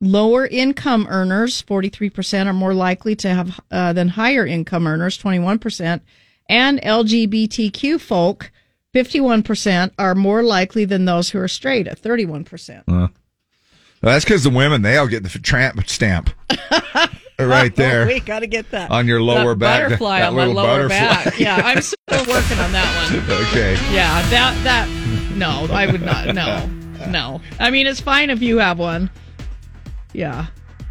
Lower 0.00 0.46
income 0.46 1.06
earners, 1.08 1.62
43% 1.62 2.46
are 2.46 2.52
more 2.52 2.74
likely 2.74 3.14
to 3.16 3.28
have 3.30 3.60
uh, 3.70 3.92
than 3.92 4.08
higher 4.08 4.44
income 4.46 4.86
earners, 4.86 5.16
21%, 5.18 6.00
and 6.48 6.80
LGBTQ 6.82 8.00
folk, 8.00 8.50
51% 8.94 9.92
are 9.98 10.14
more 10.14 10.42
likely 10.42 10.84
than 10.84 11.04
those 11.04 11.30
who 11.30 11.38
are 11.38 11.48
straight 11.48 11.86
at 11.88 12.00
31%. 12.00 12.80
Uh, 12.80 12.82
well, 12.86 13.08
that's 14.02 14.24
because 14.24 14.44
the 14.44 14.50
women 14.50 14.82
they 14.82 14.98
all 14.98 15.06
get 15.08 15.22
the 15.22 15.30
tramp 15.38 15.88
stamp 15.88 16.28
right 17.38 17.74
there 17.74 18.06
we 18.06 18.20
got 18.20 18.40
to 18.40 18.46
get 18.46 18.70
that 18.70 18.90
on 18.90 19.06
your 19.08 19.22
lower 19.22 19.54
that 19.54 19.58
back. 19.58 19.82
Butterfly 19.84 20.18
that 20.20 20.28
on 20.28 20.34
my 20.36 20.44
lower 20.44 20.88
butterfly. 20.88 20.98
back. 20.98 21.38
Yeah, 21.40 21.56
I'm 21.56 21.80
still 21.80 21.96
working 22.28 22.58
on 22.58 22.70
that 22.72 23.10
one. 23.10 23.40
okay. 23.46 23.72
Yeah, 23.94 24.20
that 24.28 24.62
that 24.64 25.34
no, 25.36 25.66
I 25.72 25.86
would 25.90 26.02
not. 26.02 26.34
No, 26.34 26.66
no. 27.08 27.40
I 27.58 27.70
mean, 27.70 27.86
it's 27.86 28.00
fine 28.00 28.28
if 28.30 28.42
you 28.42 28.58
have 28.58 28.78
one. 28.78 29.10
Yeah. 30.14 30.46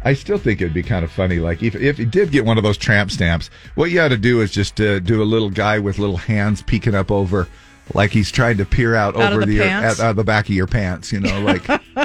I 0.06 0.12
still 0.12 0.36
think 0.38 0.60
it'd 0.60 0.74
be 0.74 0.82
kind 0.82 1.02
of 1.04 1.10
funny. 1.10 1.38
Like 1.38 1.62
if 1.62 1.74
if 1.74 1.98
you 1.98 2.04
did 2.04 2.30
get 2.30 2.44
one 2.44 2.58
of 2.58 2.62
those 2.62 2.76
tramp 2.76 3.10
stamps, 3.10 3.48
what 3.74 3.90
you 3.90 4.00
ought 4.02 4.08
to 4.08 4.18
do 4.18 4.42
is 4.42 4.50
just 4.52 4.78
uh, 4.80 4.98
do 5.00 5.22
a 5.22 5.24
little 5.24 5.48
guy 5.50 5.78
with 5.78 5.98
little 5.98 6.18
hands 6.18 6.60
peeking 6.62 6.94
up 6.94 7.10
over, 7.10 7.48
like 7.94 8.10
he's 8.10 8.30
trying 8.30 8.58
to 8.58 8.66
peer 8.66 8.94
out, 8.94 9.16
Out 9.16 9.22
of 9.22 9.32
over 9.32 9.46
the 9.46 9.56
the, 9.58 9.64
pants? 9.64 9.98
at, 10.00 10.06
uh, 10.06 10.12
the 10.12 10.22
back 10.24 10.44
of 10.50 10.54
your 10.54 10.66
pants. 10.66 11.10
You 11.10 11.20
know, 11.20 11.40
like, 11.40 11.66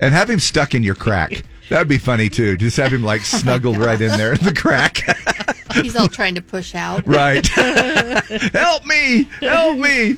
and 0.00 0.14
have 0.14 0.30
him 0.30 0.40
stuck 0.40 0.74
in 0.74 0.82
your 0.82 0.94
crack. 0.94 1.42
That'd 1.68 1.88
be 1.88 1.98
funny 1.98 2.30
too. 2.30 2.56
Just 2.56 2.78
have 2.78 2.90
him 2.90 3.02
like 3.02 3.20
snuggled 3.24 3.76
right 3.76 4.00
in 4.00 4.16
there 4.16 4.32
in 4.32 4.42
the 4.42 4.54
crack. 4.54 5.02
He's 5.74 5.94
all 5.94 6.08
trying 6.08 6.34
to 6.36 6.42
push 6.42 6.74
out. 6.74 7.06
Right. 7.06 7.46
help 7.46 8.86
me! 8.86 9.24
Help 9.40 9.78
me! 9.78 10.16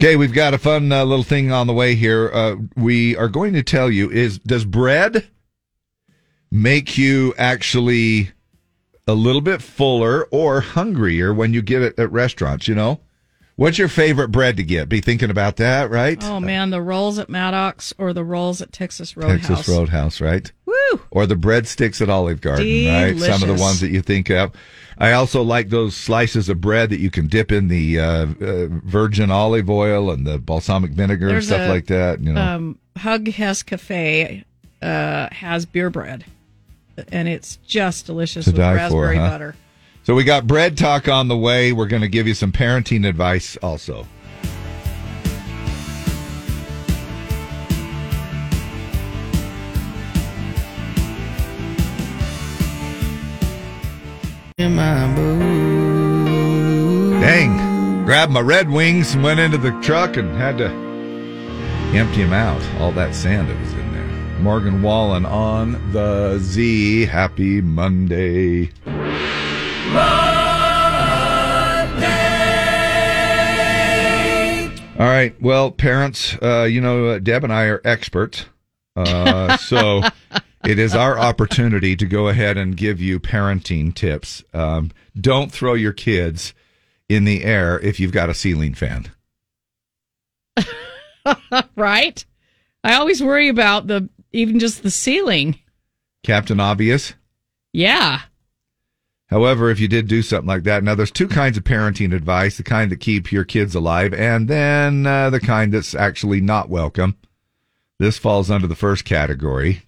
Okay, 0.00 0.16
we've 0.16 0.32
got 0.32 0.54
a 0.54 0.58
fun 0.58 0.90
uh, 0.90 1.04
little 1.04 1.24
thing 1.24 1.52
on 1.52 1.68
the 1.68 1.72
way 1.72 1.94
here. 1.94 2.30
Uh, 2.34 2.56
we 2.76 3.16
are 3.16 3.28
going 3.28 3.52
to 3.54 3.62
tell 3.62 3.88
you 3.90 4.10
is 4.10 4.38
does 4.40 4.64
bread 4.64 5.28
make 6.54 6.96
you 6.96 7.34
actually 7.36 8.30
a 9.08 9.12
little 9.12 9.40
bit 9.40 9.60
fuller 9.60 10.24
or 10.30 10.60
hungrier 10.60 11.34
when 11.34 11.52
you 11.52 11.60
get 11.60 11.82
it 11.82 11.98
at 11.98 12.10
restaurants, 12.12 12.68
you 12.68 12.76
know? 12.76 13.00
What's 13.56 13.76
your 13.76 13.88
favorite 13.88 14.28
bread 14.28 14.56
to 14.56 14.62
get? 14.62 14.88
Be 14.88 15.00
thinking 15.00 15.30
about 15.30 15.56
that, 15.56 15.90
right? 15.90 16.22
Oh 16.24 16.40
man, 16.40 16.70
the 16.70 16.80
rolls 16.80 17.18
at 17.18 17.28
Maddox 17.28 17.92
or 17.98 18.12
the 18.12 18.24
rolls 18.24 18.62
at 18.62 18.72
Texas 18.72 19.16
Roadhouse. 19.16 19.46
Texas 19.46 19.68
Roadhouse, 19.68 20.20
right? 20.20 20.50
Woo! 20.64 21.00
Or 21.10 21.26
the 21.26 21.36
breadsticks 21.36 22.00
at 22.00 22.08
Olive 22.08 22.40
Garden, 22.40 22.66
right? 22.86 23.18
Some 23.18 23.48
of 23.48 23.56
the 23.56 23.60
ones 23.60 23.80
that 23.80 23.90
you 23.90 24.00
think 24.00 24.30
of. 24.30 24.52
I 24.98 25.12
also 25.12 25.42
like 25.42 25.70
those 25.70 25.96
slices 25.96 26.48
of 26.48 26.60
bread 26.60 26.90
that 26.90 27.00
you 27.00 27.10
can 27.10 27.26
dip 27.26 27.50
in 27.52 27.68
the 27.68 27.98
uh, 27.98 28.04
uh, 28.04 28.66
virgin 28.84 29.30
olive 29.30 29.68
oil 29.68 30.10
and 30.10 30.24
the 30.26 30.38
balsamic 30.38 30.92
vinegar 30.92 31.28
There's 31.28 31.50
and 31.50 31.56
stuff 31.56 31.68
a, 31.68 31.72
like 31.72 31.86
that. 31.86 32.20
You 32.20 32.32
know, 32.32 32.40
Um, 32.40 32.78
Hug-Hes 32.96 33.62
Cafe 33.64 34.44
uh, 34.82 35.28
has 35.32 35.66
beer 35.66 35.90
bread, 35.90 36.24
and 37.08 37.28
it's 37.28 37.56
just 37.56 38.06
delicious 38.06 38.44
to 38.46 38.50
with 38.50 38.58
die 38.58 38.88
for, 38.88 39.02
raspberry 39.02 39.16
huh? 39.16 39.30
butter. 39.30 39.56
So 40.04 40.14
we 40.14 40.24
got 40.24 40.46
bread 40.46 40.76
talk 40.76 41.08
on 41.08 41.28
the 41.28 41.36
way. 41.36 41.72
We're 41.72 41.86
going 41.86 42.02
to 42.02 42.08
give 42.08 42.26
you 42.26 42.34
some 42.34 42.52
parenting 42.52 43.08
advice 43.08 43.56
also. 43.62 44.06
Dang. 57.20 58.04
Grabbed 58.04 58.32
my 58.32 58.40
Red 58.40 58.70
Wings 58.70 59.14
and 59.14 59.24
went 59.24 59.40
into 59.40 59.58
the 59.58 59.72
truck 59.80 60.16
and 60.16 60.36
had 60.36 60.58
to 60.58 60.68
empty 61.96 62.22
them 62.22 62.32
out. 62.32 62.62
All 62.80 62.92
that 62.92 63.14
sand 63.14 63.48
that 63.48 63.58
was 63.58 63.70
in 63.72 63.73
there. 63.73 63.73
Morgan 64.44 64.82
Wallen 64.82 65.24
on 65.24 65.72
the 65.92 66.36
Z. 66.38 67.06
Happy 67.06 67.62
Monday. 67.62 68.70
All 74.98 75.06
right. 75.06 75.34
Well, 75.40 75.70
parents, 75.70 76.36
uh, 76.42 76.64
you 76.64 76.82
know, 76.82 77.06
uh, 77.06 77.20
Deb 77.20 77.44
and 77.44 77.54
I 77.54 77.64
are 77.64 77.80
experts. 77.86 78.44
Uh, 78.94 79.56
so 79.60 80.02
it 80.66 80.78
is 80.78 80.94
our 80.94 81.18
opportunity 81.18 81.96
to 81.96 82.04
go 82.04 82.28
ahead 82.28 82.58
and 82.58 82.76
give 82.76 83.00
you 83.00 83.18
parenting 83.18 83.94
tips. 83.94 84.44
Um, 84.52 84.90
don't 85.18 85.50
throw 85.50 85.72
your 85.72 85.94
kids 85.94 86.52
in 87.08 87.24
the 87.24 87.44
air 87.44 87.80
if 87.80 87.98
you've 87.98 88.12
got 88.12 88.28
a 88.28 88.34
ceiling 88.34 88.74
fan. 88.74 89.10
right? 91.76 92.22
I 92.84 92.96
always 92.96 93.22
worry 93.22 93.48
about 93.48 93.86
the 93.86 94.10
even 94.34 94.58
just 94.58 94.82
the 94.82 94.90
ceiling. 94.90 95.58
Captain 96.22 96.60
Obvious. 96.60 97.14
Yeah. 97.72 98.22
However, 99.28 99.70
if 99.70 99.80
you 99.80 99.88
did 99.88 100.06
do 100.06 100.22
something 100.22 100.48
like 100.48 100.64
that, 100.64 100.84
now 100.84 100.94
there's 100.94 101.10
two 101.10 101.28
kinds 101.28 101.56
of 101.56 101.64
parenting 101.64 102.14
advice: 102.14 102.56
the 102.56 102.62
kind 102.62 102.90
that 102.92 103.00
keep 103.00 103.32
your 103.32 103.44
kids 103.44 103.74
alive, 103.74 104.12
and 104.12 104.48
then 104.48 105.06
uh, 105.06 105.30
the 105.30 105.40
kind 105.40 105.72
that's 105.72 105.94
actually 105.94 106.40
not 106.40 106.68
welcome. 106.68 107.16
This 107.98 108.18
falls 108.18 108.50
under 108.50 108.66
the 108.66 108.76
first 108.76 109.04
category: 109.04 109.82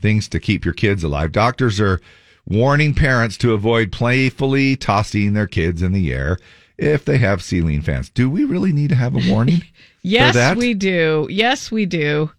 things 0.00 0.28
to 0.28 0.40
keep 0.40 0.64
your 0.64 0.74
kids 0.74 1.04
alive. 1.04 1.32
Doctors 1.32 1.80
are 1.80 2.00
warning 2.46 2.94
parents 2.94 3.36
to 3.38 3.52
avoid 3.52 3.92
playfully 3.92 4.76
tossing 4.76 5.34
their 5.34 5.46
kids 5.46 5.82
in 5.82 5.92
the 5.92 6.12
air 6.12 6.38
if 6.76 7.04
they 7.04 7.18
have 7.18 7.42
ceiling 7.42 7.82
fans. 7.82 8.10
Do 8.10 8.28
we 8.28 8.44
really 8.44 8.72
need 8.72 8.88
to 8.88 8.96
have 8.96 9.14
a 9.14 9.30
warning? 9.30 9.62
Yes, 10.02 10.56
we 10.56 10.72
do. 10.72 11.26
Yes, 11.28 11.70
we 11.70 11.84
do. 11.84 12.30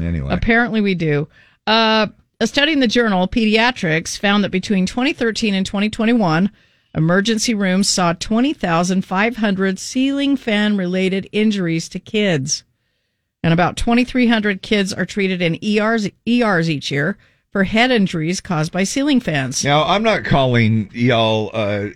Anyway, 0.00 0.28
Apparently, 0.32 0.80
we 0.80 0.94
do. 0.94 1.28
Uh, 1.66 2.08
a 2.40 2.46
study 2.46 2.72
in 2.72 2.80
the 2.80 2.86
journal 2.86 3.26
Pediatrics 3.28 4.18
found 4.18 4.44
that 4.44 4.50
between 4.50 4.86
2013 4.86 5.54
and 5.54 5.64
2021, 5.66 6.50
emergency 6.94 7.54
rooms 7.54 7.88
saw 7.88 8.12
20,500 8.14 9.78
ceiling 9.78 10.36
fan 10.36 10.76
related 10.76 11.28
injuries 11.32 11.88
to 11.90 11.98
kids. 11.98 12.64
And 13.42 13.52
about 13.52 13.76
2,300 13.76 14.62
kids 14.62 14.92
are 14.92 15.06
treated 15.06 15.40
in 15.42 15.62
ERs, 15.64 16.08
ERs 16.28 16.68
each 16.70 16.90
year 16.90 17.16
for 17.52 17.64
head 17.64 17.90
injuries 17.90 18.40
caused 18.40 18.70
by 18.72 18.84
ceiling 18.84 19.20
fans. 19.20 19.64
Now, 19.64 19.84
I'm 19.84 20.02
not 20.02 20.24
calling 20.24 20.90
y'all 20.92 21.50
uh, 21.52 21.88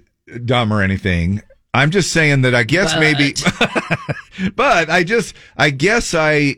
dumb 0.44 0.72
or 0.72 0.82
anything. 0.82 1.42
I'm 1.72 1.90
just 1.90 2.12
saying 2.12 2.42
that 2.42 2.54
I 2.54 2.62
guess 2.64 2.92
But- 2.94 3.00
maybe, 3.00 3.34
but 4.56 4.88
I 4.90 5.04
just, 5.04 5.34
I 5.56 5.70
guess 5.70 6.14
I, 6.14 6.56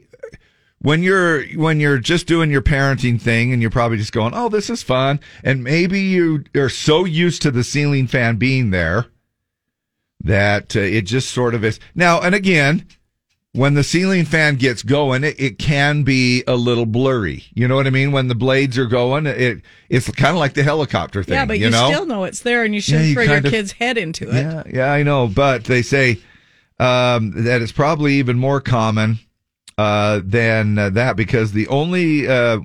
when 0.80 1.02
you're, 1.02 1.44
when 1.56 1.80
you're 1.80 1.98
just 1.98 2.26
doing 2.26 2.50
your 2.50 2.62
parenting 2.62 3.20
thing 3.20 3.52
and 3.52 3.60
you're 3.60 3.70
probably 3.70 3.96
just 3.96 4.12
going, 4.12 4.32
oh, 4.34 4.48
this 4.48 4.70
is 4.70 4.82
fun. 4.82 5.20
And 5.42 5.64
maybe 5.64 6.00
you 6.00 6.44
are 6.54 6.68
so 6.68 7.04
used 7.04 7.42
to 7.42 7.50
the 7.50 7.64
ceiling 7.64 8.06
fan 8.06 8.36
being 8.36 8.70
there 8.70 9.06
that 10.22 10.76
uh, 10.76 10.80
it 10.80 11.02
just 11.02 11.30
sort 11.30 11.54
of 11.54 11.64
is. 11.64 11.80
Now, 11.94 12.20
and 12.20 12.34
again, 12.34 12.86
when 13.56 13.74
the 13.74 13.82
ceiling 13.82 14.26
fan 14.26 14.56
gets 14.56 14.82
going, 14.82 15.24
it, 15.24 15.40
it 15.40 15.58
can 15.58 16.02
be 16.02 16.44
a 16.46 16.56
little 16.56 16.84
blurry. 16.84 17.44
You 17.54 17.66
know 17.66 17.76
what 17.76 17.86
I 17.86 17.90
mean? 17.90 18.12
When 18.12 18.28
the 18.28 18.34
blades 18.34 18.76
are 18.76 18.86
going, 18.86 19.26
it 19.26 19.62
it's 19.88 20.10
kind 20.10 20.32
of 20.32 20.38
like 20.38 20.54
the 20.54 20.62
helicopter 20.62 21.22
thing. 21.22 21.34
yeah, 21.34 21.46
but 21.46 21.58
you, 21.58 21.66
you, 21.66 21.70
know? 21.70 21.86
still 21.88 22.06
know 22.06 22.24
it's 22.24 22.40
there 22.40 22.64
and 22.64 22.74
you 22.74 22.80
shouldn't 22.80 23.06
you 23.06 23.14
throw 23.14 23.22
your 23.22 23.38
of- 23.38 23.44
kid's 23.44 23.72
head 23.72 23.96
into 23.96 24.28
it. 24.28 24.34
Yeah, 24.34 24.62
yeah, 24.66 24.92
I 24.92 25.02
know. 25.02 25.26
But 25.26 25.64
they 25.64 25.82
say 25.82 26.18
um, 26.78 27.44
that 27.44 27.62
it's 27.62 27.72
probably 27.72 28.14
even 28.14 28.38
more 28.38 28.60
common 28.60 29.18
uh, 29.78 30.20
than 30.24 30.78
uh, 30.78 30.90
that 30.90 31.16
because 31.16 31.52
the 31.52 31.68
only 31.68 32.26
uh, 32.26 32.60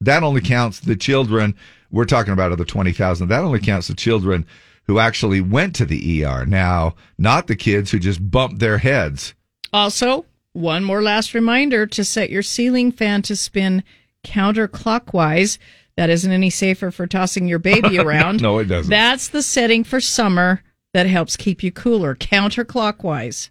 that 0.00 0.22
only 0.22 0.40
counts 0.40 0.80
the 0.80 0.96
children. 0.96 1.54
We're 1.90 2.04
talking 2.04 2.32
about 2.32 2.52
of 2.52 2.58
the 2.58 2.64
twenty 2.64 2.92
thousand. 2.92 3.28
That 3.28 3.42
only 3.44 3.60
counts 3.60 3.88
the 3.88 3.94
children 3.94 4.46
who 4.86 4.98
actually 4.98 5.40
went 5.40 5.74
to 5.76 5.84
the 5.84 6.24
ER. 6.24 6.44
Now, 6.44 6.94
not 7.18 7.46
the 7.46 7.56
kids 7.56 7.90
who 7.90 7.98
just 7.98 8.30
bumped 8.30 8.58
their 8.58 8.78
heads. 8.78 9.34
Also, 9.72 10.26
one 10.52 10.84
more 10.84 11.02
last 11.02 11.34
reminder 11.34 11.86
to 11.86 12.04
set 12.04 12.30
your 12.30 12.42
ceiling 12.42 12.92
fan 12.92 13.22
to 13.22 13.36
spin 13.36 13.82
counterclockwise. 14.24 15.58
That 15.96 16.10
isn't 16.10 16.30
any 16.30 16.50
safer 16.50 16.90
for 16.90 17.06
tossing 17.06 17.46
your 17.46 17.60
baby 17.60 17.98
around. 18.00 18.42
No, 18.42 18.58
it 18.58 18.64
doesn't. 18.64 18.90
That's 18.90 19.28
the 19.28 19.42
setting 19.42 19.84
for 19.84 20.00
summer 20.00 20.62
that 20.92 21.06
helps 21.06 21.36
keep 21.36 21.62
you 21.62 21.72
cooler. 21.72 22.14
Counterclockwise. 22.14 23.50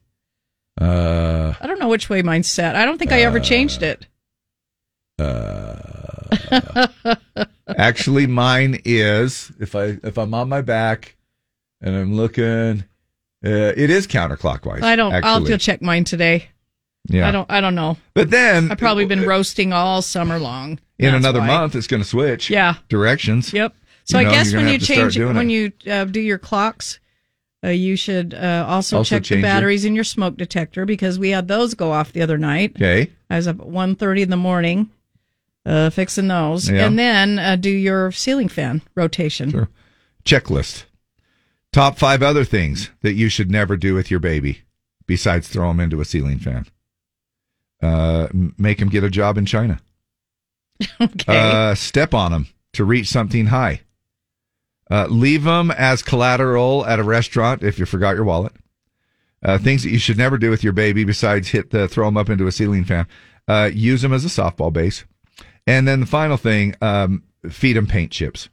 Uh, 0.79 1.53
I 1.59 1.67
don't 1.67 1.79
know 1.79 1.87
which 1.87 2.09
way 2.09 2.21
mine's 2.21 2.49
set. 2.49 2.75
I 2.75 2.85
don't 2.85 2.97
think 2.97 3.11
I 3.11 3.21
ever 3.21 3.39
changed 3.39 3.83
it. 3.83 4.07
Actually, 7.77 8.27
mine 8.27 8.79
is 8.85 9.51
if 9.59 9.75
I 9.75 9.97
if 10.03 10.17
I'm 10.17 10.33
on 10.33 10.49
my 10.49 10.61
back 10.61 11.15
and 11.81 11.95
I'm 11.95 12.15
looking, 12.15 12.83
uh, 13.45 13.73
it 13.75 13.89
is 13.89 14.07
counterclockwise. 14.07 14.81
I 14.81 14.95
don't. 14.95 15.13
I'll 15.13 15.37
actually. 15.37 15.49
go 15.49 15.57
check 15.57 15.81
mine 15.81 16.03
today. 16.03 16.49
Yeah. 17.07 17.27
I 17.27 17.31
don't. 17.31 17.49
I 17.51 17.61
don't 17.61 17.75
know. 17.75 17.97
But 18.13 18.29
then 18.29 18.71
I've 18.71 18.77
probably 18.77 19.05
been 19.05 19.23
roasting 19.23 19.73
all 19.73 20.01
summer 20.01 20.39
long. 20.39 20.79
in 20.97 21.13
another 21.13 21.39
why. 21.39 21.47
month, 21.47 21.75
it's 21.75 21.87
going 21.87 22.01
to 22.01 22.07
switch. 22.07 22.49
Yeah. 22.49 22.75
Directions. 22.89 23.53
Yep. 23.53 23.75
So 24.05 24.19
You 24.19 24.21
I 24.21 24.29
know, 24.29 24.35
guess 24.35 24.53
when 24.53 24.65
you 24.65 24.71
have 24.73 24.79
to 24.81 24.85
start 24.85 25.11
change 25.13 25.17
when 25.19 25.49
it. 25.49 25.53
you 25.53 25.71
uh, 25.91 26.05
do 26.05 26.19
your 26.19 26.37
clocks, 26.37 26.99
uh, 27.63 27.69
you 27.69 27.95
should 27.95 28.33
uh, 28.33 28.65
also, 28.67 28.97
Also 28.97 29.15
check 29.15 29.23
the 29.23 29.27
change 29.29 29.41
your- 29.41 29.49
batteries 29.49 29.85
in 29.85 29.95
your 29.95 30.03
smoke 30.03 30.37
detector 30.37 30.85
because 30.85 31.17
we 31.17 31.29
had 31.29 31.47
those 31.47 31.73
go 31.73 31.91
off 31.91 32.11
the 32.11 32.21
other 32.21 32.37
night. 32.37 32.73
Okay. 32.75 33.11
I 33.29 33.35
was 33.37 33.47
up 33.47 33.59
at 33.59 33.67
1.30 33.67 34.21
in 34.23 34.29
the 34.29 34.37
morning, 34.37 34.89
uh, 35.65 35.89
fixing 35.89 36.27
those, 36.27 36.69
Yeah. 36.69 36.85
and 36.85 36.99
then 36.99 37.39
uh, 37.39 37.55
do 37.55 37.69
your 37.69 38.11
ceiling 38.11 38.49
fan 38.49 38.81
rotation. 38.95 39.67
Checklist. 40.25 40.85
Top 41.71 41.97
five 41.97 42.21
other 42.21 42.43
things 42.43 42.91
that 43.01 43.13
you 43.13 43.29
should 43.29 43.49
never 43.49 43.75
do 43.77 43.93
with 43.95 44.11
your 44.11 44.19
baby 44.19 44.59
besides 45.07 45.47
throw 45.47 45.71
him 45.71 45.79
into 45.79 46.01
a 46.01 46.05
ceiling 46.05 46.37
fan. 46.39 46.65
Uh, 47.81 48.27
make 48.57 48.79
him 48.79 48.87
get 48.89 49.03
a 49.03 49.09
job 49.09 49.37
in 49.37 49.45
China. 49.45 49.79
Okay. 50.99 51.23
Uh, 51.27 51.75
step 51.75 52.13
on 52.13 52.33
him 52.33 52.47
to 52.73 52.83
reach 52.83 53.07
something 53.07 53.47
high. 53.47 53.81
Uh, 54.93 55.07
leave 55.07 55.43
them 55.43 55.71
as 55.71 56.03
collateral 56.03 56.85
at 56.85 56.99
a 56.99 57.03
restaurant 57.03 57.63
if 57.63 57.79
you 57.79 57.85
forgot 57.85 58.13
your 58.15 58.23
wallet. 58.23 58.53
Uh, 59.41 59.57
things 59.57 59.81
that 59.81 59.89
you 59.89 59.97
should 59.97 60.19
never 60.19 60.37
do 60.37 60.51
with 60.51 60.63
your 60.63 60.71
baby 60.71 61.03
besides 61.03 61.47
hit 61.47 61.71
the 61.71 61.87
throw 61.87 62.05
them 62.05 62.15
up 62.15 62.29
into 62.29 62.45
a 62.45 62.51
ceiling 62.51 62.83
fan. 62.85 63.07
Uh, 63.47 63.71
use 63.73 64.03
them 64.03 64.13
as 64.13 64.23
a 64.23 64.27
softball 64.27 64.71
base. 64.71 65.03
And 65.65 65.87
then 65.87 66.01
the 66.01 66.05
final 66.05 66.37
thing, 66.37 66.75
um, 66.79 67.23
feed 67.49 67.73
them 67.73 67.87
paint 67.87 68.11
chips. 68.11 68.49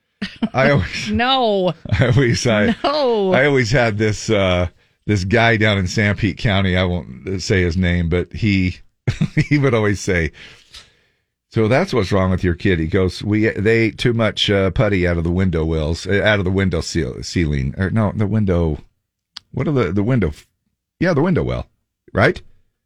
I 0.52 0.72
always, 0.72 1.12
no. 1.12 1.74
I 1.92 2.06
always, 2.08 2.44
I, 2.44 2.74
No. 2.82 3.32
I 3.32 3.46
always 3.46 3.70
had 3.70 3.96
this, 3.96 4.28
uh, 4.28 4.66
this 5.06 5.22
guy 5.22 5.56
down 5.56 5.78
in 5.78 5.84
Sanpete 5.84 6.38
County. 6.38 6.76
I 6.76 6.82
won't 6.82 7.40
say 7.40 7.62
his 7.62 7.76
name, 7.76 8.08
but 8.08 8.32
he, 8.32 8.78
he 9.36 9.58
would 9.58 9.74
always 9.74 10.00
say, 10.00 10.32
so 11.54 11.68
that's 11.68 11.94
what's 11.94 12.10
wrong 12.10 12.32
with 12.32 12.42
your 12.42 12.56
kid. 12.56 12.80
He 12.80 12.88
goes, 12.88 13.22
we 13.22 13.48
they 13.48 13.78
ate 13.78 13.96
too 13.96 14.12
much 14.12 14.50
uh, 14.50 14.72
putty 14.72 15.06
out 15.06 15.18
of 15.18 15.22
the 15.22 15.30
window 15.30 15.64
wells, 15.64 16.04
uh, 16.04 16.20
out 16.20 16.40
of 16.40 16.44
the 16.44 16.50
window 16.50 16.80
seal, 16.80 17.22
ceiling, 17.22 17.76
or 17.78 17.90
no, 17.90 18.10
the 18.12 18.26
window. 18.26 18.78
What 19.52 19.68
are 19.68 19.72
the 19.72 19.92
the 19.92 20.02
window? 20.02 20.32
Yeah, 20.98 21.14
the 21.14 21.22
window 21.22 21.44
well, 21.44 21.68
right? 22.12 22.42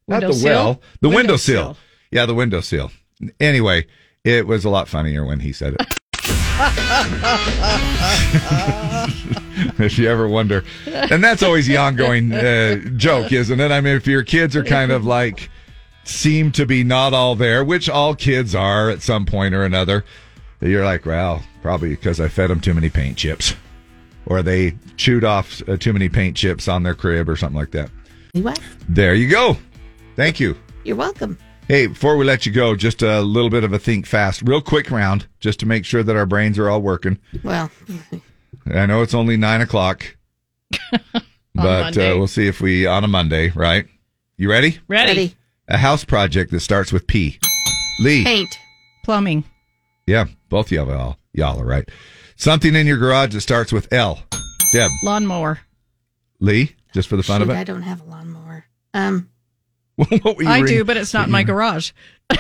Not 0.06 0.16
Window 0.16 0.28
the 0.28 0.34
sill? 0.34 0.50
well, 0.50 0.82
the 1.00 1.08
window, 1.08 1.16
Window 1.16 1.36
sill. 1.36 1.64
sill. 1.64 1.76
Yeah, 2.10 2.26
the 2.26 2.34
window 2.34 2.60
sill. 2.60 2.90
Anyway, 3.40 3.86
it 4.22 4.46
was 4.46 4.66
a 4.66 4.70
lot 4.70 4.86
funnier 4.86 5.24
when 5.24 5.40
he 5.40 5.50
said 5.50 5.74
it. 5.80 5.80
if 9.80 9.98
you 9.98 10.10
ever 10.10 10.28
wonder, 10.28 10.62
and 10.86 11.24
that's 11.24 11.42
always 11.42 11.66
the 11.66 11.78
ongoing 11.78 12.34
uh, 12.34 12.76
joke, 12.96 13.32
isn't 13.32 13.60
it? 13.60 13.72
I 13.72 13.80
mean, 13.80 13.96
if 13.96 14.06
your 14.06 14.24
kids 14.24 14.54
are 14.56 14.64
kind 14.64 14.92
of 14.92 15.06
like 15.06 15.48
seem 16.08 16.52
to 16.52 16.66
be 16.66 16.82
not 16.84 17.12
all 17.12 17.34
there, 17.34 17.64
which 17.64 17.88
all 17.88 18.14
kids 18.14 18.54
are 18.54 18.90
at 18.90 19.02
some 19.02 19.26
point 19.26 19.54
or 19.54 19.64
another, 19.64 20.04
you're 20.60 20.84
like, 20.84 21.06
well, 21.06 21.42
probably 21.62 21.90
because 21.90 22.20
I 22.20 22.28
fed 22.28 22.50
them 22.50 22.60
too 22.60 22.74
many 22.74 22.90
paint 22.90 23.18
chips, 23.18 23.54
or 24.26 24.42
they 24.42 24.76
chewed 24.96 25.24
off 25.24 25.62
uh, 25.68 25.76
too 25.76 25.92
many 25.92 26.08
paint 26.08 26.36
chips 26.36 26.66
on 26.68 26.82
their 26.82 26.94
crib 26.94 27.28
or 27.28 27.36
something 27.36 27.58
like 27.58 27.70
that. 27.72 27.90
What? 28.32 28.60
There 28.88 29.14
you 29.14 29.28
go. 29.28 29.56
Thank 30.16 30.40
you. 30.40 30.56
You're 30.84 30.96
welcome. 30.96 31.38
Hey, 31.68 31.86
before 31.86 32.16
we 32.16 32.24
let 32.24 32.46
you 32.46 32.52
go, 32.52 32.74
just 32.74 33.02
a 33.02 33.20
little 33.20 33.50
bit 33.50 33.62
of 33.62 33.74
a 33.74 33.78
think 33.78 34.06
fast, 34.06 34.42
real 34.42 34.62
quick 34.62 34.90
round, 34.90 35.26
just 35.38 35.60
to 35.60 35.66
make 35.66 35.84
sure 35.84 36.02
that 36.02 36.16
our 36.16 36.26
brains 36.26 36.58
are 36.58 36.70
all 36.70 36.80
working. 36.80 37.18
Well, 37.44 37.70
I 38.66 38.86
know 38.86 39.02
it's 39.02 39.14
only 39.14 39.36
nine 39.36 39.60
o'clock, 39.60 40.16
but 41.54 41.98
uh, 41.98 42.14
we'll 42.16 42.26
see 42.26 42.48
if 42.48 42.62
we 42.62 42.86
on 42.86 43.04
a 43.04 43.08
Monday, 43.08 43.50
right? 43.50 43.86
You 44.38 44.50
ready? 44.50 44.78
Ready. 44.88 45.08
Ready. 45.08 45.36
A 45.68 45.76
house 45.76 46.04
project 46.04 46.50
that 46.52 46.60
starts 46.60 46.92
with 46.92 47.06
P. 47.06 47.38
Lee. 48.00 48.24
paint. 48.24 48.58
Plumbing. 49.04 49.44
Yeah, 50.06 50.24
both 50.48 50.72
y'all, 50.72 50.88
y'all, 50.88 51.18
y'all 51.34 51.60
are 51.60 51.64
right. 51.66 51.86
Something 52.36 52.74
in 52.74 52.86
your 52.86 52.96
garage 52.96 53.34
that 53.34 53.42
starts 53.42 53.72
with 53.72 53.92
L. 53.92 54.22
Deb. 54.72 54.90
Lawnmower. 55.02 55.60
Lee, 56.40 56.74
just 56.94 57.08
for 57.08 57.16
the 57.16 57.22
fun 57.22 57.40
Shoot, 57.40 57.50
of 57.50 57.56
it. 57.56 57.56
I 57.58 57.64
don't 57.64 57.82
have 57.82 58.00
a 58.00 58.04
lawnmower. 58.04 58.64
Um, 58.94 59.28
what 59.96 60.10
were 60.36 60.42
you 60.42 60.48
I 60.48 60.60
reading? 60.60 60.78
do, 60.78 60.84
but 60.84 60.96
it's 60.96 61.12
not 61.12 61.26
in 61.26 61.32
my 61.32 61.42
garage. 61.42 61.90
uh, 62.30 62.36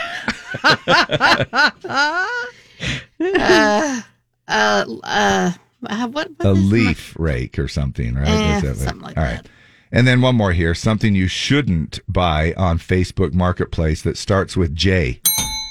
uh, 4.48 4.84
uh, 5.02 5.52
what? 5.82 6.12
what 6.12 6.30
a 6.40 6.50
is 6.52 6.58
my- 6.58 6.70
leaf 6.70 7.14
rake 7.18 7.58
or 7.58 7.68
something, 7.68 8.14
right? 8.14 8.26
Eh, 8.28 8.60
That's 8.60 8.80
it. 8.80 8.84
something 8.84 9.02
like 9.02 9.18
All 9.18 9.24
right. 9.24 9.46
And 9.90 10.06
then 10.06 10.20
one 10.20 10.36
more 10.36 10.52
here, 10.52 10.74
something 10.74 11.14
you 11.14 11.28
shouldn't 11.28 12.00
buy 12.08 12.52
on 12.56 12.78
Facebook 12.78 13.32
Marketplace 13.32 14.02
that 14.02 14.16
starts 14.18 14.56
with 14.56 14.74
J. 14.74 15.20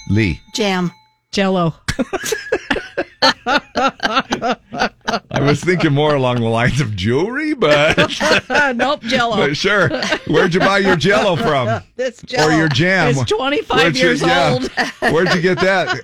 Lee. 0.10 0.42
Jam. 0.56 0.92
Jello. 1.32 1.76
I 3.46 5.40
was 5.42 5.64
thinking 5.64 5.94
more 5.94 6.16
along 6.16 6.38
the 6.42 6.48
lines 6.48 6.82
of 6.82 6.96
jewelry, 6.96 7.54
but 7.54 7.98
nope, 8.76 9.02
Jello. 9.04 9.36
but 9.38 9.56
sure. 9.58 9.90
Where'd 10.28 10.54
you 10.54 10.60
buy 10.60 10.80
your 10.80 10.96
Jello 10.96 11.36
from? 11.36 11.82
This 11.96 12.24
Or 12.38 12.52
your 12.52 12.70
jam? 12.70 13.10
is 13.10 13.22
25 13.24 13.78
Where'd 13.78 13.96
you- 13.98 14.04
years 14.04 14.22
yeah. 14.22 14.52
old. 14.54 14.70
Where'd 15.14 15.34
you 15.34 15.42
get 15.42 15.60
that? 15.62 16.00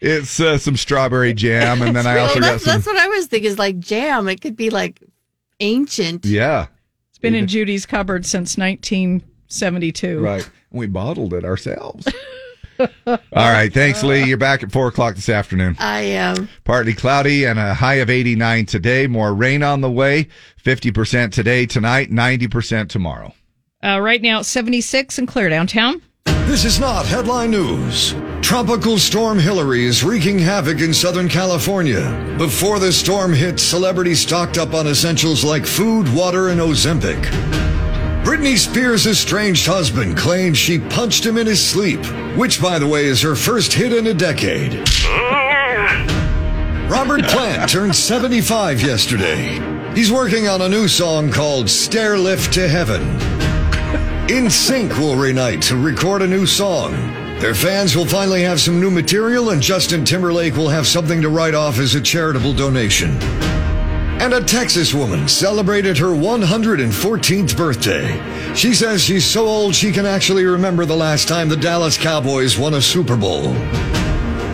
It's 0.00 0.38
uh, 0.40 0.58
some 0.58 0.76
strawberry 0.76 1.32
jam, 1.34 1.82
and 1.82 1.94
then 1.94 2.06
I 2.06 2.18
also 2.18 2.34
Well, 2.34 2.40
got 2.40 2.52
that's, 2.52 2.64
some. 2.64 2.72
that's 2.74 2.86
what 2.86 2.96
I 2.96 3.08
was 3.08 3.26
thinking. 3.26 3.50
Is 3.50 3.58
like 3.58 3.78
jam. 3.78 4.28
It 4.28 4.40
could 4.40 4.56
be 4.56 4.70
like 4.70 5.00
ancient. 5.60 6.24
Yeah, 6.24 6.62
It's 6.64 6.71
been 7.22 7.34
in 7.34 7.46
Judy's 7.46 7.86
cupboard 7.86 8.26
since 8.26 8.58
1972. 8.58 10.20
right. 10.20 10.48
We 10.70 10.86
bottled 10.86 11.34
it 11.34 11.44
ourselves. 11.44 12.08
All 13.06 13.18
right, 13.34 13.72
thanks, 13.72 14.02
Lee. 14.02 14.24
You're 14.24 14.38
back 14.38 14.62
at 14.62 14.72
four 14.72 14.88
o'clock 14.88 15.14
this 15.14 15.28
afternoon. 15.28 15.76
I 15.78 16.00
am. 16.00 16.48
Partly 16.64 16.94
cloudy 16.94 17.44
and 17.44 17.58
a 17.58 17.74
high 17.74 17.96
of 17.96 18.10
89 18.10 18.66
today. 18.66 19.06
More 19.06 19.34
rain 19.34 19.62
on 19.62 19.82
the 19.82 19.90
way. 19.90 20.28
50% 20.64 21.30
today, 21.32 21.66
tonight, 21.66 22.10
90% 22.10 22.88
tomorrow. 22.88 23.34
Uh, 23.84 24.00
right 24.00 24.22
now, 24.22 24.42
76 24.42 25.18
and 25.18 25.28
clear 25.28 25.48
downtown. 25.48 26.00
This 26.24 26.64
is 26.64 26.80
not 26.80 27.04
headline 27.06 27.50
news. 27.50 28.14
Tropical 28.42 28.98
storm 28.98 29.38
Hilary 29.38 29.86
is 29.86 30.04
wreaking 30.04 30.38
havoc 30.38 30.80
in 30.80 30.92
Southern 30.92 31.28
California. 31.28 32.34
Before 32.36 32.78
the 32.78 32.92
storm 32.92 33.32
hit, 33.32 33.58
celebrities 33.58 34.20
stocked 34.20 34.58
up 34.58 34.74
on 34.74 34.88
essentials 34.88 35.42
like 35.42 35.64
food, 35.64 36.12
water, 36.12 36.48
and 36.48 36.60
Ozempic. 36.60 37.22
Britney 38.24 38.58
Spears' 38.58 39.06
estranged 39.06 39.66
husband 39.66 40.18
claims 40.18 40.58
she 40.58 40.80
punched 40.80 41.24
him 41.24 41.38
in 41.38 41.46
his 41.46 41.64
sleep, 41.64 42.04
which, 42.36 42.60
by 42.60 42.78
the 42.78 42.86
way, 42.86 43.06
is 43.06 43.22
her 43.22 43.36
first 43.36 43.72
hit 43.72 43.92
in 43.92 44.08
a 44.08 44.14
decade. 44.14 44.74
Robert 46.90 47.22
Plant 47.24 47.70
turned 47.70 47.96
75 47.96 48.82
yesterday. 48.82 49.94
He's 49.94 50.12
working 50.12 50.48
on 50.48 50.60
a 50.60 50.68
new 50.68 50.88
song 50.88 51.30
called 51.30 51.70
Stair 51.70 52.18
Lift 52.18 52.52
to 52.54 52.68
Heaven. 52.68 53.02
NSYNC 54.28 54.98
will 54.98 55.16
reunite 55.16 55.62
to 55.62 55.76
record 55.76 56.22
a 56.22 56.26
new 56.26 56.44
song. 56.44 57.21
Their 57.42 57.56
fans 57.56 57.96
will 57.96 58.06
finally 58.06 58.42
have 58.42 58.60
some 58.60 58.78
new 58.80 58.88
material, 58.88 59.50
and 59.50 59.60
Justin 59.60 60.04
Timberlake 60.04 60.54
will 60.54 60.68
have 60.68 60.86
something 60.86 61.20
to 61.22 61.28
write 61.28 61.54
off 61.54 61.80
as 61.80 61.96
a 61.96 62.00
charitable 62.00 62.52
donation. 62.52 63.10
And 64.20 64.32
a 64.32 64.44
Texas 64.44 64.94
woman 64.94 65.26
celebrated 65.26 65.98
her 65.98 66.14
114th 66.14 67.56
birthday. 67.56 68.54
She 68.54 68.72
says 68.72 69.02
she's 69.02 69.24
so 69.24 69.44
old 69.46 69.74
she 69.74 69.90
can 69.90 70.06
actually 70.06 70.44
remember 70.44 70.84
the 70.84 70.94
last 70.94 71.26
time 71.26 71.48
the 71.48 71.56
Dallas 71.56 71.98
Cowboys 71.98 72.56
won 72.56 72.74
a 72.74 72.80
Super 72.80 73.16
Bowl. 73.16 73.52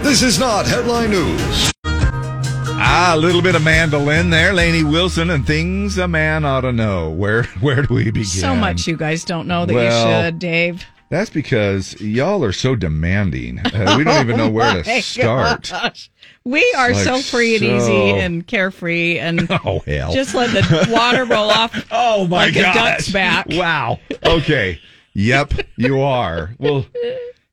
This 0.00 0.22
is 0.22 0.38
not 0.38 0.66
headline 0.66 1.10
news. 1.10 1.70
Ah, 1.84 3.12
a 3.14 3.18
little 3.18 3.42
bit 3.42 3.54
of 3.54 3.62
mandolin 3.62 4.30
there, 4.30 4.54
Laney 4.54 4.82
Wilson, 4.82 5.28
and 5.28 5.46
things 5.46 5.98
a 5.98 6.08
man 6.08 6.46
ought 6.46 6.62
to 6.62 6.72
know. 6.72 7.10
Where 7.10 7.42
where 7.60 7.82
do 7.82 7.92
we 7.92 8.04
begin? 8.04 8.24
So 8.24 8.56
much 8.56 8.86
you 8.86 8.96
guys 8.96 9.24
don't 9.24 9.46
know 9.46 9.66
that 9.66 9.74
Well, 9.74 10.22
you 10.22 10.24
should, 10.24 10.38
Dave. 10.38 10.86
That's 11.10 11.30
because 11.30 11.98
y'all 12.00 12.44
are 12.44 12.52
so 12.52 12.76
demanding. 12.76 13.60
Uh, 13.60 13.94
we 13.96 14.04
don't 14.04 14.22
even 14.22 14.36
know 14.36 14.50
where 14.50 14.78
Oh 14.78 14.82
to 14.82 15.02
start. 15.02 15.70
gosh. 15.70 16.10
We 16.44 16.60
are 16.76 16.92
Like 16.92 17.04
so 17.04 17.20
free 17.20 17.56
and 17.56 17.64
so- 17.64 17.76
easy 17.76 18.10
and 18.20 18.46
carefree 18.46 19.18
and 19.18 19.46
Oh 19.64 19.80
hell! 19.80 20.12
just 20.12 20.34
let 20.34 20.50
the 20.52 20.88
water 20.90 21.24
roll 21.24 21.50
off 21.50 21.74
oh 21.90 22.26
my 22.26 22.46
like 22.46 22.56
a 22.56 22.62
duck's 22.62 23.10
back. 23.10 23.46
Wow. 23.50 23.98
Okay. 24.24 24.80
Yep, 25.14 25.54
you 25.76 26.00
are. 26.00 26.54
Well, 26.58 26.86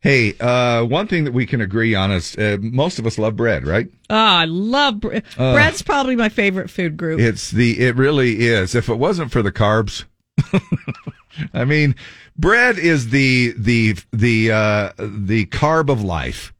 hey, 0.01 0.35
uh, 0.39 0.83
one 0.83 1.07
thing 1.07 1.23
that 1.23 1.31
we 1.33 1.45
can 1.47 1.61
agree 1.61 1.95
on 1.95 2.11
is 2.11 2.35
uh, 2.37 2.57
most 2.61 2.99
of 2.99 3.07
us 3.07 3.17
love 3.17 3.35
bread, 3.35 3.65
right? 3.65 3.87
Ah, 4.09 4.39
I 4.41 4.45
love 4.45 4.99
bre- 4.99 5.15
Uh, 5.37 5.53
bread's 5.53 5.81
probably 5.81 6.15
my 6.15 6.29
favorite 6.29 6.69
food 6.69 6.95
group. 6.95 7.19
It's 7.19 7.49
the 7.51 7.79
it 7.79 7.95
really 7.95 8.45
is. 8.45 8.75
If 8.75 8.87
it 8.89 8.95
wasn't 8.99 9.31
for 9.31 9.41
the 9.41 9.51
carbs, 9.51 10.03
I 11.53 11.65
mean, 11.65 11.95
bread 12.37 12.77
is 12.77 13.09
the 13.09 13.53
the 13.57 13.95
the 14.11 14.51
uh, 14.51 14.91
the 14.97 15.45
carb 15.47 15.89
of 15.89 16.03
life. 16.03 16.53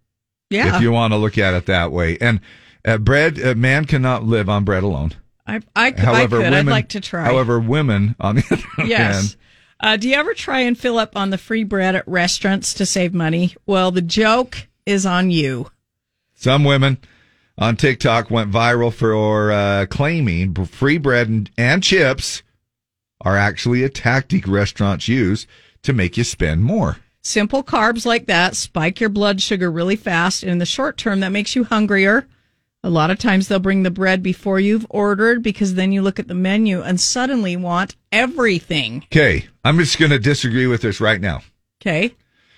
Yeah. 0.50 0.76
If 0.76 0.82
you 0.82 0.92
want 0.92 1.14
to 1.14 1.18
look 1.18 1.38
at 1.38 1.54
it 1.54 1.66
that 1.68 1.92
way, 1.92 2.18
and 2.20 2.40
uh, 2.86 2.98
bread, 2.98 3.42
uh, 3.44 3.56
man 3.56 3.86
cannot 3.86 4.24
live 4.24 4.48
on 4.50 4.64
bread 4.64 4.84
alone. 4.84 5.14
I, 5.48 5.62
I, 5.76 5.92
could- 5.92 6.00
However, 6.06 6.38
I 6.40 6.44
could. 6.44 6.52
women, 6.52 6.68
I'd 6.70 6.72
like 6.72 6.90
to 6.90 7.02
try. 7.02 7.24
However, 7.24 7.60
women 7.60 8.16
on 8.20 8.36
the 8.36 8.44
other 8.52 8.64
yes. 8.88 9.16
hand, 9.16 9.36
Uh, 9.80 9.98
do 9.98 10.08
you 10.10 10.16
ever 10.16 10.34
try 10.34 10.62
and 10.62 10.78
fill 10.78 10.98
up 10.98 11.16
on 11.16 11.30
the 11.30 11.38
free 11.38 11.64
bread 11.64 11.96
at 11.96 12.08
restaurants 12.08 12.74
to 12.76 12.86
save 12.86 13.14
money? 13.14 13.56
Well, 13.66 13.92
the 13.92 14.02
joke 14.02 14.68
is 14.86 15.06
on 15.06 15.32
you. 15.32 15.70
Some 16.36 16.64
women 16.64 16.98
on 17.58 17.76
TikTok 17.76 18.30
went 18.32 18.52
viral 18.52 18.94
for 18.94 19.52
uh, 19.52 19.86
claiming 19.88 20.54
free 20.66 20.98
bread 20.98 21.28
and, 21.30 21.50
and 21.58 21.82
chips 21.84 22.42
are 23.22 23.38
actually 23.38 23.84
a 23.84 23.90
tactic 23.90 24.48
restaurants 24.48 25.08
use 25.08 25.48
to 25.84 25.94
make 25.94 26.18
you 26.18 26.24
spend 26.24 26.64
more. 26.64 26.98
Simple 27.22 27.64
carbs 27.64 28.06
like 28.06 28.28
that 28.28 28.56
spike 28.56 29.00
your 29.00 29.10
blood 29.10 29.42
sugar 29.42 29.72
really 29.72 29.96
fast. 29.96 30.44
And 30.44 30.52
in 30.52 30.58
the 30.60 30.66
short 30.66 30.98
term, 30.98 31.22
that 31.22 31.32
makes 31.32 31.56
you 31.56 31.64
hungrier. 31.64 32.28
A 32.84 32.90
lot 32.90 33.10
of 33.10 33.18
times 33.18 33.48
they'll 33.48 33.58
bring 33.58 33.82
the 33.82 33.90
bread 33.90 34.22
before 34.22 34.60
you've 34.60 34.86
ordered 34.92 35.42
because 35.42 35.74
then 35.74 35.92
you 35.92 36.04
look 36.04 36.20
at 36.20 36.28
the 36.28 36.36
menu 36.36 36.84
and 36.84 37.02
suddenly 37.02 37.56
want 37.58 37.96
everything. 38.12 39.04
Okay, 39.06 39.48
I'm 39.64 39.80
just 39.80 39.98
going 39.98 40.12
to 40.12 40.20
disagree 40.20 40.68
with 40.68 40.82
this 40.84 41.02
right 41.02 41.20
now 41.20 41.42
Okay. 41.82 42.14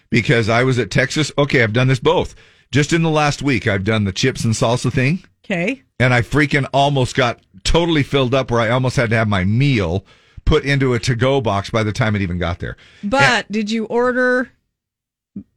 because 0.10 0.50
I 0.50 0.64
was 0.64 0.80
at 0.80 0.92
Texas. 0.92 1.32
Okay, 1.38 1.64
I've 1.64 1.72
done 1.72 1.88
this 1.88 2.00
both. 2.02 2.36
Just 2.72 2.92
in 2.92 3.04
the 3.04 3.10
last 3.10 3.42
week, 3.42 3.68
I've 3.68 3.86
done 3.86 4.04
the 4.04 4.12
chips 4.12 4.44
and 4.44 4.54
salsa 4.54 4.92
thing, 4.92 5.24
Okay. 5.46 5.84
and 5.98 6.14
I 6.14 6.22
freaking 6.24 6.68
almost 6.74 7.16
got 7.16 7.40
totally 7.64 8.04
filled 8.04 8.36
up 8.36 8.52
where 8.52 8.60
I 8.60 8.70
almost 8.70 8.98
had 8.98 9.10
to 9.12 9.16
have 9.16 9.30
my 9.30 9.46
meal 9.46 10.04
put 10.48 10.64
into 10.64 10.94
a 10.94 11.00
to 11.00 11.16
go 11.16 11.42
box 11.42 11.70
by 11.70 11.84
the 11.84 11.92
time 11.92 12.16
it 12.16 12.22
even 12.22 12.38
got 12.40 12.60
there. 12.60 12.78
But 13.04 13.52
did 13.52 13.70
you 13.70 13.86
order? 13.86 14.50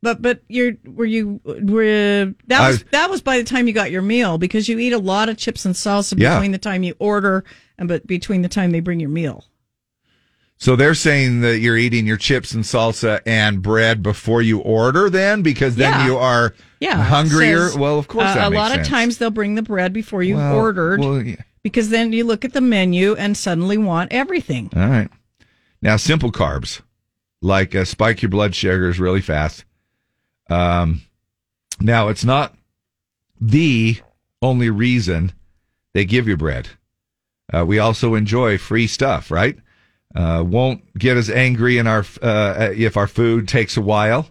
But 0.02 0.20
but 0.20 0.42
you're 0.48 0.72
were 0.84 1.06
you 1.06 1.40
were 1.44 2.34
that 2.48 2.68
was 2.68 2.82
I- 2.82 2.86
that 2.90 3.10
was 3.10 3.22
by 3.22 3.38
the 3.38 3.44
time 3.44 3.66
you 3.66 3.72
got 3.72 3.90
your 3.90 4.02
meal 4.02 4.36
because 4.36 4.68
you 4.68 4.78
eat 4.78 4.92
a 4.92 4.98
lot 4.98 5.28
of 5.30 5.38
chips 5.38 5.64
and 5.64 5.74
salsa 5.74 6.18
Yeah. 6.18 6.34
between 6.34 6.52
the 6.52 6.58
time 6.58 6.82
you 6.82 6.94
order 6.98 7.44
and 7.78 7.88
but 7.88 8.06
between 8.06 8.42
the 8.42 8.48
time 8.48 8.72
they 8.72 8.80
bring 8.80 9.00
your 9.00 9.08
meal. 9.08 9.46
So 10.58 10.76
they're 10.76 10.94
saying 10.94 11.40
that 11.40 11.60
you're 11.60 11.78
eating 11.78 12.06
your 12.06 12.18
chips 12.18 12.52
and 12.52 12.62
salsa 12.64 13.20
and 13.24 13.62
bread 13.62 14.02
before 14.02 14.42
you 14.42 14.58
order, 14.58 15.08
then 15.08 15.40
because 15.40 15.76
then 15.76 15.92
Yeah. 15.92 16.06
you 16.06 16.16
are 16.18 16.54
Yeah, 16.80 17.02
hungrier. 17.02 17.68
says, 17.68 17.78
well, 17.78 17.98
of 17.98 18.08
course, 18.08 18.36
uh, 18.36 18.40
a 18.42 18.50
lot 18.50 18.72
sense. 18.72 18.86
of 18.86 18.90
times 18.92 19.16
they'll 19.16 19.30
bring 19.30 19.54
the 19.54 19.62
bread 19.62 19.94
before 19.94 20.22
you've 20.22 20.36
Well, 20.36 20.56
ordered 20.56 21.00
well, 21.00 21.22
yeah. 21.22 21.36
Because 21.62 21.90
then 21.90 22.12
you 22.12 22.24
look 22.24 22.44
at 22.44 22.52
the 22.52 22.60
menu 22.60 23.14
and 23.14 23.36
suddenly 23.36 23.78
want 23.78 24.12
everything. 24.12 24.70
All 24.74 24.88
right. 24.88 25.10
Now, 25.82 25.96
simple 25.96 26.32
carbs, 26.32 26.82
like 27.40 27.74
uh, 27.74 27.84
spike 27.84 28.22
your 28.22 28.28
blood 28.28 28.54
sugars 28.54 29.00
really 29.00 29.20
fast. 29.20 29.64
Um, 30.48 31.02
now, 31.80 32.08
it's 32.08 32.24
not 32.24 32.54
the 33.40 34.00
only 34.42 34.70
reason 34.70 35.32
they 35.94 36.04
give 36.04 36.28
you 36.28 36.36
bread. 36.36 36.68
Uh, 37.52 37.64
we 37.66 37.78
also 37.78 38.14
enjoy 38.14 38.58
free 38.58 38.86
stuff, 38.86 39.30
right? 39.30 39.58
Uh, 40.14 40.44
won't 40.46 40.96
get 40.98 41.16
as 41.16 41.30
angry 41.30 41.78
in 41.78 41.86
our 41.86 42.04
uh, 42.20 42.70
if 42.74 42.96
our 42.96 43.06
food 43.06 43.48
takes 43.48 43.76
a 43.76 43.80
while, 43.80 44.28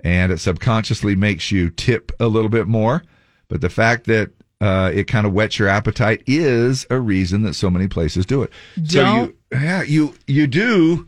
and 0.00 0.32
it 0.32 0.38
subconsciously 0.38 1.16
makes 1.16 1.50
you 1.50 1.68
tip 1.70 2.12
a 2.20 2.26
little 2.26 2.48
bit 2.48 2.66
more. 2.66 3.02
But 3.48 3.60
the 3.60 3.70
fact 3.70 4.06
that 4.06 4.30
uh, 4.64 4.90
it 4.94 5.04
kind 5.04 5.26
of 5.26 5.32
whets 5.34 5.58
your 5.58 5.68
appetite 5.68 6.22
is 6.26 6.86
a 6.88 6.98
reason 6.98 7.42
that 7.42 7.52
so 7.54 7.68
many 7.68 7.86
places 7.86 8.24
do 8.24 8.42
it. 8.42 8.50
So 8.86 9.02
Don't- 9.02 9.28
you, 9.52 9.58
yeah, 9.60 9.82
you 9.82 10.14
you 10.26 10.46
do. 10.46 11.06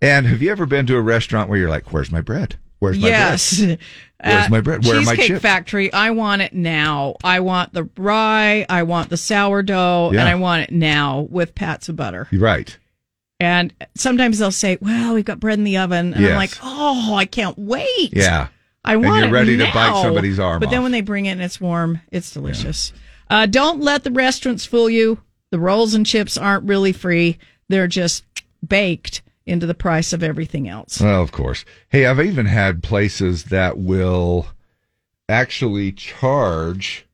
And 0.00 0.26
have 0.26 0.42
you 0.42 0.50
ever 0.50 0.66
been 0.66 0.86
to 0.86 0.96
a 0.96 1.00
restaurant 1.00 1.48
where 1.48 1.58
you're 1.58 1.68
like, 1.68 1.92
"Where's 1.92 2.10
my 2.10 2.20
bread? 2.20 2.56
Where's 2.78 2.98
my 2.98 3.08
yes. 3.08 3.58
bread? 3.60 3.78
Where's 4.24 4.44
At 4.44 4.50
my 4.50 4.60
bread? 4.60 4.84
Where 4.84 4.96
are 4.98 5.02
my 5.02 5.16
chips?" 5.16 5.40
Factory, 5.42 5.92
I 5.92 6.10
want 6.10 6.42
it 6.42 6.52
now. 6.54 7.16
I 7.22 7.40
want 7.40 7.72
the 7.74 7.88
rye, 7.96 8.64
I 8.68 8.82
want 8.84 9.10
the 9.10 9.16
sourdough, 9.16 10.10
Yeah. 10.12 10.20
and 10.20 10.28
I 10.28 10.34
want 10.36 10.64
it 10.64 10.72
now 10.72 11.28
with 11.30 11.54
pats 11.54 11.88
of 11.88 11.96
butter. 11.96 12.26
You're 12.30 12.40
right. 12.40 12.76
And 13.38 13.72
sometimes 13.96 14.38
they'll 14.38 14.50
say, 14.50 14.78
"Well, 14.80 15.14
we've 15.14 15.24
got 15.24 15.40
bread 15.40 15.58
in 15.58 15.64
the 15.64 15.76
oven," 15.76 16.14
and 16.14 16.24
I'm 16.26 16.36
like, 16.36 16.56
"Oh, 16.62 17.14
I 17.14 17.24
can't 17.26 17.58
wait." 17.58 18.12
Yeah. 18.12 18.48
I 18.84 18.94
And 18.94 19.04
want 19.04 19.18
you're 19.18 19.28
it 19.28 19.32
ready 19.32 19.56
to 19.58 19.64
bite 19.72 20.02
somebody's 20.02 20.38
arm 20.40 20.60
But 20.60 20.70
then 20.70 20.80
off. 20.80 20.82
when 20.84 20.92
they 20.92 21.00
bring 21.02 21.26
it 21.26 21.30
and 21.32 21.42
it's 21.42 21.60
warm, 21.60 22.00
it's 22.10 22.32
delicious. 22.32 22.92
Uh, 23.30 23.46
don't 23.46 23.80
let 23.80 24.04
the 24.04 24.10
restaurants 24.10 24.64
fool 24.66 24.90
you. 24.90 25.20
The 25.50 25.60
rolls 25.60 25.94
and 25.94 26.04
chips 26.06 26.36
aren't 26.36 26.64
really 26.68 26.92
free; 26.92 27.38
they're 27.68 27.86
just 27.86 28.24
baked 28.66 29.22
into 29.46 29.66
the 29.66 29.74
price 29.74 30.12
of 30.12 30.22
everything 30.22 30.68
else. 30.68 31.00
Well, 31.00 31.22
of 31.22 31.32
course. 31.32 31.64
Hey, 31.88 32.06
I've 32.06 32.20
even 32.20 32.46
had 32.46 32.82
places 32.82 33.44
that 33.44 33.78
will 33.78 34.46
actually 35.28 35.92
charge 35.92 37.06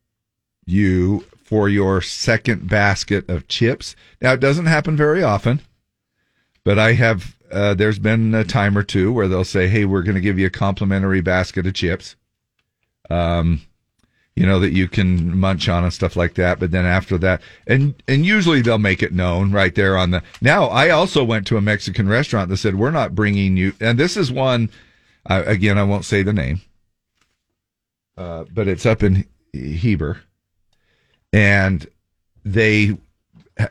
you 0.67 1.21
for 1.45 1.69
your 1.69 2.01
second 2.03 2.69
basket 2.69 3.29
of 3.31 3.49
chips. 3.49 3.97
Now, 4.21 4.35
it 4.35 4.41
doesn't 4.41 4.67
happen 4.67 4.97
very 4.97 5.23
often, 5.23 5.61
but 6.65 6.79
I 6.79 6.93
have, 6.93 7.37
uh, 7.53 7.75
there's 7.75 7.99
been 7.99 8.35
a 8.35 8.45
time 8.45 8.77
or 8.77 8.83
two 8.83 9.13
where 9.13 9.29
they'll 9.29 9.45
say, 9.45 9.69
hey, 9.69 9.85
we're 9.85 10.03
going 10.03 10.15
to 10.15 10.21
give 10.21 10.39
you 10.39 10.47
a 10.47 10.51
complimentary 10.51 11.21
basket 11.21 11.67
of 11.67 11.75
chips. 11.75 12.17
Um, 13.11 13.63
you 14.39 14.47
know 14.47 14.61
that 14.61 14.73
you 14.73 14.87
can 14.87 15.37
munch 15.37 15.69
on 15.69 15.83
and 15.83 15.93
stuff 15.93 16.15
like 16.15 16.35
that 16.35 16.61
but 16.61 16.71
then 16.71 16.87
after 16.87 17.19
that 17.19 17.43
and 17.67 18.01
and 18.07 18.25
usually 18.25 18.63
they'll 18.63 18.79
make 18.79 19.03
it 19.03 19.13
known 19.13 19.51
right 19.51 19.75
there 19.75 19.99
on 19.99 20.13
the 20.13 20.23
now 20.41 20.67
i 20.67 20.91
also 20.91 21.25
went 21.25 21.45
to 21.45 21.57
a 21.57 21.61
mexican 21.61 22.09
restaurant 22.09 22.49
that 22.49 22.59
said 22.59 22.77
we're 22.77 22.93
not 22.93 23.17
bringing 23.17 23.57
you 23.57 23.73
and 23.81 23.99
this 23.99 24.17
is 24.17 24.31
one 24.31 24.71
again 25.27 25.77
i 25.77 25.83
won't 25.83 26.05
say 26.05 26.23
the 26.23 26.33
name 26.33 26.61
uh, 28.17 28.45
but 28.53 28.69
it's 28.69 28.87
up 28.87 29.03
in 29.03 29.27
heber 29.53 30.21
and 31.33 31.89
they 32.45 32.97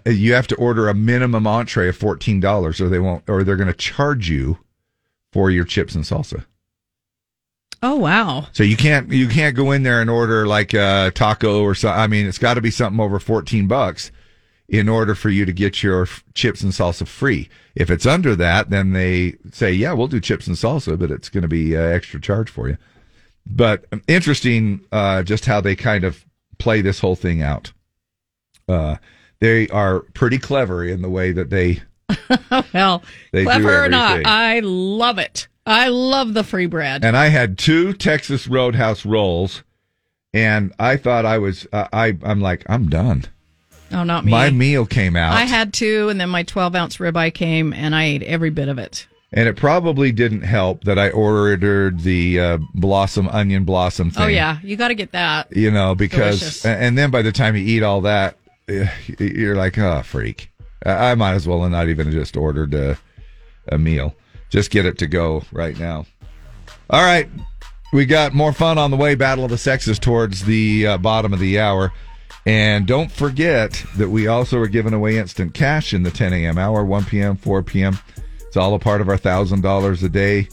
you 0.05 0.33
have 0.33 0.47
to 0.47 0.55
order 0.55 0.89
a 0.89 0.93
minimum 0.93 1.47
entree 1.47 1.87
of 1.89 1.97
$14 1.97 2.81
or 2.81 2.89
they 2.89 2.99
won't 2.99 3.23
or 3.27 3.43
they're 3.43 3.55
going 3.55 3.67
to 3.67 3.73
charge 3.73 4.29
you 4.29 4.59
for 5.31 5.49
your 5.49 5.65
chips 5.65 5.95
and 5.95 6.03
salsa 6.03 6.45
Oh 7.83 7.95
wow! 7.95 8.47
so 8.53 8.63
you 8.63 8.75
can't 8.75 9.11
you 9.11 9.27
can't 9.27 9.55
go 9.55 9.71
in 9.71 9.83
there 9.83 10.01
and 10.01 10.09
order 10.09 10.47
like 10.47 10.73
a 10.73 11.11
taco 11.13 11.61
or 11.61 11.75
something. 11.75 11.99
I 11.99 12.07
mean, 12.07 12.25
it's 12.25 12.39
got 12.39 12.55
to 12.55 12.61
be 12.61 12.71
something 12.71 12.99
over 12.99 13.19
fourteen 13.19 13.67
bucks 13.67 14.11
in 14.67 14.89
order 14.89 15.13
for 15.13 15.29
you 15.29 15.45
to 15.45 15.53
get 15.53 15.83
your 15.83 16.03
f- 16.03 16.23
chips 16.33 16.61
and 16.61 16.73
salsa 16.73 17.07
free. 17.07 17.49
If 17.75 17.91
it's 17.91 18.05
under 18.05 18.35
that, 18.35 18.71
then 18.71 18.93
they 18.93 19.35
say, 19.51 19.71
"Yeah, 19.71 19.93
we'll 19.93 20.07
do 20.07 20.19
chips 20.19 20.47
and 20.47 20.55
salsa, 20.55 20.97
but 20.97 21.11
it's 21.11 21.29
going 21.29 21.43
to 21.43 21.47
be 21.47 21.77
uh, 21.77 21.81
extra 21.81 22.19
charge 22.19 22.49
for 22.49 22.67
you." 22.67 22.77
But 23.45 23.85
um, 23.91 24.01
interesting, 24.07 24.81
uh, 24.91 25.21
just 25.21 25.45
how 25.45 25.61
they 25.61 25.75
kind 25.75 26.03
of 26.03 26.25
play 26.57 26.81
this 26.81 26.99
whole 26.99 27.15
thing 27.15 27.43
out. 27.43 27.73
Uh, 28.67 28.95
they 29.39 29.67
are 29.69 29.99
pretty 30.13 30.37
clever 30.37 30.83
in 30.83 31.01
the 31.01 31.09
way 31.09 31.31
that 31.31 31.49
they 31.49 31.81
well, 32.73 33.03
They 33.31 33.43
clever 33.43 33.85
or 33.85 33.89
not. 33.89 34.25
I 34.25 34.59
love 34.61 35.19
it. 35.19 35.47
I 35.65 35.89
love 35.89 36.33
the 36.33 36.43
free 36.43 36.65
bread. 36.65 37.03
And 37.03 37.17
I 37.17 37.27
had 37.27 37.57
two 37.57 37.91
Texas 37.93 38.47
Roadhouse 38.47 39.05
rolls, 39.05 39.63
and 40.33 40.73
I 40.79 40.95
thought 40.97 41.25
I 41.25 41.37
was 41.39 41.67
uh, 41.73 41.87
I 41.91 42.17
I'm 42.23 42.39
like 42.41 42.63
I'm 42.69 42.89
done. 42.89 43.25
oh, 43.91 44.03
not 44.03 44.23
me. 44.25 44.31
My 44.31 44.49
meal 44.49 44.85
came 44.85 45.15
out, 45.17 45.33
I 45.33 45.43
had 45.43 45.73
two, 45.73 46.07
and 46.09 46.19
then 46.21 46.29
my 46.29 46.43
12 46.43 46.75
ounce 46.75 46.97
ribeye 46.97 47.33
came, 47.33 47.73
and 47.73 47.93
I 47.93 48.05
ate 48.05 48.23
every 48.23 48.49
bit 48.49 48.69
of 48.69 48.77
it. 48.79 49.07
and 49.33 49.47
it 49.49 49.57
probably 49.57 50.13
didn't 50.13 50.43
help 50.43 50.85
that 50.85 50.97
I 50.97 51.09
ordered 51.09 51.99
the 51.99 52.39
uh, 52.39 52.57
blossom 52.73 53.27
onion 53.27 53.65
blossom 53.65 54.09
thing. 54.11 54.23
Oh 54.23 54.27
yeah, 54.27 54.59
you 54.63 54.77
got 54.77 54.87
to 54.87 54.95
get 54.95 55.11
that. 55.11 55.53
you 55.55 55.69
know 55.71 55.95
because 55.95 56.39
Delicious. 56.39 56.65
and 56.65 56.97
then 56.97 57.11
by 57.11 57.21
the 57.21 57.33
time 57.33 57.57
you 57.57 57.63
eat 57.63 57.83
all 57.83 57.99
that, 58.01 58.37
you're 58.67 59.55
like 59.55 59.77
oh 59.77 60.01
freak. 60.03 60.51
I 60.85 61.15
might 61.15 61.33
as 61.33 61.47
well 61.47 61.63
have 61.63 61.71
not 61.71 61.89
even 61.89 62.11
just 62.11 62.37
ordered 62.37 62.73
a, 62.73 62.97
a 63.71 63.77
meal. 63.77 64.15
Just 64.49 64.71
get 64.71 64.85
it 64.85 64.97
to 64.99 65.07
go 65.07 65.43
right 65.51 65.77
now. 65.77 66.05
All 66.89 67.01
right. 67.01 67.29
We 67.93 68.05
got 68.05 68.33
more 68.33 68.53
fun 68.53 68.77
on 68.77 68.91
the 68.91 68.97
way. 68.97 69.15
Battle 69.15 69.45
of 69.45 69.49
the 69.49 69.57
Sexes 69.57 69.97
towards 69.97 70.45
the 70.45 70.87
uh, 70.87 70.97
bottom 70.97 71.33
of 71.33 71.39
the 71.39 71.59
hour. 71.59 71.91
And 72.45 72.85
don't 72.85 73.11
forget 73.11 73.83
that 73.97 74.09
we 74.09 74.27
also 74.27 74.59
are 74.59 74.67
giving 74.67 74.93
away 74.93 75.17
instant 75.17 75.53
cash 75.53 75.93
in 75.93 76.03
the 76.03 76.11
10 76.11 76.31
a.m. 76.33 76.57
hour, 76.57 76.85
1 76.85 77.05
p.m., 77.05 77.35
4 77.35 77.63
p.m. 77.63 77.99
It's 78.45 78.55
all 78.55 78.73
a 78.73 78.79
part 78.79 79.01
of 79.01 79.09
our 79.09 79.17
$1,000 79.17 80.03
a 80.03 80.09
day. 80.09 80.47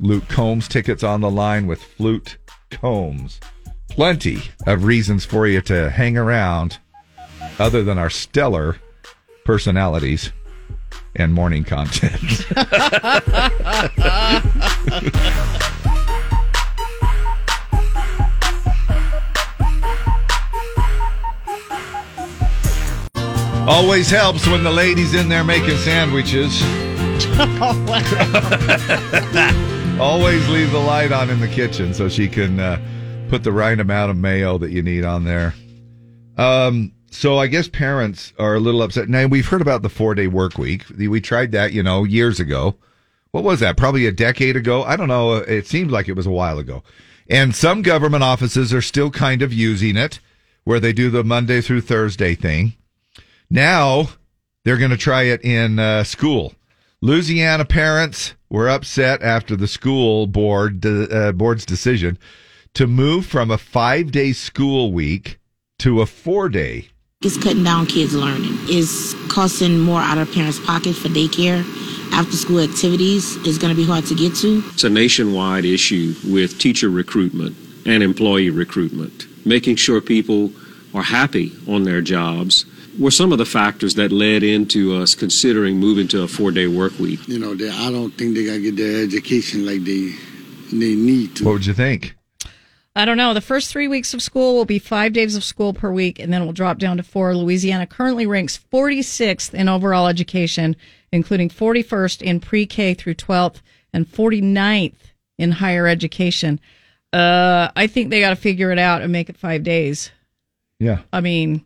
Luke 0.00 0.28
Combs 0.28 0.68
tickets 0.68 1.02
on 1.02 1.20
the 1.20 1.30
line 1.30 1.66
with 1.66 1.82
Flute 1.82 2.36
Combs. 2.70 3.40
Plenty 3.88 4.42
of 4.66 4.84
reasons 4.84 5.24
for 5.24 5.46
you 5.46 5.60
to 5.62 5.90
hang 5.90 6.16
around 6.16 6.78
other 7.60 7.84
than 7.84 7.98
our 7.98 8.10
stellar 8.10 8.78
personalities 9.44 10.32
and 11.14 11.34
morning 11.34 11.62
content. 11.62 12.46
Always 23.68 24.10
helps 24.10 24.48
when 24.48 24.64
the 24.64 24.70
lady's 24.70 25.14
in 25.14 25.28
there 25.28 25.44
making 25.44 25.76
sandwiches. 25.76 26.62
Always 30.00 30.48
leave 30.48 30.72
the 30.72 30.82
light 30.84 31.12
on 31.12 31.28
in 31.28 31.40
the 31.40 31.48
kitchen 31.48 31.92
so 31.92 32.08
she 32.08 32.26
can 32.26 32.58
uh, 32.58 32.80
put 33.28 33.44
the 33.44 33.52
right 33.52 33.78
amount 33.78 34.10
of 34.10 34.16
mayo 34.16 34.56
that 34.56 34.70
you 34.70 34.82
need 34.82 35.04
on 35.04 35.24
there. 35.24 35.54
Um, 36.38 36.92
so 37.10 37.38
I 37.38 37.48
guess 37.48 37.68
parents 37.68 38.32
are 38.38 38.54
a 38.54 38.60
little 38.60 38.82
upset. 38.82 39.08
Now 39.08 39.26
we've 39.26 39.48
heard 39.48 39.60
about 39.60 39.82
the 39.82 39.88
four 39.88 40.14
day 40.14 40.26
work 40.26 40.56
week. 40.56 40.84
We 40.88 41.20
tried 41.20 41.52
that, 41.52 41.72
you 41.72 41.82
know, 41.82 42.04
years 42.04 42.40
ago. 42.40 42.76
What 43.32 43.44
was 43.44 43.60
that? 43.60 43.76
Probably 43.76 44.06
a 44.06 44.12
decade 44.12 44.56
ago. 44.56 44.82
I 44.82 44.96
don't 44.96 45.08
know. 45.08 45.34
It 45.34 45.66
seemed 45.66 45.90
like 45.90 46.08
it 46.08 46.16
was 46.16 46.26
a 46.26 46.30
while 46.30 46.58
ago. 46.58 46.82
And 47.28 47.54
some 47.54 47.82
government 47.82 48.24
offices 48.24 48.74
are 48.74 48.82
still 48.82 49.10
kind 49.10 49.42
of 49.42 49.52
using 49.52 49.96
it 49.96 50.18
where 50.64 50.80
they 50.80 50.92
do 50.92 51.10
the 51.10 51.22
Monday 51.22 51.60
through 51.60 51.82
Thursday 51.82 52.34
thing. 52.34 52.74
Now 53.48 54.10
they're 54.64 54.76
going 54.76 54.90
to 54.90 54.96
try 54.96 55.24
it 55.24 55.44
in 55.44 55.78
uh, 55.78 56.04
school. 56.04 56.54
Louisiana 57.00 57.64
parents 57.64 58.34
were 58.48 58.68
upset 58.68 59.22
after 59.22 59.56
the 59.56 59.68
school 59.68 60.26
board 60.26 60.84
uh, 60.84 61.32
board's 61.32 61.64
decision 61.64 62.18
to 62.74 62.86
move 62.86 63.26
from 63.26 63.50
a 63.50 63.58
five 63.58 64.12
day 64.12 64.32
school 64.32 64.92
week 64.92 65.38
to 65.78 66.00
a 66.00 66.06
four 66.06 66.48
day. 66.48 66.88
It's 67.22 67.36
cutting 67.36 67.62
down 67.64 67.84
kids' 67.84 68.14
learning. 68.14 68.56
It's 68.62 69.12
costing 69.30 69.78
more 69.78 70.00
out 70.00 70.16
of 70.16 70.32
parents' 70.32 70.58
pockets 70.58 70.98
for 70.98 71.08
daycare. 71.08 71.62
After 72.14 72.34
school 72.34 72.60
activities 72.60 73.36
is 73.46 73.58
going 73.58 73.68
to 73.68 73.76
be 73.76 73.84
hard 73.84 74.06
to 74.06 74.14
get 74.14 74.34
to. 74.36 74.62
It's 74.68 74.84
a 74.84 74.88
nationwide 74.88 75.66
issue 75.66 76.14
with 76.26 76.58
teacher 76.58 76.88
recruitment 76.88 77.58
and 77.84 78.02
employee 78.02 78.48
recruitment. 78.48 79.26
Making 79.44 79.76
sure 79.76 80.00
people 80.00 80.50
are 80.94 81.02
happy 81.02 81.52
on 81.68 81.84
their 81.84 82.00
jobs 82.00 82.64
were 82.98 83.10
some 83.10 83.32
of 83.32 83.38
the 83.38 83.44
factors 83.44 83.96
that 83.96 84.12
led 84.12 84.42
into 84.42 84.96
us 84.96 85.14
considering 85.14 85.76
moving 85.76 86.08
to 86.08 86.22
a 86.22 86.26
four 86.26 86.50
day 86.50 86.68
work 86.68 86.98
week. 86.98 87.28
You 87.28 87.38
know, 87.38 87.54
they, 87.54 87.68
I 87.68 87.90
don't 87.90 88.12
think 88.12 88.34
they 88.34 88.46
got 88.46 88.52
to 88.52 88.62
get 88.62 88.76
their 88.76 89.04
education 89.04 89.66
like 89.66 89.84
they 89.84 90.14
they 90.72 90.94
need 90.94 91.36
to. 91.36 91.44
What 91.44 91.52
would 91.52 91.66
you 91.66 91.74
think? 91.74 92.14
I 92.96 93.04
don't 93.04 93.16
know. 93.16 93.34
The 93.34 93.40
first 93.40 93.70
three 93.70 93.86
weeks 93.86 94.14
of 94.14 94.22
school 94.22 94.54
will 94.54 94.64
be 94.64 94.80
five 94.80 95.12
days 95.12 95.36
of 95.36 95.44
school 95.44 95.72
per 95.72 95.92
week, 95.92 96.18
and 96.18 96.32
then 96.32 96.42
we'll 96.42 96.52
drop 96.52 96.78
down 96.78 96.96
to 96.96 97.02
four. 97.04 97.36
Louisiana 97.36 97.86
currently 97.86 98.26
ranks 98.26 98.58
46th 98.72 99.54
in 99.54 99.68
overall 99.68 100.08
education, 100.08 100.74
including 101.12 101.48
41st 101.48 102.22
in 102.22 102.40
pre 102.40 102.66
K 102.66 102.94
through 102.94 103.14
12th 103.14 103.60
and 103.92 104.10
49th 104.10 104.96
in 105.38 105.52
higher 105.52 105.86
education. 105.86 106.58
Uh, 107.12 107.70
I 107.76 107.86
think 107.86 108.10
they 108.10 108.20
got 108.20 108.30
to 108.30 108.36
figure 108.36 108.72
it 108.72 108.78
out 108.78 109.02
and 109.02 109.12
make 109.12 109.28
it 109.28 109.36
five 109.36 109.62
days. 109.62 110.10
Yeah. 110.80 111.00
I 111.12 111.20
mean, 111.20 111.64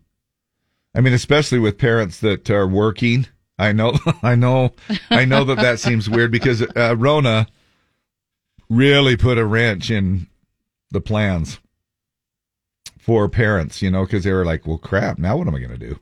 I 0.94 1.00
mean, 1.00 1.12
especially 1.12 1.58
with 1.58 1.78
parents 1.78 2.20
that 2.20 2.50
are 2.50 2.66
working. 2.66 3.26
I 3.58 3.72
know, 3.72 3.94
I 4.22 4.34
know, 4.34 4.74
I 5.10 5.24
know 5.24 5.44
that 5.44 5.58
that 5.58 5.80
seems 5.80 6.10
weird 6.10 6.32
because 6.32 6.62
uh, 6.62 6.96
Rona 6.96 7.46
really 8.68 9.16
put 9.16 9.38
a 9.38 9.44
wrench 9.44 9.90
in 9.90 10.26
the 10.94 11.00
plans 11.02 11.58
for 12.98 13.28
parents, 13.28 13.82
you 13.82 13.90
know, 13.90 14.04
because 14.04 14.24
they 14.24 14.32
were 14.32 14.44
like, 14.46 14.66
well, 14.66 14.78
crap, 14.78 15.18
now 15.18 15.36
what 15.36 15.46
am 15.46 15.54
I 15.54 15.58
going 15.58 15.78
to 15.78 15.86
do? 15.88 15.98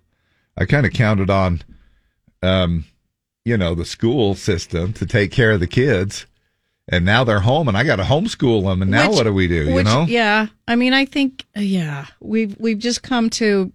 I 0.57 0.65
kind 0.67 0.87
of 0.87 0.93
counted 0.93 1.31
on, 1.31 1.63
um, 2.43 2.85
you 3.45 3.57
know, 3.57 3.75
the 3.75 3.85
school 3.85 4.35
system 4.37 4.93
to 4.95 5.07
take 5.07 5.33
care 5.33 5.51
of 5.53 5.61
the 5.61 5.67
kids. 5.67 6.27
And 6.89 7.05
now 7.05 7.25
they're 7.25 7.41
home 7.41 7.69
and 7.69 7.77
I 7.77 7.85
got 7.85 7.97
to 7.97 8.03
homeschool 8.03 8.65
them. 8.65 8.83
And 8.83 8.91
now 8.91 9.09
Which- 9.09 9.17
what 9.19 9.23
do 9.25 9.33
we 9.33 9.49
do? 9.49 9.65
you 9.65 9.83
know? 9.83 10.05
Yeah. 10.09 10.47
I 10.69 10.77
mean, 10.77 10.93
I 10.93 11.05
think, 11.05 11.45
yeah, 11.57 12.07
we've, 12.21 12.57
we've 12.59 12.79
just 12.79 13.03
come 13.03 13.31
to 13.31 13.73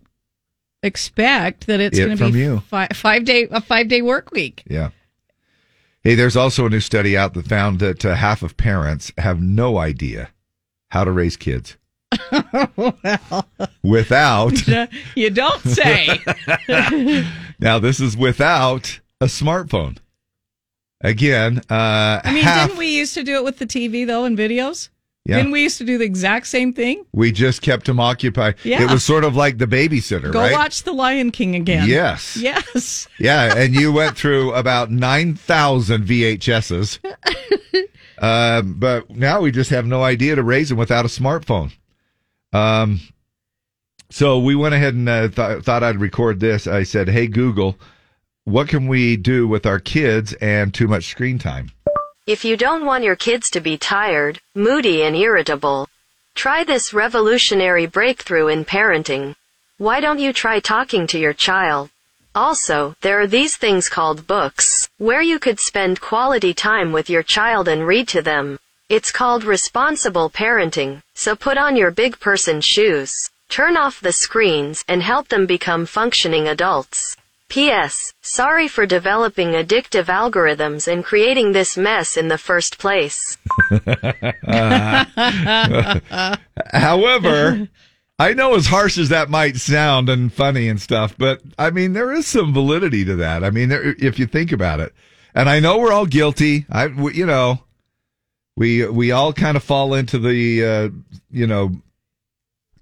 expect 0.84 1.68
that 1.68 1.80
it's 1.80 1.98
It 1.98 2.06
going 2.06 2.18
to 2.18 2.32
be 2.32 2.40
you. 2.40 2.60
fi- 2.62 2.90
five 2.94 3.26
day, 3.26 3.48
a 3.50 3.60
five 3.62 3.88
day 3.88 4.02
work 4.02 4.32
week. 4.32 4.64
Yeah. 4.70 4.90
Hey, 6.02 6.16
there's 6.16 6.38
also 6.38 6.66
a 6.66 6.70
new 6.70 6.80
study 6.80 7.18
out 7.18 7.34
that 7.34 7.48
found 7.48 7.80
that 7.80 8.06
uh, 8.06 8.16
half 8.16 8.44
of 8.44 8.56
parents 8.56 9.12
have 9.18 9.42
no 9.42 9.78
idea 9.78 10.30
how 10.90 11.04
to 11.04 11.12
raise 11.12 11.38
kids 11.38 11.78
well, 12.76 13.46
without. 13.84 14.68
you 15.16 15.30
don't 15.30 15.62
say. 15.62 16.20
now, 17.60 17.80
this 17.80 18.00
is 18.00 18.16
without 18.16 19.00
a 19.22 19.26
smartphone. 19.26 19.98
Again, 21.02 21.60
uh, 21.70 22.22
I 22.24 22.32
mean, 22.34 22.44
half, 22.44 22.70
didn't 22.70 22.80
we 22.80 22.88
used 22.88 23.14
to 23.14 23.24
do 23.24 23.36
it 23.36 23.44
with 23.44 23.60
the 23.60 23.68
TV 23.68 24.08
though 24.08 24.26
and 24.26 24.38
videos? 24.38 24.90
Yeah. 25.26 25.38
Didn't 25.38 25.52
we 25.52 25.62
used 25.62 25.78
to 25.80 25.84
do 25.84 25.98
the 25.98 26.06
exact 26.06 26.48
same 26.48 26.72
thing? 26.74 27.06
we 27.12 27.34
just 27.34 27.62
kept 27.62 27.86
them 27.86 28.00
occupied. 28.00 28.56
Yeah. 28.64 28.82
It 28.82 28.90
was 28.90 29.04
sort 29.04 29.26
of 29.26 29.36
like 29.36 29.58
the 29.58 29.66
babysitter, 29.66 30.32
Go 30.32 30.40
right? 30.40 30.54
watch 30.54 30.84
The 30.84 30.94
Lion 30.94 31.32
King 31.32 31.54
again. 31.54 31.88
Yes. 31.88 32.38
Yes. 32.38 33.10
Yeah, 33.20 33.58
and 33.58 33.76
you 33.76 33.92
went 33.92 34.18
through 34.18 34.54
about 34.54 34.90
9,000 34.90 36.06
VHSs. 36.06 37.00
Um, 38.20 38.76
but 38.80 39.10
now 39.10 39.42
we 39.42 39.52
just 39.52 39.70
have 39.70 39.86
no 39.86 40.04
idea 40.04 40.36
to 40.36 40.44
raise 40.44 40.70
them 40.70 40.78
without 40.78 41.06
a 41.06 41.10
smartphone. 41.10 41.72
Um, 42.52 43.00
so 44.10 44.40
we 44.40 44.56
went 44.56 44.74
ahead 44.74 44.94
and 44.94 45.08
uh, 45.08 45.28
th- 45.28 45.64
thought 45.64 45.84
I'd 45.84 46.00
record 46.00 46.40
this. 46.40 46.66
I 46.66 46.84
said, 46.84 47.10
Hey, 47.10 47.28
Google, 47.28 47.78
what 48.46 48.70
can 48.70 48.88
we 48.88 49.18
do 49.18 49.48
with 49.48 49.66
our 49.66 49.80
kids 49.80 50.34
and 50.34 50.74
too 50.74 50.88
much 50.88 51.06
screen 51.06 51.38
time? 51.38 51.72
If 52.26 52.44
you 52.44 52.58
don't 52.58 52.86
want 52.86 53.04
your 53.04 53.16
kids 53.16 53.50
to 53.52 53.62
be 53.62 53.78
tired, 53.78 54.40
moody, 54.56 55.04
and 55.04 55.16
irritable, 55.16 55.88
try 56.36 56.64
this 56.64 56.94
revolutionary 56.94 57.86
breakthrough 57.86 58.48
in 58.48 58.66
parenting. 58.66 59.36
Why 59.78 60.00
don't 60.00 60.20
you 60.20 60.34
try 60.34 60.60
talking 60.60 61.08
to 61.08 61.20
your 61.20 61.34
child? 61.34 61.90
Also, 62.38 62.96
there 63.02 63.20
are 63.20 63.26
these 63.26 63.58
things 63.58 63.90
called 63.90 64.28
books, 64.28 64.88
where 65.00 65.24
you 65.24 65.40
could 65.40 65.60
spend 65.60 66.00
quality 66.00 66.54
time 66.54 66.92
with 66.92 67.10
your 67.10 67.24
child 67.24 67.68
and 67.68 67.88
read 67.88 68.08
to 68.10 68.22
them. 68.22 68.60
It's 68.90 69.12
called 69.12 69.44
responsible 69.44 70.30
parenting, 70.30 71.02
so 71.16 71.36
put 71.36 71.58
on 71.58 71.76
your 71.76 71.90
big 71.90 72.20
person 72.20 72.62
shoes, 72.62 73.32
turn 73.50 73.76
off 73.76 74.00
the 74.00 74.12
screens, 74.12 74.86
and 74.88 75.02
help 75.02 75.30
them 75.30 75.48
become 75.48 75.88
functioning 75.88 76.48
adults. 76.48 77.18
P.S. 77.50 78.14
Sorry 78.22 78.68
for 78.68 78.86
developing 78.86 79.54
addictive 79.54 80.06
algorithms 80.06 80.88
and 80.88 81.04
creating 81.04 81.54
this 81.54 81.76
mess 81.76 82.18
in 82.18 82.28
the 82.28 82.38
first 82.38 82.78
place. 82.78 83.40
However, 86.72 87.68
I 88.20 88.34
know 88.34 88.56
as 88.56 88.66
harsh 88.68 88.98
as 88.98 89.10
that 89.10 89.30
might 89.30 89.58
sound 89.58 90.10
and 90.10 90.34
funny 90.34 90.68
and 90.68 90.82
stuff, 90.82 91.16
but 91.18 91.42
I 91.58 91.70
mean, 91.70 91.94
there 91.94 92.12
is 92.12 92.26
some 92.26 92.52
validity 92.54 93.06
to 93.06 93.16
that. 93.18 93.44
I 93.44 93.52
mean, 93.52 93.70
there, 93.70 93.96
if 94.00 94.18
you 94.18 94.26
think 94.26 94.52
about 94.52 94.80
it, 94.80 94.94
and 95.36 95.48
I 95.48 95.60
know 95.60 95.78
we're 95.78 95.92
all 95.94 96.08
guilty. 96.08 96.66
I, 96.70 96.88
we- 96.88 97.14
you 97.14 97.28
know, 97.28 97.60
we, 98.56 98.88
we 98.88 99.12
all 99.12 99.34
kind 99.34 99.56
of 99.56 99.64
fall 99.64 99.94
into 99.94 100.18
the, 100.18 100.66
uh, 100.66 100.90
you 101.30 101.46
know, 101.46 101.80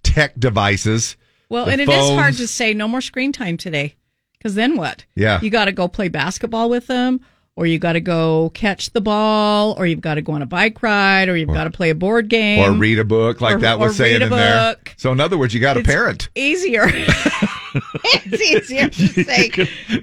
tech 0.03 0.39
devices. 0.39 1.17
Well, 1.49 1.67
and 1.69 1.81
it 1.81 1.89
is 1.89 2.09
hard 2.11 2.35
to 2.35 2.47
say 2.47 2.73
no 2.73 2.87
more 2.87 3.01
screen 3.01 3.33
time 3.33 3.57
today. 3.57 3.95
Because 4.37 4.55
then 4.55 4.77
what? 4.77 5.03
Yeah. 5.15 5.41
You 5.41 5.49
got 5.49 5.65
to 5.65 5.71
go 5.73 5.87
play 5.89 6.07
basketball 6.07 6.69
with 6.69 6.87
them, 6.87 7.19
or 7.57 7.65
you 7.65 7.79
got 7.79 7.93
to 7.93 8.01
go 8.01 8.51
catch 8.53 8.91
the 8.91 8.99
ball, 8.99 9.75
or 9.77 9.85
you've 9.85 10.01
got 10.01 10.15
to 10.15 10.21
go 10.21 10.33
on 10.33 10.41
a 10.41 10.45
bike 10.45 10.83
ride, 10.83 11.29
or 11.29 11.37
you've 11.37 11.47
got 11.53 11.63
to 11.63 11.71
play 11.71 11.89
a 11.89 11.95
board 11.95 12.27
game. 12.29 12.59
or 12.59 12.77
read 12.77 12.99
a 12.99 13.05
book 13.05 13.39
like 13.39 13.55
Or- 13.55 13.59
that 13.59 13.79
was 13.79 13.95
saying 13.95 14.21
in 14.21 14.29
there. 14.29 14.73
book. 14.75 14.93
So 14.97 15.11
in 15.13 15.19
other 15.21 15.37
words, 15.37 15.53
you 15.53 15.61
got 15.61 15.77
a 15.77 15.81
parent. 15.83 16.27
Easier. 16.35 16.83
it's 16.89 18.41
easier 18.69 18.89
to 18.89 19.23
say, 19.23 19.49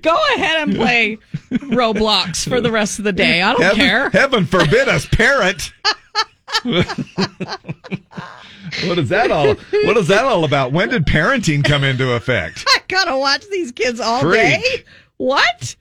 go 0.01 0.17
ahead 0.37 0.67
and 0.69 0.77
play 0.77 1.19
Roblox 1.51 2.49
for 2.49 2.61
the 2.63 2.71
rest 2.73 2.99
of 2.99 3.05
the 3.05 3.13
day. 3.13 3.43
I 3.43 3.53
don't 3.53 3.63
heaven, 3.63 3.79
care. 3.79 4.09
Heaven 4.11 4.47
forbid 4.47 4.89
us 4.89 5.05
parent. 5.07 5.73
what 8.87 8.99
is 8.99 9.09
that 9.11 9.31
all? 9.31 9.55
What 9.85 9.97
is 9.99 10.09
that 10.09 10.25
all 10.25 10.45
about? 10.45 10.73
When 10.73 10.89
did 10.89 11.05
parenting 11.07 11.65
come 11.65 11.85
into 11.85 12.13
effect? 12.13 12.65
I 12.69 12.79
gotta 12.89 13.17
watch 13.17 13.45
these 13.51 13.73
kids 13.73 14.01
all 14.01 14.21
Freak. 14.21 14.41
day. 14.63 14.85
What? 15.19 15.77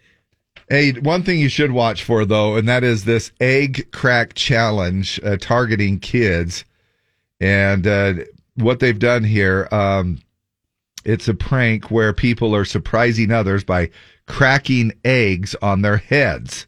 Hey, 0.72 0.94
one 0.94 1.24
thing 1.24 1.38
you 1.38 1.50
should 1.50 1.74
watch 1.74 2.02
for 2.02 2.24
though, 2.24 2.56
and 2.56 2.66
that 2.70 2.82
is 2.82 3.04
this 3.04 3.34
egg 3.42 3.92
crack 3.92 4.36
challenge 4.36 5.20
uh, 5.22 5.36
targeting 5.36 6.00
kids, 6.00 6.64
and 7.42 7.86
uh, 7.86 8.14
what 8.56 8.80
they've 8.80 8.98
done 8.98 9.26
here. 9.26 9.68
Um, 9.74 10.20
it's 11.04 11.28
a 11.28 11.34
prank 11.34 11.92
where 11.92 12.14
people 12.14 12.56
are 12.56 12.64
surprising 12.64 13.32
others 13.32 13.66
by 13.66 13.90
cracking 14.28 14.94
eggs 15.04 15.58
on 15.62 15.82
their 15.82 15.98
heads. 15.98 16.68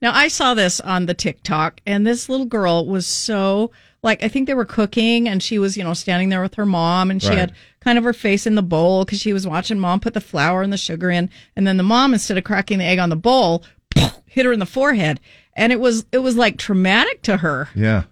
Now 0.00 0.12
I 0.14 0.28
saw 0.28 0.54
this 0.54 0.78
on 0.78 1.06
the 1.06 1.14
TikTok, 1.14 1.80
and 1.84 2.06
this 2.06 2.28
little 2.28 2.46
girl 2.46 2.86
was 2.86 3.04
so 3.04 3.72
like 4.00 4.22
I 4.22 4.28
think 4.28 4.46
they 4.46 4.54
were 4.54 4.64
cooking, 4.64 5.28
and 5.28 5.42
she 5.42 5.58
was 5.58 5.76
you 5.76 5.82
know 5.82 5.92
standing 5.94 6.28
there 6.28 6.42
with 6.42 6.54
her 6.54 6.66
mom, 6.66 7.10
and 7.10 7.20
she 7.20 7.30
Right. 7.30 7.38
had 7.38 7.52
kind 7.88 7.96
of 7.96 8.04
her 8.04 8.12
face 8.12 8.46
in 8.46 8.54
the 8.54 8.62
bowl 8.62 9.02
because 9.02 9.18
she 9.18 9.32
was 9.32 9.46
watching 9.46 9.78
mom 9.78 9.98
put 9.98 10.12
the 10.12 10.20
flour 10.20 10.60
and 10.60 10.70
the 10.70 10.76
sugar 10.76 11.10
in, 11.10 11.30
and 11.56 11.66
then 11.66 11.78
the 11.78 11.82
mom 11.82 12.12
instead 12.12 12.36
of 12.36 12.44
cracking 12.44 12.78
the 12.78 12.84
egg 12.84 12.98
on 12.98 13.08
the 13.08 13.16
bowl, 13.16 13.64
hit 14.26 14.44
her 14.44 14.52
in 14.52 14.58
the 14.58 14.66
forehead, 14.66 15.18
and 15.54 15.72
it 15.72 15.80
was 15.80 16.04
it 16.12 16.18
was 16.18 16.36
like 16.36 16.58
traumatic 16.58 17.22
to 17.22 17.38
her. 17.38 17.70
Yeah. 17.74 18.02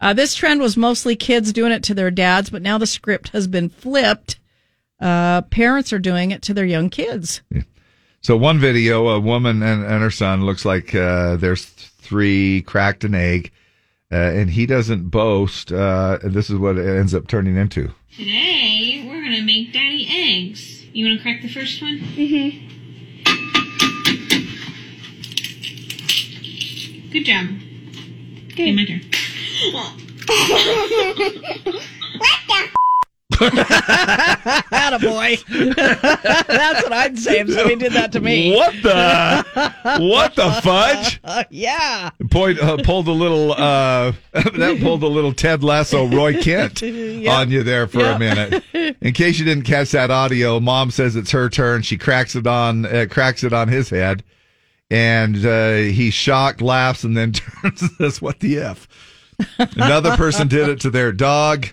Uh, 0.00 0.14
this 0.14 0.34
trend 0.34 0.62
was 0.62 0.78
mostly 0.78 1.14
kids 1.14 1.52
doing 1.52 1.72
it 1.72 1.82
to 1.82 1.92
their 1.92 2.10
dads, 2.10 2.48
but 2.48 2.62
now 2.62 2.78
the 2.78 2.86
script 2.86 3.28
has 3.30 3.46
been 3.46 3.68
flipped. 3.68 4.38
Uh, 4.98 5.42
parents 5.42 5.92
are 5.92 5.98
doing 5.98 6.30
it 6.30 6.40
to 6.40 6.54
their 6.54 6.64
young 6.64 6.88
kids. 6.88 7.42
So 8.22 8.34
one 8.34 8.58
video, 8.58 9.08
a 9.08 9.20
woman 9.20 9.62
and, 9.62 9.84
and 9.84 10.02
her 10.02 10.10
son 10.10 10.46
looks 10.46 10.64
like 10.64 10.94
uh, 10.94 11.36
there's 11.36 11.66
three 11.66 12.62
cracked 12.62 13.04
an 13.04 13.14
egg, 13.14 13.52
uh, 14.10 14.16
and 14.16 14.50
he 14.50 14.66
doesn't 14.66 15.10
boast. 15.10 15.72
Uh, 15.72 16.18
and 16.22 16.32
this 16.32 16.50
is 16.50 16.56
what 16.56 16.78
it 16.78 16.86
ends 16.86 17.14
up 17.14 17.26
turning 17.28 17.56
into. 17.56 17.92
Today, 18.16 19.04
we're 19.06 19.22
going 19.22 19.36
to 19.36 19.42
make 19.44 19.72
daddy 19.72 20.08
eggs. 20.10 20.84
You 20.92 21.06
want 21.06 21.18
to 21.18 21.22
crack 21.22 21.42
the 21.42 21.48
first 21.48 21.82
one? 21.82 21.98
Mm-hmm. 21.98 22.66
Good 27.10 27.24
job. 27.24 27.46
Okay, 28.52 28.72
my 28.72 28.84
turn. 28.84 29.00
Attaboy. 34.70 35.44
That's 36.46 36.82
what 36.82 36.92
I'd 36.92 37.18
say 37.18 37.40
if 37.40 37.48
somebody 37.48 37.76
did 37.76 37.92
that 37.92 38.12
to 38.12 38.20
me. 38.20 38.54
What 38.54 38.74
the? 38.82 39.44
What 40.00 40.34
the 40.34 40.50
fudge? 40.62 41.20
yeah. 41.50 42.10
Point 42.30 42.58
uh, 42.60 42.76
pulled 42.82 43.08
a 43.08 43.12
little 43.12 43.52
uh, 43.52 44.12
that 44.32 44.78
pulled 44.80 45.02
a 45.02 45.08
little 45.08 45.32
Ted 45.32 45.62
Lasso 45.64 46.06
Roy 46.06 46.40
Kent 46.42 46.82
on 46.82 47.50
you 47.50 47.62
there 47.62 47.86
for 47.86 48.04
a 48.04 48.18
minute. 48.18 48.62
In 49.00 49.12
case 49.12 49.38
you 49.38 49.44
didn't 49.44 49.64
catch 49.64 49.90
that 49.92 50.10
audio, 50.10 50.60
Mom 50.60 50.90
says 50.90 51.16
it's 51.16 51.30
her 51.30 51.48
turn. 51.48 51.82
She 51.82 51.96
cracks 51.98 52.34
it 52.34 52.46
on 52.46 52.86
uh, 52.86 53.06
cracks 53.10 53.44
it 53.44 53.52
on 53.52 53.68
his 53.68 53.90
head, 53.90 54.24
and 54.90 55.44
uh, 55.44 55.74
he's 55.76 56.14
shocked, 56.14 56.60
laughs, 56.60 57.04
and 57.04 57.16
then 57.16 57.32
turns 57.32 57.96
says, 57.98 58.20
"What 58.22 58.40
the 58.40 58.58
f?" 58.58 58.88
Another 59.76 60.16
person 60.16 60.48
did 60.48 60.68
it 60.68 60.80
to 60.80 60.90
their 60.90 61.12
dog. 61.12 61.68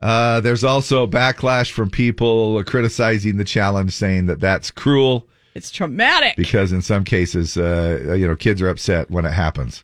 Uh, 0.00 0.40
there's 0.40 0.62
also 0.64 1.06
backlash 1.06 1.72
from 1.72 1.90
people 1.90 2.62
criticizing 2.64 3.36
the 3.36 3.44
challenge, 3.44 3.92
saying 3.92 4.26
that 4.26 4.38
that's 4.40 4.70
cruel 4.70 5.26
It's 5.54 5.70
traumatic. 5.70 6.36
because 6.36 6.70
in 6.72 6.82
some 6.82 7.04
cases, 7.04 7.56
uh, 7.56 8.14
you 8.16 8.26
know, 8.26 8.36
kids 8.36 8.62
are 8.62 8.68
upset 8.68 9.10
when 9.10 9.24
it 9.24 9.32
happens, 9.32 9.82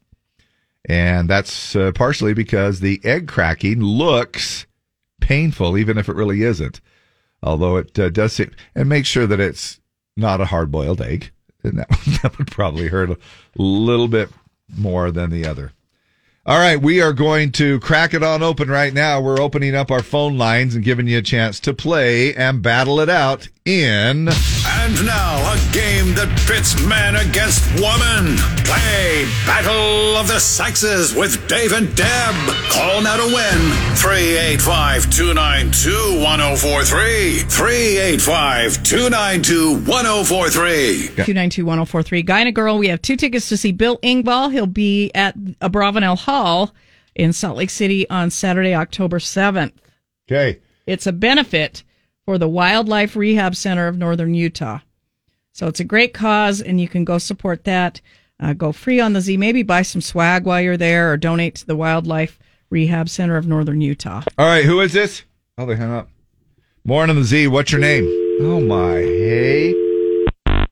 and 0.85 1.29
that's 1.29 1.75
uh, 1.75 1.91
partially 1.95 2.33
because 2.35 2.79
the 2.81 3.01
egg 3.03 3.27
cracking 3.27 3.81
looks 3.83 4.67
painful, 5.21 5.77
even 5.77 5.99
if 5.99 6.09
it 6.09 6.15
really 6.17 6.43
isn't. 6.43 6.81
Although 7.43 7.77
it 7.79 7.99
uh, 7.99 8.09
does 8.09 8.33
seem, 8.35 8.53
and 8.75 8.89
make 8.89 9.07
sure 9.07 9.27
that 9.27 9.41
it's 9.41 9.81
not 10.17 10.41
a 10.41 10.47
hard 10.47 10.71
boiled 10.71 11.03
egg, 11.03 11.33
and 11.65 11.79
that, 11.79 11.89
that 12.23 12.39
would 12.39 12.51
probably 12.53 12.87
hurt 12.87 13.11
a 13.11 13.19
little 13.57 14.09
bit 14.09 14.31
more 14.77 15.11
than 15.11 15.31
the 15.31 15.45
other. 15.45 15.73
All 16.47 16.59
right, 16.59 16.79
we 16.79 17.01
are 17.01 17.15
going 17.15 17.53
to 17.53 17.81
crack 17.81 18.13
it 18.13 18.23
on 18.23 18.43
open 18.43 18.69
right 18.69 18.93
now. 18.93 19.19
We're 19.19 19.41
opening 19.41 19.75
up 19.75 19.91
our 19.91 20.03
phone 20.03 20.37
lines 20.37 20.75
and 20.75 20.85
giving 20.85 21.07
you 21.07 21.17
a 21.17 21.23
chance 21.23 21.59
to 21.61 21.73
play 21.73 22.35
and 22.35 22.61
battle 22.61 23.01
it 23.01 23.09
out 23.09 23.49
in. 23.67 24.29
And 24.29 25.07
now 25.07 25.41
a 25.41 25.57
game 25.73 26.13
that 26.21 26.29
pits 26.47 26.77
man 26.85 27.17
against 27.17 27.65
woman. 27.81 28.37
Play 28.61 29.25
Battle 29.47 30.19
of 30.21 30.29
the 30.29 30.39
Sexes 30.39 31.15
with 31.15 31.49
Dave 31.49 31.73
and 31.73 31.89
Deb. 31.97 32.35
Call 32.69 33.01
now 33.01 33.17
to 33.17 33.25
win. 33.25 33.97
385 33.97 35.09
292 35.09 36.21
1043. 36.21 37.39
385 37.49 38.83
292 38.83 39.73
1043. 39.91 41.25
292 41.25 41.65
1043. 41.65 42.23
Guy 42.23 42.41
and 42.41 42.49
a 42.51 42.53
girl. 42.53 42.77
We 42.77 42.89
have 42.89 43.01
two 43.01 43.17
tickets 43.17 43.49
to 43.49 43.57
see 43.57 43.73
Bill 43.73 43.97
Engvall. 44.03 44.53
He'll 44.53 44.67
be 44.67 45.11
at 45.15 45.39
Abravanel 45.39 46.19
Hall 46.19 46.75
in 47.15 47.33
Salt 47.33 47.57
Lake 47.57 47.71
City 47.71 48.07
on 48.11 48.29
Saturday, 48.29 48.75
October 48.75 49.21
7th. 49.21 49.73
Okay. 50.31 50.61
It's 50.87 51.07
a 51.07 51.13
benefit 51.13 51.83
for 52.25 52.39
the 52.39 52.49
Wildlife 52.49 53.17
Rehab 53.17 53.55
Center 53.55 53.87
of 53.87 53.99
Northern 53.99 54.35
Utah. 54.35 54.81
So 55.53 55.69
it's 55.69 55.81
a 55.81 55.85
great 55.85 56.13
cause, 56.13 56.61
and 56.61 56.81
you 56.81 56.89
can 56.89 57.05
go 57.05 57.19
support 57.19 57.65
that. 57.65 58.01
Uh, 58.41 58.53
go 58.53 58.73
free 58.73 58.99
on 58.99 59.13
the 59.13 59.21
Z. 59.21 59.37
Maybe 59.37 59.63
buy 59.63 59.83
some 59.83 60.01
swag 60.01 60.45
while 60.45 60.61
you're 60.61 60.77
there 60.77 61.13
or 61.13 61.17
donate 61.17 61.55
to 61.57 61.67
the 61.67 61.77
Wildlife 61.77 62.39
Rehab 62.71 63.09
Center 63.09 63.37
of 63.37 63.47
Northern 63.47 63.81
Utah. 63.81 64.23
All 64.37 64.47
right, 64.47 64.65
who 64.65 64.81
is 64.81 64.93
this? 64.93 65.23
Oh, 65.57 65.67
they 65.67 65.77
hung 65.77 65.93
up. 65.93 66.09
Morning, 66.85 67.17
on 67.17 67.23
the 67.23 67.27
Z. 67.27 67.47
What's 67.47 67.71
your 67.71 67.81
name? 67.81 68.05
Oh 68.41 68.61
my, 68.61 68.97
hey. 68.97 69.75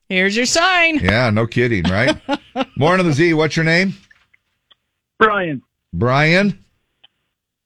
Here's 0.09 0.35
your 0.35 0.45
sign. 0.45 0.99
Yeah, 0.99 1.29
no 1.29 1.47
kidding, 1.47 1.85
right? 1.85 2.19
Morning, 2.77 3.05
on 3.05 3.09
the 3.09 3.13
Z. 3.13 3.33
What's 3.35 3.55
your 3.55 3.65
name? 3.65 3.95
Brian. 5.17 5.61
Brian. 5.93 6.63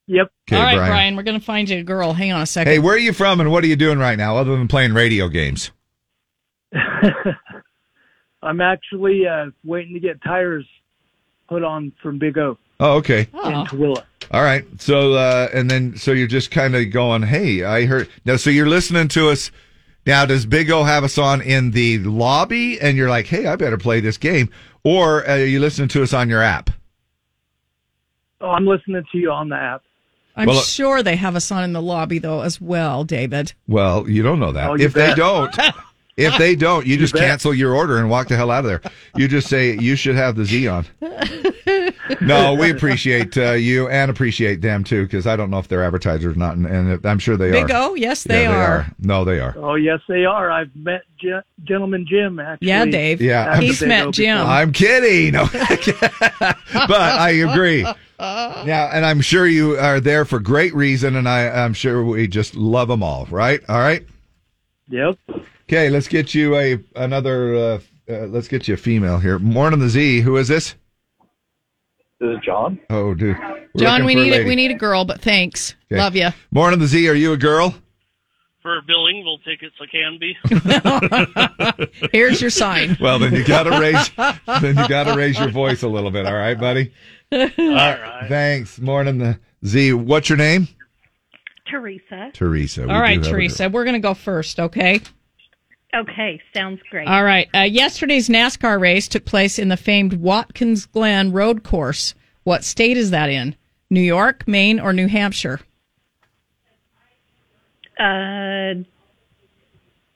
Yep. 0.07 0.31
Okay, 0.49 0.55
All 0.57 0.63
right, 0.63 0.75
Brian. 0.75 0.89
Brian. 0.89 1.15
we're 1.17 1.23
going 1.23 1.39
to 1.39 1.45
find 1.45 1.69
you 1.69 1.79
a 1.79 1.83
girl. 1.83 2.13
Hang 2.13 2.31
on 2.31 2.41
a 2.41 2.45
second. 2.45 2.71
Hey, 2.71 2.79
where 2.79 2.95
are 2.95 2.99
you 2.99 3.11
from, 3.13 3.39
and 3.41 3.51
what 3.51 3.63
are 3.63 3.67
you 3.67 3.75
doing 3.75 3.99
right 3.99 4.17
now, 4.17 4.37
other 4.37 4.55
than 4.55 4.67
playing 4.67 4.93
radio 4.93 5.27
games? 5.27 5.71
I'm 8.43 8.61
actually 8.61 9.27
uh, 9.27 9.47
waiting 9.63 9.93
to 9.95 9.99
get 9.99 10.21
tires 10.23 10.65
put 11.49 11.63
on 11.63 11.91
from 12.01 12.19
Big 12.19 12.37
O 12.37 12.57
Oh, 12.79 12.97
okay. 12.97 13.21
in 13.21 13.65
Tooele. 13.65 14.03
All 14.31 14.43
right. 14.43 14.63
So, 14.79 15.13
uh, 15.13 15.47
and 15.53 15.69
then, 15.71 15.97
so 15.97 16.11
you're 16.11 16.27
just 16.27 16.51
kind 16.51 16.75
of 16.75 16.91
going, 16.91 17.23
hey, 17.23 17.63
I 17.63 17.85
heard. 17.85 18.09
Now, 18.25 18.35
so 18.35 18.49
you're 18.49 18.67
listening 18.67 19.07
to 19.09 19.29
us. 19.29 19.51
Now, 20.05 20.25
does 20.25 20.45
Big 20.45 20.69
O 20.69 20.83
have 20.83 21.03
us 21.03 21.17
on 21.17 21.41
in 21.41 21.71
the 21.71 21.97
lobby 21.99 22.79
and 22.79 22.95
you're 22.95 23.09
like, 23.09 23.25
hey, 23.25 23.45
I 23.47 23.55
better 23.55 23.77
play 23.77 23.99
this 23.99 24.17
game? 24.17 24.49
Or 24.83 25.27
are 25.27 25.39
you 25.39 25.59
listening 25.59 25.87
to 25.89 26.03
us 26.03 26.13
on 26.13 26.29
your 26.29 26.43
app? 26.43 26.69
Oh, 28.39 28.49
I'm 28.49 28.65
listening 28.67 29.03
to 29.11 29.17
you 29.17 29.31
on 29.31 29.49
the 29.49 29.55
app. 29.55 29.81
I'm 30.37 30.47
Well, 30.47 30.59
uh, 30.59 30.61
sure 30.61 31.01
they 31.01 31.15
have 31.15 31.35
us 31.35 31.51
on 31.51 31.63
in 31.63 31.73
the 31.73 31.81
lobby, 31.81 32.19
though, 32.19 32.41
as 32.41 32.61
well, 32.61 33.03
David. 33.03 33.53
Well, 33.67 34.07
you 34.07 34.21
don't 34.21 34.39
know 34.39 34.51
that. 34.51 34.69
Oh, 34.69 34.75
you 34.75 34.85
if 34.85 34.93
they 34.93 35.15
don't, 35.15 35.53
if 36.17 36.37
they 36.37 36.55
don't, 36.55 36.85
you, 36.85 36.93
You 36.93 36.99
just 36.99 37.13
bet. 37.13 37.23
cancel 37.23 37.53
your 37.53 37.73
order 37.75 37.97
and 37.97 38.09
walk 38.09 38.27
the 38.27 38.35
hell 38.35 38.51
out 38.51 38.65
of 38.65 38.65
there. 38.65 38.81
You 39.15 39.27
just 39.27 39.47
say 39.47 39.77
you 39.77 39.95
should 39.95 40.15
have 40.15 40.35
the 40.35 40.45
Z 40.45 40.67
on. 40.67 40.85
No, 42.21 42.53
we 42.53 42.71
appreciate 42.71 43.37
uh, 43.37 43.51
you 43.51 43.89
and 43.89 44.09
appreciate 44.09 44.61
them 44.61 44.85
too 44.85 45.03
because 45.03 45.27
I 45.27 45.35
don't 45.35 45.49
know 45.49 45.59
if 45.59 45.67
they're 45.67 45.83
advertisers 45.83 46.35
or 46.35 46.39
not, 46.39 46.55
and, 46.55 46.65
and 46.65 47.05
I'm 47.05 47.19
sure 47.19 47.35
they 47.35 47.51
Big 47.51 47.69
are. 47.69 47.89
O, 47.89 47.95
yes, 47.95 48.23
they 48.23 48.43
Yeah, 48.43 48.55
are. 48.55 48.87
No, 48.99 49.25
they 49.25 49.41
are. 49.41 49.53
Oh, 49.57 49.75
yes, 49.75 49.99
they 50.07 50.23
are. 50.23 50.49
I've 50.49 50.73
met 50.73 51.01
Ge- 51.19 51.43
Gentleman 51.65 52.05
Jim, 52.09 52.39
actually. 52.39 52.69
Yeah, 52.69 52.85
Dave. 52.85 53.19
Yeah, 53.21 53.51
at 53.51 53.59
the 53.59 53.65
He's 53.65 53.81
met 53.81 54.07
O 54.07 54.11
Jim. 54.11 54.37
before. 54.37 54.51
I'm 54.51 54.71
kidding. 54.71 55.33
No. 55.33 55.47
but 55.51 56.91
I 56.91 57.31
agree. 57.31 57.81
Yeah, 58.19 58.89
and 58.93 59.05
I'm 59.05 59.19
sure 59.21 59.45
you 59.45 59.77
are 59.77 59.99
there 59.99 60.23
for 60.23 60.39
great 60.39 60.73
reason, 60.73 61.17
and 61.17 61.27
I, 61.27 61.49
I'm 61.49 61.73
sure 61.73 62.03
we 62.05 62.27
just 62.27 62.55
love 62.55 62.87
them 62.87 63.03
all. 63.03 63.27
Right? 63.29 63.59
All 63.67 63.79
right. 63.79 64.05
Yep. 64.89 65.17
Okay, 65.69 65.89
let's 65.89 66.07
get 66.07 66.33
you 66.33 66.55
a 66.55 66.79
another. 66.95 67.55
Uh, 67.55 67.79
uh, 68.09 68.27
let's 68.27 68.47
get 68.47 68.69
you 68.69 68.75
a 68.75 68.77
female 68.77 69.19
here. 69.19 69.37
Morning, 69.37 69.79
the 69.79 69.89
Z. 69.89 70.21
Who 70.21 70.37
is 70.37 70.47
this? 70.47 70.75
This 72.21 72.29
is 72.29 72.37
John. 72.45 72.79
Oh, 72.89 73.13
dude. 73.13 73.37
We're 73.37 73.81
John, 73.81 74.05
we 74.05 74.13
for 74.13 74.21
a 74.21 74.23
need 74.23 74.45
We 74.45 74.55
need 74.55 74.71
a 74.71 74.75
girl, 74.75 75.03
but 75.03 75.19
thanks. 75.19 75.75
Okay. 75.91 75.99
Love 76.01 76.15
you. 76.15 76.29
Morning, 76.51 76.79
the 76.79 76.87
Z. 76.87 77.09
Are 77.09 77.13
you 77.13 77.33
a 77.33 77.37
girl? 77.37 77.75
For 78.61 78.81
Bill 78.87 79.05
Engvall 79.05 79.43
tickets, 79.43 79.75
I 79.81 79.87
can 79.87 80.17
be. 81.99 82.09
Here's 82.13 82.39
your 82.39 82.49
sign. 82.49 82.97
Well, 83.01 83.19
then 83.19 83.33
you 83.33 83.45
gotta 83.45 83.71
raise. 83.79 84.09
then 84.61 84.77
you 84.77 84.87
gotta 84.87 85.17
raise 85.17 85.37
your 85.37 85.49
voice 85.49 85.83
a 85.83 85.87
little 85.89 86.11
bit. 86.11 86.25
All 86.25 86.33
right, 86.33 86.57
buddy. 86.57 86.93
All 87.31 87.39
right. 87.57 88.25
Thanks. 88.29 88.79
Morning, 88.79 89.17
the 89.17 89.37
Z. 89.65 89.93
What's 89.93 90.29
your 90.29 90.37
name? 90.37 90.69
Teresa. 91.69 92.31
Teresa. 92.33 92.83
We 92.83 92.89
All 92.89 93.01
right, 93.01 93.15
do 93.15 93.19
have 93.21 93.27
a 93.27 93.31
Teresa, 93.31 93.69
we're 93.69 93.83
going 93.83 93.95
to 93.95 93.99
go 93.99 94.13
first, 94.13 94.59
okay? 94.59 95.01
Okay, 95.97 96.39
sounds 96.55 96.79
great. 96.91 97.07
All 97.07 97.23
right. 97.23 97.47
Uh, 97.55 97.61
yesterday's 97.61 98.29
NASCAR 98.29 98.79
race 98.79 99.07
took 99.07 99.25
place 99.25 99.57
in 99.57 99.69
the 99.69 99.77
famed 99.77 100.13
Watkins 100.13 100.85
Glen 100.85 101.31
Road 101.31 101.63
Course. 101.63 102.13
What 102.43 102.63
state 102.63 102.97
is 102.97 103.09
that 103.11 103.29
in? 103.29 103.55
New 103.89 104.01
York, 104.01 104.47
Maine, 104.47 104.79
or 104.79 104.93
New 104.93 105.07
Hampshire? 105.07 105.59
Uh, 107.99 108.73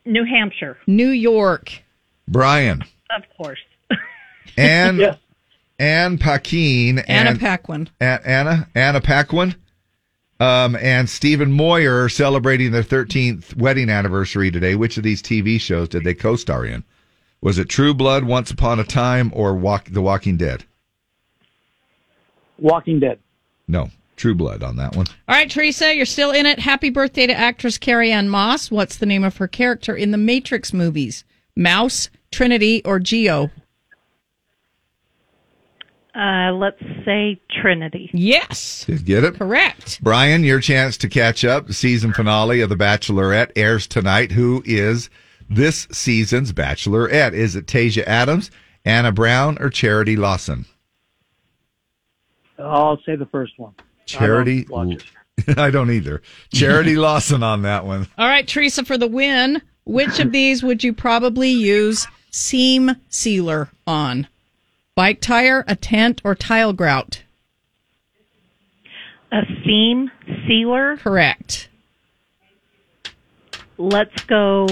New 0.06 0.24
Hampshire, 0.26 0.78
New 0.88 1.10
York. 1.10 1.82
Brian. 2.28 2.84
of 3.16 3.24
course. 3.38 3.60
Ann 4.58 4.98
Yes. 4.98 5.18
Ann 5.80 6.18
Paquin 6.20 7.00
Anna 7.00 7.32
and 7.32 7.40
Paquin. 7.40 7.90
A- 8.00 8.20
Anna 8.28 8.68
Anna 8.76 9.02
Paquin 9.02 9.56
um, 10.42 10.76
and 10.78 11.08
Stephen 11.08 11.52
Moyer 11.52 12.10
celebrating 12.10 12.72
their 12.72 12.82
13th 12.82 13.56
wedding 13.56 13.92
anniversary 13.92 14.50
today. 14.50 14.74
Which 14.74 14.98
of 14.98 15.04
these 15.04 15.22
TV 15.22 15.62
shows 15.62 15.88
did 15.88 16.04
they 16.04 16.16
co-star 16.16 16.66
in? 16.66 16.84
Was 17.42 17.60
it 17.60 17.70
True 17.70 17.94
Blood, 17.94 18.24
Once 18.24 18.50
Upon 18.50 18.80
a 18.80 18.84
Time, 18.84 19.32
or 19.36 19.54
Walk 19.54 19.86
The 19.86 20.02
Walking 20.02 20.38
Dead? 20.38 20.66
Walking 22.58 23.00
Dead. 23.00 23.20
No, 23.68 23.92
True 24.16 24.34
Blood 24.34 24.64
on 24.64 24.78
that 24.78 24.96
one. 24.96 25.06
All 25.28 25.36
right, 25.36 25.50
Teresa, 25.50 25.96
you're 25.96 26.08
still 26.08 26.32
in 26.32 26.48
it. 26.48 26.58
Happy 26.58 26.90
birthday 26.90 27.28
to 27.28 27.34
actress 27.34 27.78
Carrie 27.78 28.12
Ann 28.12 28.28
Moss. 28.28 28.72
What's 28.72 28.98
the 28.98 29.06
name 29.06 29.24
of 29.24 29.38
her 29.38 29.48
character 29.48 29.96
in 29.96 30.10
the 30.10 30.18
Matrix 30.18 30.74
movies? 30.74 31.24
Mouse, 31.56 32.10
Trinity, 32.32 32.84
or 32.84 33.00
Geo? 33.00 33.52
Uh, 36.14 36.52
let's 36.54 36.82
say 37.06 37.40
Trinity. 37.62 38.10
Yes. 38.14 38.84
Did 38.86 39.06
get 39.06 39.24
it? 39.24 39.36
Correct. 39.36 40.00
Brian, 40.04 40.44
your 40.44 40.60
chance 40.60 40.98
to 40.98 41.10
catch 41.10 41.46
up. 41.46 41.68
The 41.68 41.74
season 41.74 42.12
finale 42.14 42.62
of 42.62 42.70
The 42.70 42.76
Bachelorette 42.76 43.52
airs 43.56 43.88
tonight. 43.88 44.32
Who 44.34 44.62
is 44.66 45.10
this 45.50 45.88
season's 45.92 46.52
Bachelorette? 46.52 47.34
Is 47.34 47.56
it 47.56 47.66
Tasia 47.66 48.04
Adams, 48.06 48.52
Anna 48.84 49.12
Brown, 49.14 49.58
or 49.62 49.70
Charity 49.70 50.18
Lawson? 50.18 50.66
I'll 52.60 53.00
say 53.06 53.16
the 53.16 53.26
first 53.28 53.54
one. 53.58 53.74
Charity. 54.06 54.60
I 54.60 54.64
don't 54.64 54.90
watch 54.90 55.14
I 55.58 55.72
don't 55.72 55.92
either. 55.92 56.22
Charity 56.54 56.96
Lawson 56.98 57.42
on 57.42 57.62
that 57.64 57.86
one. 57.86 58.08
All 58.18 58.28
right, 58.28 58.48
Teresa, 58.48 58.84
for 58.86 58.98
the 58.98 59.08
win, 59.08 59.62
Which 59.86 60.20
of 60.20 60.32
these 60.32 60.62
would 60.62 60.84
you 60.84 60.94
probably 60.94 61.50
use 61.50 62.06
seam 62.32 62.96
sealer 63.10 63.70
on? 63.88 64.28
Bike 65.02 65.20
tire, 65.20 65.66
a 65.68 65.76
tent, 65.76 66.22
or 66.24 66.36
tile 66.36 66.74
grout? 66.74 67.24
A 69.32 69.42
seam 69.66 70.12
sealer. 70.46 70.98
Correct. 70.98 71.70
Let's 73.80 74.24
go 74.26 74.68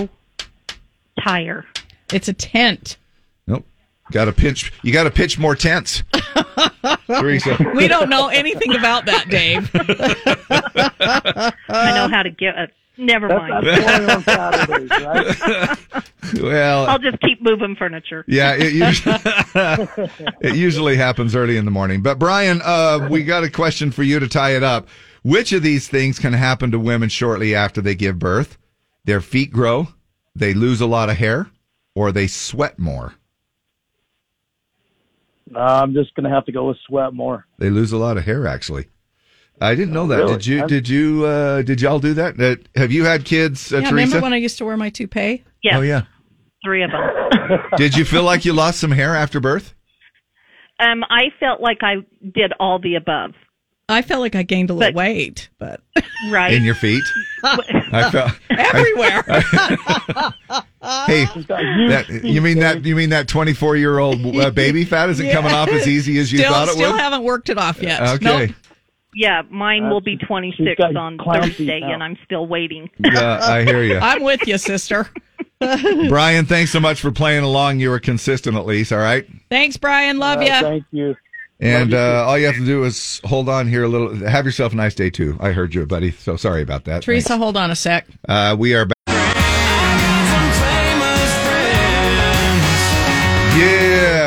tire. 1.20 1.66
It's 2.14 2.28
a 2.28 2.34
tent. 2.34 2.98
Nope. 3.48 3.66
Got 4.12 4.26
to 4.26 4.32
pinch. 4.32 4.72
You 4.84 4.94
got 4.94 5.06
to 5.06 5.10
pitch 5.10 5.40
more 5.40 5.56
tents. 5.56 6.04
Teresa. 7.08 7.58
We 7.74 7.88
don't 7.88 8.08
know 8.08 8.28
anything 8.28 8.76
about 8.76 9.08
that, 9.08 9.30
Dave. 9.30 9.68
I 11.70 11.92
know 11.96 12.08
how 12.08 12.22
to 12.22 12.30
get 12.30 12.56
a. 12.56 12.68
Never 13.00 13.30
mind. 13.30 13.66
Well, 16.42 16.86
I'll 16.86 17.00
just 17.00 17.20
keep 17.22 17.42
moving 17.42 17.76
furniture. 17.76 18.24
Yeah, 18.28 18.54
it 18.54 18.74
usually, 18.74 19.16
it 20.42 20.56
usually 20.56 20.96
happens 20.96 21.36
early 21.36 21.58
in 21.58 21.66
the 21.66 21.72
morning. 21.72 22.04
But 22.04 22.20
Brian, 22.20 22.62
uh, 22.64 23.08
we 23.10 23.24
got 23.24 23.44
a 23.44 23.50
question 23.50 23.92
for 23.92 24.04
you 24.04 24.20
to 24.20 24.28
tie 24.28 24.56
it 24.56 24.64
up. 24.64 24.88
Which 25.24 25.54
of 25.54 25.64
these 25.64 25.88
things 25.88 26.20
can 26.20 26.34
happen 26.34 26.72
to 26.72 26.80
women 26.80 27.10
shortly 27.10 27.56
after 27.56 27.82
they 27.82 27.96
give 27.96 28.20
birth? 28.20 28.58
Their 29.06 29.22
feet 29.22 29.52
grow, 29.52 29.88
they 30.36 30.54
lose 30.54 30.82
a 30.82 30.86
lot 30.86 31.10
of 31.10 31.18
hair, 31.18 31.50
or 31.96 32.12
they 32.12 32.28
sweat 32.28 32.78
more. 32.78 33.16
Uh, 35.56 35.60
I'm 35.60 35.94
just 35.94 36.14
gonna 36.14 36.30
have 36.30 36.46
to 36.46 36.52
go 36.52 36.68
with 36.68 36.78
sweat 36.86 37.14
more. 37.14 37.48
They 37.58 37.72
lose 37.72 37.92
a 37.92 37.98
lot 37.98 38.18
of 38.18 38.26
hair, 38.26 38.46
actually. 38.46 38.88
I 39.62 39.76
didn't 39.76 39.94
know 39.94 40.08
that. 40.08 40.18
Really? 40.18 40.34
Did 40.34 40.46
you? 40.46 40.60
I'm- 40.60 40.68
Did 40.68 40.90
you? 40.90 41.26
Uh, 41.26 41.62
did 41.62 41.82
y'all 41.82 42.00
do 42.00 42.14
that? 42.16 42.40
Uh, 42.40 42.56
have 42.80 42.92
you 42.92 43.04
had 43.06 43.26
kids, 43.26 43.72
uh, 43.74 43.78
yeah, 43.78 43.90
Teresa? 43.90 43.96
remember 43.96 44.22
when 44.22 44.34
I 44.34 44.38
used 44.38 44.58
to 44.60 44.66
wear 44.66 44.78
my 44.78 44.90
toupee? 44.90 45.44
Yes. 45.64 45.76
Oh 45.78 45.82
yeah. 45.82 46.04
Three 46.64 46.84
of 46.84 46.92
them. 46.92 47.60
Did 47.78 47.96
you 47.96 48.06
feel 48.06 48.24
like 48.24 48.46
you 48.46 48.54
lost 48.54 48.80
some 48.80 48.92
hair 48.92 49.16
after 49.16 49.40
birth? 49.40 49.74
Um, 50.80 51.04
I 51.10 51.26
felt 51.40 51.60
like 51.62 51.80
I 51.82 51.96
did 52.34 52.54
all 52.60 52.80
the 52.80 52.96
above. 52.96 53.32
I 53.90 54.02
felt 54.04 54.22
like 54.22 54.36
I 54.36 54.44
gained 54.44 54.70
a 54.70 54.74
little 54.74 54.94
weight, 54.94 55.50
but 55.58 55.82
Right. 56.30 56.54
In 56.54 56.64
your 56.64 56.76
feet? 56.76 57.04
I 57.44 58.10
felt 58.12 58.32
everywhere. 58.52 59.24
Hey, 61.06 61.26
that, 61.48 62.22
you 62.24 62.42
mean 62.42 62.60
that 62.60 62.86
you 62.86 62.96
mean 62.96 63.10
that 63.10 63.28
24 63.28 63.78
year 63.78 63.98
old 64.00 64.24
uh, 64.38 64.52
baby 64.52 64.86
fat 64.86 65.10
isn't 65.10 65.32
coming 65.32 65.52
off 65.52 65.70
as 65.70 65.88
easy 65.88 66.20
as 66.20 66.32
you 66.32 66.40
still, 66.40 66.54
thought 66.54 66.68
it 66.68 66.74
still 66.76 66.92
would? 66.92 67.00
haven't 67.02 67.24
worked 67.24 67.50
it 67.50 67.58
off 67.58 67.82
yet. 67.82 68.02
Okay. 68.02 68.48
Nope. 68.48 68.56
Yeah, 69.16 69.42
mine 69.50 69.90
will 69.90 70.02
be 70.02 70.18
26 70.18 70.80
on 70.96 71.18
Thursday, 71.18 71.80
now. 71.80 71.94
and 71.94 72.04
I'm 72.04 72.18
still 72.26 72.46
waiting. 72.48 72.90
Yeah, 73.00 73.40
I 73.42 73.64
hear 73.64 73.84
you. 73.84 73.98
I'm 74.02 74.24
with 74.24 74.46
you, 74.48 74.58
sister. 74.58 75.10
Brian, 75.60 76.46
thanks 76.46 76.72
so 76.72 76.80
much 76.80 77.02
for 77.02 77.12
playing 77.12 77.44
along. 77.44 77.80
You 77.80 77.90
were 77.90 78.00
consistent 78.00 78.56
at 78.56 78.66
least, 78.66 78.92
all 78.94 79.00
right? 79.00 79.28
Thanks, 79.50 79.78
Brian. 79.78 80.18
Love 80.20 80.40
Uh, 80.40 80.42
you. 80.44 80.50
Thank 80.62 80.84
you. 80.92 81.16
And 81.60 81.94
uh, 81.94 82.24
all 82.26 82.38
you 82.38 82.46
have 82.46 82.56
to 82.56 82.66
do 82.66 82.86
is 82.86 83.20
hold 83.26 83.50
on 83.50 83.68
here 83.68 83.84
a 83.84 83.88
little. 83.90 84.16
Have 84.16 84.46
yourself 84.46 84.72
a 84.72 84.76
nice 84.78 84.96
day, 84.96 85.10
too. 85.10 85.38
I 85.42 85.52
heard 85.52 85.76
you, 85.76 85.86
buddy. 85.86 86.12
So 86.12 86.38
sorry 86.38 86.62
about 86.62 86.86
that. 86.86 87.02
Teresa, 87.04 87.36
hold 87.38 87.58
on 87.58 87.70
a 87.72 87.76
sec. 87.76 88.08
Uh, 88.30 88.56
we 88.58 88.74
are 88.76 88.86
back. 88.86 88.96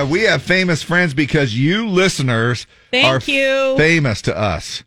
We 0.07 0.23
have 0.23 0.43
famous 0.43 0.83
friends 0.83 1.15
because 1.15 1.59
you 1.59 1.89
listeners 1.89 2.67
Thank 2.91 3.07
are 3.29 3.31
you. 3.31 3.77
famous 3.77 4.23
to 4.23 4.37
us. 4.37 4.85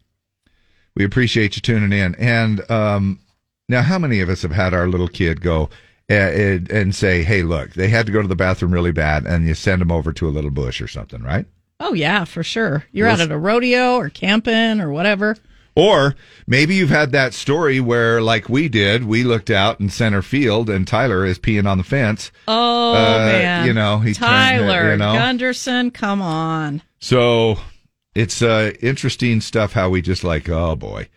We 0.95 1.03
appreciate 1.03 1.55
you 1.55 1.61
tuning 1.61 1.97
in. 1.97 2.15
And 2.15 2.69
um, 2.71 3.19
now, 3.67 3.81
how 3.81 3.99
many 3.99 4.21
of 4.21 4.29
us 4.29 4.41
have 4.43 4.51
had 4.51 4.73
our 4.73 4.87
little 4.87 5.07
kid 5.07 5.41
go 5.41 5.69
and, 6.07 6.69
and 6.71 6.95
say, 6.95 7.23
"Hey, 7.23 7.41
look, 7.41 7.73
they 7.73 7.89
had 7.89 8.05
to 8.05 8.11
go 8.11 8.21
to 8.21 8.27
the 8.27 8.35
bathroom 8.35 8.71
really 8.71 8.91
bad," 8.91 9.25
and 9.25 9.47
you 9.47 9.55
send 9.55 9.81
them 9.81 9.91
over 9.91 10.13
to 10.13 10.27
a 10.27 10.31
little 10.31 10.51
bush 10.51 10.81
or 10.81 10.87
something, 10.87 11.21
right? 11.23 11.45
Oh 11.79 11.93
yeah, 11.93 12.23
for 12.25 12.43
sure. 12.43 12.85
You're 12.91 13.07
out 13.07 13.19
at 13.19 13.31
a 13.31 13.37
rodeo 13.37 13.95
or 13.95 14.09
camping 14.09 14.79
or 14.79 14.91
whatever. 14.91 15.35
Or 15.75 16.15
maybe 16.47 16.75
you've 16.75 16.89
had 16.89 17.11
that 17.11 17.33
story 17.33 17.79
where, 17.81 18.21
like 18.21 18.47
we 18.47 18.69
did, 18.69 19.03
we 19.03 19.23
looked 19.23 19.49
out 19.49 19.79
in 19.81 19.89
center 19.89 20.21
field 20.21 20.69
and 20.69 20.87
Tyler 20.87 21.25
is 21.25 21.37
peeing 21.37 21.67
on 21.69 21.77
the 21.77 21.83
fence. 21.83 22.31
Oh 22.47 22.93
Uh, 22.93 23.17
man, 23.25 23.67
you 23.67 23.73
know, 23.73 23.99
he 23.99 24.13
turned- 24.13 24.29
Tyler 24.29 24.91
you 24.91 24.97
know. 24.97 25.13
Gunderson. 25.13 25.91
Come 25.91 26.21
on. 26.21 26.81
So 26.99 27.59
it's 28.15 28.41
uh, 28.41 28.71
interesting 28.81 29.41
stuff 29.41 29.73
how 29.73 29.89
we 29.89 30.01
just 30.01 30.23
like, 30.23 30.47
oh 30.47 30.75
boy. 30.77 31.09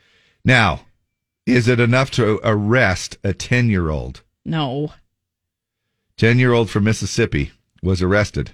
Now, 0.45 0.81
is 1.47 1.69
it 1.69 1.79
enough 1.79 2.11
to 2.13 2.41
arrest 2.43 3.17
a 3.23 3.33
10 3.33 3.71
year 3.71 3.91
old? 3.91 4.23
No. 4.45 4.93
10 6.17 6.39
year 6.41 6.53
old 6.53 6.69
from 6.69 6.83
Mississippi 6.85 7.53
was 7.81 8.03
arrested 8.03 8.51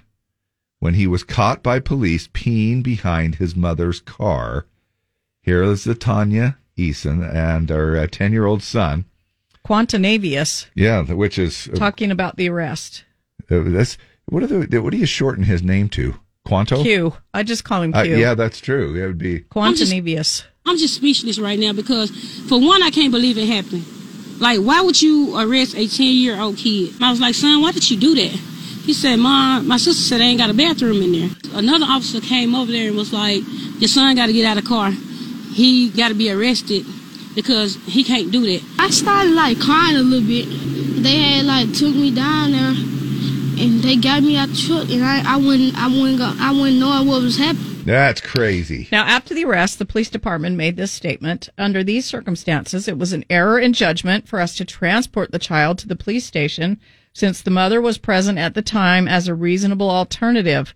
when 0.79 0.93
he 0.93 1.07
was 1.07 1.23
caught 1.23 1.63
by 1.63 1.79
police 1.79 2.27
peeing 2.27 2.83
behind 2.83 3.35
his 3.35 3.55
mother's 3.55 4.01
car. 4.01 4.67
Here 5.45 5.61
is 5.61 5.85
Latonya 5.85 6.55
Eason 6.75 7.23
and 7.31 7.69
her 7.69 8.07
10 8.07 8.31
year 8.31 8.45
old 8.47 8.63
son. 8.63 9.05
Quantanavius 9.63 10.65
Yeah, 10.73 11.03
which 11.03 11.37
is 11.37 11.69
uh, 11.71 11.75
talking 11.75 12.09
about 12.09 12.37
the 12.37 12.49
arrest. 12.49 13.03
uh, 13.51 13.61
that's 13.65 13.97
what 14.25 14.41
are 14.41 14.47
the 14.47 14.81
what 14.81 14.91
do 14.91 14.97
you 14.97 15.05
shorten 15.05 15.43
his 15.43 15.61
name 15.61 15.87
to? 15.89 16.15
Quanto? 16.47 16.81
Q. 16.81 17.13
I 17.33 17.43
just 17.43 17.63
call 17.63 17.81
him 17.83 17.93
Uh, 17.93 18.03
Q. 18.03 18.17
yeah, 18.17 18.33
that's 18.33 18.59
true. 18.59 18.95
It 18.95 19.05
would 19.05 19.17
be 19.19 19.41
Quantanavius. 19.41 20.43
I'm 20.65 20.77
just 20.77 20.95
speechless 20.95 21.37
right 21.39 21.59
now 21.59 21.73
because, 21.73 22.09
for 22.49 22.59
one, 22.59 22.81
I 22.81 22.89
can't 22.89 23.11
believe 23.11 23.37
it 23.37 23.47
happened. 23.47 23.85
Like, 24.39 24.59
why 24.59 24.81
would 24.81 24.99
you 25.01 25.37
arrest 25.39 25.75
a 25.75 25.87
10 25.87 26.05
year 26.07 26.39
old 26.39 26.57
kid? 26.57 26.93
I 27.01 27.11
was 27.11 27.19
like, 27.21 27.35
son, 27.35 27.61
why 27.61 27.71
did 27.71 27.89
you 27.89 27.97
do 27.97 28.15
that? 28.15 28.31
He 28.85 28.93
said, 28.93 29.17
Mom, 29.17 29.67
my 29.67 29.77
sister 29.77 30.01
said 30.01 30.19
they 30.21 30.25
ain't 30.25 30.39
got 30.39 30.49
a 30.49 30.53
bathroom 30.53 31.01
in 31.01 31.11
there. 31.13 31.29
Another 31.53 31.85
officer 31.87 32.19
came 32.21 32.53
over 32.55 32.71
there 32.71 32.87
and 32.89 32.97
was 32.97 33.13
like, 33.13 33.41
Your 33.79 33.87
son 33.87 34.15
got 34.15 34.27
to 34.27 34.33
get 34.33 34.45
out 34.45 34.57
of 34.57 34.63
the 34.63 34.69
car. 34.69 34.91
He 35.55 35.89
got 35.89 36.09
to 36.09 36.15
be 36.15 36.29
arrested 36.29 36.85
because 37.33 37.75
he 37.85 38.03
can't 38.03 38.29
do 38.29 38.41
that. 38.41 38.61
I 38.77 38.89
started 38.89 39.31
like 39.31 39.57
crying 39.57 39.95
a 39.95 40.01
little 40.01 40.27
bit. 40.27 40.47
They 41.01 41.15
had 41.15 41.45
like 41.45 41.71
took 41.73 41.95
me 41.95 42.13
down 42.13 42.51
there, 42.51 42.75
and 43.63 43.81
they 43.81 43.95
got 43.95 44.21
me 44.21 44.35
out 44.35 44.49
the 44.49 44.55
truck, 44.57 44.89
and 44.89 45.01
I 45.01 45.23
I 45.25 45.37
wouldn't 45.37 45.77
I 45.77 45.87
wouldn't 45.87 46.17
go 46.17 46.33
I 46.37 46.51
wouldn't 46.51 46.77
know 46.77 47.01
what 47.03 47.21
was 47.21 47.37
happening. 47.37 47.83
That's 47.85 48.19
crazy. 48.19 48.89
Now, 48.91 49.05
after 49.05 49.33
the 49.33 49.45
arrest, 49.45 49.79
the 49.79 49.85
police 49.85 50.09
department 50.09 50.57
made 50.57 50.75
this 50.75 50.91
statement. 50.91 51.47
Under 51.57 51.85
these 51.85 52.05
circumstances, 52.05 52.89
it 52.89 52.97
was 52.97 53.13
an 53.13 53.23
error 53.29 53.57
in 53.57 53.71
judgment 53.71 54.27
for 54.27 54.41
us 54.41 54.57
to 54.57 54.65
transport 54.65 55.31
the 55.31 55.39
child 55.39 55.77
to 55.79 55.87
the 55.87 55.95
police 55.95 56.25
station 56.25 56.81
since 57.13 57.41
the 57.41 57.51
mother 57.51 57.79
was 57.79 57.97
present 57.97 58.37
at 58.37 58.55
the 58.55 58.61
time 58.61 59.07
as 59.07 59.29
a 59.29 59.35
reasonable 59.35 59.89
alternative. 59.89 60.75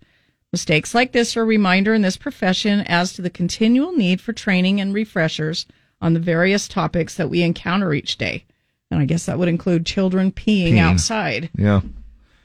Mistakes 0.52 0.94
like 0.94 1.12
this 1.12 1.36
are 1.36 1.42
a 1.42 1.46
reminder 1.46 1.94
in 1.94 2.02
this 2.02 2.16
profession 2.16 2.80
as 2.80 3.12
to 3.12 3.22
the 3.22 3.30
continual 3.30 3.92
need 3.92 4.20
for 4.20 4.32
training 4.32 4.80
and 4.80 4.92
refreshers 4.92 5.64
on 6.00 6.12
the 6.12 6.20
various 6.20 6.66
topics 6.66 7.14
that 7.16 7.30
we 7.30 7.42
encounter 7.42 7.94
each 7.94 8.18
day. 8.18 8.44
And 8.90 9.00
I 9.00 9.04
guess 9.04 9.26
that 9.26 9.38
would 9.38 9.48
include 9.48 9.86
children 9.86 10.32
peeing, 10.32 10.72
Peeing. 10.72 10.78
outside. 10.80 11.50
Yeah. 11.56 11.82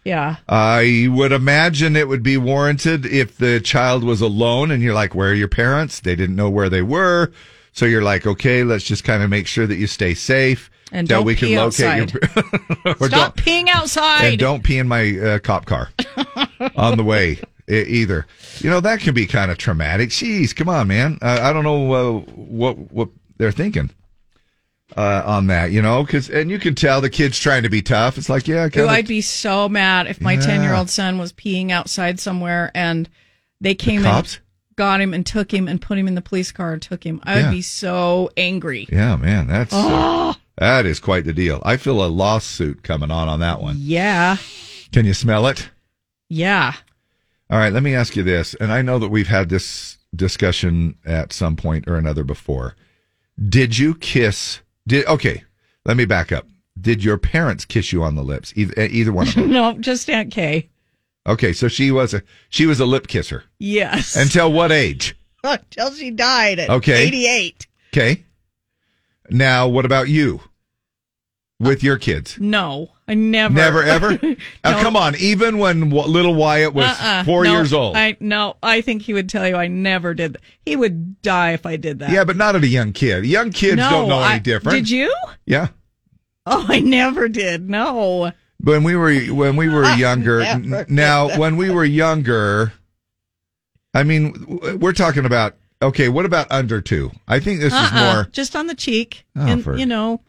Yeah. 0.03 0.35
I 0.47 1.07
would 1.09 1.31
imagine 1.31 1.95
it 1.95 2.07
would 2.07 2.21
be 2.21 2.37
warranted 2.37 3.07
if 3.07 3.37
the 3.37 3.59
child 3.59 4.03
was 4.03 4.21
alone 4.21 4.69
and 4.69 4.83
you're 4.83 4.93
like, 4.93 5.15
where 5.15 5.31
are 5.31 5.33
your 5.33 5.47
parents? 5.47 5.99
They 5.99 6.15
didn't 6.15 6.35
know 6.35 6.49
where 6.51 6.69
they 6.69 6.83
were. 6.83 7.31
So 7.71 7.87
you're 7.87 8.03
like, 8.03 8.27
okay, 8.27 8.63
let's 8.63 8.83
just 8.83 9.03
kind 9.03 9.23
of 9.23 9.31
make 9.31 9.47
sure 9.47 9.65
that 9.65 9.77
you 9.77 9.87
stay 9.87 10.13
safe. 10.13 10.69
And 10.91 11.07
don't 11.07 11.25
we 11.25 11.35
can 11.35 11.47
pee 11.47 11.57
locate 11.57 12.13
your 12.13 12.21
or 12.99 13.07
Stop 13.07 13.35
peeing 13.37 13.67
outside. 13.69 14.25
and 14.25 14.37
don't 14.39 14.63
pee 14.63 14.77
in 14.77 14.87
my 14.87 15.17
uh, 15.19 15.39
cop 15.39 15.65
car 15.65 15.89
on 16.75 16.97
the 16.97 17.03
way 17.03 17.39
either. 17.67 18.25
You 18.59 18.69
know 18.69 18.79
that 18.79 18.99
can 18.99 19.13
be 19.13 19.25
kind 19.27 19.51
of 19.51 19.57
traumatic. 19.57 20.09
Jeez, 20.09 20.55
come 20.55 20.69
on, 20.69 20.87
man. 20.87 21.17
Uh, 21.21 21.39
I 21.41 21.53
don't 21.53 21.63
know 21.63 21.93
uh, 21.93 22.19
what 22.33 22.77
what 22.91 23.09
they're 23.37 23.51
thinking 23.51 23.89
uh, 24.95 25.23
on 25.25 25.47
that. 25.47 25.71
You 25.71 25.81
know, 25.81 26.03
because 26.03 26.29
and 26.29 26.49
you 26.51 26.59
can 26.59 26.75
tell 26.75 27.01
the 27.01 27.09
kid's 27.09 27.39
trying 27.39 27.63
to 27.63 27.69
be 27.69 27.81
tough. 27.81 28.17
It's 28.17 28.29
like, 28.29 28.47
yeah, 28.47 28.69
Ooh, 28.77 28.87
I'd 28.87 29.07
be 29.07 29.21
so 29.21 29.67
mad 29.69 30.07
if 30.07 30.21
my 30.21 30.33
Yeah. 30.33 30.41
10 30.41 30.63
year 30.63 30.73
old 30.73 30.89
son 30.89 31.17
was 31.17 31.33
peeing 31.33 31.71
outside 31.71 32.19
somewhere 32.19 32.71
and 32.75 33.09
they 33.61 33.75
came 33.75 34.03
cops? 34.03 34.35
and 34.35 34.41
got 34.75 34.99
him 35.01 35.13
and 35.13 35.25
took 35.25 35.53
him 35.53 35.67
and 35.67 35.81
put 35.81 35.97
him 35.97 36.07
in 36.07 36.15
the 36.15 36.21
police 36.21 36.51
car 36.51 36.73
and 36.73 36.81
took 36.81 37.03
him. 37.05 37.19
I 37.23 37.35
would 37.35 37.45
Yeah. 37.45 37.51
be 37.51 37.61
so 37.61 38.29
angry. 38.37 38.87
Yeah, 38.91 39.15
man, 39.15 39.47
that's 39.47 39.71
Oh. 39.73 40.35
that 40.57 40.85
is 40.85 40.99
quite 40.99 41.25
the 41.25 41.33
deal. 41.33 41.61
I 41.65 41.77
feel 41.77 42.03
a 42.03 42.07
lawsuit 42.07 42.83
coming 42.83 43.09
on 43.11 43.27
on 43.29 43.39
that 43.39 43.61
one. 43.61 43.77
Yeah. 43.79 44.37
Can 44.91 45.05
you 45.05 45.13
smell 45.13 45.47
it? 45.47 45.69
Yeah. 46.29 46.73
All 47.49 47.59
right, 47.59 47.71
let 47.71 47.83
me 47.83 47.93
ask 47.93 48.15
you 48.15 48.23
this, 48.23 48.55
and 48.55 48.71
I 48.71 48.81
know 48.81 48.97
that 48.99 49.09
we've 49.09 49.27
had 49.27 49.49
this 49.49 49.97
discussion 50.15 50.95
at 51.05 51.31
some 51.33 51.55
point 51.55 51.87
or 51.87 51.95
another 51.95 52.23
before. 52.23 52.75
Did 53.49 53.77
you 53.77 53.95
kiss? 53.95 54.61
Did 54.87 55.05
okay? 55.05 55.43
Let 55.85 55.97
me 55.97 56.05
back 56.05 56.31
up. 56.31 56.47
Did 56.79 57.03
your 57.03 57.17
parents 57.17 57.63
kiss 57.65 57.93
you 57.93 58.03
on 58.03 58.15
the 58.15 58.23
lips? 58.23 58.51
Either, 58.55 58.73
eh, 58.77 58.87
either 58.89 59.11
one 59.13 59.27
of 59.27 59.35
them. 59.35 59.51
no, 59.51 59.77
just 59.77 60.09
Aunt 60.09 60.31
Kay. 60.31 60.69
Okay, 61.27 61.53
so 61.53 61.67
she 61.67 61.91
was 61.91 62.13
a 62.13 62.21
she 62.49 62.65
was 62.65 62.79
a 62.79 62.85
lip 62.85 63.07
kisser 63.07 63.43
Yes. 63.59 64.15
until 64.15 64.51
what 64.51 64.71
age? 64.71 65.15
Until 65.43 65.91
she 65.93 66.09
died 66.09 66.57
at 66.57 66.71
Okay. 66.71 67.05
88. 67.07 67.67
Okay. 67.93 68.23
Now, 69.29 69.67
what 69.67 69.85
about 69.85 70.09
you? 70.09 70.41
With 71.59 71.83
your 71.83 71.97
kids? 71.97 72.37
No, 72.39 72.91
I 73.07 73.13
never. 73.13 73.53
Never 73.53 73.83
ever. 73.83 74.19
No. 74.21 74.35
Now, 74.71 74.81
come 74.81 74.95
on. 74.95 75.15
Even 75.17 75.57
when 75.59 75.89
w- 75.89 76.07
little 76.07 76.33
Wyatt 76.35 76.73
was 76.73 76.85
Uh-uh. 76.87 77.23
four 77.23 77.43
No, 77.43 77.51
years 77.53 77.71
old. 77.73 77.95
I 77.95 78.17
no, 78.19 78.57
I 78.63 78.81
think 78.81 79.03
he 79.03 79.13
would 79.13 79.29
tell 79.29 79.47
you 79.47 79.55
I 79.55 79.67
never 79.67 80.13
did. 80.13 80.33
That. 80.33 80.41
He 80.65 80.75
would 80.75 81.21
die 81.21 81.51
if 81.53 81.65
I 81.65 81.75
did 81.77 81.99
that. 81.99 82.09
yeah, 82.11 82.23
but 82.23 82.35
not 82.35 82.55
at 82.55 82.63
a 82.63 82.67
young 82.67 82.93
kid. 82.93 83.25
Young 83.25 83.51
kids 83.51 83.77
No, 83.77 83.89
don't 83.89 84.09
know 84.09 84.19
I- 84.19 84.33
any 84.33 84.39
different. 84.41 84.75
Did 84.77 84.89
you? 84.89 85.13
Yeah. 85.45 85.67
Oh, 86.47 86.65
I 86.67 86.79
never 86.79 87.27
did. 87.29 87.69
No. 87.69 88.31
When 88.63 88.83
we 88.83 88.95
were 88.95 89.13
when 89.33 89.55
we 89.55 89.69
were 89.69 89.85
younger. 89.95 90.41
N- 90.41 90.85
now, 90.89 91.37
when 91.37 91.57
we 91.57 91.69
were 91.69 91.85
younger, 91.85 92.73
I 93.93 94.03
mean, 94.03 94.59
we're 94.79 94.93
talking 94.93 95.25
about. 95.25 95.55
Okay, 95.81 96.07
what 96.09 96.25
about 96.25 96.47
under 96.51 96.81
two? 96.81 97.11
I 97.27 97.39
think 97.39 97.59
this 97.59 97.73
is 97.73 97.79
Uh-uh. 97.79 98.13
more. 98.13 98.23
just 98.31 98.55
on 98.55 98.67
the 98.67 98.73
cheek, 98.75 99.25
Oh, 99.35 99.45
and 99.45 99.63
for- 99.63 99.77
you 99.77 99.85
know, 99.85 100.21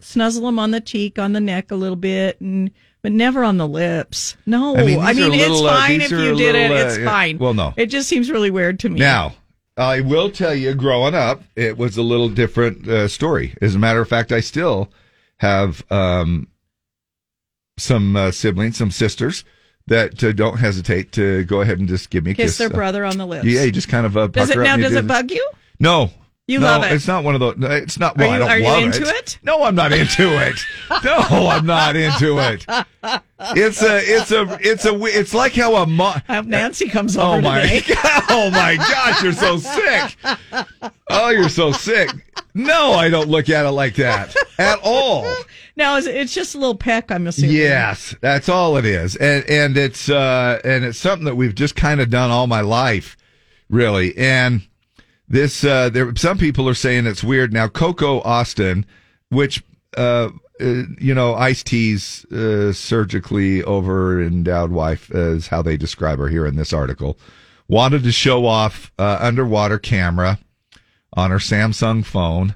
snuzzle 0.00 0.48
him 0.48 0.58
on 0.58 0.70
the 0.70 0.80
cheek, 0.80 1.18
on 1.18 1.32
the 1.32 1.40
neck 1.40 1.70
a 1.70 1.76
little 1.76 1.96
bit, 1.96 2.40
and 2.40 2.70
but 3.02 3.12
never 3.12 3.44
on 3.44 3.56
the 3.56 3.68
lips. 3.68 4.36
No, 4.46 4.74
I 4.76 4.80
I 4.80 4.84
mean, 4.84 4.96
mean, 4.98 5.14
these 5.14 5.22
are 5.24 5.32
it's 5.34 5.38
little, 5.50 5.66
uh, 5.66 5.76
fine 5.76 6.00
if 6.00 6.10
you 6.10 6.34
did 6.36 6.54
it. 6.54 6.70
little, 6.70 6.76
uh, 6.76 6.88
It's 6.88 6.98
yeah. 6.98 7.04
fine. 7.04 7.38
Well, 7.38 7.54
no. 7.54 7.72
it 7.76 7.86
just 7.86 8.08
seems 8.08 8.30
really 8.30 8.50
weird 8.50 8.80
to 8.80 8.88
me. 8.88 8.98
Now, 8.98 9.34
I 9.76 10.00
will 10.00 10.30
tell 10.30 10.54
you, 10.54 10.74
growing 10.74 11.14
up, 11.14 11.42
it 11.54 11.76
was 11.78 11.96
a 11.96 12.02
little 12.02 12.28
different 12.28 12.88
uh, 12.88 13.08
story. 13.08 13.54
As 13.60 13.74
a 13.74 13.78
matter 13.78 14.00
of 14.00 14.08
fact, 14.08 14.32
I 14.32 14.40
still 14.40 14.90
have 15.38 15.84
um, 15.90 16.48
some 17.78 18.16
uh, 18.16 18.30
siblings, 18.30 18.76
some 18.76 18.90
sisters 18.90 19.44
that 19.86 20.24
uh, 20.24 20.32
don't 20.32 20.58
hesitate 20.58 21.12
to 21.12 21.44
go 21.44 21.60
ahead 21.60 21.78
and 21.78 21.86
just 21.88 22.10
give 22.10 22.24
me 22.24 22.32
a 22.32 22.34
kiss 22.34 22.52
kiss. 22.52 22.58
their 22.58 22.68
Uh, 22.68 22.74
brother 22.74 23.04
on 23.04 23.18
the 23.18 23.26
lips. 23.26 23.44
Yeah, 23.46 23.62
you 23.62 23.70
just 23.70 23.88
kind 23.88 24.06
of 24.06 24.16
uh, 24.16 24.26
Does 24.28 24.50
it 24.50 24.58
up 24.58 24.64
now? 24.64 24.76
Does 24.76 24.94
it 24.94 25.06
bug 25.06 25.30
you? 25.30 25.48
No. 25.78 26.10
You 26.48 26.60
no, 26.60 26.66
love 26.66 26.84
it. 26.84 26.92
It's 26.92 27.08
not 27.08 27.24
one 27.24 27.34
of 27.34 27.40
those. 27.40 27.56
It's 27.58 27.98
not. 27.98 28.16
Well, 28.16 28.28
you- 28.28 28.34
I 28.34 28.38
don't 28.38 28.50
are 28.50 28.58
you 28.58 28.64
love 28.64 28.82
into 28.84 29.02
it? 29.02 29.38
No, 29.42 29.64
I'm 29.64 29.74
not 29.74 29.92
into 29.92 30.28
it. 30.46 30.58
No, 31.04 31.48
I'm 31.48 31.66
not 31.66 31.96
into 31.96 32.38
it. 32.38 32.64
It's 33.40 33.82
a, 33.82 33.98
it's 33.98 34.30
a, 34.30 34.58
it's 34.60 34.84
a, 34.84 34.94
it's 35.04 35.34
like 35.34 35.54
how 35.54 35.74
a 35.76 35.86
mom. 35.86 36.22
Nancy 36.46 36.88
comes 36.88 37.16
over 37.16 37.38
Oh 37.38 37.40
my, 37.40 37.82
oh 38.30 38.50
my 38.50 38.76
gosh, 38.76 39.22
you're 39.22 39.32
so 39.32 39.58
sick. 39.58 40.16
Oh, 41.10 41.30
you're 41.30 41.48
so 41.48 41.72
sick. 41.72 42.10
No, 42.54 42.92
I 42.92 43.08
don't 43.08 43.28
look 43.28 43.48
at 43.50 43.66
it 43.66 43.70
like 43.70 43.96
that 43.96 44.34
at 44.58 44.78
all. 44.82 45.26
Now 45.76 45.96
it's, 45.96 46.06
it's 46.06 46.32
just 46.32 46.54
a 46.54 46.58
little 46.58 46.76
peck. 46.76 47.10
I'm 47.10 47.26
assuming. 47.26 47.56
Yes, 47.56 48.14
that's 48.20 48.48
all 48.48 48.76
it 48.76 48.84
is, 48.86 49.16
and 49.16 49.44
and 49.50 49.76
it's 49.76 50.08
uh 50.08 50.60
and 50.64 50.84
it's 50.84 50.98
something 50.98 51.26
that 51.26 51.34
we've 51.36 51.54
just 51.54 51.76
kind 51.76 52.00
of 52.00 52.10
done 52.10 52.30
all 52.30 52.46
my 52.46 52.62
life, 52.62 53.16
really. 53.68 54.16
And 54.16 54.62
this 55.28 55.64
uh 55.64 55.90
there 55.90 56.14
some 56.16 56.38
people 56.38 56.68
are 56.68 56.74
saying 56.74 57.06
it's 57.06 57.24
weird 57.24 57.52
now. 57.52 57.68
Coco 57.68 58.20
Austin, 58.20 58.86
which 59.28 59.62
uh, 59.96 60.30
uh 60.60 60.82
you 60.98 61.14
know 61.14 61.34
Ice 61.34 61.62
T's 61.62 62.24
uh, 62.26 62.72
surgically 62.72 63.62
over 63.64 64.22
endowed 64.22 64.70
wife 64.70 65.10
is 65.10 65.48
how 65.48 65.62
they 65.62 65.76
describe 65.76 66.18
her 66.18 66.28
here 66.28 66.46
in 66.46 66.56
this 66.56 66.72
article, 66.72 67.18
wanted 67.68 68.02
to 68.04 68.12
show 68.12 68.46
off 68.46 68.92
uh, 68.98 69.18
underwater 69.20 69.78
camera 69.78 70.38
on 71.14 71.30
her 71.30 71.38
Samsung 71.38 72.04
phone. 72.04 72.54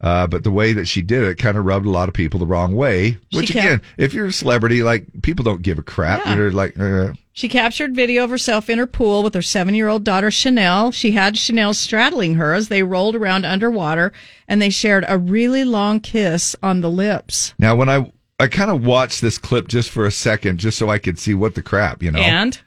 Uh, 0.00 0.26
but 0.26 0.42
the 0.42 0.50
way 0.50 0.72
that 0.72 0.88
she 0.88 1.00
did 1.00 1.22
it 1.22 1.36
kind 1.36 1.56
of 1.56 1.64
rubbed 1.64 1.86
a 1.86 1.90
lot 1.90 2.08
of 2.08 2.14
people 2.14 2.40
the 2.40 2.46
wrong 2.46 2.74
way. 2.74 3.16
Which 3.32 3.50
again, 3.50 3.80
if 3.96 4.12
you're 4.12 4.26
a 4.26 4.32
celebrity, 4.32 4.82
like 4.82 5.06
people 5.22 5.44
don't 5.44 5.62
give 5.62 5.78
a 5.78 5.82
crap. 5.82 6.26
Yeah. 6.26 6.34
They're 6.34 6.50
like, 6.50 6.76
uh, 6.76 7.12
She 7.34 7.48
captured 7.48 7.94
video 7.94 8.24
of 8.24 8.30
herself 8.30 8.68
in 8.68 8.78
her 8.78 8.86
pool 8.86 9.22
with 9.22 9.34
her 9.34 9.42
seven 9.42 9.74
year 9.74 9.88
old 9.88 10.04
daughter 10.04 10.30
Chanel. 10.30 10.90
She 10.92 11.12
had 11.12 11.38
Chanel 11.38 11.72
straddling 11.74 12.34
her 12.34 12.52
as 12.52 12.68
they 12.68 12.82
rolled 12.82 13.16
around 13.16 13.46
underwater 13.46 14.12
and 14.46 14.60
they 14.60 14.68
shared 14.70 15.04
a 15.08 15.16
really 15.18 15.64
long 15.64 16.00
kiss 16.00 16.54
on 16.62 16.80
the 16.82 16.90
lips. 16.90 17.54
now 17.58 17.74
when 17.74 17.88
I 17.88 18.12
I 18.38 18.48
kind 18.48 18.70
of 18.70 18.84
watched 18.84 19.20
this 19.20 19.38
clip 19.38 19.68
just 19.68 19.88
for 19.90 20.04
a 20.04 20.10
second, 20.10 20.58
just 20.58 20.76
so 20.76 20.90
I 20.90 20.98
could 20.98 21.18
see 21.18 21.32
what 21.32 21.54
the 21.54 21.62
crap, 21.62 22.02
you 22.02 22.10
know, 22.10 22.18
And 22.18 22.60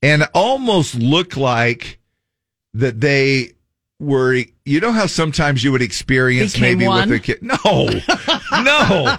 and 0.00 0.28
almost 0.34 0.94
looked 0.94 1.36
like 1.36 1.98
that 2.74 3.00
they 3.00 3.52
were. 3.98 4.44
You 4.64 4.80
know 4.80 4.92
how 4.92 5.06
sometimes 5.06 5.64
you 5.64 5.72
would 5.72 5.82
experience 5.82 6.52
Became 6.54 6.78
maybe 6.78 6.88
one? 6.88 7.08
with 7.10 7.18
a 7.18 7.22
kid. 7.22 7.42
No, 7.42 7.88
no, 8.62 9.16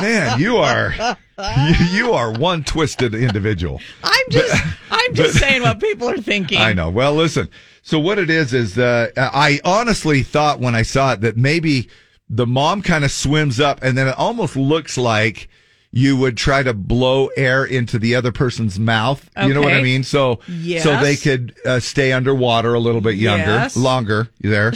man, 0.00 0.38
you 0.40 0.58
are 0.58 1.16
you, 1.56 1.86
you 2.06 2.12
are 2.12 2.32
one 2.32 2.64
twisted 2.64 3.14
individual. 3.14 3.80
I'm 4.04 4.24
just 4.30 4.64
I'm 4.90 5.14
just 5.14 5.34
but- 5.34 5.40
saying 5.40 5.62
what 5.62 5.80
people 5.80 6.08
are 6.08 6.18
thinking. 6.18 6.58
I 6.58 6.72
know. 6.72 6.90
Well, 6.90 7.14
listen. 7.14 7.48
So 7.82 7.98
what 7.98 8.18
it 8.18 8.30
is 8.30 8.52
is 8.54 8.78
uh, 8.78 9.08
I 9.16 9.60
honestly 9.64 10.22
thought 10.22 10.60
when 10.60 10.74
I 10.74 10.82
saw 10.82 11.12
it 11.14 11.20
that 11.22 11.36
maybe 11.36 11.88
the 12.30 12.46
mom 12.46 12.80
kind 12.82 13.04
of 13.04 13.10
swims 13.10 13.58
up 13.60 13.80
and 13.82 13.98
then 13.98 14.06
it 14.08 14.16
almost 14.16 14.54
looks 14.56 14.96
like 14.96 15.48
you 15.94 16.16
would 16.16 16.36
try 16.38 16.62
to 16.62 16.72
blow 16.72 17.26
air 17.36 17.64
into 17.64 17.98
the 17.98 18.14
other 18.14 18.32
person's 18.32 18.78
mouth. 18.78 19.28
You 19.42 19.52
know 19.52 19.60
what 19.60 19.74
I 19.74 19.82
mean? 19.82 20.04
So 20.04 20.38
so 20.80 21.00
they 21.00 21.16
could 21.16 21.54
uh, 21.66 21.80
stay 21.80 22.12
underwater 22.12 22.72
a 22.72 22.78
little 22.80 23.00
bit 23.02 23.16
younger, 23.16 23.44
Yes. 23.50 23.76
longer. 23.76 24.28
There? 24.40 24.72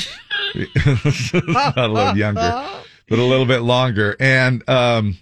Not 0.86 1.78
a 1.78 1.88
little 1.88 2.16
younger, 2.16 2.68
but 3.08 3.18
a 3.18 3.22
little 3.24 3.46
bit 3.46 3.60
longer. 3.60 4.16
And 4.20 4.68
um, 4.68 5.16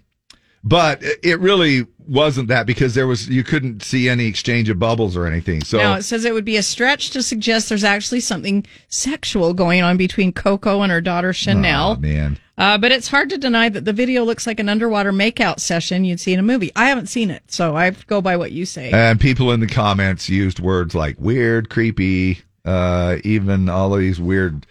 but 0.65 1.03
it- 1.23 1.39
really 1.41 1.87
wasn't 2.07 2.49
that 2.49 2.67
because 2.67 2.95
there 2.95 3.07
was 3.07 3.29
you 3.29 3.43
couldn't 3.43 3.83
see 3.83 4.09
any 4.11 4.27
exchange 4.27 4.69
of 4.69 4.79
bubbles 4.79 5.17
or 5.17 5.27
anything. 5.27 5.63
So 5.65 5.79
now 5.79 5.95
it 5.95 6.03
says 6.03 6.25
it 6.27 6.35
would 6.35 6.45
be 6.45 6.57
a 6.59 6.63
stretch 6.63 7.11
to 7.11 7.23
suggest 7.23 7.69
there's 7.71 7.85
actually 7.85 8.21
something 8.21 8.67
sexual 8.89 9.55
going 9.55 9.83
on 9.83 9.97
between 9.97 10.33
Coco 10.33 10.83
and 10.83 10.93
her 10.93 11.01
daughter 11.01 11.33
Chanel. 11.33 11.97
Oh, 11.97 12.01
man. 12.01 12.39
Uh, 12.57 12.79
but 12.79 12.93
it's 12.93 13.09
hard 13.09 13.31
to 13.31 13.39
deny 13.39 13.69
that 13.69 13.85
the 13.85 13.93
video 13.93 14.23
looks 14.23 14.47
like 14.47 14.61
an 14.61 14.69
underwater 14.69 15.13
makeout 15.13 15.59
session 15.61 16.05
you'd 16.05 16.21
see 16.21 16.33
in 16.33 16.39
a 16.39 16.43
movie. 16.43 16.71
I 16.77 16.87
haven't 16.89 17.09
seen 17.09 17.31
it, 17.31 17.43
so 17.49 17.75
I 17.75 17.91
go 18.07 18.21
by 18.21 18.37
what 18.37 18.53
you 18.53 18.65
say. 18.65 18.91
And 18.93 19.19
people 19.19 19.51
in 19.51 19.61
the 19.61 19.67
comments 19.67 20.29
used 20.29 20.61
words 20.61 20.95
like 20.95 21.17
weird, 21.19 21.69
creepy, 21.71 22.43
uh, 22.65 23.17
even 23.25 23.69
all 23.69 23.93
of 23.95 24.01
these 24.01 24.21
weird 24.21 24.67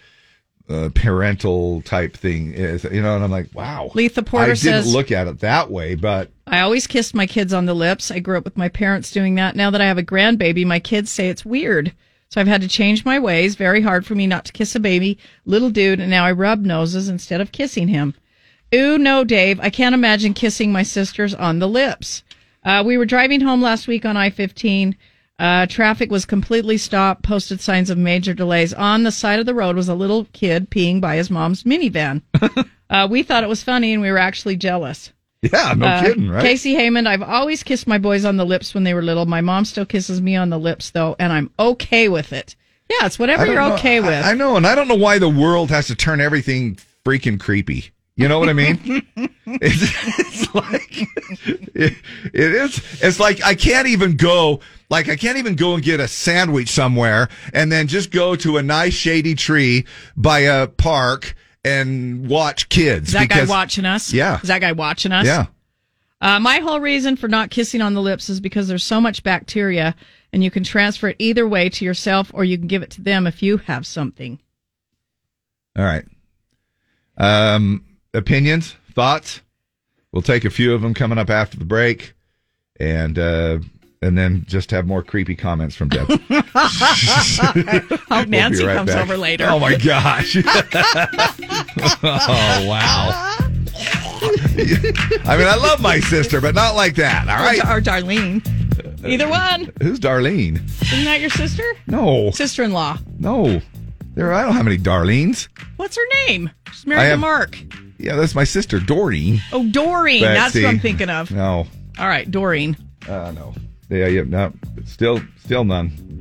uh, 0.69 0.89
parental 0.95 1.81
type 1.81 2.15
thing. 2.15 2.53
Is, 2.53 2.83
you 2.85 3.01
know, 3.01 3.15
and 3.15 3.23
I'm 3.23 3.31
like, 3.31 3.49
wow. 3.53 3.91
Letha 3.93 4.23
Porter 4.23 4.51
I 4.51 4.55
didn't 4.55 4.83
says- 4.83 4.93
look 4.93 5.11
at 5.11 5.27
it 5.27 5.39
that 5.39 5.69
way, 5.69 5.95
but 5.95 6.29
I 6.47 6.61
always 6.61 6.87
kissed 6.87 7.13
my 7.13 7.25
kids 7.27 7.53
on 7.53 7.65
the 7.65 7.73
lips. 7.73 8.11
I 8.11 8.19
grew 8.19 8.37
up 8.37 8.45
with 8.45 8.57
my 8.57 8.69
parents 8.69 9.11
doing 9.11 9.35
that. 9.35 9.55
Now 9.55 9.69
that 9.71 9.81
I 9.81 9.85
have 9.85 9.97
a 9.97 10.03
grandbaby, 10.03 10.65
my 10.65 10.79
kids 10.79 11.11
say 11.11 11.29
it's 11.29 11.45
weird. 11.45 11.93
So 12.29 12.41
I've 12.41 12.47
had 12.47 12.61
to 12.61 12.67
change 12.67 13.05
my 13.05 13.19
ways. 13.19 13.55
Very 13.55 13.81
hard 13.81 14.05
for 14.05 14.15
me 14.15 14.25
not 14.25 14.45
to 14.45 14.51
kiss 14.53 14.73
a 14.75 14.79
baby, 14.79 15.19
little 15.45 15.69
dude, 15.69 15.99
and 15.99 16.09
now 16.09 16.25
I 16.25 16.31
rub 16.31 16.65
noses 16.65 17.07
instead 17.07 17.41
of 17.41 17.51
kissing 17.51 17.87
him. 17.89 18.15
Ooh, 18.73 18.97
no, 18.97 19.23
Dave. 19.23 19.59
I 19.59 19.69
can't 19.69 19.93
imagine 19.93 20.33
kissing 20.33 20.71
my 20.71 20.81
sisters 20.81 21.35
on 21.35 21.59
the 21.59 21.67
lips. 21.67 22.23
Uh, 22.65 22.81
we 22.83 22.97
were 22.97 23.05
driving 23.05 23.41
home 23.41 23.61
last 23.61 23.87
week 23.87 24.03
on 24.03 24.17
I 24.17 24.31
15. 24.31 24.95
Uh, 25.39 25.65
traffic 25.65 26.11
was 26.11 26.25
completely 26.25 26.77
stopped, 26.77 27.23
posted 27.23 27.59
signs 27.59 27.89
of 27.89 27.97
major 27.97 28.33
delays. 28.33 28.73
On 28.73 29.03
the 29.03 29.11
side 29.11 29.39
of 29.39 29.45
the 29.45 29.53
road 29.55 29.75
was 29.75 29.89
a 29.89 29.95
little 29.95 30.25
kid 30.31 30.69
peeing 30.69 31.01
by 31.01 31.15
his 31.15 31.29
mom's 31.29 31.63
minivan. 31.63 32.21
uh, 32.89 33.07
we 33.09 33.23
thought 33.23 33.43
it 33.43 33.49
was 33.49 33.63
funny 33.63 33.93
and 33.93 34.01
we 34.01 34.11
were 34.11 34.17
actually 34.19 34.55
jealous. 34.55 35.11
yeah, 35.41 35.73
no 35.75 35.87
Uh, 35.87 36.01
kidding, 36.01 36.29
right? 36.29 36.41
Casey 36.43 36.75
Heyman, 36.75 37.07
I've 37.07 37.23
always 37.23 37.63
kissed 37.63 37.87
my 37.87 37.97
boys 37.97 38.25
on 38.25 38.37
the 38.37 38.45
lips 38.45 38.73
when 38.73 38.83
they 38.83 38.93
were 38.93 39.01
little. 39.01 39.25
My 39.25 39.41
mom 39.41 39.65
still 39.65 39.85
kisses 39.85 40.21
me 40.21 40.35
on 40.35 40.49
the 40.49 40.59
lips 40.59 40.91
though, 40.91 41.15
and 41.19 41.33
I'm 41.33 41.49
okay 41.59 42.07
with 42.09 42.31
it. 42.31 42.55
Yeah, 42.89 43.05
it's 43.07 43.17
whatever 43.17 43.45
you're 43.45 43.55
know- 43.55 43.73
okay 43.73 43.97
I- 43.97 43.99
with. 44.01 44.25
I, 44.25 44.33
know, 44.35 44.55
and 44.55 44.67
I 44.67 44.75
don't 44.75 44.87
know 44.87 44.95
why 44.95 45.17
the 45.17 45.29
world 45.29 45.69
has 45.71 45.87
to 45.87 45.95
turn 45.95 46.21
everything 46.21 46.77
freaking 47.03 47.39
creepy. 47.39 47.89
You 48.15 48.27
know 48.27 48.37
what 48.37 48.49
I 48.49 48.53
mean? 48.53 48.79
it's, 49.45 50.19
it's 50.19 50.55
like 50.55 51.07
it, 51.73 51.97
it 52.31 52.53
is. 52.53 53.01
It's 53.01 53.19
like 53.19 53.43
I 53.43 53.55
can't 53.55 53.87
even 53.87 54.17
go. 54.17 54.59
Like 54.89 55.09
I 55.09 55.15
can't 55.15 55.37
even 55.37 55.55
go 55.55 55.73
and 55.73 55.83
get 55.83 55.99
a 55.99 56.07
sandwich 56.07 56.69
somewhere, 56.69 57.29
and 57.53 57.71
then 57.71 57.87
just 57.87 58.11
go 58.11 58.35
to 58.35 58.57
a 58.57 58.63
nice 58.63 58.93
shady 58.93 59.33
tree 59.33 59.85
by 60.15 60.41
a 60.41 60.67
park 60.67 61.35
and 61.65 62.27
watch 62.27 62.69
kids. 62.69 63.07
Is 63.07 63.13
that 63.13 63.21
because, 63.29 63.47
guy 63.47 63.51
watching 63.51 63.85
us? 63.85 64.13
Yeah. 64.13 64.39
Is 64.41 64.47
that 64.47 64.61
guy 64.61 64.73
watching 64.73 65.11
us? 65.11 65.25
Yeah. 65.25 65.47
Uh, 66.21 66.39
my 66.39 66.59
whole 66.59 66.79
reason 66.79 67.15
for 67.15 67.27
not 67.27 67.49
kissing 67.49 67.81
on 67.81 67.93
the 67.93 68.01
lips 68.01 68.29
is 68.29 68.39
because 68.39 68.67
there's 68.67 68.83
so 68.83 69.01
much 69.01 69.23
bacteria, 69.23 69.95
and 70.31 70.43
you 70.43 70.51
can 70.51 70.63
transfer 70.63 71.09
it 71.09 71.15
either 71.19 71.47
way 71.47 71.67
to 71.69 71.83
yourself, 71.83 72.31
or 72.33 72.45
you 72.45 72.57
can 72.57 72.67
give 72.67 72.83
it 72.83 72.91
to 72.91 73.01
them 73.01 73.25
if 73.25 73.41
you 73.41 73.57
have 73.57 73.85
something. 73.85 74.39
All 75.75 75.83
right. 75.83 76.05
Um, 77.17 77.83
opinions, 78.13 78.75
thoughts. 78.93 79.41
We'll 80.11 80.21
take 80.21 80.45
a 80.45 80.49
few 80.49 80.73
of 80.73 80.81
them 80.81 80.93
coming 80.93 81.17
up 81.17 81.29
after 81.29 81.57
the 81.57 81.65
break, 81.65 82.13
and 82.79 83.17
uh, 83.17 83.59
and 84.01 84.17
then 84.17 84.43
just 84.47 84.69
have 84.71 84.85
more 84.85 85.01
creepy 85.01 85.35
comments 85.35 85.75
from 85.75 85.89
Deb. 85.89 86.07
Hope 88.09 88.27
Nancy 88.27 88.63
comes 88.63 88.91
over 88.91 89.17
later. 89.17 89.45
Oh 89.47 89.59
my 89.59 89.75
gosh! 89.75 90.35
oh 90.43 90.43
wow! 92.67 93.37
I 95.25 95.35
mean, 95.37 95.47
I 95.47 95.55
love 95.55 95.81
my 95.81 95.99
sister, 95.99 96.39
but 96.39 96.53
not 96.53 96.75
like 96.75 96.95
that. 96.95 97.27
All 97.27 97.37
right. 97.43 97.63
Or, 97.65 97.77
or 97.77 97.81
Darlene. 97.81 98.45
Either 99.05 99.27
one. 99.27 99.71
Who's 99.81 99.99
Darlene? 99.99 100.55
Isn't 100.81 101.05
that 101.05 101.19
your 101.19 101.29
sister? 101.29 101.63
No, 101.87 102.31
Sister-in-law. 102.31 102.97
no. 103.19 103.61
There, 104.15 104.31
I 104.31 104.43
don't 104.43 104.53
have 104.53 104.67
any 104.67 104.77
Darlenes. 104.77 105.47
What's 105.77 105.95
her 105.95 106.03
name? 106.27 106.51
She's 106.71 106.85
married 106.85 107.07
I 107.07 107.09
to 107.09 107.17
Mark. 107.17 107.57
Yeah, 108.03 108.17
that's 108.17 108.35
my 108.35 108.43
sister, 108.43 108.81
Doreen. 108.81 109.41
Oh, 109.53 109.65
Doreen. 109.65 110.23
That's 110.23 110.53
what 110.55 110.65
I'm 110.65 110.79
thinking 110.81 111.09
of. 111.09 111.31
No. 111.31 111.65
All 111.97 112.07
right, 112.07 112.29
Doreen. 112.29 112.75
Uh, 113.07 113.31
no. 113.31 113.53
Yeah, 113.89 114.07
yeah, 114.07 114.23
no. 114.23 114.51
Still, 114.83 115.21
still 115.37 115.63
none. 115.63 116.19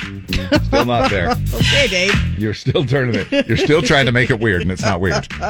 Still 0.66 0.84
not 0.84 1.10
there. 1.10 1.30
okay, 1.54 1.88
Dave. 1.88 2.38
You're 2.38 2.54
still 2.54 2.84
turning 2.84 3.16
it. 3.16 3.48
You're 3.48 3.56
still 3.56 3.82
trying 3.82 4.06
to 4.06 4.12
make 4.12 4.30
it 4.30 4.38
weird, 4.38 4.62
and 4.62 4.70
it's 4.70 4.82
not 4.82 5.00
weird. 5.00 5.26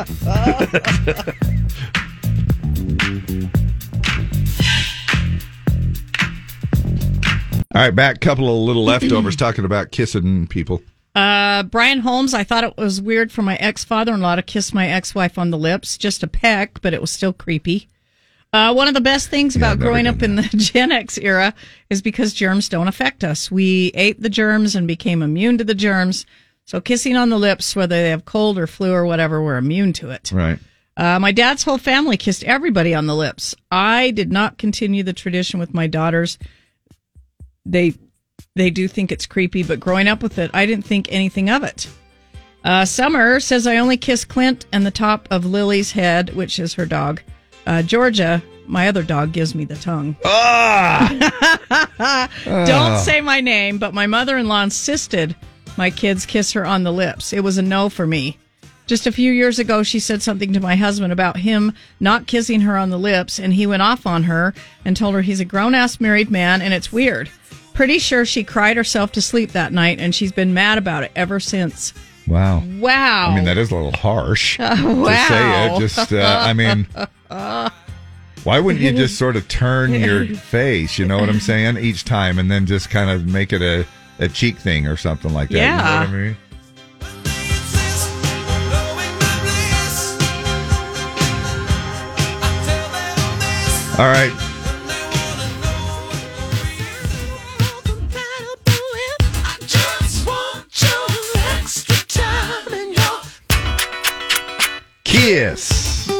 All 7.74 7.82
right, 7.82 7.94
back. 7.94 8.22
Couple 8.22 8.48
of 8.48 8.66
little 8.66 8.84
leftovers 8.84 9.36
talking 9.36 9.66
about 9.66 9.90
kissing 9.90 10.46
people. 10.46 10.82
Uh, 11.14 11.62
Brian 11.64 12.00
Holmes, 12.00 12.32
I 12.32 12.42
thought 12.44 12.64
it 12.64 12.76
was 12.76 13.02
weird 13.02 13.30
for 13.30 13.42
my 13.42 13.56
ex 13.56 13.84
father 13.84 14.14
in 14.14 14.20
law 14.20 14.34
to 14.34 14.42
kiss 14.42 14.72
my 14.72 14.88
ex 14.88 15.14
wife 15.14 15.38
on 15.38 15.50
the 15.50 15.58
lips. 15.58 15.98
Just 15.98 16.22
a 16.22 16.26
peck, 16.26 16.80
but 16.80 16.94
it 16.94 17.00
was 17.00 17.10
still 17.10 17.32
creepy. 17.32 17.88
Uh, 18.52 18.72
one 18.72 18.86
of 18.86 18.94
the 18.94 19.00
best 19.00 19.30
things 19.30 19.56
about 19.56 19.78
never 19.78 19.84
growing 19.84 20.06
up 20.06 20.22
in 20.22 20.36
the 20.36 20.42
Gen 20.56 20.92
X 20.92 21.16
era 21.18 21.54
is 21.88 22.02
because 22.02 22.34
germs 22.34 22.68
don't 22.68 22.88
affect 22.88 23.24
us. 23.24 23.50
We 23.50 23.90
ate 23.94 24.20
the 24.20 24.28
germs 24.28 24.74
and 24.74 24.86
became 24.86 25.22
immune 25.22 25.58
to 25.58 25.64
the 25.64 25.74
germs. 25.74 26.26
So 26.66 26.80
kissing 26.80 27.16
on 27.16 27.30
the 27.30 27.38
lips, 27.38 27.74
whether 27.74 27.96
they 27.96 28.10
have 28.10 28.24
cold 28.24 28.58
or 28.58 28.66
flu 28.66 28.92
or 28.92 29.06
whatever, 29.06 29.42
we're 29.42 29.56
immune 29.56 29.94
to 29.94 30.10
it. 30.10 30.30
Right. 30.32 30.58
Uh, 30.96 31.18
my 31.18 31.32
dad's 31.32 31.62
whole 31.62 31.78
family 31.78 32.18
kissed 32.18 32.44
everybody 32.44 32.94
on 32.94 33.06
the 33.06 33.16
lips. 33.16 33.54
I 33.70 34.10
did 34.10 34.30
not 34.30 34.58
continue 34.58 35.02
the 35.02 35.14
tradition 35.14 35.58
with 35.58 35.72
my 35.72 35.86
daughters. 35.86 36.38
They 37.64 37.94
they 38.54 38.70
do 38.70 38.86
think 38.88 39.10
it's 39.10 39.26
creepy, 39.26 39.62
but 39.62 39.80
growing 39.80 40.08
up 40.08 40.22
with 40.22 40.38
it, 40.38 40.50
I 40.52 40.66
didn't 40.66 40.84
think 40.84 41.10
anything 41.10 41.48
of 41.48 41.62
it. 41.64 41.88
Uh, 42.64 42.84
Summer 42.84 43.40
says 43.40 43.66
I 43.66 43.78
only 43.78 43.96
kiss 43.96 44.24
Clint 44.24 44.66
and 44.72 44.86
the 44.86 44.90
top 44.90 45.26
of 45.30 45.44
Lily's 45.44 45.92
head, 45.92 46.34
which 46.34 46.58
is 46.58 46.74
her 46.74 46.86
dog. 46.86 47.20
Uh, 47.66 47.82
Georgia, 47.82 48.42
my 48.66 48.88
other 48.88 49.02
dog, 49.02 49.32
gives 49.32 49.54
me 49.54 49.64
the 49.64 49.76
tongue. 49.76 50.16
Ah! 50.24 51.18
Don't 52.44 52.98
say 52.98 53.20
my 53.20 53.40
name, 53.40 53.78
but 53.78 53.94
my 53.94 54.06
mother 54.06 54.36
in 54.36 54.48
law 54.48 54.62
insisted 54.62 55.34
my 55.76 55.90
kids 55.90 56.26
kiss 56.26 56.52
her 56.52 56.66
on 56.66 56.82
the 56.82 56.92
lips. 56.92 57.32
It 57.32 57.42
was 57.42 57.58
a 57.58 57.62
no 57.62 57.88
for 57.88 58.06
me. 58.06 58.38
Just 58.86 59.06
a 59.06 59.12
few 59.12 59.32
years 59.32 59.58
ago, 59.58 59.82
she 59.82 59.98
said 60.00 60.22
something 60.22 60.52
to 60.52 60.60
my 60.60 60.76
husband 60.76 61.12
about 61.12 61.38
him 61.38 61.72
not 61.98 62.26
kissing 62.26 62.60
her 62.60 62.76
on 62.76 62.90
the 62.90 62.98
lips, 62.98 63.38
and 63.38 63.54
he 63.54 63.66
went 63.66 63.80
off 63.80 64.06
on 64.06 64.24
her 64.24 64.52
and 64.84 64.96
told 64.96 65.14
her 65.14 65.22
he's 65.22 65.40
a 65.40 65.46
grown 65.46 65.74
ass 65.74 65.98
married 66.00 66.30
man 66.30 66.60
and 66.60 66.74
it's 66.74 66.92
weird. 66.92 67.30
Pretty 67.74 67.98
sure 67.98 68.24
she 68.26 68.44
cried 68.44 68.76
herself 68.76 69.12
to 69.12 69.22
sleep 69.22 69.52
that 69.52 69.72
night, 69.72 69.98
and 69.98 70.14
she's 70.14 70.30
been 70.32 70.52
mad 70.54 70.78
about 70.78 71.02
it 71.04 71.12
ever 71.16 71.40
since. 71.40 71.92
Wow. 72.28 72.62
Wow. 72.78 73.30
I 73.30 73.34
mean, 73.34 73.44
that 73.46 73.56
is 73.58 73.70
a 73.70 73.74
little 73.74 73.92
harsh 73.92 74.60
Uh, 74.60 74.76
to 74.82 74.94
wow. 75.02 75.28
say 75.28 75.66
it. 75.76 75.80
Just, 75.80 76.12
uh, 76.12 76.38
I 76.46 76.52
mean, 76.52 76.86
why 78.44 78.60
wouldn't 78.60 78.82
you 78.84 78.92
just 78.92 79.18
sort 79.18 79.36
of 79.36 79.48
turn 79.48 79.92
your 79.94 80.26
face? 80.26 80.98
You 80.98 81.06
know 81.06 81.18
what 81.18 81.28
I'm 81.28 81.40
saying? 81.52 81.78
Each 81.78 82.04
time, 82.04 82.38
and 82.38 82.50
then 82.50 82.66
just 82.66 82.90
kind 82.90 83.10
of 83.10 83.26
make 83.26 83.52
it 83.52 83.62
a, 83.62 83.86
a 84.18 84.28
cheek 84.28 84.58
thing 84.58 84.86
or 84.86 84.96
something 84.96 85.32
like 85.32 85.48
that. 85.48 85.54
You 85.54 85.60
know 85.60 85.66
Yeah. 85.66 86.00
what 86.00 86.08
I 86.08 86.12
mean? 86.12 86.36
All 93.98 94.08
right. 94.08 94.32
Kiss. 105.22 106.10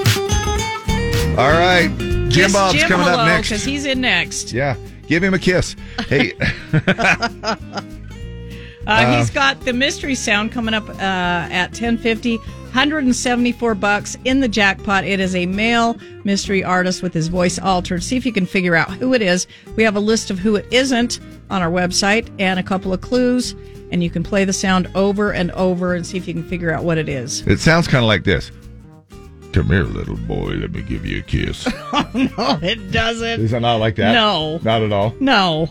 All 1.37 1.51
right. 1.51 1.91
Jim 1.99 2.31
Kiss 2.31 2.53
Bob's 2.53 2.75
Jim 2.75 2.89
coming 2.89 3.07
hello, 3.07 3.19
up 3.19 3.27
next. 3.27 3.49
because 3.49 3.65
he's 3.65 3.85
in 3.85 4.01
next. 4.01 4.53
Yeah. 4.53 4.77
Give 5.09 5.25
him 5.25 5.35
a 5.35 5.41
kiss. 5.41 5.75
Hey. 6.07 6.35
Uh, 8.85 9.17
he's 9.17 9.31
got 9.31 9.61
the 9.61 9.73
mystery 9.73 10.17
sound 10.17 10.51
coming 10.51 10.75
up 10.75 10.89
uh, 10.89 10.95
at 10.99 11.67
1050 11.69 12.37
174 12.37 13.77
bucks 13.77 14.19
in 14.25 14.41
the 14.41 14.49
jackpot 14.49 15.05
it 15.05 15.21
is 15.21 15.37
a 15.37 15.47
male 15.47 15.97
mystery 16.25 16.65
artist 16.65 17.01
with 17.01 17.15
his 17.15 17.29
voice 17.29 17.61
altered 17.61 18.03
see 18.03 18.17
if 18.17 18.27
you 18.27 18.33
can 18.33 18.45
figure 18.45 18.75
out 18.75 18.91
who 18.91 19.15
it 19.15 19.23
is 19.23 19.47
we 19.77 19.85
have 19.85 19.95
a 19.95 20.01
list 20.01 20.33
of 20.33 20.39
who 20.41 20.57
it 20.57 20.67
isn't 20.73 21.21
on 21.49 21.63
our 21.63 21.71
website 21.71 22.29
and 22.41 22.59
a 22.59 22.63
couple 22.65 22.93
of 22.93 23.01
clues 23.01 23.55
and 23.93 24.03
you 24.03 24.11
can 24.11 24.25
play 24.25 24.45
the 24.45 24.53
sound 24.53 24.91
over 24.97 25.33
and 25.33 25.53
over 25.53 25.95
and 25.95 26.05
see 26.05 26.17
if 26.17 26.27
you 26.27 26.35
can 26.35 26.43
figure 26.43 26.73
out 26.73 26.83
what 26.83 26.99
it 26.99 27.09
is 27.09 27.47
it 27.47 27.61
sounds 27.61 27.87
kind 27.87 28.03
of 28.03 28.09
like 28.09 28.25
this. 28.25 28.51
Come 29.53 29.67
here, 29.67 29.85
little 29.85 30.17
boy. 30.17 30.53
Let 30.53 30.73
me 30.73 30.83
give 30.83 31.05
you 31.05 31.19
a 31.19 31.23
kiss. 31.23 31.69
oh 31.93 32.11
no 32.15 32.59
it 32.63 32.91
doesn't 32.91 33.41
Is 33.41 33.53
it 33.53 33.61
not 33.61 33.77
like 33.77 33.97
that? 33.97 34.13
No. 34.13 34.59
Not 34.63 34.83
at 34.83 34.93
all. 34.93 35.15
no 35.21 35.69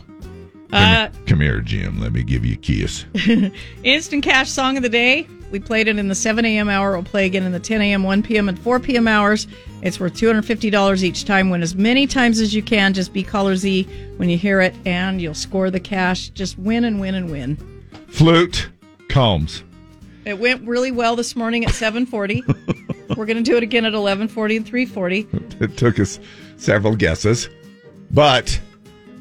uh, 0.73 1.09
Come 1.25 1.41
here, 1.41 1.59
Jim. 1.61 1.99
Let 1.99 2.13
me 2.13 2.23
give 2.23 2.45
you 2.45 2.53
a 2.53 2.57
kiss. 2.57 3.05
Instant 3.83 4.23
Cash 4.23 4.49
Song 4.49 4.77
of 4.77 4.83
the 4.83 4.89
Day. 4.89 5.27
We 5.51 5.59
played 5.59 5.89
it 5.89 5.99
in 5.99 6.07
the 6.07 6.15
7 6.15 6.45
a.m. 6.45 6.69
hour. 6.69 6.93
We'll 6.93 7.03
play 7.03 7.25
again 7.25 7.43
in 7.43 7.51
the 7.51 7.59
10 7.59 7.81
a.m., 7.81 8.03
1 8.03 8.23
p.m., 8.23 8.47
and 8.47 8.57
4 8.57 8.79
p.m. 8.79 9.07
hours. 9.07 9.47
It's 9.81 9.99
worth 9.99 10.13
$250 10.13 11.03
each 11.03 11.25
time. 11.25 11.49
Win 11.49 11.61
as 11.61 11.75
many 11.75 12.07
times 12.07 12.39
as 12.39 12.55
you 12.55 12.63
can. 12.63 12.93
Just 12.93 13.11
be 13.11 13.21
caller 13.21 13.57
Z 13.57 13.83
when 14.15 14.29
you 14.29 14.37
hear 14.37 14.61
it, 14.61 14.73
and 14.85 15.21
you'll 15.21 15.33
score 15.33 15.69
the 15.69 15.79
cash. 15.79 16.29
Just 16.29 16.57
win 16.57 16.85
and 16.85 17.01
win 17.01 17.15
and 17.15 17.29
win. 17.29 17.57
Flute 18.07 18.69
Combs. 19.09 19.63
It 20.25 20.39
went 20.39 20.67
really 20.67 20.91
well 20.91 21.15
this 21.15 21.35
morning 21.35 21.65
at 21.65 21.71
740. 21.71 22.43
We're 23.17 23.25
going 23.25 23.37
to 23.37 23.43
do 23.43 23.57
it 23.57 23.63
again 23.63 23.85
at 23.85 23.93
1140 23.93 24.57
and 24.57 24.65
340. 24.65 25.27
It 25.59 25.77
took 25.77 25.99
us 25.99 26.19
several 26.57 26.95
guesses, 26.95 27.49
but 28.11 28.59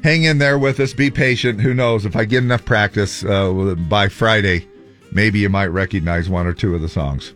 hang 0.03 0.23
in 0.23 0.37
there 0.37 0.59
with 0.59 0.79
us. 0.79 0.93
Be 0.93 1.09
patient. 1.09 1.59
Who 1.59 1.73
knows? 1.73 2.05
If 2.05 2.15
I 2.15 2.25
get 2.25 2.43
enough 2.43 2.65
practice 2.65 3.23
uh, 3.25 3.75
by 3.89 4.09
Friday, 4.09 4.67
maybe 5.11 5.39
you 5.39 5.49
might 5.49 5.67
recognize 5.67 6.29
one 6.29 6.45
or 6.45 6.53
two 6.53 6.75
of 6.75 6.81
the 6.81 6.89
songs. 6.89 7.33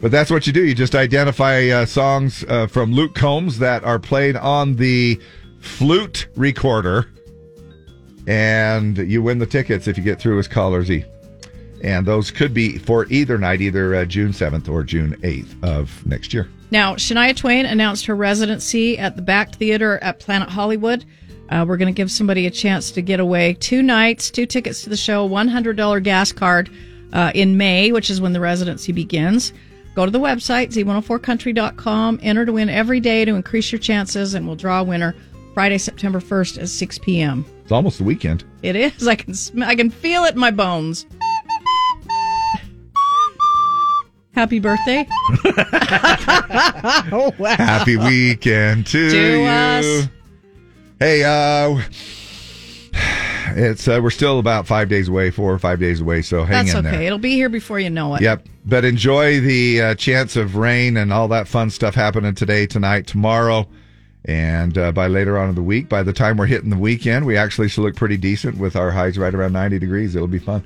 But 0.00 0.10
that's 0.10 0.30
what 0.30 0.46
you 0.46 0.52
do. 0.52 0.64
You 0.64 0.74
just 0.74 0.94
identify 0.94 1.68
uh, 1.68 1.86
songs 1.86 2.44
uh, 2.48 2.66
from 2.66 2.92
Luke 2.92 3.14
Combs 3.14 3.58
that 3.60 3.84
are 3.84 3.98
played 3.98 4.36
on 4.36 4.76
the 4.76 5.18
flute 5.60 6.28
recorder, 6.36 7.08
and 8.26 8.98
you 8.98 9.22
win 9.22 9.38
the 9.38 9.46
tickets 9.46 9.88
if 9.88 9.96
you 9.96 10.04
get 10.04 10.20
through 10.20 10.38
as 10.38 10.48
caller 10.48 10.84
Z. 10.84 11.04
And 11.82 12.06
those 12.06 12.30
could 12.30 12.54
be 12.54 12.78
for 12.78 13.06
either 13.06 13.38
night, 13.38 13.60
either 13.60 13.94
uh, 13.94 14.04
June 14.04 14.32
7th 14.32 14.68
or 14.68 14.82
June 14.82 15.16
8th 15.22 15.62
of 15.62 16.06
next 16.06 16.32
year. 16.32 16.48
Now, 16.70 16.94
Shania 16.94 17.36
Twain 17.36 17.66
announced 17.66 18.06
her 18.06 18.16
residency 18.16 18.98
at 18.98 19.16
the 19.16 19.22
Bakkt 19.22 19.56
Theater 19.56 19.98
at 20.02 20.18
Planet 20.18 20.48
Hollywood. 20.48 21.04
Uh, 21.48 21.64
we're 21.66 21.76
going 21.76 21.92
to 21.92 21.96
give 21.96 22.10
somebody 22.10 22.46
a 22.46 22.50
chance 22.50 22.90
to 22.90 23.02
get 23.02 23.20
away 23.20 23.54
two 23.54 23.82
nights, 23.82 24.30
two 24.30 24.46
tickets 24.46 24.82
to 24.82 24.90
the 24.90 24.96
show, 24.96 25.28
$100 25.28 26.02
gas 26.02 26.32
card 26.32 26.70
uh, 27.12 27.30
in 27.34 27.56
May, 27.56 27.92
which 27.92 28.10
is 28.10 28.20
when 28.20 28.32
the 28.32 28.40
residency 28.40 28.92
begins. 28.92 29.52
Go 29.94 30.04
to 30.04 30.10
the 30.10 30.18
website, 30.18 30.72
z104country.com, 30.72 32.18
enter 32.22 32.44
to 32.44 32.52
win 32.52 32.68
every 32.68 33.00
day 33.00 33.24
to 33.24 33.34
increase 33.34 33.70
your 33.70 33.78
chances, 33.78 34.34
and 34.34 34.46
we'll 34.46 34.56
draw 34.56 34.80
a 34.80 34.84
winner 34.84 35.14
Friday, 35.54 35.78
September 35.78 36.20
1st 36.20 36.62
at 36.62 36.68
6 36.68 36.98
p.m. 36.98 37.46
It's 37.62 37.72
almost 37.72 37.96
the 37.96 38.04
weekend. 38.04 38.44
It 38.62 38.76
is. 38.76 39.08
I 39.08 39.14
can 39.14 39.32
sm- 39.32 39.62
I 39.62 39.74
can 39.74 39.88
feel 39.88 40.24
it 40.24 40.34
in 40.34 40.38
my 40.38 40.50
bones. 40.50 41.06
Happy 44.36 44.58
birthday. 44.60 45.06
oh, 47.10 47.32
wow. 47.38 47.56
Happy 47.56 47.96
weekend 47.96 48.86
to, 48.88 49.10
To 49.10 49.38
you. 49.38 49.44
us. 49.46 50.08
Hey, 51.00 51.24
uh, 51.24 51.80
it's 53.56 53.88
uh, 53.88 53.98
we're 54.02 54.10
still 54.10 54.38
about 54.38 54.66
five 54.66 54.90
days 54.90 55.08
away, 55.08 55.30
four 55.30 55.54
or 55.54 55.58
five 55.58 55.80
days 55.80 56.02
away. 56.02 56.20
So 56.20 56.44
hang 56.44 56.66
That's 56.66 56.78
in 56.78 56.86
okay. 56.86 56.98
there. 56.98 57.06
It'll 57.06 57.18
be 57.18 57.32
here 57.32 57.48
before 57.48 57.80
you 57.80 57.88
know 57.88 58.14
it. 58.14 58.20
Yep. 58.20 58.46
But 58.66 58.84
enjoy 58.84 59.40
the 59.40 59.80
uh, 59.80 59.94
chance 59.94 60.36
of 60.36 60.54
rain 60.56 60.98
and 60.98 61.14
all 61.14 61.28
that 61.28 61.48
fun 61.48 61.70
stuff 61.70 61.94
happening 61.94 62.34
today, 62.34 62.66
tonight, 62.66 63.06
tomorrow, 63.06 63.66
and 64.26 64.76
uh, 64.76 64.92
by 64.92 65.06
later 65.06 65.38
on 65.38 65.48
in 65.48 65.54
the 65.54 65.62
week. 65.62 65.88
By 65.88 66.02
the 66.02 66.12
time 66.12 66.36
we're 66.36 66.44
hitting 66.44 66.68
the 66.68 66.76
weekend, 66.76 67.24
we 67.24 67.38
actually 67.38 67.70
should 67.70 67.84
look 67.84 67.96
pretty 67.96 68.18
decent 68.18 68.58
with 68.58 68.76
our 68.76 68.90
highs 68.90 69.16
right 69.16 69.34
around 69.34 69.54
90 69.54 69.78
degrees. 69.78 70.14
It'll 70.14 70.28
be 70.28 70.38
fun. 70.38 70.62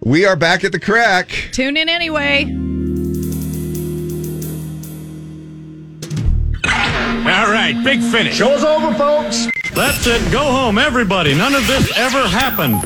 We 0.00 0.24
are 0.24 0.36
back 0.36 0.62
at 0.62 0.72
the 0.72 0.78
crack. 0.78 1.28
Tune 1.52 1.76
in 1.76 1.88
anyway. 1.88 2.44
All 6.64 7.52
right, 7.52 7.74
big 7.84 8.00
finish. 8.00 8.36
Show's 8.36 8.62
over, 8.64 8.94
folks. 8.94 9.48
That's 9.74 10.06
it. 10.06 10.32
Go 10.32 10.44
home, 10.44 10.78
everybody. 10.78 11.34
None 11.34 11.54
of 11.54 11.66
this 11.66 11.96
ever 11.98 12.26
happened. 12.28 12.80